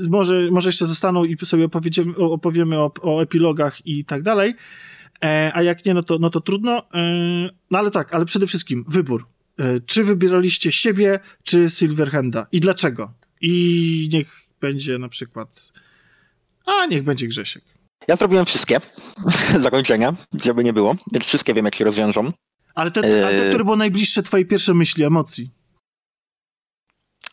[0.08, 4.54] może, może jeszcze zostaną i sobie opowiedziemy, o- opowiemy o, o epilogach i tak dalej.
[5.24, 6.82] E, a jak nie, no to, no to trudno.
[6.94, 7.10] E,
[7.70, 9.26] no ale tak, ale przede wszystkim wybór.
[9.58, 12.46] E, czy wybieraliście siebie, czy Silverhanda?
[12.52, 13.12] I dlaczego?
[13.40, 15.72] I niech będzie na przykład.
[16.66, 17.64] A niech będzie Grzesiek.
[18.08, 18.80] Ja zrobiłem wszystkie
[19.58, 22.32] zakończenia, żeby nie było, więc wszystkie wiem, jak się rozwiążą.
[22.74, 25.50] Ale te, ale te E, które było najbliższe twojej pierwszej myśli, emocji.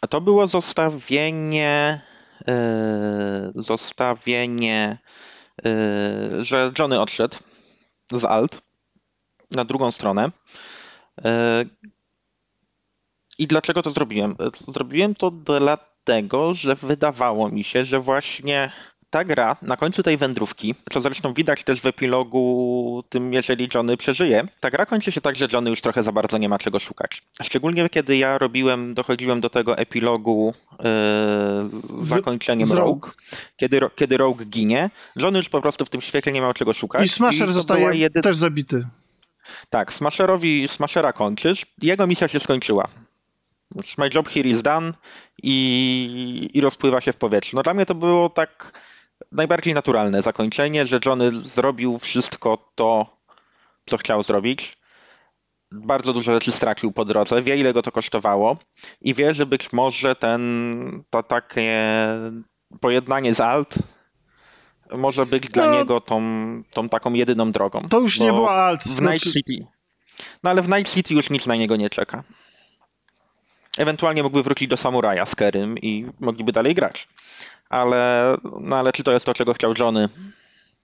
[0.02, 2.02] A to było zostawienie.
[2.48, 4.98] e, zostawienie,
[5.66, 7.38] e, że Johnny odszedł
[8.12, 8.62] z Alt
[9.52, 10.32] na drugą stronę.
[11.26, 11.66] E,
[13.38, 14.36] I dlaczego to zrobiłem?
[14.68, 15.32] Zrobiłem to
[16.06, 18.72] dlatego, że wydawało mi się, że właśnie
[19.10, 23.98] ta gra na końcu tej wędrówki, co zresztą widać też w epilogu tym, jeżeli Johnny
[23.98, 26.80] przeżyje, ta gra kończy się tak, że Johnny już trochę za bardzo nie ma czego
[26.80, 27.22] szukać.
[27.44, 30.84] Szczególnie kiedy ja robiłem, dochodziłem do tego epilogu e,
[32.00, 33.10] z zakończeniem z Rogue, Rogue.
[33.58, 37.06] kiedy, kiedy Rogue ginie, Johnny już po prostu w tym świecie nie miał czego szukać.
[37.06, 38.88] I Smasher to zostaje jedy- też zabity.
[39.70, 42.88] tak, Smasherowi, Smashera kończysz, jego misja się skończyła.
[43.98, 44.94] My job here is done
[45.44, 47.56] i, i rozpływa się w powietrzu.
[47.56, 48.82] No dla mnie to było tak
[49.32, 53.18] najbardziej naturalne zakończenie, że Johnny zrobił wszystko to,
[53.86, 54.78] co chciał zrobić.
[55.72, 58.58] Bardzo dużo rzeczy stracił po drodze, wie ile go to kosztowało
[59.02, 61.82] i wie, że być może ten, to takie
[62.82, 63.76] pojednanie z Alt
[64.92, 65.74] może być dla No.
[65.80, 66.22] niego tą,
[66.74, 67.82] tą taką jedyną drogą.
[67.90, 68.82] To już nie Bo była alt.
[68.82, 69.66] w znaczy- Night City.
[70.44, 72.24] No ale w Night City już nic na niego nie czeka.
[73.78, 77.08] Ewentualnie mógłby wrócić do Samuraja z Kerym i mogliby dalej grać.
[77.70, 80.10] Ale, no ale czy to jest to, czego chciał Johnny?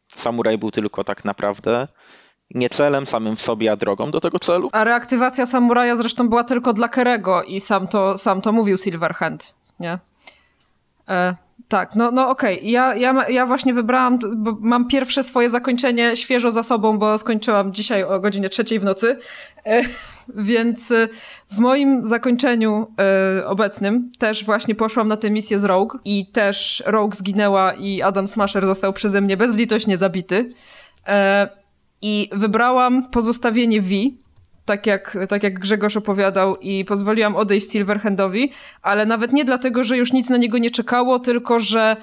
[0.08, 1.88] Samuraj był tylko tak naprawdę
[2.52, 4.70] nie celem samym w sobie, a drogą do tego celu.
[4.72, 9.54] A reaktywacja samuraja zresztą była tylko dla Kerego i sam to, sam to mówił Silverhand,
[9.80, 10.00] nie?
[11.10, 11.36] E,
[11.68, 12.72] tak, no, no okej.
[12.72, 17.18] Ja, ja, ma- ja właśnie wybrałam, bo mam pierwsze swoje zakończenie świeżo za sobą, bo
[17.18, 19.20] skończyłam dzisiaj o godzinie trzeciej w nocy.
[19.66, 19.82] E,
[20.52, 21.08] więc e,
[21.50, 22.88] w moim zakończeniu
[23.40, 28.02] e, obecnym też właśnie poszłam na tę misję z Rogue i też Rogue zginęła i
[28.02, 30.50] Adam Smasher został przeze mnie bezlitośnie zabity.
[31.08, 31.50] E,
[32.02, 33.90] I wybrałam pozostawienie V,
[34.70, 39.98] tak jak, tak jak Grzegorz opowiadał, i pozwoliłam odejść Silverhandowi, ale nawet nie dlatego, że
[39.98, 41.98] już nic na niego nie czekało, tylko że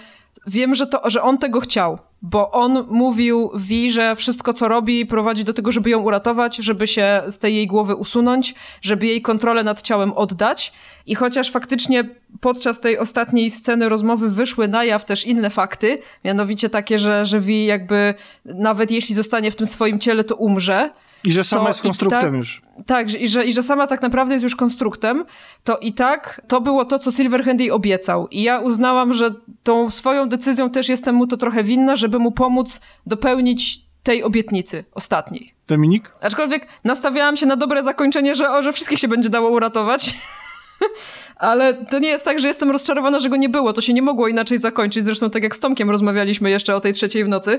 [0.47, 1.99] wiem, że, to, że on tego chciał.
[2.23, 6.87] Bo on mówił Vi, że wszystko co robi prowadzi do tego, żeby ją uratować, żeby
[6.87, 10.73] się z tej jej głowy usunąć, żeby jej kontrolę nad ciałem oddać.
[11.07, 12.05] I chociaż faktycznie
[12.41, 17.41] podczas tej ostatniej sceny rozmowy wyszły na jaw też inne fakty, mianowicie takie, że, że
[17.67, 18.15] jakby
[18.45, 20.91] nawet jeśli zostanie w tym swoim ciele, to umrze.
[21.27, 22.63] I że sama to jest konstruktem tak- już.
[22.87, 25.25] Tak, i że, i że sama tak naprawdę jest już konstruktem,
[25.65, 28.29] to i tak to było to, co Silverhand jej obiecał.
[28.29, 29.31] I ja uznałam, że
[29.63, 34.85] tą swoją decyzją też jestem mu to trochę winna, żeby mu pomóc dopełnić tej obietnicy
[34.95, 35.55] ostatniej.
[35.69, 36.13] Dominik?
[36.21, 40.15] Aczkolwiek nastawiałam się na dobre zakończenie, że, o, że wszystkich się będzie dało uratować.
[41.37, 43.73] Ale to nie jest tak, że jestem rozczarowana, że go nie było.
[43.73, 45.05] To się nie mogło inaczej zakończyć.
[45.05, 47.59] Zresztą tak jak z Tomkiem rozmawialiśmy jeszcze o tej trzeciej w nocy.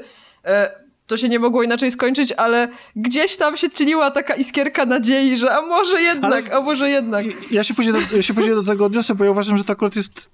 [1.08, 5.52] To się nie mogło inaczej skończyć, ale gdzieś tam się tliła taka iskierka nadziei, że
[5.58, 7.26] a może jednak, Ale- a może jednak.
[7.52, 9.74] Ja się później do, ja się później do tego odniosę, bo ja uważam, że to
[9.74, 10.30] akurat jest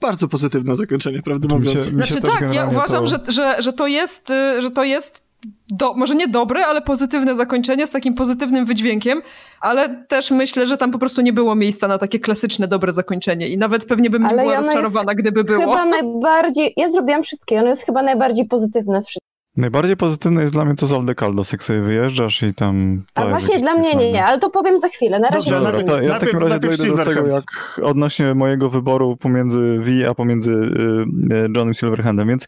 [0.00, 1.86] bardzo pozytywne zakończenie, prawdę Mi się- mówiąc.
[1.86, 4.84] mi Znaczy też tak, ja uważam, to- że, że, że to jest, y, że to
[4.84, 5.24] jest
[5.68, 9.22] do, może nie dobre, ale pozytywne zakończenie z takim pozytywnym wydźwiękiem,
[9.60, 13.48] ale też myślę, że tam po prostu nie było miejsca na takie klasyczne, dobre zakończenie
[13.48, 15.60] i nawet pewnie bym nie Ale była ono jest rozczarowana, gdyby było.
[15.60, 19.30] Chyba najbardziej, ja zrobiłam wszystkie, ono jest chyba najbardziej pozytywne z wszystkich.
[19.60, 23.02] Najbardziej pozytywne jest dla mnie to z Aldekaldos, jak sobie wyjeżdżasz i tam...
[23.14, 25.18] to A jest właśnie dla mnie nie, nie, ale to powiem za chwilę.
[25.18, 27.44] Na razie Dobrze, nie to ja w takim razie dojdę do tego, jak
[27.82, 32.46] odnośnie mojego wyboru pomiędzy V a pomiędzy y, y, Johnem Silverhandem, więc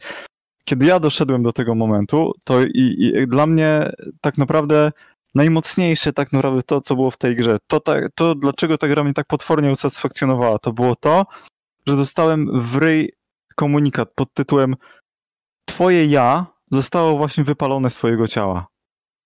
[0.65, 4.93] kiedy ja doszedłem do tego momentu, to i, i dla mnie tak naprawdę
[5.35, 9.05] najmocniejsze tak naprawdę to, co było w tej grze, to, ta, to dlaczego ta gra
[9.05, 11.27] mnie tak potwornie usatysfakcjonowała, to było to,
[11.87, 13.13] że dostałem w ryj
[13.57, 14.77] komunikat pod tytułem
[15.65, 18.67] Twoje ja zostało właśnie wypalone z twojego ciała.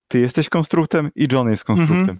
[0.07, 1.99] Ty jesteś konstruktem i John jest konstruktem.
[1.99, 2.19] Mhm.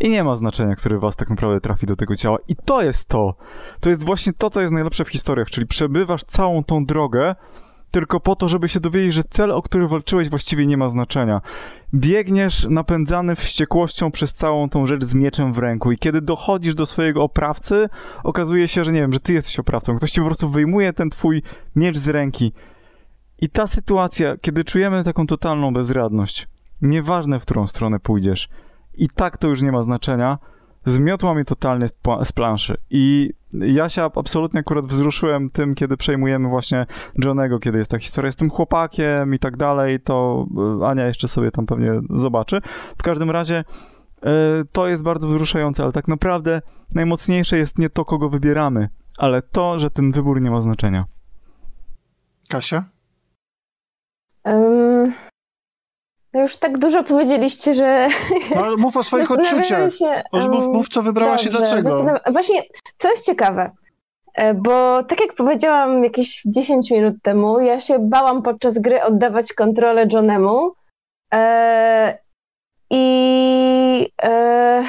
[0.00, 2.38] I nie ma znaczenia, który was tak naprawdę trafi do tego ciała.
[2.48, 3.34] I to jest to.
[3.80, 7.34] To jest właśnie to, co jest najlepsze w historiach, czyli przebywasz całą tą drogę
[7.90, 11.40] tylko po to, żeby się dowiedzieć, że cel, o który walczyłeś, właściwie nie ma znaczenia.
[11.94, 16.86] Biegniesz napędzany wściekłością przez całą tą rzecz z mieczem w ręku i kiedy dochodzisz do
[16.86, 17.88] swojego oprawcy,
[18.24, 19.96] okazuje się, że nie wiem, że ty jesteś oprawcą.
[19.96, 21.42] Ktoś ci po prostu wyjmuje ten twój
[21.76, 22.52] miecz z ręki.
[23.40, 26.48] I ta sytuacja, kiedy czujemy taką totalną bezradność,
[26.82, 28.48] nieważne w którą stronę pójdziesz,
[28.94, 30.38] i tak to już nie ma znaczenia,
[30.86, 31.88] zmiotła mnie totalnie
[32.22, 32.76] z, planszy.
[32.90, 36.86] I ja się absolutnie akurat wzruszyłem tym, kiedy przejmujemy właśnie
[37.24, 40.46] Johnego, kiedy jest ta historia z tym chłopakiem i tak dalej, to
[40.80, 42.60] e, Ania jeszcze sobie tam pewnie zobaczy.
[42.98, 43.64] W każdym razie
[44.22, 44.32] e,
[44.72, 46.62] to jest bardzo wzruszające, ale tak naprawdę
[46.94, 51.04] najmocniejsze jest nie to, kogo wybieramy, ale to, że ten wybór nie ma znaczenia.
[52.48, 52.97] Kasia?
[54.48, 55.14] Um,
[56.34, 58.08] no już tak dużo powiedzieliście, że.
[58.54, 59.94] No, ale mów o swoich odczuciach.
[59.94, 61.90] Się, Mów, mów, mów, co wybrałaś i dobrze, dlaczego.
[61.90, 62.62] zastanawiam- Właśnie,
[62.98, 63.70] co jest ciekawe,
[64.34, 69.52] e, bo tak jak powiedziałam jakieś 10 minut temu, ja się bałam podczas gry oddawać
[69.52, 70.72] kontrolę Johnemu
[71.34, 72.18] e,
[72.90, 74.84] i e,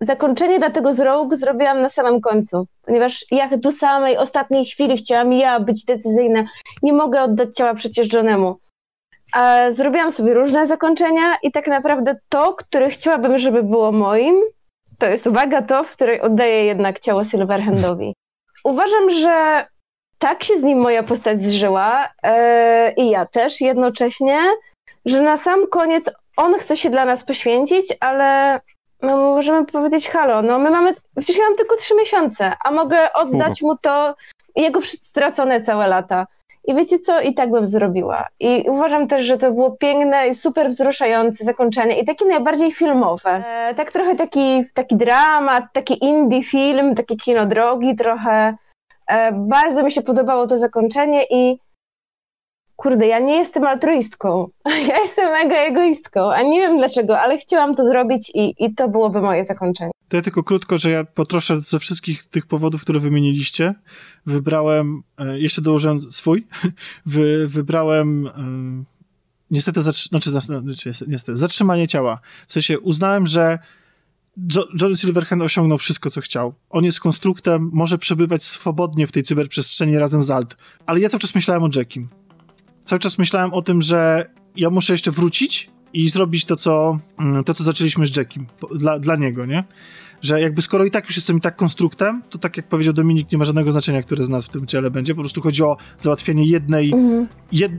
[0.00, 4.96] zakończenie dla tego z Rogue zrobiłam na samym końcu, ponieważ ja do samej ostatniej chwili
[4.96, 6.44] chciałam ja być decyzyjna.
[6.82, 8.56] Nie mogę oddać ciała przecież Johnemu.
[9.36, 14.34] E, Zrobiłam sobie różne zakończenia i tak naprawdę to, które chciałabym, żeby było moim,
[14.98, 18.14] to jest uwaga to, w której oddaję jednak ciało Silverhandowi.
[18.64, 19.66] Uważam, że
[20.18, 24.40] tak się z nim moja postać zżyła e, i ja też jednocześnie,
[25.04, 28.60] że na sam koniec on chce się dla nas poświęcić, ale
[29.04, 33.12] my możemy powiedzieć halo, no my mamy, przecież ja mam tylko trzy miesiące, a mogę
[33.12, 34.14] oddać mu to
[34.56, 36.26] jego stracone całe lata.
[36.66, 37.20] I wiecie co?
[37.20, 38.26] I tak bym zrobiła.
[38.40, 43.30] I uważam też, że to było piękne i super wzruszające zakończenie i takie najbardziej filmowe.
[43.46, 48.56] E, tak trochę taki, taki dramat, taki indie film, takie kino drogi trochę.
[49.06, 51.58] E, bardzo mi się podobało to zakończenie i
[52.76, 54.48] kurde, ja nie jestem altruistką.
[54.88, 58.88] Ja jestem mega egoistką, a nie wiem dlaczego, ale chciałam to zrobić i, i to
[58.88, 59.90] byłoby moje zakończenie.
[60.08, 63.74] To ja tylko krótko, że ja potroszę ze wszystkich tych powodów, które wymieniliście.
[64.26, 66.46] Wybrałem, e, jeszcze dołożyłem swój,
[67.06, 68.30] Wy, wybrałem e,
[69.50, 72.18] niestety, znaczy, znaczy, niestety, zatrzymanie ciała.
[72.48, 73.58] W sensie uznałem, że
[74.54, 76.54] Jo- John Silverhand osiągnął wszystko, co chciał.
[76.70, 80.56] On jest konstruktem, może przebywać swobodnie w tej cyberprzestrzeni razem z Alt.
[80.86, 82.08] Ale ja cały czas myślałem o Jackim.
[82.84, 87.44] Cały czas myślałem o tym, że ja muszę jeszcze wrócić i zrobić to, co, mm,
[87.44, 88.46] to, co zaczęliśmy z Jackiem.
[88.74, 89.64] Dla, dla niego, nie?
[90.22, 93.32] Że jakby skoro i tak już jestem i tak konstruktem, to tak jak powiedział Dominik,
[93.32, 95.14] nie ma żadnego znaczenia, które z nas w tym ciele będzie.
[95.14, 97.26] Po prostu chodzi o załatwienie jednej, Mhm.
[97.52, 97.72] jed,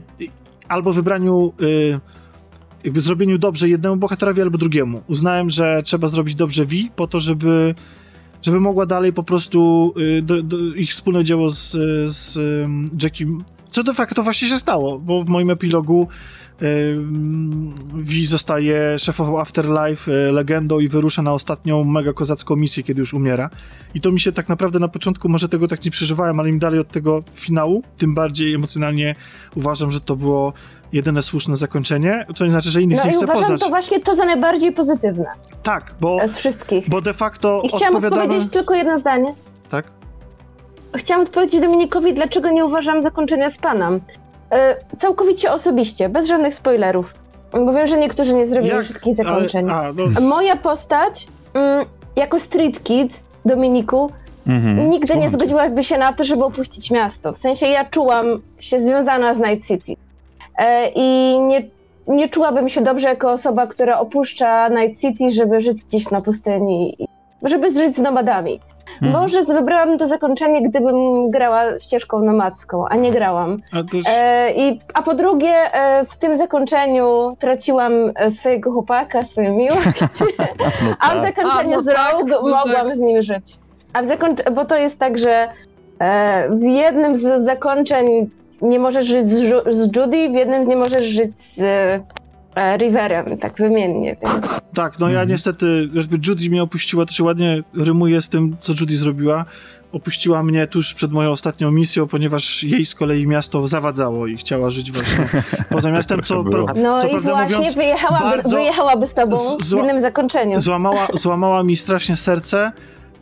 [0.68, 2.00] albo wybraniu, y,
[2.84, 5.02] jakby zrobieniu dobrze jednemu bohaterowi, albo drugiemu.
[5.06, 7.74] Uznałem, że trzeba zrobić dobrze Vi po to, żeby,
[8.42, 11.70] żeby mogła dalej po prostu y, do, do, ich wspólne dzieło z,
[12.12, 13.38] z ym, Jackiem,
[13.76, 16.08] co de facto właśnie się stało, bo w moim epilogu
[16.62, 23.00] ym, Vi zostaje szefową Afterlife, y, legendą i wyrusza na ostatnią mega kozacką misję, kiedy
[23.00, 23.50] już umiera.
[23.94, 26.58] I to mi się tak naprawdę na początku, może tego tak nie przeżywałem, ale im
[26.58, 29.14] dalej od tego finału, tym bardziej emocjonalnie
[29.54, 30.52] uważam, że to było
[30.92, 33.60] jedyne słuszne zakończenie, co nie znaczy, że innych No nie chcę uważam poznać.
[33.60, 35.26] to właśnie to za najbardziej pozytywne
[35.62, 36.88] Tak, bo, z wszystkich.
[36.88, 38.22] bo de facto I chciałam odpowiadamy...
[38.22, 39.34] odpowiedzieć tylko jedno zdanie.
[39.68, 39.95] Tak?
[40.96, 44.00] Chciałam odpowiedzieć Dominikowi, dlaczego nie uważam zakończenia z panem.
[44.52, 47.14] E, całkowicie osobiście, bez żadnych spoilerów.
[47.52, 48.84] Bo wiem, że niektórzy nie zrobili Jak?
[48.84, 49.70] wszystkich zakończeń.
[49.70, 51.84] Ale, a, no, Moja postać, mm,
[52.16, 53.12] jako street kid,
[53.44, 54.10] Dominiku,
[54.46, 54.90] Mhm.
[54.90, 55.30] nigdy nie Słucham cię.
[55.36, 57.32] zgodziłaby się na to, żeby opuścić miasto.
[57.32, 58.26] W sensie ja czułam
[58.58, 59.92] się związana z Night City.
[60.58, 61.62] E, I nie,
[62.08, 67.02] nie czułabym się dobrze jako osoba, która opuszcza Night City, żeby żyć gdzieś na pustyni,
[67.02, 67.08] i-
[67.42, 68.60] żeby żyć z nomadami.
[69.02, 69.22] Mhm.
[69.22, 73.56] Może wybrałabym to zakończenie, gdybym grała ścieżką nomadzką, a nie grałam.
[73.72, 79.24] a też, E, i, a po drugie, e, w tym zakończeniu traciłam e, swojego chłopaka,
[79.24, 80.00] swoją miłość,
[80.88, 81.22] No a w tak.
[81.36, 83.56] zakończeniu A, no z tak, Rogue no mogłam z nim żyć.
[83.92, 85.48] A w zakończeniu, bo to jest tak, że
[86.00, 88.30] e, w jednym z zakończeń
[88.62, 92.00] nie możesz żyć z, Ju- z Judy, w jednym z nie możesz żyć z e,
[92.76, 94.16] Riverem, tak wymiennie.
[94.22, 94.46] Więc.
[94.74, 95.28] tak, no ja Mhm.
[95.28, 99.44] niestety, jakby Judy mnie opuściła, to się ładnie rymuje z tym, co Judy zrobiła.
[99.92, 104.70] Opuściła mnie tuż przed moją ostatnią misją, ponieważ jej z kolei miasto zawadzało i chciała
[104.70, 105.28] żyć właśnie
[105.70, 109.70] poza miastem, co, pra- No co i prawdę właśnie mówiąc, wyjechałaby, wyjechałaby z tobą z-
[109.72, 110.60] zła- jednym zakończeniu.
[110.60, 112.72] złamała, złamała mi strasznie serce,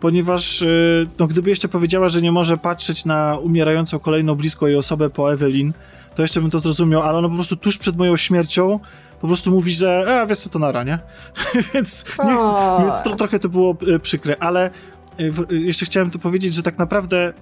[0.00, 4.76] ponieważ y, no, gdyby jeszcze powiedziała, że nie może patrzeć na umierającą kolejną blisko jej
[4.76, 5.72] osobę po Evelyn,
[6.14, 8.80] to jeszcze bym to zrozumiał, ale ona po prostu tuż przed moją śmiercią
[9.24, 10.98] po prostu mówi, że a wiesz co, to nara, nie?
[11.74, 14.70] więc nie chcę, więc to, trochę to było y, przykre, ale
[15.18, 17.32] w, y, jeszcze chciałem tu powiedzieć, że tak naprawdę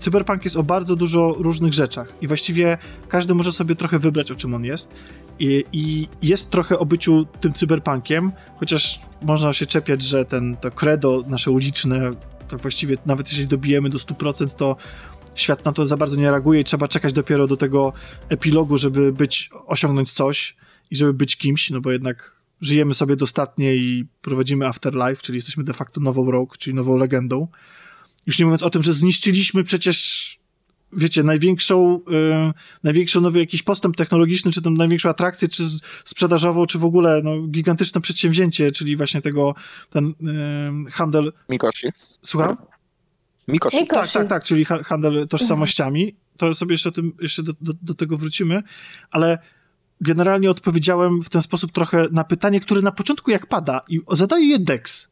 [0.00, 4.34] cyberpunk jest o bardzo dużo różnych rzeczach i właściwie każdy może sobie trochę wybrać, o
[4.34, 4.92] czym on jest.
[5.38, 10.70] I, i jest trochę o byciu tym cyberpunkiem, chociaż można się czepiać, że ten, to
[10.70, 12.10] credo nasze uliczne,
[12.48, 14.76] to właściwie nawet jeżeli dobijemy do 100%, to
[15.34, 17.92] świat na to za bardzo nie reaguje i trzeba czekać dopiero do tego
[18.28, 20.56] epilogu, żeby być, osiągnąć coś
[20.90, 25.64] i żeby być kimś, no bo jednak żyjemy sobie dostatnie i prowadzimy afterlife, czyli jesteśmy
[25.64, 27.48] de facto nową rogue, czyli nową legendą.
[28.26, 30.38] Już nie mówiąc o tym, że zniszczyliśmy przecież
[30.92, 32.52] wiecie, największą, y,
[32.82, 37.20] największą nowy jakiś postęp technologiczny, czy tam największą atrakcję, czy z- sprzedażową, czy w ogóle
[37.24, 39.54] no, gigantyczne przedsięwzięcie, czyli właśnie tego,
[39.90, 40.06] ten
[40.86, 41.88] y, handel, Mikoshi.
[42.22, 42.56] słucham?
[43.48, 43.76] Mikoshi.
[43.76, 44.00] Mikoshi.
[44.00, 46.14] Tak, tak, tak, czyli ha- handel tożsamościami.
[46.36, 48.62] To sobie jeszcze, o tym, jeszcze do, do, do tego wrócimy,
[49.10, 49.38] ale
[50.00, 54.46] generalnie odpowiedziałem w ten sposób trochę na pytanie, które na początku jak pada i zadaje
[54.46, 55.08] je Dex.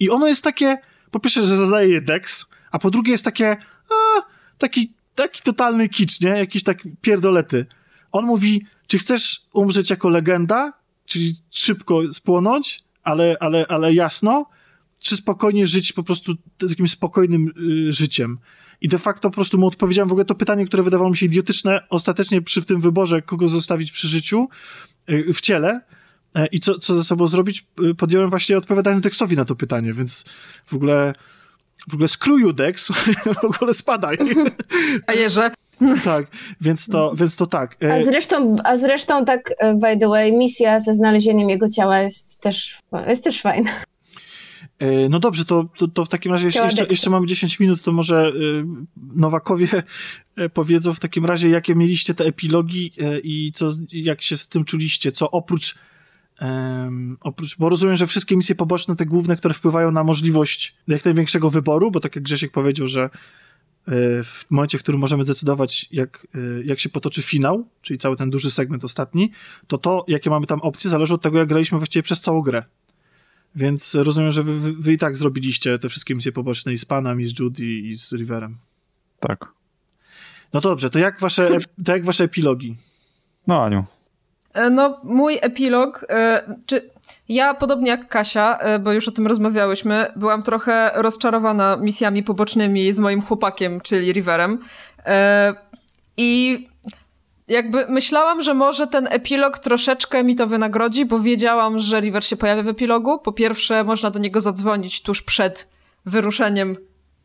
[0.00, 0.78] I ono jest takie,
[1.10, 3.56] po pierwsze, że zadaje je Dex, a po drugie jest takie,
[3.90, 4.22] a,
[4.58, 6.28] taki, taki totalny kicz, nie?
[6.28, 7.66] Jakiś tak pierdolety.
[8.12, 10.72] On mówi, czy chcesz umrzeć jako legenda,
[11.06, 14.46] czyli szybko spłonąć, ale, ale, ale jasno,
[15.02, 17.52] czy spokojnie żyć po prostu takim spokojnym
[17.88, 18.38] y, życiem.
[18.80, 21.26] I de facto po prostu mu odpowiedziałem w ogóle to pytanie, które wydawało mi się
[21.26, 24.48] idiotyczne, ostatecznie przy w tym wyborze, kogo zostawić przy życiu,
[25.10, 25.80] y, w ciele
[26.34, 29.92] e, i co, co ze sobą zrobić, y, podjąłem właśnie odpowiadając Dexowi na to pytanie,
[29.92, 30.24] więc
[30.66, 31.12] w ogóle
[31.88, 32.92] w ogóle skróju Dex,
[33.42, 34.16] w ogóle spadaj.
[35.06, 35.50] A Jerze?
[36.04, 36.26] tak,
[36.60, 37.76] więc to, więc to tak.
[37.82, 42.00] A E, zresztą, a zresztą tak, e, by the way, misja ze znalezieniem jego ciała
[42.00, 43.70] jest też, jest też fajna.
[44.84, 46.86] E, No dobrze, to, to, to w takim razie, jeszcze, Dexa.
[46.90, 48.64] jeszcze mamy 10 minut, to może y,
[48.96, 49.68] Nowakowie
[50.36, 54.48] e, powiedzą w takim razie, jakie mieliście te epilogi e, i co, jak się z
[54.48, 55.74] tym czuliście, co oprócz,
[56.38, 61.04] em, oprócz, bo rozumiem, że wszystkie misje poboczne, te główne, które wpływają na możliwość jak
[61.04, 63.10] największego wyboru, bo tak jak Grzesiek powiedział, że e,
[64.24, 68.30] w momencie, w którym możemy decydować, jak, e, jak się potoczy finał, czyli cały ten
[68.30, 69.30] duży segment ostatni,
[69.66, 72.64] to to, jakie mamy tam opcje, zależy od tego, jak graliśmy właściwie przez całą grę.
[73.56, 77.20] Więc rozumiem, że wy, wy, i tak zrobiliście te wszystkie misje poboczne i z Panem,
[77.20, 78.56] i z Judy, i z Riverem.
[79.20, 79.44] Tak.
[80.52, 81.48] No to dobrze, to jak wasze,
[81.84, 82.76] to jak wasze epilogi?
[83.46, 83.84] No Aniu.
[84.54, 86.90] E, No, mój epilog, e, czy
[87.28, 92.92] ja podobnie jak Kasia, e, bo już o tym rozmawiałyśmy, byłam trochę rozczarowana misjami pobocznymi
[92.92, 94.58] z moim chłopakiem, czyli Riverem.
[96.16, 96.68] I
[97.48, 102.36] jakby myślałam, że może ten epilog troszeczkę mi to wynagrodzi, bo wiedziałam, że River się
[102.36, 103.18] pojawia w epilogu.
[103.18, 105.68] Po pierwsze, można do niego zadzwonić tuż przed
[106.06, 106.76] wyruszeniem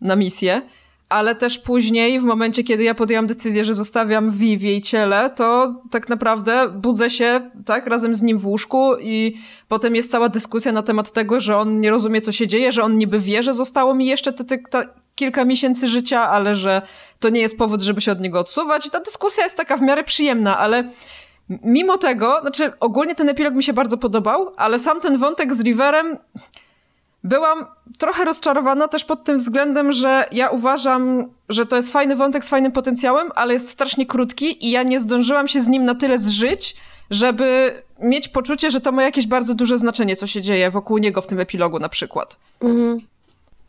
[0.02, 0.62] na misję.
[1.10, 5.30] Ale też później, w momencie, kiedy ja podjęłam decyzję, że zostawiam Vi w jej ciele,
[5.36, 10.30] to tak naprawdę budzę się, tak, razem z nim w łóżku i potem jest cała
[10.30, 13.44] dyskusja na temat tego, że on nie rozumie, co się dzieje, że on niby wie,
[13.44, 16.82] że zostało mi jeszcze te, te, te kilka miesięcy życia, ale że
[17.20, 18.86] to nie jest powód, żeby się od niego odsuwać.
[18.86, 20.90] I ta dyskusja jest taka w miarę przyjemna, ale
[21.50, 25.62] mimo tego, znaczy ogólnie ten epilog mi się bardzo podobał, ale sam ten wątek z
[25.62, 26.18] Riverem
[27.24, 27.66] byłam
[27.98, 32.50] trochę rozczarowana też pod tym względem, że ja uważam, że to jest fajny wątek z
[32.50, 36.20] fajnym potencjałem, ale jest strasznie krótki i ja nie zdążyłam się z nim na tyle
[36.20, 36.76] zżyć,
[37.10, 41.22] żeby mieć poczucie, że to ma jakieś bardzo duże znaczenie, co się dzieje wokół niego
[41.22, 42.40] w tym epilogu na przykład.
[42.62, 43.00] Mhm.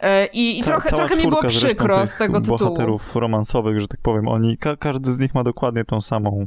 [0.01, 2.59] E, I, i Ca- trochę, trochę mi było przykro tych z tego tytułu.
[2.59, 6.47] bohaterów romansowych, że tak powiem, oni, ka- każdy z nich ma dokładnie tą samą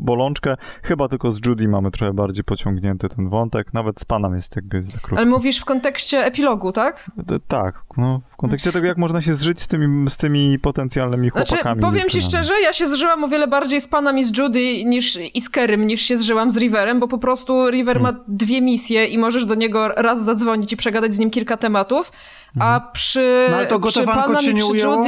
[0.00, 0.56] bolączkę.
[0.82, 3.74] Chyba tylko z Judy mamy trochę bardziej pociągnięty ten wątek.
[3.74, 5.16] Nawet z panem jest jakby za krótki.
[5.16, 7.10] Ale mówisz w kontekście epilogu, tak?
[7.16, 11.30] D- Tak, no, w kontekście tego, jak można się zżyć z tymi, z tymi potencjalnymi
[11.30, 11.80] Znaczy, chłopakami.
[11.82, 15.18] powiem ci szczerze, ja się zżyłam o wiele bardziej z panem i z Judy niż,
[15.34, 18.14] i z Kerem, niż się zżyłam z Riverem, bo po prostu River Hmm.
[18.14, 22.12] ma dwie misje i możesz do niego raz zadzwonić i przegadać z nim kilka tematów,
[22.60, 23.92] a przy, No ale to przy
[24.40, 25.04] cię i nie przy ujęło?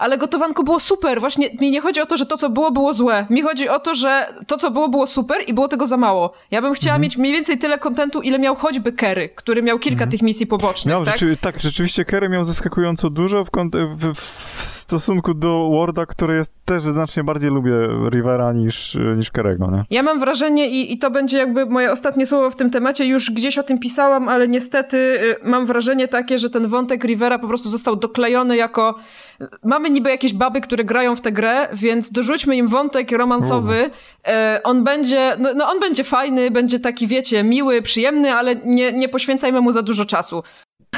[0.00, 1.20] Ale gotowanko było super.
[1.20, 3.26] Właśnie mi nie chodzi o to, że to, co było, było złe.
[3.30, 6.32] Mi chodzi o to, że to, co było, było super i było tego za mało.
[6.50, 7.02] Ja bym chciała Mhm.
[7.02, 10.90] mieć mniej więcej tyle kontentu, ile miał choćby Kerry, który miał kilka tych misji pobocznych,
[10.94, 11.14] Miał tak?
[11.14, 13.48] rzeczy, tak, rzeczywiście Kerry miał zaskakująco dużo w,
[13.96, 17.72] w, w stosunku do Warda, który jest też znacznie bardziej lubię
[18.10, 19.84] Rivera niż, niż Kerego, nie?
[19.90, 23.30] Ja mam wrażenie, i, i to będzie jakby moje ostatnie słowo w tym temacie, już
[23.30, 27.48] gdzieś o tym pisałam, ale niestety y, mam wrażenie takie, że ten wątek Rivera po
[27.48, 28.94] prostu został doklejony jako.
[29.64, 33.90] Mamy niby jakieś baby, które grają w tę grę, więc dorzućmy im wątek romansowy.
[34.28, 38.92] E, on będzie, no, no on będzie fajny, będzie taki, wiecie, miły, przyjemny, ale nie,
[38.92, 40.42] nie poświęcajmy mu za dużo czasu.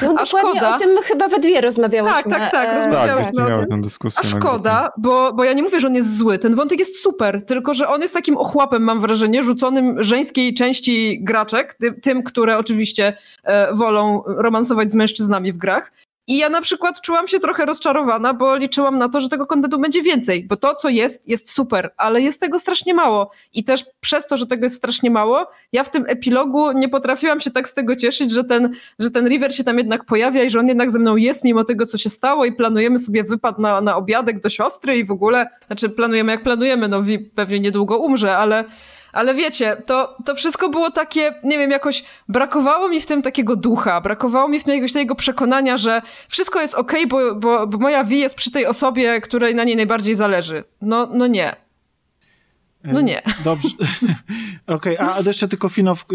[0.02, 0.76] No A dokładnie szkoda.
[0.76, 2.30] o tym chyba we dwie rozmawiałyśmy.
[2.30, 3.32] Tak, tak, tak, E, rozmawiałyśmy.
[3.32, 3.68] Tak, o tym.
[3.68, 4.20] tę dyskusję.
[4.24, 6.38] A szkoda, bo, bo ja nie mówię, że on jest zły.
[6.38, 11.24] Ten wątek jest super, tylko że on jest takim ochłapem, mam wrażenie, rzuconym żeńskiej części
[11.24, 15.92] graczek, tym, tym które oczywiście e, wolą romansować z mężczyznami w grach.
[16.26, 19.78] I ja na przykład czułam się trochę rozczarowana, bo liczyłam na to, że tego kontentu
[19.78, 23.30] będzie więcej, bo to, co jest, jest super, ale jest tego strasznie mało.
[23.52, 27.40] I też przez to, że tego jest strasznie mało, ja w tym epilogu nie potrafiłam
[27.40, 30.50] się tak z tego cieszyć, że ten, że ten River się tam jednak pojawia i
[30.50, 33.58] że on jednak ze mną jest, mimo tego, co się stało i planujemy sobie wypad
[33.58, 37.02] na, na obiadek do siostry i w ogóle, znaczy planujemy jak planujemy, no
[37.34, 38.64] pewnie niedługo umrze, ale
[39.12, 43.56] ale wiecie, to, to wszystko było takie, nie wiem, jakoś brakowało mi w tym takiego
[43.56, 47.66] ducha, brakowało mi w tym jakiegoś tego przekonania, że wszystko jest okej, okay, bo, bo,
[47.66, 50.64] bo moja wi jest przy tej osobie, której na niej najbardziej zależy.
[50.80, 51.56] No, no nie.
[52.84, 53.22] No nie.
[53.44, 53.68] Dobrze.
[54.66, 56.06] Okej, okay, a jeszcze tylko finał w,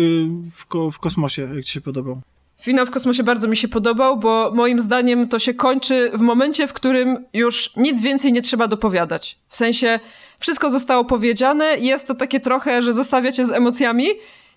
[0.51, 2.21] w, w kosmosie, jak ci się podobał?
[2.61, 6.67] Finał w kosmosie bardzo mi się podobał, bo moim zdaniem to się kończy w momencie,
[6.67, 9.39] w którym już nic więcej nie trzeba dopowiadać.
[9.47, 9.99] W sensie
[10.39, 14.07] wszystko zostało powiedziane, jest to takie trochę, że zostawiacie z emocjami,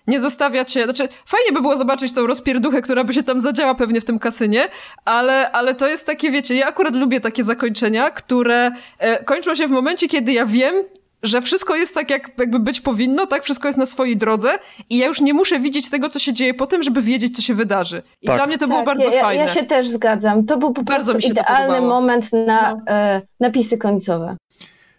[0.07, 4.01] nie zostawiacie, znaczy fajnie by było zobaczyć tą rozpierduchę, która by się tam zadziała pewnie
[4.01, 4.67] w tym kasynie,
[5.05, 9.67] ale, ale to jest takie, wiecie, ja akurat lubię takie zakończenia, które e, kończą się
[9.67, 10.75] w momencie, kiedy ja wiem,
[11.23, 13.43] że wszystko jest tak, jak jakby być powinno, tak?
[13.43, 16.53] Wszystko jest na swojej drodze i ja już nie muszę widzieć tego, co się dzieje
[16.53, 18.01] potem, żeby wiedzieć, co się wydarzy.
[18.21, 18.35] I tak.
[18.35, 19.43] dla mnie to było tak, bardzo ja, fajne.
[19.43, 20.45] Ja się też zgadzam.
[20.45, 22.81] To był po bardzo prostu idealny moment na no.
[22.87, 24.37] e, napisy końcowe.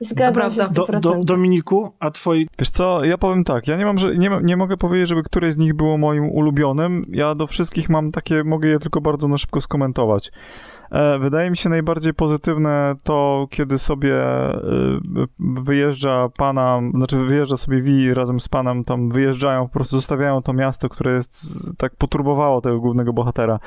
[0.04, 2.48] Zgadzam się do, do, Dominiku, a twoi...
[2.58, 5.54] Wiesz co, ja powiem tak, ja nie mam, że nie, nie mogę powiedzieć, żeby któreś
[5.54, 7.02] z nich było moim ulubionym.
[7.08, 10.32] Ja do wszystkich mam takie, mogę je tylko bardzo na szybko skomentować.
[10.92, 14.60] E, wydaje mi się najbardziej pozytywne to, kiedy sobie e,
[15.38, 20.52] wyjeżdża pana, znaczy wyjeżdża sobie Wi razem z panem, tam wyjeżdżają, po prostu zostawiają to
[20.52, 21.46] miasto, które jest
[21.78, 23.58] tak poturbowało tego głównego bohatera.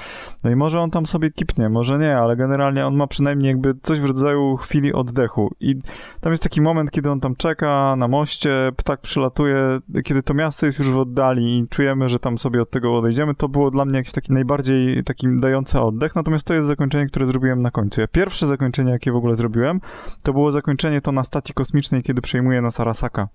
[0.43, 3.73] No i może on tam sobie kipnie, może nie, ale generalnie on ma przynajmniej jakby
[3.81, 5.55] coś w rodzaju chwili oddechu.
[5.59, 5.75] I
[6.21, 10.65] tam jest taki moment, kiedy on tam czeka na moście, ptak przylatuje, kiedy to miasto
[10.65, 13.35] jest już w oddali i czujemy, że tam sobie od tego odejdziemy.
[13.35, 17.27] To było dla mnie jakieś taki najbardziej takim dające oddech, natomiast to jest zakończenie, które
[17.27, 18.01] zrobiłem na końcu.
[18.01, 19.81] Ja pierwsze zakończenie, jakie w ogóle zrobiłem,
[20.23, 23.27] to było zakończenie to na stacji kosmicznej, kiedy przejmuje nas Arasaka.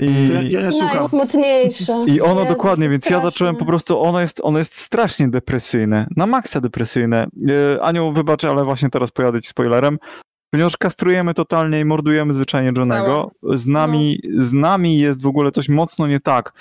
[0.00, 0.98] I, ja, nie słucham.
[0.98, 2.04] Najsmutniejsze.
[2.06, 3.24] I ono Jezu, dokładnie, więc straszne.
[3.24, 7.26] ja zacząłem po prostu, ono jest, ono jest strasznie depresyjne, na maksa depresyjne.
[7.36, 9.98] Yy, Aniu, wybacz, ale właśnie teraz pojadę ci spoilerem.
[10.50, 14.44] Ponieważ kastrujemy totalnie i mordujemy zwyczajnie Johnego, z nami, no.
[14.44, 16.52] z nami jest w ogóle coś mocno nie tak.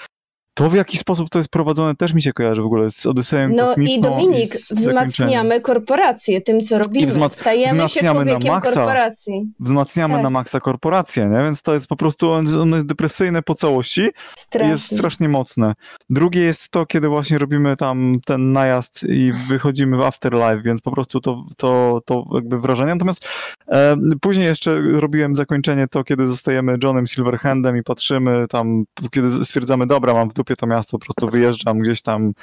[0.59, 3.49] To, w jaki sposób to jest prowadzone, też mi się kojarzy w ogóle z Odyseją
[3.49, 4.01] no kosmiczną.
[4.01, 7.05] No i Dominik, i wzmacniamy korporacje tym, co robimy.
[7.05, 9.51] I wzmac Stajemy się człowiekiem na maksa, korporacji.
[9.59, 10.23] Wzmacniamy tak.
[10.23, 11.43] na maksa korporacje, nie?
[11.43, 14.09] Więc to jest po prostu, ono jest depresyjne po całości.
[14.37, 14.69] Strasznie.
[14.69, 15.73] Jest strasznie mocne.
[16.09, 20.91] Drugie jest to, kiedy właśnie robimy tam ten najazd i wychodzimy w afterlife, więc po
[20.91, 22.93] prostu to, to, to jakby wrażenie.
[22.93, 23.27] Natomiast
[23.67, 29.87] e, później jeszcze robiłem zakończenie to, kiedy zostajemy Johnem Silverhandem i patrzymy tam, kiedy stwierdzamy,
[29.87, 32.33] dobra, mam w dupie to miasto, po prostu wyjeżdżam gdzieś tam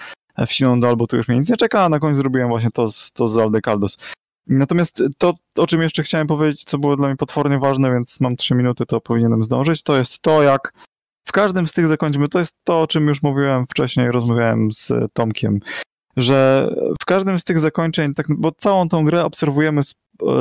[0.46, 2.88] w Sinondo albo tu już mnie nic nie czeka, a na końcu zrobiłem właśnie to
[2.88, 3.96] z, to z Aldecaldos.
[4.46, 8.36] Natomiast to, o czym jeszcze chciałem powiedzieć, co było dla mnie potwornie ważne, więc mam
[8.36, 10.72] trzy minuty, to powinienem zdążyć, to jest to, jak
[11.24, 14.92] w każdym z tych zakończeń, to jest to, o czym już mówiłem wcześniej, rozmawiałem z
[15.12, 15.60] Tomkiem,
[16.16, 16.68] że
[17.02, 19.94] w każdym z tych zakończeń, tak, bo całą tą grę obserwujemy z,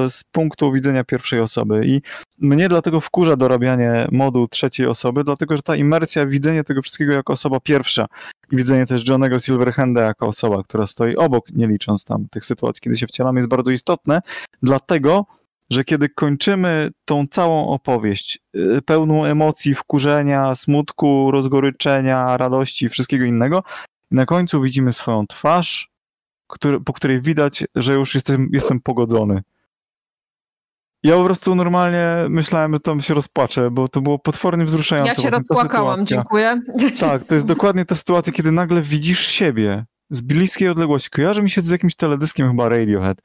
[0.08, 2.02] z, punktu widzenia pierwszej osoby i
[2.40, 7.34] mnie dlatego wkurza dorabianie modu trzeciej osoby, dlatego że ta imersja, widzenie tego wszystkiego jako
[7.34, 8.06] osoba pierwsza
[8.52, 12.82] i widzenie też Johnego Silverhanda jako osoba, która stoi obok, nie licząc tam tych sytuacji,
[12.82, 14.22] kiedy się wcielamy, jest bardzo istotne,
[14.64, 15.26] dlatego
[15.70, 23.26] że kiedy kończymy tą całą opowieść, y, pełną emocji, wkurzenia, smutku, rozgoryczenia, radości i wszystkiego
[23.26, 23.64] innego,
[24.12, 25.90] na końcu widzimy swoją twarz,
[26.48, 29.42] który, po której widać, że już jestem, jestem pogodzony.
[31.06, 35.12] Ja po prostu normalnie myślałem, że tam się rozpaczę, bo to było potwornie wzruszające.
[35.12, 36.62] Ja się rozpłakałam, dziękuję.
[37.00, 41.10] Tak, to jest dokładnie ta sytuacja, kiedy nagle widzisz siebie z bliskiej odległości.
[41.10, 43.18] Kojarzy mi się to z jakimś teledyskiem chyba Radiohead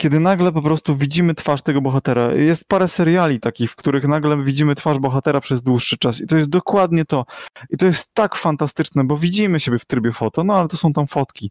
[0.00, 2.34] kiedy nagle po prostu widzimy twarz tego bohatera.
[2.34, 6.36] Jest parę seriali takich, w których nagle widzimy twarz bohatera przez dłuższy czas i to
[6.36, 7.24] jest dokładnie to.
[7.70, 10.92] I to jest tak fantastyczne, bo widzimy siebie w trybie foto, no ale to są
[10.92, 11.50] tam fotki.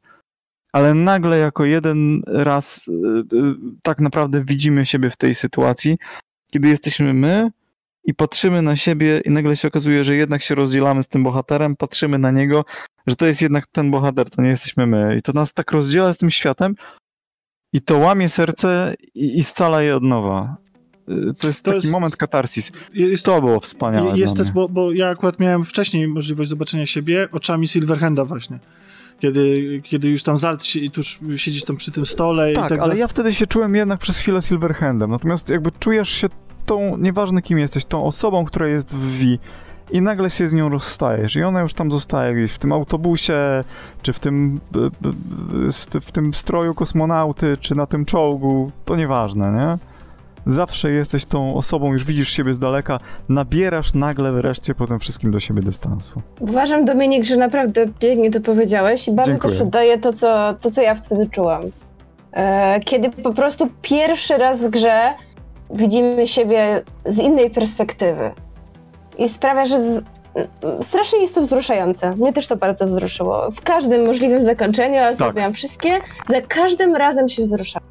[0.72, 5.98] Ale nagle jako jeden raz yy, tak naprawdę widzimy siebie w tej sytuacji,
[6.52, 7.52] kiedy jesteśmy my
[8.04, 11.76] i patrzymy na siebie i nagle się okazuje, że jednak się rozdzielamy z tym bohaterem,
[11.76, 12.66] patrzymy na niego,
[13.08, 15.16] że to jest jednak ten bohater, to nie jesteśmy my.
[15.18, 16.76] I to nas tak rozdziela z tym światem,
[17.74, 20.58] i to łamie serce i, i scala je od nowa.
[21.10, 22.72] Y, to jest to taki jest, moment katarsis.
[22.94, 24.18] Jest, to było wspaniałe.
[24.18, 28.60] Jest też, bo, bo ja akurat miałem wcześniej możliwość zobaczenia siebie oczami Silverhanda właśnie.
[29.20, 32.80] Kiedy, kiedy już tam Zalt si tuż siedzisz tam przy tym stole tak, i tak
[32.80, 35.12] ale ja wtedy się czułem jednak przez chwilę Silverhandem.
[35.12, 36.28] Natomiast jakby czujesz się
[36.66, 39.38] tą, nieważne kim jesteś, tą osobą, która jest w V
[39.92, 43.64] i nagle się z nią rozstajesz i ona już tam zostaje gdzieś w tym autobusie,
[44.02, 44.60] czy w tym,
[46.02, 49.89] w tym stroju kosmonauty, czy na tym czołgu, to nieważne, nie?
[50.50, 55.32] Zawsze jesteś tą osobą, już widzisz siebie z daleka, nabierasz nagle wreszcie po tym wszystkim
[55.32, 56.22] do siebie dystansu.
[56.40, 59.54] Uważam, Dominik, że naprawdę pięknie to powiedziałeś i bardzo Dziękuję.
[59.72, 61.62] też to co, to, co ja wtedy czułam.
[62.32, 65.14] E, kiedy po prostu pierwszy raz w grze
[65.74, 68.32] widzimy siebie z innej perspektywy.
[69.18, 70.04] I sprawia, że z,
[70.82, 72.16] strasznie jest to wzruszające.
[72.16, 73.52] Mnie też to bardzo wzruszyło.
[73.52, 75.18] W każdym możliwym zakończeniu, ale Tak.
[75.18, 77.82] zrobiłam wszystkie, za każdym razem się wzruszam.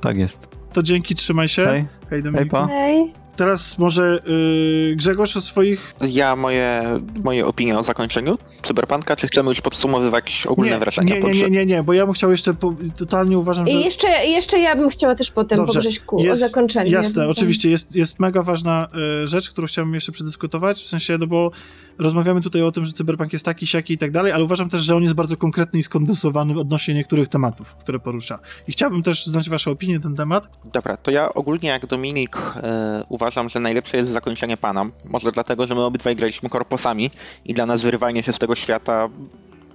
[0.00, 0.48] Tak jest.
[0.74, 1.64] To dzięki, trzymaj się.
[1.64, 2.56] Hej, Hej Dominiku.
[2.56, 2.68] hej pa.
[2.68, 3.12] Hej.
[3.36, 5.94] Teraz może y, Grzegorz o swoich...
[6.08, 6.82] Ja moje,
[7.24, 11.14] moje opinie o zakończeniu Cyberpunka, czy chcemy już podsumowywać ogólne nie, wrażenia?
[11.14, 13.72] nie, nie, nie, nie, nie, bo ja bym chciał jeszcze, po, totalnie uważam, że...
[13.72, 15.74] I jeszcze, jeszcze ja bym chciała też potem Dobrze.
[15.74, 16.90] po Grześku Jest- o zakończeniu.
[16.90, 18.88] Jasne, oczywiście, jest, jest mega ważna
[19.24, 21.50] y, rzecz, którą chciałbym jeszcze przedyskutować, w sensie, no bo
[21.98, 24.82] rozmawiamy tutaj o tym, że cyberpunk jest taki, siaki i tak dalej, ale uważam też,
[24.82, 28.38] że on jest bardzo konkretny i skondensowany odnośnie niektórych tematów, które porusza.
[28.68, 30.48] I chciałbym też znać wasze opinie na ten temat.
[30.72, 34.86] Dobra, to ja ogólnie jak Dominik e, uważam, że najlepsze jest zakończenie Pana.
[35.04, 37.10] Może dlatego, że my obydwaj graliśmy korposami
[37.44, 39.08] i dla nas wyrywanie się z tego świata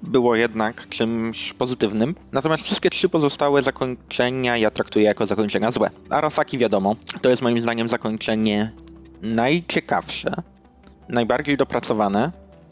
[0.03, 2.15] było jednak czymś pozytywnym.
[2.31, 5.89] Natomiast wszystkie trzy pozostałe zakończenia ja traktuję jako zakończenia złe.
[6.09, 8.71] Arasaki wiadomo, to jest moim zdaniem zakończenie
[9.21, 10.33] najciekawsze,
[11.09, 12.31] najbardziej dopracowane,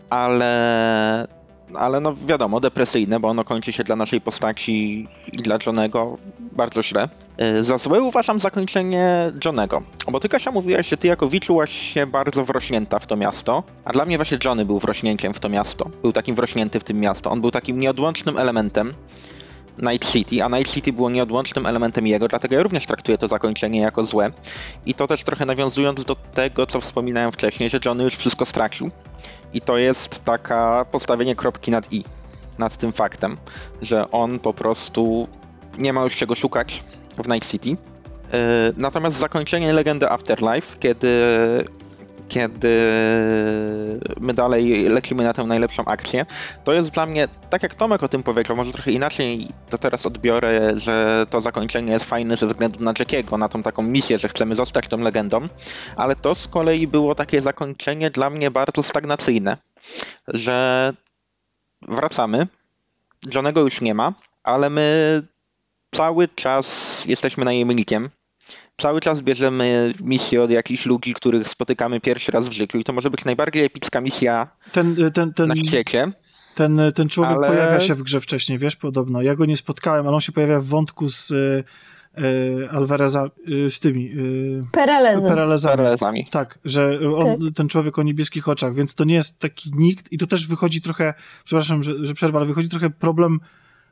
[0.10, 1.28] ale
[1.76, 6.18] ale no wiadomo, depresyjne, bo ono kończy się dla naszej postaci i dla Johnego
[6.52, 7.10] bardzo źle.
[7.42, 11.72] Y, Za złe uważam zakończenie Johnego, bo ty Kasia mówiłaś, że ty jako Vi czułaś
[11.94, 15.50] się bardzo wrośnięta w to miasto, a dla mnie właśnie Johnny był wrośnięciem w to
[15.50, 15.90] miasto.
[16.02, 17.32] Był takim wrośnięty w tym miasto.
[17.32, 18.94] On był takim nieodłącznym elementem
[19.78, 23.80] Night City, a Night City było nieodłącznym elementem jego, dlatego ja również traktuję to zakończenie
[23.80, 24.32] jako złe.
[24.86, 28.92] I to też trochę nawiązując do tego, co wspominałem wcześniej, że Johnny już wszystko stracił.
[29.54, 32.04] I to jest taka postawienie kropki nad i,
[32.60, 33.38] nad tym faktem,
[33.82, 35.28] że on po prostu
[35.78, 36.84] nie ma już czego szukać
[37.18, 37.70] w Night City.
[37.70, 37.78] Yy,
[38.78, 41.08] Natomiast zakończenie legendy Afterlife, kiedy,
[42.30, 42.70] kiedy
[44.20, 46.26] my dalej lecimy na tę najlepszą akcję,
[46.64, 50.06] to jest dla mnie, tak jak Tomek o tym powiedział, może trochę inaczej to teraz
[50.06, 54.28] odbiorę, że to zakończenie jest fajne ze względu na Jackiego, na tą taką misję, że
[54.28, 55.48] chcemy zostać tą legendą,
[55.96, 59.58] ale to z kolei było takie zakończenie dla mnie bardzo stagnacyjne,
[60.28, 60.94] że
[61.82, 62.48] wracamy,
[63.34, 65.22] Johnego już nie ma, ale my
[65.92, 68.10] cały czas jesteśmy najemnikiem.
[68.82, 72.94] Cały czas bierzemy misje od jakichś ludzi, których spotykamy pierwszy raz w życiu i to
[72.94, 76.12] może być najbardziej epicka misja Ten, y, ten, ten, na świecie.
[76.56, 79.22] ten, ten człowiek Ale- pojawia się w grze wcześniej, wiesz, podobno.
[79.22, 81.64] Ja go nie spotkałem, ale on się pojawia w wątku z y,
[82.20, 85.30] y, Alvareza, y, z tymi y, Perelezem.
[85.30, 85.78] Perelezami.
[85.78, 86.28] Paralezami.
[86.32, 87.56] Tak, że on, Tak.
[87.56, 90.82] ten człowiek o niebieskich oczach, więc to nie jest taki nikt i tu też wychodzi
[90.82, 91.14] trochę,
[91.46, 93.40] przepraszam, że, że przerwę, ale wychodzi trochę problem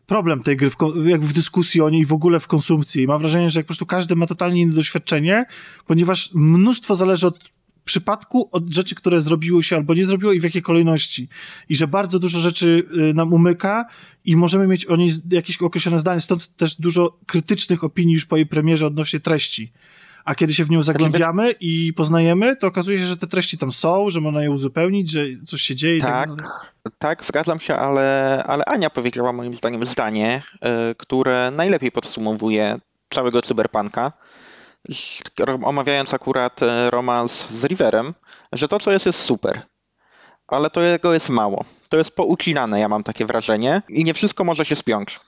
[0.08, 3.04] problem tej gry, w, kon- jak w dyskusji o niej w ogóle w konsumpcji.
[3.04, 5.46] I mam wrażenie, że jak po prostu każdy ma totalnie inne doświadczenie,
[5.88, 10.44] ponieważ mnóstwo zależy od przypadku, od rzeczy, które zrobiły się albo nie zrobiło i w
[10.44, 11.28] jakiej kolejności.
[11.70, 13.86] I że bardzo dużo rzeczy y, nam umyka
[14.26, 18.36] i możemy mieć o niej jakieś określone zdanie, stąd też dużo krytycznych opinii już po
[18.36, 19.72] jej premierze odnośnie treści.
[20.26, 23.72] A kiedy się w nią zagłębiamy i poznajemy, to okazuje się, że te treści tam
[23.72, 26.30] są, że można je uzupełnić, że coś się dzieje tak
[26.84, 32.80] Tak, tak, zgadzam się, ale, ale Ania powiedziała moim zdaniem zdanie, y, które najlepiej podsumowuje
[33.10, 33.42] całego
[35.40, 38.14] ro- omawiając akurat y, romans z Riverem,
[38.52, 39.62] że to, co jest, jest super,
[40.48, 41.66] ale to jego jest mało.
[41.90, 45.20] To jest poucinane, ja mam takie wrażenie, i nie wszystko może się spiąć.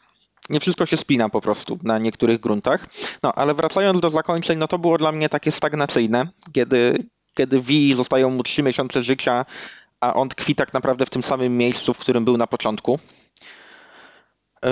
[0.50, 2.88] Nie wszystko się spina po prostu na niektórych gruntach.
[3.24, 7.04] No, ale wracając do zakończeń, no to było dla mnie takie stagnacyjne, kiedy,
[7.34, 9.46] kiedy Vi zostają mu trzy miesiące życia,
[10.02, 13.00] a on tkwi tak naprawdę w tym samym miejscu, w którym był na początku.
[14.64, 14.70] Yy,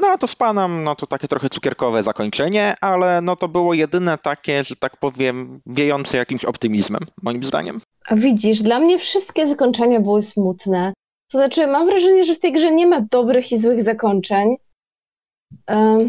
[0.00, 3.74] No a to z panem, no to takie trochę cukierkowe zakończenie, ale no to było
[3.74, 7.80] jedyne takie, że tak powiem, wiejące jakimś optymizmem, moim zdaniem.
[8.08, 10.92] A widzisz, dla mnie wszystkie zakończenia były smutne.
[11.32, 14.56] To znaczy, mam wrażenie, że w tej grze nie ma dobrych i złych zakończeń.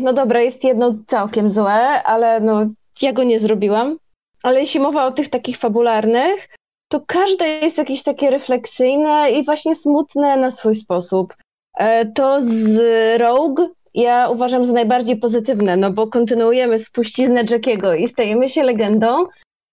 [0.01, 2.65] No dobra, jest jedno całkiem złe, ale no,
[3.01, 3.97] ja go nie zrobiłam.
[4.43, 6.47] Ale jeśli mowa o tych takich fabularnych,
[6.91, 11.35] to każde jest jakieś takie refleksyjne i właśnie smutne na swój sposób.
[11.77, 12.77] E, To z
[13.21, 19.25] Rogue ja uważam za najbardziej pozytywne, no bo kontynuujemy spuściznę Jackiego i stajemy się legendą,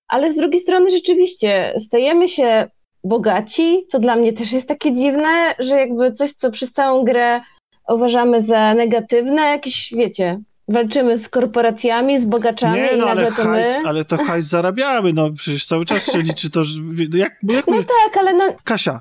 [0.09, 2.69] ale z drugiej strony rzeczywiście stajemy się
[3.05, 7.41] bogaci, co dla mnie też jest takie dziwne, że jakby coś, co przez całą grę
[7.89, 13.45] uważamy za negatywne, jakieś, wiecie, walczymy z korporacjami, z bogaczami Nie, i no ale nagle
[13.45, 13.63] to my...
[13.63, 16.83] hajs, ale to hajs zarabiamy, no przecież cały czas się liczy to, że...
[16.83, 19.01] no Jak, jak No tak, ale no, Kasia,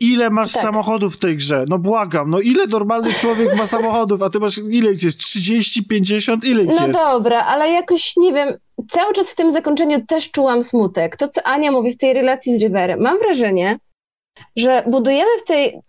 [0.00, 0.62] ile masz Tak.
[0.62, 1.64] samochodów w tej grze?
[1.68, 5.18] No błagam, no ile normalny człowiek ma samochodów, a ty masz, ile ich jest?
[5.18, 6.44] 30, 50?
[6.44, 7.00] Ile ich no jest?
[7.00, 8.48] dobra, ale jakoś, nie wiem,
[8.90, 11.16] cały czas w tym zakończeniu też czułam smutek.
[11.16, 13.00] To, co Ania mówi w tej relacji z Riverem.
[13.00, 13.78] Mam wrażenie,
[14.56, 15.80] że budujemy w tej...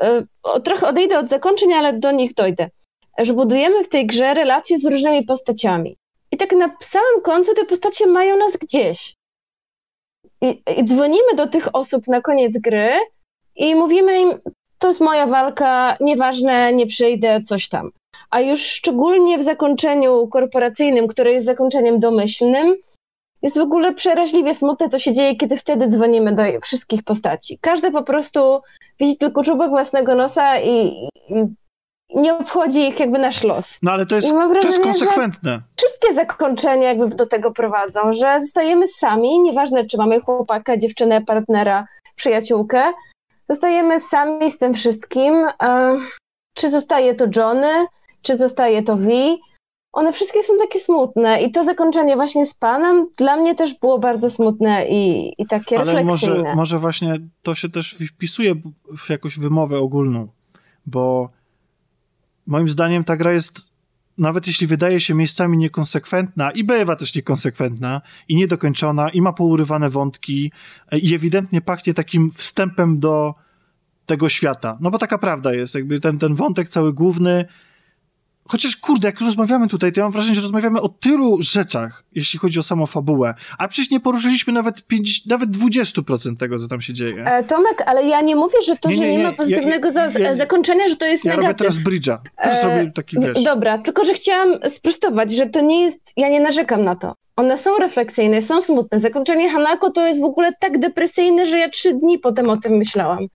[0.43, 2.69] o, trochę odejdę od zakończeń, ale do nich dojdę.
[3.17, 5.98] Że budujemy w tej grze relacje z różnymi postaciami.
[6.32, 9.15] I tak na samym końcu te postacie mają nas gdzieś.
[10.41, 12.91] I, I dzwonimy do tych osób na koniec gry
[13.56, 14.30] i mówimy im,
[14.80, 17.91] to jest moja walka, nieważne, nie przyjdę, coś tam.
[18.30, 22.75] A już szczególnie w zakończeniu korporacyjnym, które jest zakończeniem domyślnym,
[23.45, 27.59] jest w ogóle przeraźliwie smutne, co się dzieje, kiedy wtedy dzwonimy do wszystkich postaci.
[27.61, 28.61] Każdy po prostu
[28.99, 30.88] widzi tylko czubek własnego nosa i,
[31.30, 31.45] i
[32.15, 33.77] nie obchodzi ich jakby nasz los.
[33.83, 35.59] No ale to jest, mam to jest wrażenie, konsekwentne.
[35.77, 41.88] Wszystkie zakończenia jakby do tego prowadzą, że zostajemy sami, nieważne czy mamy chłopaka, dziewczynę, partnera,
[42.15, 42.83] przyjaciółkę,
[43.49, 45.48] zostajemy sami z tym wszystkim.
[46.53, 47.85] Czy zostaje to Johnny,
[48.22, 49.41] czy zostaje to Vi,
[49.95, 53.99] one wszystkie są takie smutne i to zakończenie właśnie z panem dla mnie też było
[53.99, 56.38] bardzo smutne i, i takie Ale refleksyjne.
[56.38, 58.56] może, może właśnie to się też wpisuje
[58.98, 60.27] w jakąś wymowę ogólną,
[60.85, 61.30] bo
[62.48, 63.61] moim zdaniem ta gra jest,
[64.17, 69.90] nawet jeśli wydaje się miejscami niekonsekwentna i bywa też niekonsekwentna i niedokończona i ma pourywane
[69.90, 70.51] wątki
[70.91, 73.33] e, i ewidentnie pachnie takim wstępem do
[74.06, 74.77] tego świata.
[74.82, 77.45] No bo taka prawda jest, jakby ten, ten wątek cały główny
[78.48, 82.40] Chociaż, kurde, jak rozmawiamy tutaj, to ja mam wrażenie, że rozmawiamy o tylu rzeczach, jeśli
[82.40, 86.82] chodzi o samą fabułę, a przecież nie poruszyliśmy nawet, 50, nawet 20% tego, co tam
[86.82, 87.25] się dzieje.
[87.25, 89.35] E, Tomek, ale ja nie mówię, że to, Nie, nie, że nie, nie, ma ja-
[89.35, 91.67] pozytywnego za- ja- zakończenia, że to jest Ja robię negatyw.
[91.67, 92.17] teraz bridge'a.
[92.43, 93.43] Też E, robię taki, wiesz...
[93.43, 97.14] Dobra, tylko że chciałam sprostować, że to nie jest, ja nie narzekam na to.
[97.35, 98.99] One są refleksyjne, są smutne.
[98.99, 102.74] Zakończenie Hanako to jest w ogóle tak depresyjne, że ja trzy dni potem o tym
[102.77, 103.27] myślałam.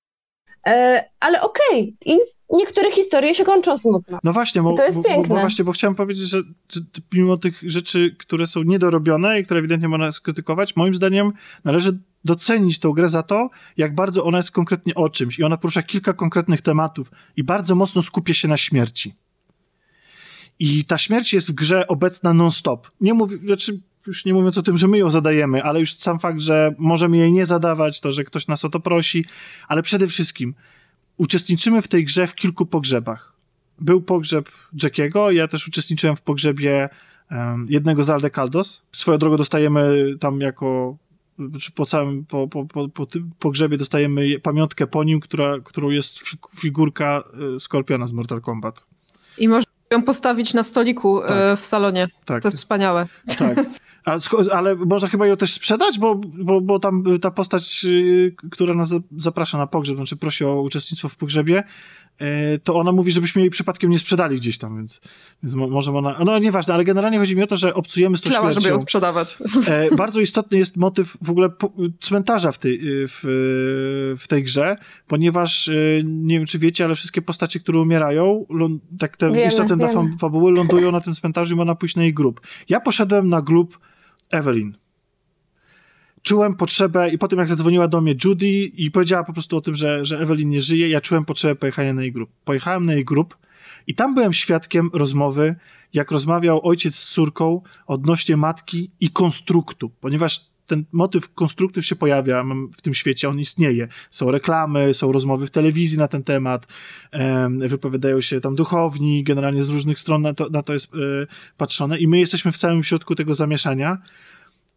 [0.67, 2.19] E, ale okej, i
[2.53, 4.19] niektóre historie się kończą smutno.
[4.25, 5.41] No właśnie, bo, To jest bo, bo, bo piękne.
[5.41, 6.81] właśnie, bo chciałem powiedzieć, że, że
[7.13, 11.33] mimo tych rzeczy, które są niedorobione i które ewidentnie można skrytykować, moim zdaniem
[11.65, 15.57] należy docenić tą grę za to, jak bardzo ona jest konkretnie o czymś i ona
[15.57, 19.15] porusza kilka konkretnych tematów i bardzo mocno skupia się na śmierci.
[20.59, 22.91] I ta śmierć jest w grze obecna non-stop.
[23.01, 26.19] Nie mówię, znaczy, już nie mówiąc o tym, że my ją zadajemy, ale już sam
[26.19, 29.25] fakt, że możemy jej nie zadawać, to, że ktoś nas o to prosi,
[29.69, 30.55] ale przede wszystkim
[31.21, 33.33] uczestniczymy w tej grze w kilku pogrzebach.
[33.79, 34.49] Był pogrzeb
[34.83, 36.89] Jackiego, ja też uczestniczyłem w pogrzebie
[37.31, 38.83] um, jednego z Alde Caldos.
[38.93, 40.97] Swoją drogą dostajemy tam jako
[41.61, 45.55] czy po całym, po, po, po, po tym pogrzebie dostajemy je- pamiątkę po nim, która,
[45.65, 47.23] którą jest fi- figurka
[47.57, 48.85] y, Skorpiona z Mortal Kombat.
[49.39, 51.31] I można ją postawić na stoliku Tak.
[51.31, 52.09] e, w salonie.
[52.25, 53.09] Tak, To jest wspaniałe.
[53.39, 53.59] tak.
[54.05, 54.19] A,
[54.55, 58.89] ale można chyba ją też sprzedać, bo, bo, bo tam ta postać, y, która nas
[58.89, 61.63] za- zaprasza na pogrzeb, znaczy prosi o uczestnictwo w pogrzebie,
[62.23, 65.01] y, to ona mówi, żebyśmy jej przypadkiem nie sprzedali gdzieś tam, więc,
[65.43, 66.17] więc mo- może ona...
[66.25, 68.71] No nieważne, ale generalnie chodzi mi o to, że obcujemy z tą żeby śmiercią.
[68.71, 69.37] ją sprzedawać.
[69.67, 71.49] E, bardzo istotny jest motyw w ogóle
[72.01, 73.21] cmentarza w tej, y, w,
[74.21, 75.71] w tej grze, ponieważ
[76.05, 78.47] nie wiem, czy wiecie, ale wszystkie postacie, które umierają,
[78.99, 79.89] tak te Wiemy, istotne dla
[80.21, 82.41] fabuły lądują na tym cmentarzu i można pójść na jej grób.
[82.69, 83.79] Ja poszedłem na grób
[84.31, 84.77] Evelyn.
[86.23, 89.61] Czułem potrzebę i po tym, jak zadzwoniła do mnie Judy i powiedziała po prostu o
[89.61, 92.31] tym, że, że Evelyn nie żyje, ja czułem potrzebę pojechania na jej grób.
[92.45, 93.39] Pojechałem na jej grób
[93.87, 95.55] i tam byłem świadkiem rozmowy,
[95.93, 102.45] jak rozmawiał ojciec z córką odnośnie matki i konstruktu, ponieważ ten motyw konstruktyw się pojawia
[102.77, 103.89] w tym świecie, on istnieje.
[104.11, 106.67] Są reklamy, są rozmowy w telewizji na ten temat,
[107.11, 111.27] em, wypowiadają się tam duchowni, generalnie z różnych stron na to, na to jest e,
[111.57, 113.99] patrzone i my jesteśmy w całym środku tego zamieszania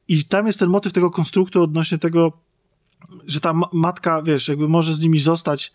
[0.07, 2.31] i tam jest ten motyw tego konstruktu odnośnie tego,
[3.27, 5.73] że ta ma- matka, wiesz, jakby może z nimi zostać.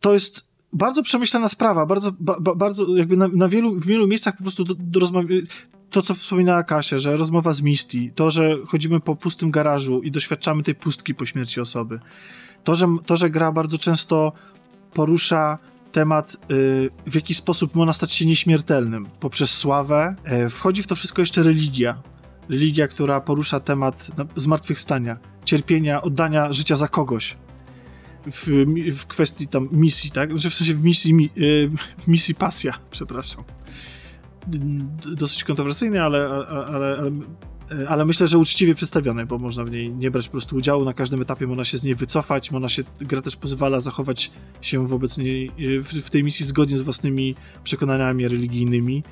[0.00, 4.06] To jest bardzo przemyślana sprawa, bardzo, ba, ba, bardzo jakby na, na wielu, w wielu
[4.06, 5.44] miejscach po prostu do, do rozmowy,
[5.90, 10.10] to, co wspominała Kasia, że rozmowa z Misty, to, że chodzimy po pustym garażu i
[10.10, 12.00] doświadczamy tej pustki po śmierci osoby,
[12.64, 14.32] to, że, to, że gra bardzo często
[14.94, 15.58] porusza
[15.92, 20.14] temat, y, w jaki sposób można stać się nieśmiertelnym poprzez sławę.
[20.24, 22.02] E, wchodzi w to wszystko jeszcze religia.
[22.48, 27.36] Religia, która porusza temat na- zmartwychwstania, cierpienia, oddania życia za kogoś.
[28.26, 28.64] W,
[28.98, 30.38] w kwestii tam misji, tak?
[30.38, 33.44] Że w sensie w misji, mi, y, w misji pasja, przepraszam.
[35.16, 37.12] Dosyć kontrowersyjne, ale, ale, ale,
[37.88, 40.84] ale, myślę, że uczciwie przedstawione, bo można w niej nie brać po prostu udziału.
[40.84, 42.50] Na każdym etapie można się z niej wycofać.
[42.50, 46.82] Można się, gra też pozwala zachować się wobec niej w, w tej misji zgodnie z
[46.82, 49.02] własnymi przekonaniami religijnymi.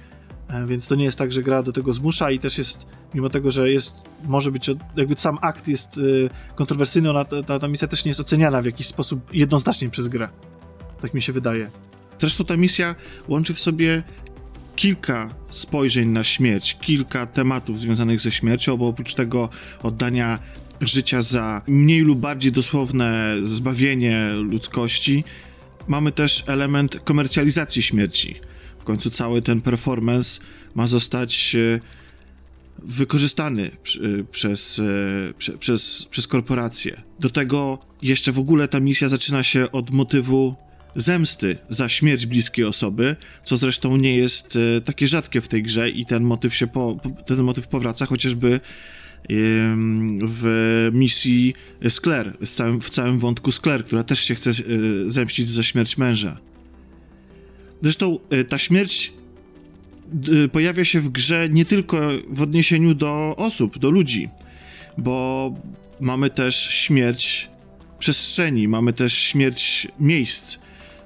[0.48, 3.30] E, więc to nie jest tak, że gra do tego zmusza i też jest, mimo
[3.30, 7.88] tego, że jest, może być, jakby sam akt jest y, kontrowersyjny, ona, ta, ta misja
[7.88, 10.28] też nie jest oceniana w jakiś sposób jednoznacznie przez grę.
[11.00, 11.70] Tak mi się wydaje.
[12.18, 12.94] Zresztą ta misja
[13.28, 14.02] łączy w sobie
[14.78, 19.48] kilka spojrzeń na śmierć, kilka tematów związanych ze śmiercią, bo oprócz tego
[19.82, 20.38] oddania
[20.80, 25.24] życia za mniej lub bardziej dosłowne zbawienie ludzkości,
[25.88, 28.34] mamy też element komercjalizacji śmierci.
[28.78, 30.40] W końcu cały ten performance
[30.74, 31.80] ma zostać e,
[32.78, 34.80] wykorzystany e, przez,
[35.48, 37.02] e, przez, przez korporacje.
[37.20, 40.67] Do tego jeszcze w ogóle ta misja zaczyna się od motywu
[40.98, 46.06] zemsty za śmierć bliskiej osoby, co zresztą nie jest takie rzadkie w tej grze i
[46.06, 48.60] ten motyw się po, ten motyw powraca chociażby
[50.24, 51.54] w misji
[51.88, 52.36] Skler,
[52.80, 54.50] w całym, wątku Skler, która też się chce
[55.06, 56.38] zemścić za śmierć męża.
[57.82, 58.18] Zresztą
[58.48, 59.12] ta śmierć
[60.52, 64.28] pojawia się w grze nie tylko w odniesieniu do osób, do ludzi,
[64.98, 65.54] bo
[66.00, 67.50] mamy też śmierć
[67.98, 70.58] przestrzeni, mamy też śmierć miejsc,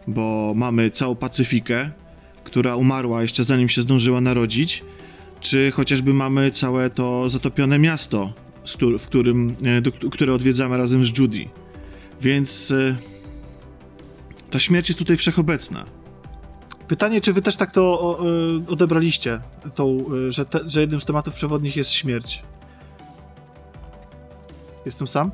[0.07, 1.91] bo mamy całą Pacyfikę,
[2.45, 4.85] która umarła jeszcze zanim się zdążyła narodzić,
[5.41, 8.33] czy chociażby mamy całe to zatopione miasto,
[8.99, 9.57] w którym,
[10.05, 11.49] e, które odwiedzamy razem z Judy.
[12.21, 12.97] Więc e,
[14.51, 15.85] ta śmierć jest tutaj wszechobecna.
[16.89, 18.19] Pytanie, czy wy też tak to
[18.67, 19.41] e, odebraliście,
[19.75, 22.43] tą, że, te, że jednym z tematów przewodnich jest śmierć?
[24.87, 25.31] Jestem sam?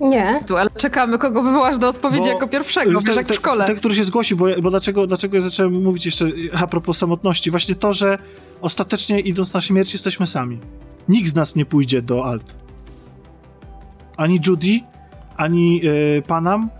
[0.00, 0.40] Nie.
[0.46, 3.66] Tu, ale czekamy, kogo wywołasz do odpowiedzi bo jako pierwszego, wiesz, jak w szkole.
[3.66, 6.26] Ten, który się zgłosi, bo, bo dlaczego, dlaczego ja zacząłem mówić jeszcze
[6.60, 7.50] a propos samotności?
[7.50, 8.18] Właśnie to, że
[8.60, 10.58] ostatecznie idąc na śmierć jesteśmy sami.
[11.08, 12.54] Nikt z nas nie pójdzie do Alt.
[14.16, 14.80] Ani Judy,
[15.36, 15.80] ani
[16.18, 16.70] e, Panam,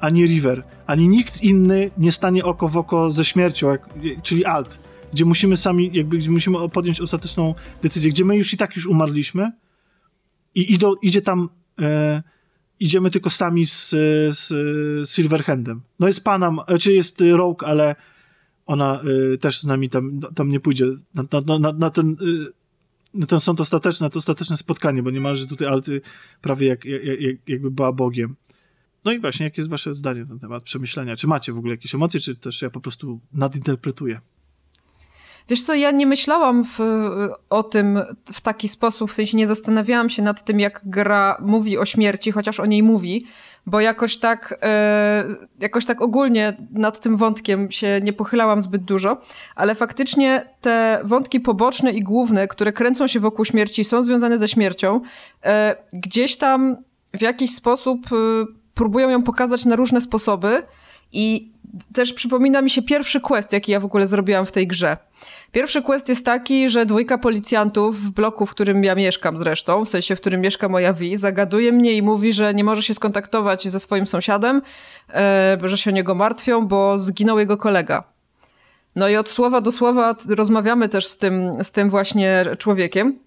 [0.00, 3.88] ani River, ani nikt inny nie stanie oko w oko ze śmiercią, jak,
[4.22, 4.78] czyli Alt,
[5.12, 8.86] gdzie musimy sami, jakby gdzie musimy podjąć ostateczną decyzję, gdzie my już i tak już
[8.86, 9.52] umarliśmy
[10.54, 11.48] i idą, idzie tam
[11.80, 12.22] e,
[12.80, 13.90] idziemy tylko sami z,
[14.38, 15.80] z, Silverhandem.
[16.00, 17.96] No jest Panam, czy jest Rogue, ale
[18.66, 19.00] ona
[19.34, 22.16] y, też z nami tam, tam nie pójdzie na, na, na, na ten...
[22.22, 22.58] Y,
[23.14, 26.00] na ten sąd ostateczny, na to ostateczne spotkanie, bo niemalże tutaj Alty
[26.42, 28.36] prawie jak, jak, jak, jakby była Bogiem.
[29.04, 31.16] No i właśnie, jakie jest wasze zdanie na temat, przemyślenia?
[31.16, 34.20] Czy macie w ogóle jakieś emocje, czy też ja po prostu nadinterpretuję?
[35.48, 36.78] Wiesz co, ja nie myślałam w,
[37.50, 38.00] o tym
[38.32, 42.32] w taki sposób, w sensie nie zastanawiałam się nad tym, jak gra mówi o śmierci,
[42.32, 43.26] chociaż o niej mówi,
[43.66, 45.24] bo jakoś tak, e,
[45.60, 49.20] jakoś tak ogólnie nad tym wątkiem się nie pochylałam zbyt dużo,
[49.56, 54.48] ale faktycznie te wątki poboczne i główne, które kręcą się wokół śmierci, są związane ze
[54.48, 55.00] śmiercią,
[55.44, 56.76] e, gdzieś tam
[57.14, 58.16] w jakiś sposób e,
[58.74, 60.62] próbują ją pokazać na różne sposoby
[61.12, 61.52] i
[61.94, 64.96] też przypomina mi się pierwszy quest, jaki ja w ogóle zrobiłam w tej grze.
[65.52, 69.88] Pierwszy quest jest taki, że dwójka policjantów w bloku, w którym ja mieszkam zresztą, w
[69.88, 73.68] sensie, w którym mieszka moja Wi, zagaduje mnie i mówi, że nie może się skontaktować
[73.68, 74.62] ze swoim sąsiadem,
[75.14, 78.04] e, że się o niego martwią, bo zginął jego kolega.
[78.96, 83.18] No i od słowa do słowa rozmawiamy też z tym, z tym właśnie człowiekiem.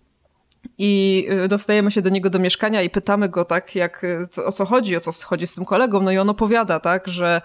[0.77, 4.51] I e, dostajemy się do niego do mieszkania i pytamy go tak, jak, co, o
[4.51, 6.01] co chodzi, o co chodzi z tym kolegą.
[6.01, 7.41] No i on opowiada, tak, że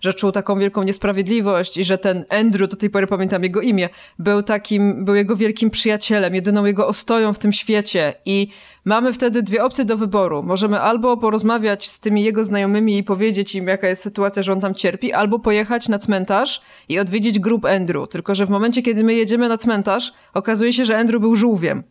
[0.00, 3.88] że czuł taką wielką niesprawiedliwość i że ten Andrew, do tej pory pamiętam jego imię,
[4.18, 8.48] był takim, był jego wielkim przyjacielem, jedyną jego ostoją w tym świecie i
[8.84, 10.42] mamy wtedy dwie opcje do wyboru.
[10.42, 14.60] Możemy albo porozmawiać z tymi jego znajomymi i powiedzieć im, jaka jest sytuacja, że on
[14.60, 18.08] tam cierpi, albo pojechać na cmentarz i odwiedzić grób Andrew.
[18.08, 21.82] Tylko, że w momencie, kiedy my jedziemy na cmentarz, okazuje się, że Andrew był żółwiem,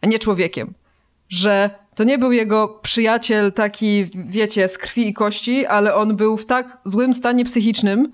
[0.00, 0.74] a nie człowiekiem.
[1.28, 6.36] Że to nie był jego przyjaciel taki, wiecie, z krwi i kości, ale on był
[6.36, 8.12] w tak złym stanie psychicznym,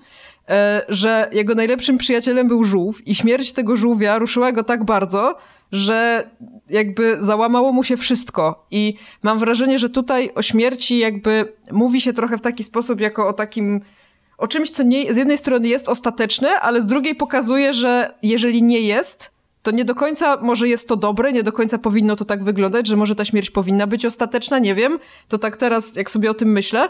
[0.49, 5.35] e, że jego najlepszym przyjacielem był żółw i śmierć tego żółwia ruszyła go tak bardzo,
[5.71, 6.29] że
[6.69, 8.65] jakby załamało mu się wszystko.
[8.71, 8.93] I
[9.23, 13.33] mam wrażenie, że tutaj o śmierci jakby mówi się trochę w taki sposób, jako o
[13.33, 13.81] takim
[14.37, 18.63] o czymś, co nie, z jednej strony jest ostateczne, ale z drugiej pokazuje, że jeżeli
[18.63, 19.31] nie jest,
[19.63, 22.87] to nie do końca może jest to dobre, nie do końca powinno to tak wyglądać,
[22.87, 24.99] że może ta śmierć powinna być ostateczna, nie wiem.
[25.27, 26.89] To tak teraz, jak sobie o tym myślę.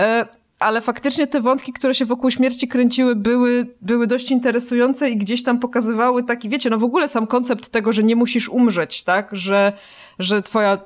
[0.00, 0.26] E,
[0.58, 5.42] ale faktycznie te wątki, które się wokół śmierci kręciły, były, były dość interesujące i gdzieś
[5.42, 9.28] tam pokazywały taki, wiecie, no w ogóle sam koncept tego, że nie musisz umrzeć, tak?
[9.32, 9.72] Że,
[10.18, 10.78] że twoja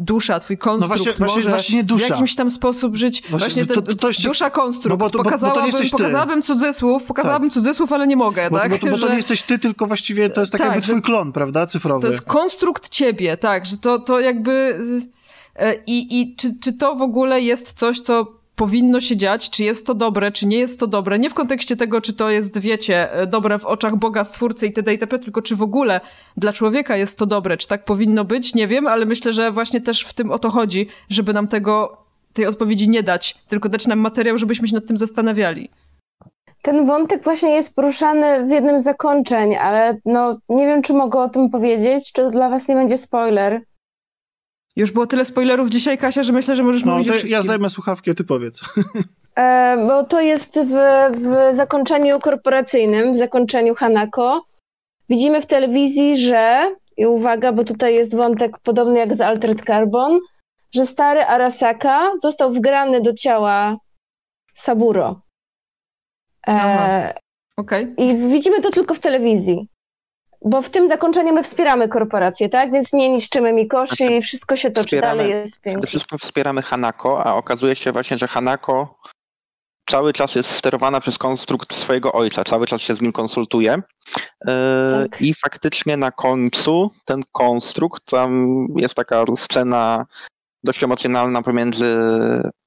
[0.00, 2.06] dusza, twój konstrukt no właśnie, może właśnie, dusza.
[2.06, 3.22] w jakimś tam sposób żyć.
[3.22, 4.28] Właśnie, właśnie to, to, to jeszcze...
[4.28, 4.90] dusza konstrukt.
[4.90, 7.54] No bo, to, pokazałabym, bo, pokazałabym cudzysłów, pokazałabym tak.
[7.54, 8.70] cudzysłów, ale nie mogę, bo, tak?
[8.70, 11.02] Bo, bo, bo to nie jesteś ty, tylko właściwie to jest tak, tak jakby twój
[11.02, 12.02] klon, prawda, cyfrowy.
[12.06, 14.78] To jest konstrukt ciebie, tak, że to, to jakby...
[15.56, 19.64] E, I, i czy, czy to w ogóle jest coś, co powinno się dziać, czy
[19.64, 21.18] jest to dobre, czy nie jest to dobre.
[21.18, 25.18] Nie w kontekście tego, czy to jest, wiecie, dobre w oczach Boga, Stwórcy itd., itp.,
[25.18, 26.00] tylko czy w ogóle
[26.36, 29.80] dla człowieka jest to dobre, czy tak powinno być, nie wiem, ale myślę, że właśnie
[29.80, 31.96] też w tym o to chodzi, żeby nam tego,
[32.32, 35.70] tej odpowiedzi nie dać, tylko dać nam materiał, żebyśmy się nad tym zastanawiali.
[36.62, 41.28] Ten wątek właśnie jest poruszany w jednym zakończeń, ale no nie wiem, czy mogę o
[41.28, 43.62] tym powiedzieć, czy to dla was nie będzie spoiler.
[44.76, 47.70] Już było tyle spoilerów dzisiaj, Kasia, że myślę, że możesz No, mówić to ja zdejmę
[47.70, 48.60] słuchawki, a ty powiedz.
[49.36, 50.74] E, bo to jest w,
[51.18, 54.44] w zakończeniu korporacyjnym, w zakończeniu Hanako.
[55.08, 60.18] Widzimy w telewizji, że, i uwaga, bo tutaj jest wątek podobny jak z Altered Carbon,
[60.74, 63.76] że stary Arasaka został wgrany do ciała
[64.54, 65.20] Saburo.
[66.46, 67.14] E,
[67.56, 67.94] Okej.
[67.98, 69.68] I widzimy to tylko w telewizji.
[70.44, 72.72] Bo w tym zakończeniu my wspieramy korporacje, tak?
[72.72, 76.62] Więc nie niszczymy Mikoshi Znaczy, i wszystko się toczy wspieramy- dalej, jest Przede wszystkim wspieramy
[76.62, 78.98] Hanako, a okazuje się właśnie, że Hanako
[79.90, 83.82] cały czas jest sterowana przez konstrukt swojego ojca, cały czas się z nim konsultuje.
[84.46, 85.22] E, Tak.
[85.22, 90.06] I faktycznie na końcu ten konstrukt, tam jest taka scena
[90.64, 91.96] dość emocjonalna pomiędzy.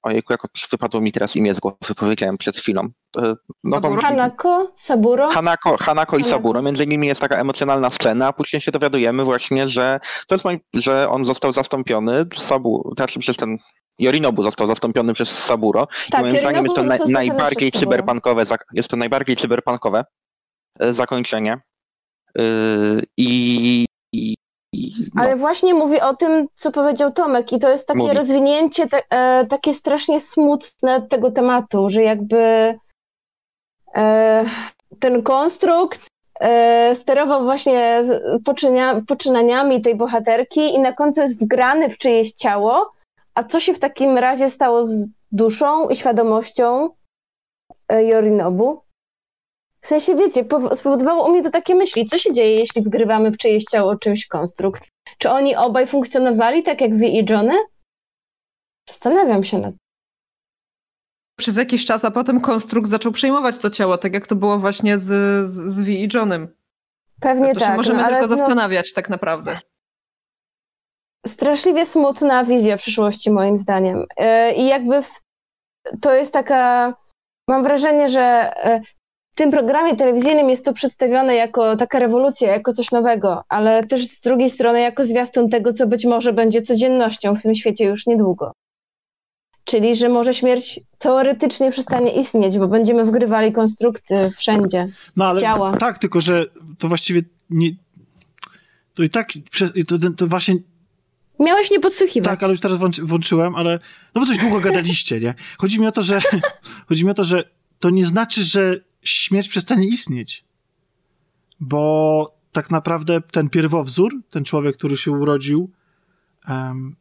[0.03, 0.41] Ojejku, jak
[0.71, 2.89] wypadło mi teraz imię z głowy, powiedziałem przed chwilą.
[3.17, 3.89] E, No to?
[3.95, 5.29] Hanako, Saburo.
[5.31, 6.37] Hanako, Hanako i Hanako.
[6.37, 6.61] Saburo.
[6.61, 10.59] Między nimi jest taka emocjonalna scena, a później się dowiadujemy właśnie, że to jest moim,
[10.73, 13.57] że on został zastąpiony Sabu, znaczy przez ten
[13.99, 15.87] Yorinobu został zastąpiony przez Saburo.
[16.11, 20.05] Tak, I moim zdaniem jest to zastąpiony najbardziej cyberpunkowe, jest to najbardziej cyberpunkowe
[20.79, 21.57] e, zakończenie.
[22.37, 23.85] Yy, i
[25.15, 28.15] no, Ale właśnie mówi o tym, co powiedział Tomek, i to jest takie Mówi.
[28.15, 32.75] rozwinięcie, te, e, takie strasznie smutne tego tematu, że jakby
[33.95, 34.45] e,
[34.99, 36.01] ten konstrukt
[36.39, 38.03] e, sterował właśnie
[38.45, 42.91] poczynia, poczynaniami tej bohaterki i na końcu jest wgrany w czyjeś ciało.
[43.35, 46.89] A co się w takim razie stało z duszą i świadomością
[47.89, 48.82] e, Yorinobu?
[49.83, 52.05] W sensie, wiecie, pow- spowodowało u mnie to takie myśli.
[52.05, 54.83] Co się dzieje, jeśli wgrywamy w czyjeś ciało czymś konstrukt?
[55.17, 57.53] Czy oni obaj funkcjonowali tak jak Vi i Johnny?
[58.89, 59.75] Zastanawiam się nad.
[61.39, 64.97] Przez jakiś czas, a potem konstrukt zaczął przejmować to ciało, tak jak to było właśnie
[64.97, 65.03] z,
[65.47, 66.55] z, z V i Johnem.
[67.21, 67.69] Pewnie to tak.
[67.69, 69.59] się możemy no, tylko no, zastanawiać tak naprawdę.
[71.27, 74.05] straszliwie smutna wizja przyszłości, moim zdaniem.
[74.17, 75.19] E, I jakby w,
[76.01, 76.93] to jest taka.
[77.49, 78.21] Mam wrażenie, że
[78.65, 78.81] e,
[79.33, 84.07] w tym programie telewizyjnym jest to przedstawione jako taka rewolucja, jako coś nowego, ale też
[84.07, 88.07] z drugiej strony jako zwiastun tego, co być może będzie codziennością w tym świecie już
[88.07, 88.51] niedługo.
[89.65, 94.87] Czyli, że może śmierć teoretycznie przestanie istnieć, bo będziemy wgrywali konstrukty wszędzie.
[95.15, 95.77] No ale Działa.
[95.77, 96.45] tak, tylko że
[96.79, 97.69] to właściwie nie.
[98.93, 99.29] To i tak,
[99.87, 100.55] to, to właśnie
[101.39, 102.29] Miałeś nie podsłuchiwać.
[102.29, 103.79] Tak, ale już teraz włączy, włączyłem, ale
[104.15, 105.35] no bo coś długo gadaliście, nie?
[105.57, 106.21] Chodzi mi o to, że
[106.89, 107.43] chodzi mi o to, że
[107.79, 110.43] to nie znaczy, że śmierć przestanie istnieć.
[111.59, 115.69] Bo tak naprawdę ten pierwowzór, ten człowiek, który się urodził,
[116.47, 116.95] em,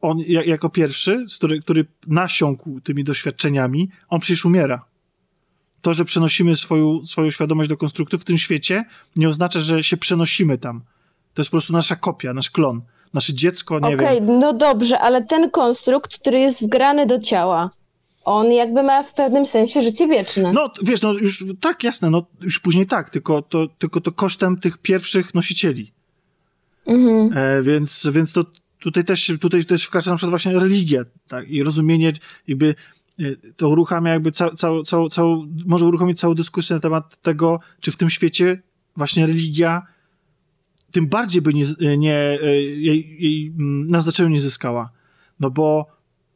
[0.00, 4.84] on ja, jako pierwszy, który, który nasiąkł tymi doświadczeniami, on przecież umiera.
[5.82, 8.84] To, że przenosimy swoją, swoją świadomość do konstruktu w tym świecie,
[9.16, 10.82] nie oznacza, że się przenosimy tam.
[11.34, 12.82] To jest po prostu nasza kopia, nasz klon.
[13.14, 14.38] Nasze dziecko, nie Okej, wiem.
[14.38, 17.70] no dobrze, ale ten konstrukt, który jest wgrany do ciała,
[18.24, 20.52] on jakby ma w pewnym sensie życie wieczne.
[20.52, 24.56] No, wiesz, no już tak, jasne, no już później tak, tylko to, tylko to kosztem
[24.56, 25.92] tych pierwszych nosicieli.
[26.86, 27.38] Mhm.
[27.38, 28.44] E, więc, więc to
[28.78, 32.12] tutaj też, tutaj też wkracza na przykład właśnie religia, tak, i rozumienie
[32.48, 32.74] jakby
[33.18, 33.24] e,
[33.56, 37.90] to uruchamia jakby cał, cał, cał, cał, może uruchomić całą dyskusję na temat tego, czy
[37.90, 38.62] w tym świecie
[38.96, 39.82] właśnie religia
[40.94, 41.64] tym bardziej by nie,
[41.98, 44.90] nie, e, jej, jej mm, na znaczeniu nie zyskała.
[45.40, 45.86] No bo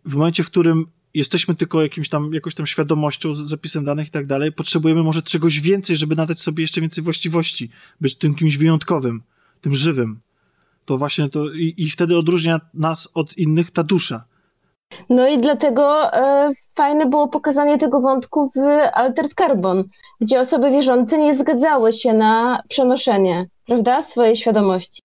[0.05, 4.27] w momencie, w którym jesteśmy tylko jakimś tam, jakąś tam świadomością, zapisem danych i tak
[4.27, 7.70] dalej, potrzebujemy może czegoś więcej, żeby nadać sobie jeszcze więcej właściwości,
[8.01, 9.23] być tym kimś wyjątkowym,
[9.61, 10.20] tym żywym.
[10.85, 14.25] To właśnie to i, i wtedy odróżnia nas od innych ta dusza.
[15.09, 18.59] No i dlatego e, fajne było pokazanie tego wątku w
[18.93, 19.85] Altered Carbon,
[20.20, 25.03] gdzie osoby wierzące nie zgadzały się na przenoszenie, prawda, swojej świadomości.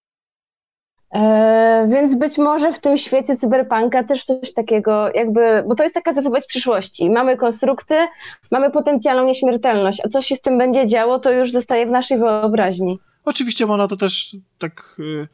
[1.14, 5.96] E, więc być może w tym świecie cyberpunka też coś takiego, jakby, bo to jest
[5.96, 7.10] taka zapowiedź przyszłości.
[7.10, 7.96] Mamy konstrukty,
[8.52, 12.18] mamy potencjalną nieśmiertelność, a co się z tym będzie działo, to już zostaje w naszej
[12.18, 13.00] wyobraźni.
[13.26, 15.28] Oczywiście można to też tak y,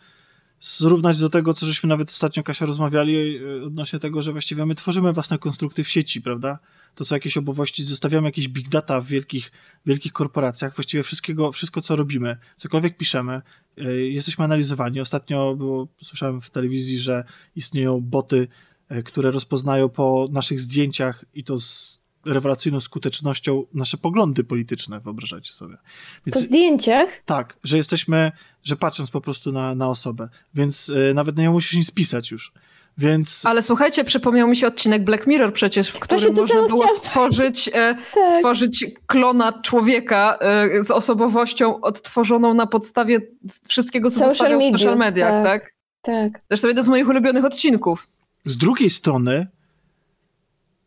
[0.60, 4.76] zrównać do tego, co żeśmy nawet ostatnio, Kasia, rozmawiali y, odnośnie tego, że właściwie my
[4.76, 6.60] tworzymy własne konstrukty w sieci, prawda?
[6.96, 9.52] To są jakieś obowości, zostawiamy jakieś big data w wielkich,
[9.86, 13.42] wielkich korporacjach, właściwie wszystkiego, wszystko, co robimy, cokolwiek piszemy,
[13.78, 15.00] y, jesteśmy analizowani.
[15.00, 17.24] Ostatnio było, słyszałem w telewizji, że
[17.56, 18.48] istnieją boty
[18.90, 25.54] e, które rozpoznają po naszych zdjęciach i to z rewelacyjną skutecznością nasze poglądy polityczne, wyobrażacie
[25.54, 25.78] sobie.
[26.26, 27.10] Więc, po zdjęciach?
[27.26, 28.32] Tak, że jesteśmy,
[28.64, 32.54] że patrząc po prostu na, na osobę, więc y, nawet nie musisz nic pisać już.
[32.98, 33.46] Więc...
[33.46, 37.72] Ale słuchajcie, przypomniał mi się odcinek Black Mirror przecież, w którym można było stworzyć, e,
[38.16, 38.38] tak.
[38.40, 43.20] tworzyć klona człowieka e, z osobowością odtworzoną na podstawie
[43.68, 45.74] wszystkiego, co social zostawiał media, w social mediach, tak?
[46.02, 46.34] Tak.
[46.34, 46.42] tak.
[46.50, 48.08] Zresztą jeden z moich ulubionych odcinków.
[48.46, 49.48] Z drugiej strony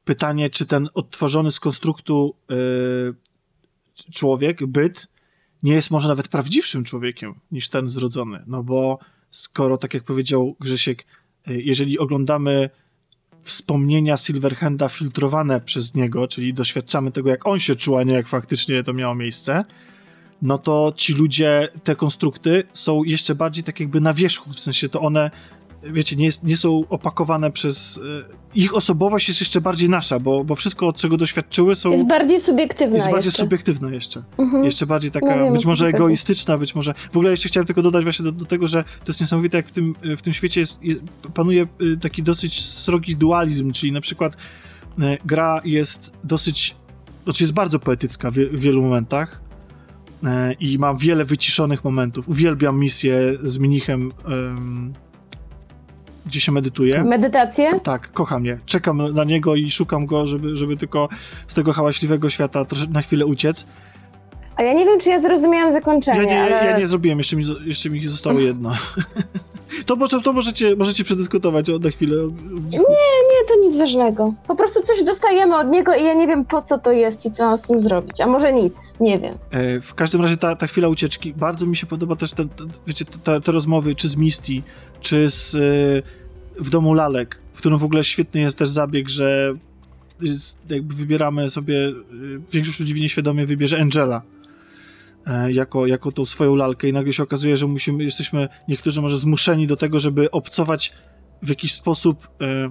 [0.04, 2.54] pytanie, czy ten odtworzony z konstruktu e,
[4.12, 5.08] człowiek, byt,
[5.62, 8.44] nie jest może nawet prawdziwszym człowiekiem niż ten zrodzony.
[8.46, 8.98] No bo
[9.30, 11.06] skoro, tak jak powiedział Grzesiek,
[11.46, 12.70] e, jeżeli oglądamy
[13.42, 18.28] wspomnienia Silverhanda filtrowane przez niego, czyli doświadczamy tego, jak on się czuł, a nie jak
[18.28, 19.62] faktycznie to miało miejsce,
[20.42, 24.88] no to ci ludzie, te konstrukty są jeszcze bardziej tak jakby na wierzchu, w sensie
[24.88, 25.30] to one
[25.82, 28.00] wiecie, nie, jest, nie są opakowane przez...
[28.28, 31.92] E, ich osobowość jest jeszcze bardziej nasza, bo, bo wszystko, od czego doświadczyły są...
[31.92, 33.42] Jest bardziej subiektywna Jest bardziej jeszcze.
[33.42, 34.22] subiektywna jeszcze.
[34.38, 34.64] Mhm.
[34.64, 36.94] Jeszcze bardziej taka, no wiem, być może egoistyczna, być może...
[37.10, 39.66] W ogóle jeszcze chciałem tylko dodać właśnie do, do, tego, że to jest niesamowite, jak
[39.66, 41.00] w tym, w tym świecie jest, jest,
[41.34, 44.36] panuje y, taki dosyć srogi dualizm, czyli na przykład
[45.24, 46.76] gra jest dosyć...
[47.24, 49.42] Znaczy jest bardzo poetycka w, w wielu momentach,
[50.60, 52.28] i mam wiele wyciszonych momentów.
[52.28, 54.12] Uwielbiam misję z Minichem
[56.26, 57.04] gdzie się medytuje.
[57.04, 57.80] Medytację?
[57.80, 58.58] Tak, kocham je.
[58.66, 61.08] Czekam na niego i szukam go, żeby, żeby tylko
[61.46, 63.66] z tego hałaśliwego świata na chwilę uciec.
[64.56, 66.18] A ja nie wiem, czy ja zrozumiałam zakończenie.
[66.18, 66.66] Ja nie, ale...
[66.66, 68.72] ja nie zrobiłem, jeszcze mi, jeszcze mi zostało jedno.
[69.86, 72.16] to, to możecie, możecie przedyskutować na chwilę.
[72.70, 74.34] Nie, nie, to nic ważnego.
[74.48, 77.32] Po prostu coś dostajemy od niego i ja nie wiem, po co to jest i
[77.32, 78.20] co mam z tym zrobić.
[78.20, 79.34] A może nic, nie wiem.
[79.50, 82.64] E, w każdym razie ta, ta chwila ucieczki, bardzo mi się podoba też te, te
[82.86, 84.62] wiecie, te, te rozmowy, czy z Misty,
[85.02, 85.56] czy z,
[86.60, 89.54] w domu lalek, w którym w ogóle świetny jest też zabieg, że
[90.70, 91.94] jakby wybieramy sobie, y,
[92.52, 94.22] większość ludzi nieświadomie wybierze Angela
[95.26, 99.18] e, jako, jako tą swoją lalkę i nagle się okazuje, że musimy, jesteśmy niektórzy może
[99.18, 100.92] zmuszeni do tego, żeby obcować
[101.42, 102.70] w jakiś sposób e,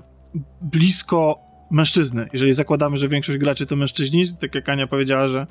[0.61, 1.39] blisko
[1.71, 2.29] mężczyzny.
[2.33, 5.47] Jeżeli zakładamy, że większość graczy to mężczyźni, tak jak Ania powiedziała, że,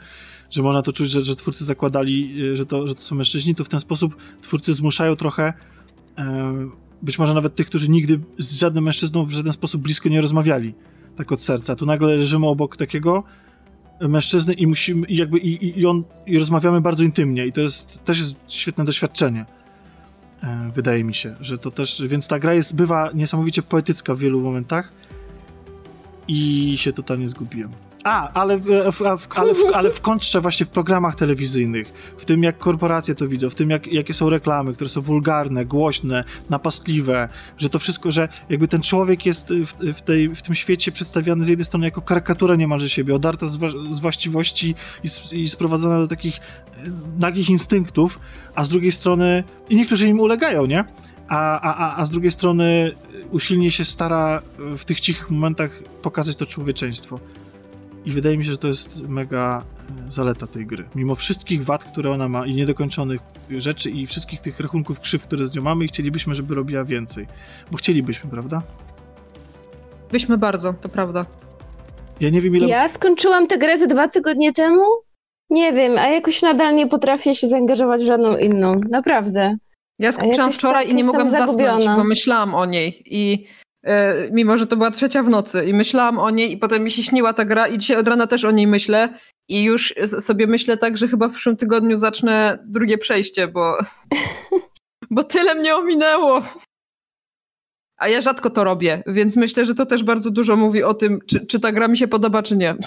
[0.50, 3.54] że można to czuć, że, że twórcy zakładali, y, że to, że to są mężczyźni,
[3.54, 5.52] to w ten sposób twórcy zmuszają trochę e,
[7.02, 10.74] być może nawet tych, którzy nigdy z żadnym mężczyzną w żaden sposób blisko nie rozmawiali,
[11.16, 11.76] tak od serca.
[11.76, 13.24] Tu nagle leżymy obok takiego
[14.08, 18.04] mężczyzny i musimy, i jakby, i, i on, i rozmawiamy bardzo intymnie i to jest,
[18.04, 19.44] też jest świetne doświadczenie.
[20.42, 24.18] E, wydaje mi się, że to też, więc ta gra jest, bywa niesamowicie poetycka w
[24.18, 24.92] wielu momentach
[26.28, 27.70] i się totalnie zgubiłem.
[28.04, 29.02] A, ale w, w,
[29.34, 33.50] ale, w, ale w kontrze właśnie w programach telewizyjnych, w tym jak korporacje to widzą,
[33.50, 38.28] w tym jak, jakie są reklamy, które są wulgarne, głośne, napastliwe, że to wszystko, że
[38.48, 42.02] jakby ten człowiek jest w, w, tej, w tym świecie przedstawiany z jednej strony jako
[42.02, 43.58] karykatura niemalże siebie, odarta z,
[43.92, 45.08] z właściwości i,
[45.42, 46.40] i sprowadzona do takich e,
[47.18, 48.18] nagich instynktów,
[48.54, 50.84] a z drugiej strony i niektórzy im ulegają, nie?
[51.28, 52.92] A, a, a z drugiej strony
[53.30, 54.42] usilnie się stara
[54.78, 57.20] w tych cichych momentach pokazać to człowieczeństwo.
[58.04, 59.64] I wydaje mi się, że to jest mega
[60.06, 60.84] e, zaleta tej gry.
[60.94, 63.20] Mimo wszystkich wad, które ona ma i niedokończonych
[63.50, 67.26] rzeczy i wszystkich tych rachunków krzyw, które z nią mamy i chcielibyśmy, żeby robiła więcej.
[67.70, 68.62] Bo chcielibyśmy, prawda?
[70.10, 71.26] Byśmy bardzo, to prawda.
[72.20, 72.68] Ja nie wiem ile...
[72.68, 74.82] Ja skończyłam tę grę ze dwa tygodnie temu?
[75.50, 78.72] Nie wiem, a jakoś nadal nie potrafię się zaangażować w żadną inną.
[78.90, 79.56] Naprawdę.
[79.98, 83.46] Ja skończyłam wczoraj tak i nie mogłam zasnąć, bo myślałam o niej i
[84.32, 87.02] mimo że to była trzecia w nocy i myślałam o niej i potem mi się
[87.02, 89.08] śniła ta gra i dzisiaj od rana też o niej myślę
[89.48, 93.78] i już sobie myślę tak, że chyba w przyszłym tygodniu zacznę drugie przejście, bo,
[95.10, 96.42] bo tyle mnie ominęło.
[97.96, 101.18] A ja rzadko to robię, więc myślę, że to też bardzo dużo mówi o tym,
[101.26, 102.74] czy, czy ta gra mi się podoba, czy nie.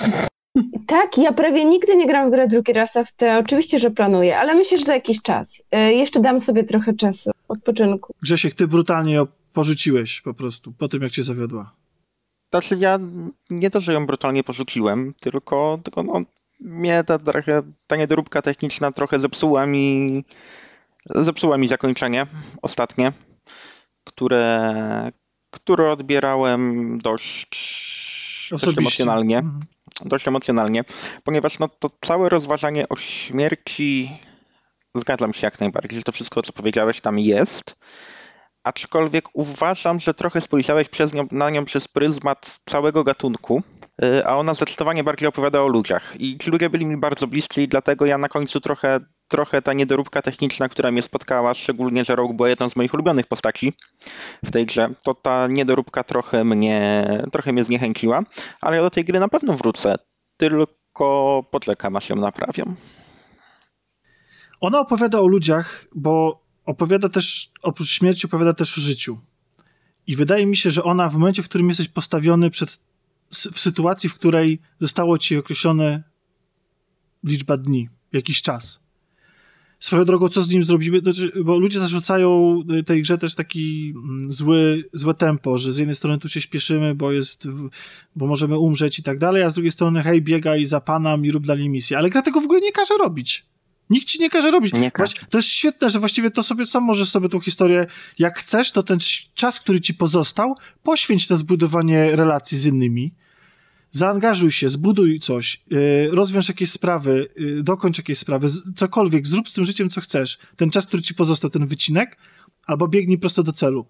[0.88, 3.92] Tak, ja prawie nigdy nie gram w grę drugi raz, a w te oczywiście, że
[3.92, 5.62] planuję, ale myślę, że za jakiś czas.
[5.72, 8.14] E, jeszcze dam sobie trochę czasu odpoczynku.
[8.22, 9.22] Grzesiek, ty brutalnie
[9.54, 11.76] porzuciłeś po prostu, po tym jak cię zawiodła?
[12.52, 13.00] Znaczy ja
[13.50, 16.22] nie to, że ją brutalnie porzuciłem, tylko, tylko no,
[16.60, 20.24] mnie ta, trochę, ta niedoróbka techniczna trochę zepsuła mi
[21.10, 22.28] zepsuła mi zakończenie
[22.62, 23.14] ostatnie,
[24.04, 25.12] które,
[25.52, 29.38] które odbierałem dość, dość emocjonalnie.
[29.38, 29.64] Mhm.
[30.06, 30.84] Dość emocjonalnie,
[31.24, 34.12] ponieważ no, to całe rozważanie o śmierci
[34.96, 37.76] zgadzam się jak najbardziej, że to wszystko, co powiedziałeś, tam jest
[38.64, 43.64] aczkolwiek uważam, że trochę spojrzałeś przez nią, na nią przez pryzmat całego gatunku,
[44.04, 46.22] y, a ona zdecydowanie bardziej opowiada o ludziach.
[46.22, 49.74] I ci ludzie byli mi bardzo bliscy i dlatego ja na końcu trochę trochę ta
[49.74, 53.74] niedoróbka techniczna, która mnie spotkała, szczególnie, że Rogue była jedną z moich ulubionych postaci
[54.44, 58.24] w tej grze, to ta niedoróbka trochę mnie, trochę mnie zniechęciła,
[58.62, 59.96] ale ja do tej gry na pewno wrócę,
[60.38, 62.76] tylko poczekam, aż ją naprawią.
[64.62, 69.20] Ona opowiada o ludziach, bo opowiada też, oprócz śmierci, opowiada też o życiu.
[70.08, 72.80] I wydaje mi się, że ona w momencie, w którym jesteś postawiony przed,
[73.32, 76.04] w sytuacji, w której zostało ci określone
[77.24, 78.84] liczba dni, jakiś czas.
[79.80, 81.00] Swoją drogą, co z nim zrobimy?
[81.00, 85.96] Znaczy, bo ludzie zarzucają tej grze też taki mm, zły, złe tempo, że z jednej
[85.96, 87.48] strony tu się śpieszymy, bo jest,
[88.16, 91.32] bo możemy umrzeć i tak dalej, a z drugiej strony hej, biegaj za panem i
[91.32, 91.98] rób dalej misję.
[91.98, 93.46] Ale gra tego w ogóle nie każe robić.
[93.90, 94.74] Nikt ci nie każe robić.
[94.74, 95.14] Nie każe.
[95.30, 97.86] To jest świetne, że właściwie to sobie sam możesz sobie tą historię,
[98.20, 98.98] jak chcesz, to ten
[99.34, 103.14] czas, który ci pozostał, poświęć na zbudowanie relacji z innymi.
[103.92, 109.50] Zaangażuj się, zbuduj coś, yy, rozwiąż jakieś sprawy, yy, dokończ jakieś sprawy, z, cokolwiek, zrób
[109.50, 110.38] z tym życiem, co chcesz.
[110.56, 112.18] Ten czas, który ci pozostał, ten wycinek,
[112.66, 113.86] albo biegnij prosto do celu.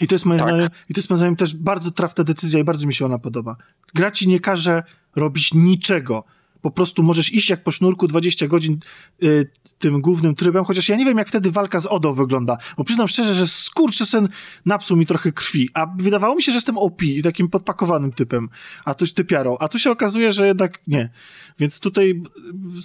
[0.00, 0.48] I to jest moim Tak.
[0.48, 3.18] zdaniem, i to jest moim zdaniem też bardzo trafna decyzja i bardzo mi się ona
[3.18, 3.56] podoba.
[3.94, 4.82] Gra ci nie każe
[5.16, 6.24] robić niczego.
[6.62, 8.78] Po prostu możesz iść jak po sznurku 20 godzin
[9.22, 12.56] y, tym głównym trybem, chociaż ja nie wiem, jak wtedy walka z Odą wygląda.
[12.76, 14.28] Bo przyznam szczerze, że skurczysyn
[14.66, 18.48] napsuł mi trochę krwi, a wydawało mi się, że jestem OP i takim podpakowanym typem,
[18.84, 19.56] a tu typiarą.
[19.60, 21.10] A tu się okazuje, że jednak nie.
[21.58, 22.22] Więc tutaj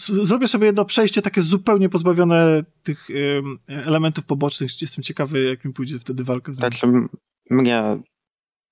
[0.10, 4.82] y, zrobię sobie jedno przejście takie zupełnie pozbawione tych y, elementów pobocznych.
[4.82, 6.70] Jestem ciekawy, jak mi pójdzie wtedy walka z nim.
[6.84, 7.10] M-
[7.50, 8.00] mnie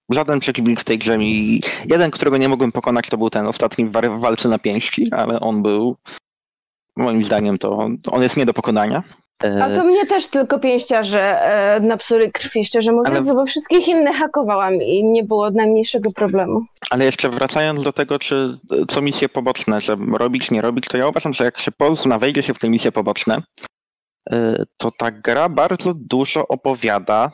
[0.09, 1.61] żaden przeciwnik w tej grze mi...
[1.85, 5.63] Jeden, którego nie mogłem pokonać, to był ten ostatni w walce na pięści, ale on
[5.63, 5.95] był...
[6.97, 9.03] Moim zdaniem to on jest nie do pokonania.
[9.43, 13.45] E, A to mnie też tylko pięściarze e, na psury krwi, szczerze mówiąc, Ale- bo
[13.45, 16.65] wszystkich innych hakowałam i nie było najmniejszego problemu.
[16.89, 21.07] Ale jeszcze wracając do tego, czy co misje poboczne, że robić, nie robić, to ja
[21.07, 23.37] uważam, że jak się pozna, wejdzie się w te misje poboczne,
[24.33, 24.35] y,
[24.77, 27.31] to ta gra bardzo dużo opowiada,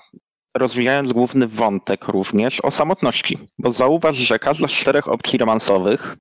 [0.56, 3.38] rozwijając główny wątek również o samotności.
[3.60, 6.18] Bo zauważ, że każda z czterech opcji romansowych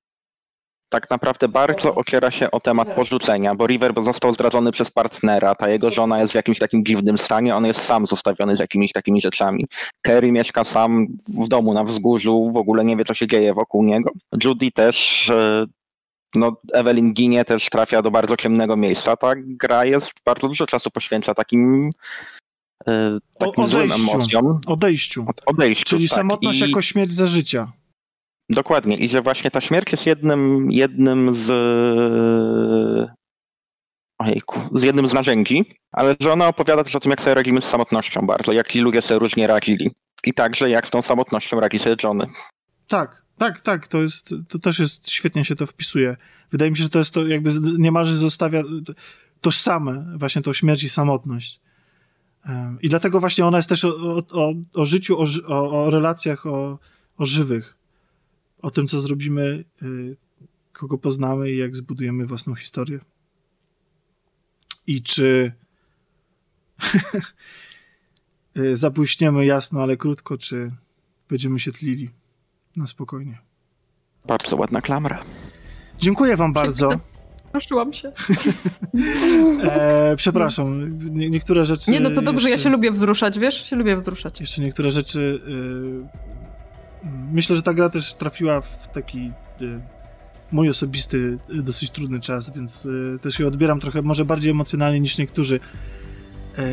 [0.91, 5.69] tak naprawdę bardzo ociera się o temat porzucenia, bo River został zdradzony przez partnera, ta
[5.69, 9.21] jego żona jest w jakimś takim dziwnym stanie, on jest sam zostawiony z jakimiś takimi
[9.21, 9.65] rzeczami.
[10.01, 11.07] Kerry mieszka sam
[11.43, 14.11] w domu na wzgórzu, w ogóle nie wie, co się dzieje wokół niego.
[14.43, 15.65] Judy też, e,
[16.35, 19.17] no Evelyn ginie, też trafia do bardzo ciemnego miejsca.
[19.17, 21.89] Ta gra jest, bardzo dużo czasu poświęca takim,
[23.39, 24.11] takim złym odejściu.
[24.11, 24.59] emocjom.
[24.67, 25.25] Odejściu.
[25.29, 26.15] Od- Odejściu, Czyli tak.
[26.15, 27.71] samotność I- jako śmierć za życia.
[28.49, 28.97] Dokładnie.
[28.97, 31.51] I że właśnie ta śmierć jest jednym, jednym z.
[34.19, 37.61] Ojejku, z jednym z narzędzi, ale że ona opowiada też o tym, jak sobie radzimy
[37.61, 39.91] z samotnością bardzo, jak ci ludzie sobie różnie radzili.
[40.25, 42.27] I także jak z tą samotnością radzi sobie Johnny.
[42.87, 46.15] Tak, tak, tak, to jest, to też jest, świetnie się to wpisuje.
[46.51, 48.93] Wydaje mi się, że to jest to jakby niemalże zostawia to-
[49.41, 51.59] tożsame właśnie tą śmierć i samotność.
[52.81, 56.45] I dlatego właśnie ona jest też o, o, o, życiu, o, ży- o, o relacjach,
[56.45, 56.79] o,
[57.17, 57.77] o żywych.
[58.61, 60.17] O tym, co zrobimy, y,
[60.73, 62.99] kogo poznamy i jak zbudujemy własną historię.
[64.87, 65.53] I czy
[68.57, 70.71] y, zabłyśniemy jasno, ale krótko, czy
[71.29, 72.09] będziemy się tlili
[72.75, 73.41] na spokojnie.
[74.25, 75.23] Bardzo ładna klamra.
[75.99, 76.89] Dziękuję wam bardzo.
[77.53, 78.11] Ruszyłam się.
[79.63, 81.91] E, przepraszam, nie, niektóre rzeczy...
[81.91, 83.69] Nie, no to dobrze, ja jeszcze, się lubię wzruszać, wiesz?
[83.69, 84.39] Się lubię wzruszać.
[84.39, 85.39] Jeszcze niektóre rzeczy...
[85.47, 89.31] y, myślę, że ta gra też trafiła w taki
[89.61, 89.81] y,
[90.51, 94.99] mój osobisty, y, dosyć trudny czas, więc y, też ją odbieram trochę może bardziej emocjonalnie
[94.99, 95.59] niż niektórzy.
[96.57, 96.63] E,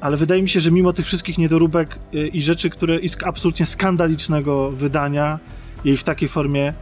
[0.00, 3.28] ale wydaje mi się, że mimo tych wszystkich niedoróbek y, i rzeczy, które i sk-
[3.28, 5.38] absolutnie skandalicznego wydania
[5.84, 6.72] jej w takiej formie,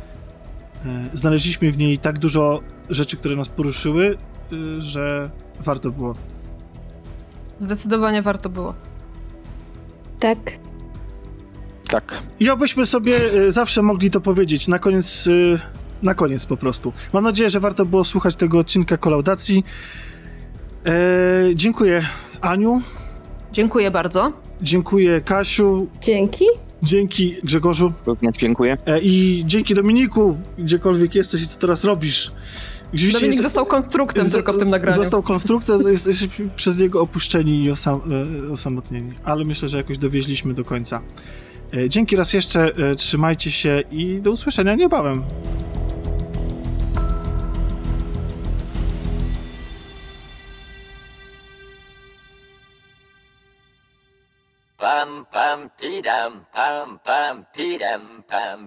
[1.14, 2.60] znaleźliśmy w niej tak dużo
[2.94, 4.18] rzeczy, które nas poruszyły,
[4.52, 5.30] y, że
[5.60, 6.14] warto było.
[7.58, 8.74] Zdecydowanie warto było.
[10.20, 10.38] Tak.
[11.88, 12.22] Tak.
[12.40, 15.60] I obyśmy sobie y, zawsze mogli to powiedzieć na koniec, y,
[16.02, 16.92] na koniec po prostu.
[17.12, 19.64] Mam nadzieję, że warto było słuchać tego odcinka kolaudacji.
[20.86, 20.92] E,
[21.54, 22.06] dziękuję
[22.40, 22.82] Aniu,
[23.52, 24.32] Dziękuję bardzo.
[24.62, 26.44] dziękuję Kasiu, Dzięki.
[26.82, 28.76] dzięki Grzegorzu Również dziękuję.
[28.86, 32.32] e, i dzięki Dominiku, gdziekolwiek jesteś i co teraz robisz.
[32.94, 34.96] Oczywiście Dominik jest- został konstruktem z- tylko w tym nagraniu.
[34.96, 38.00] Został konstruktem, jesteśmy przez niego opuszczeni i osam,
[38.48, 41.00] e, osamotnieni, ale myślę, że jakoś dowieźliśmy do końca.
[41.74, 45.22] E, Dzięki raz jeszcze, e, trzymajcie się i do usłyszenia niebawem.
[54.78, 58.58] Pam pam tidam pam pam tidam pam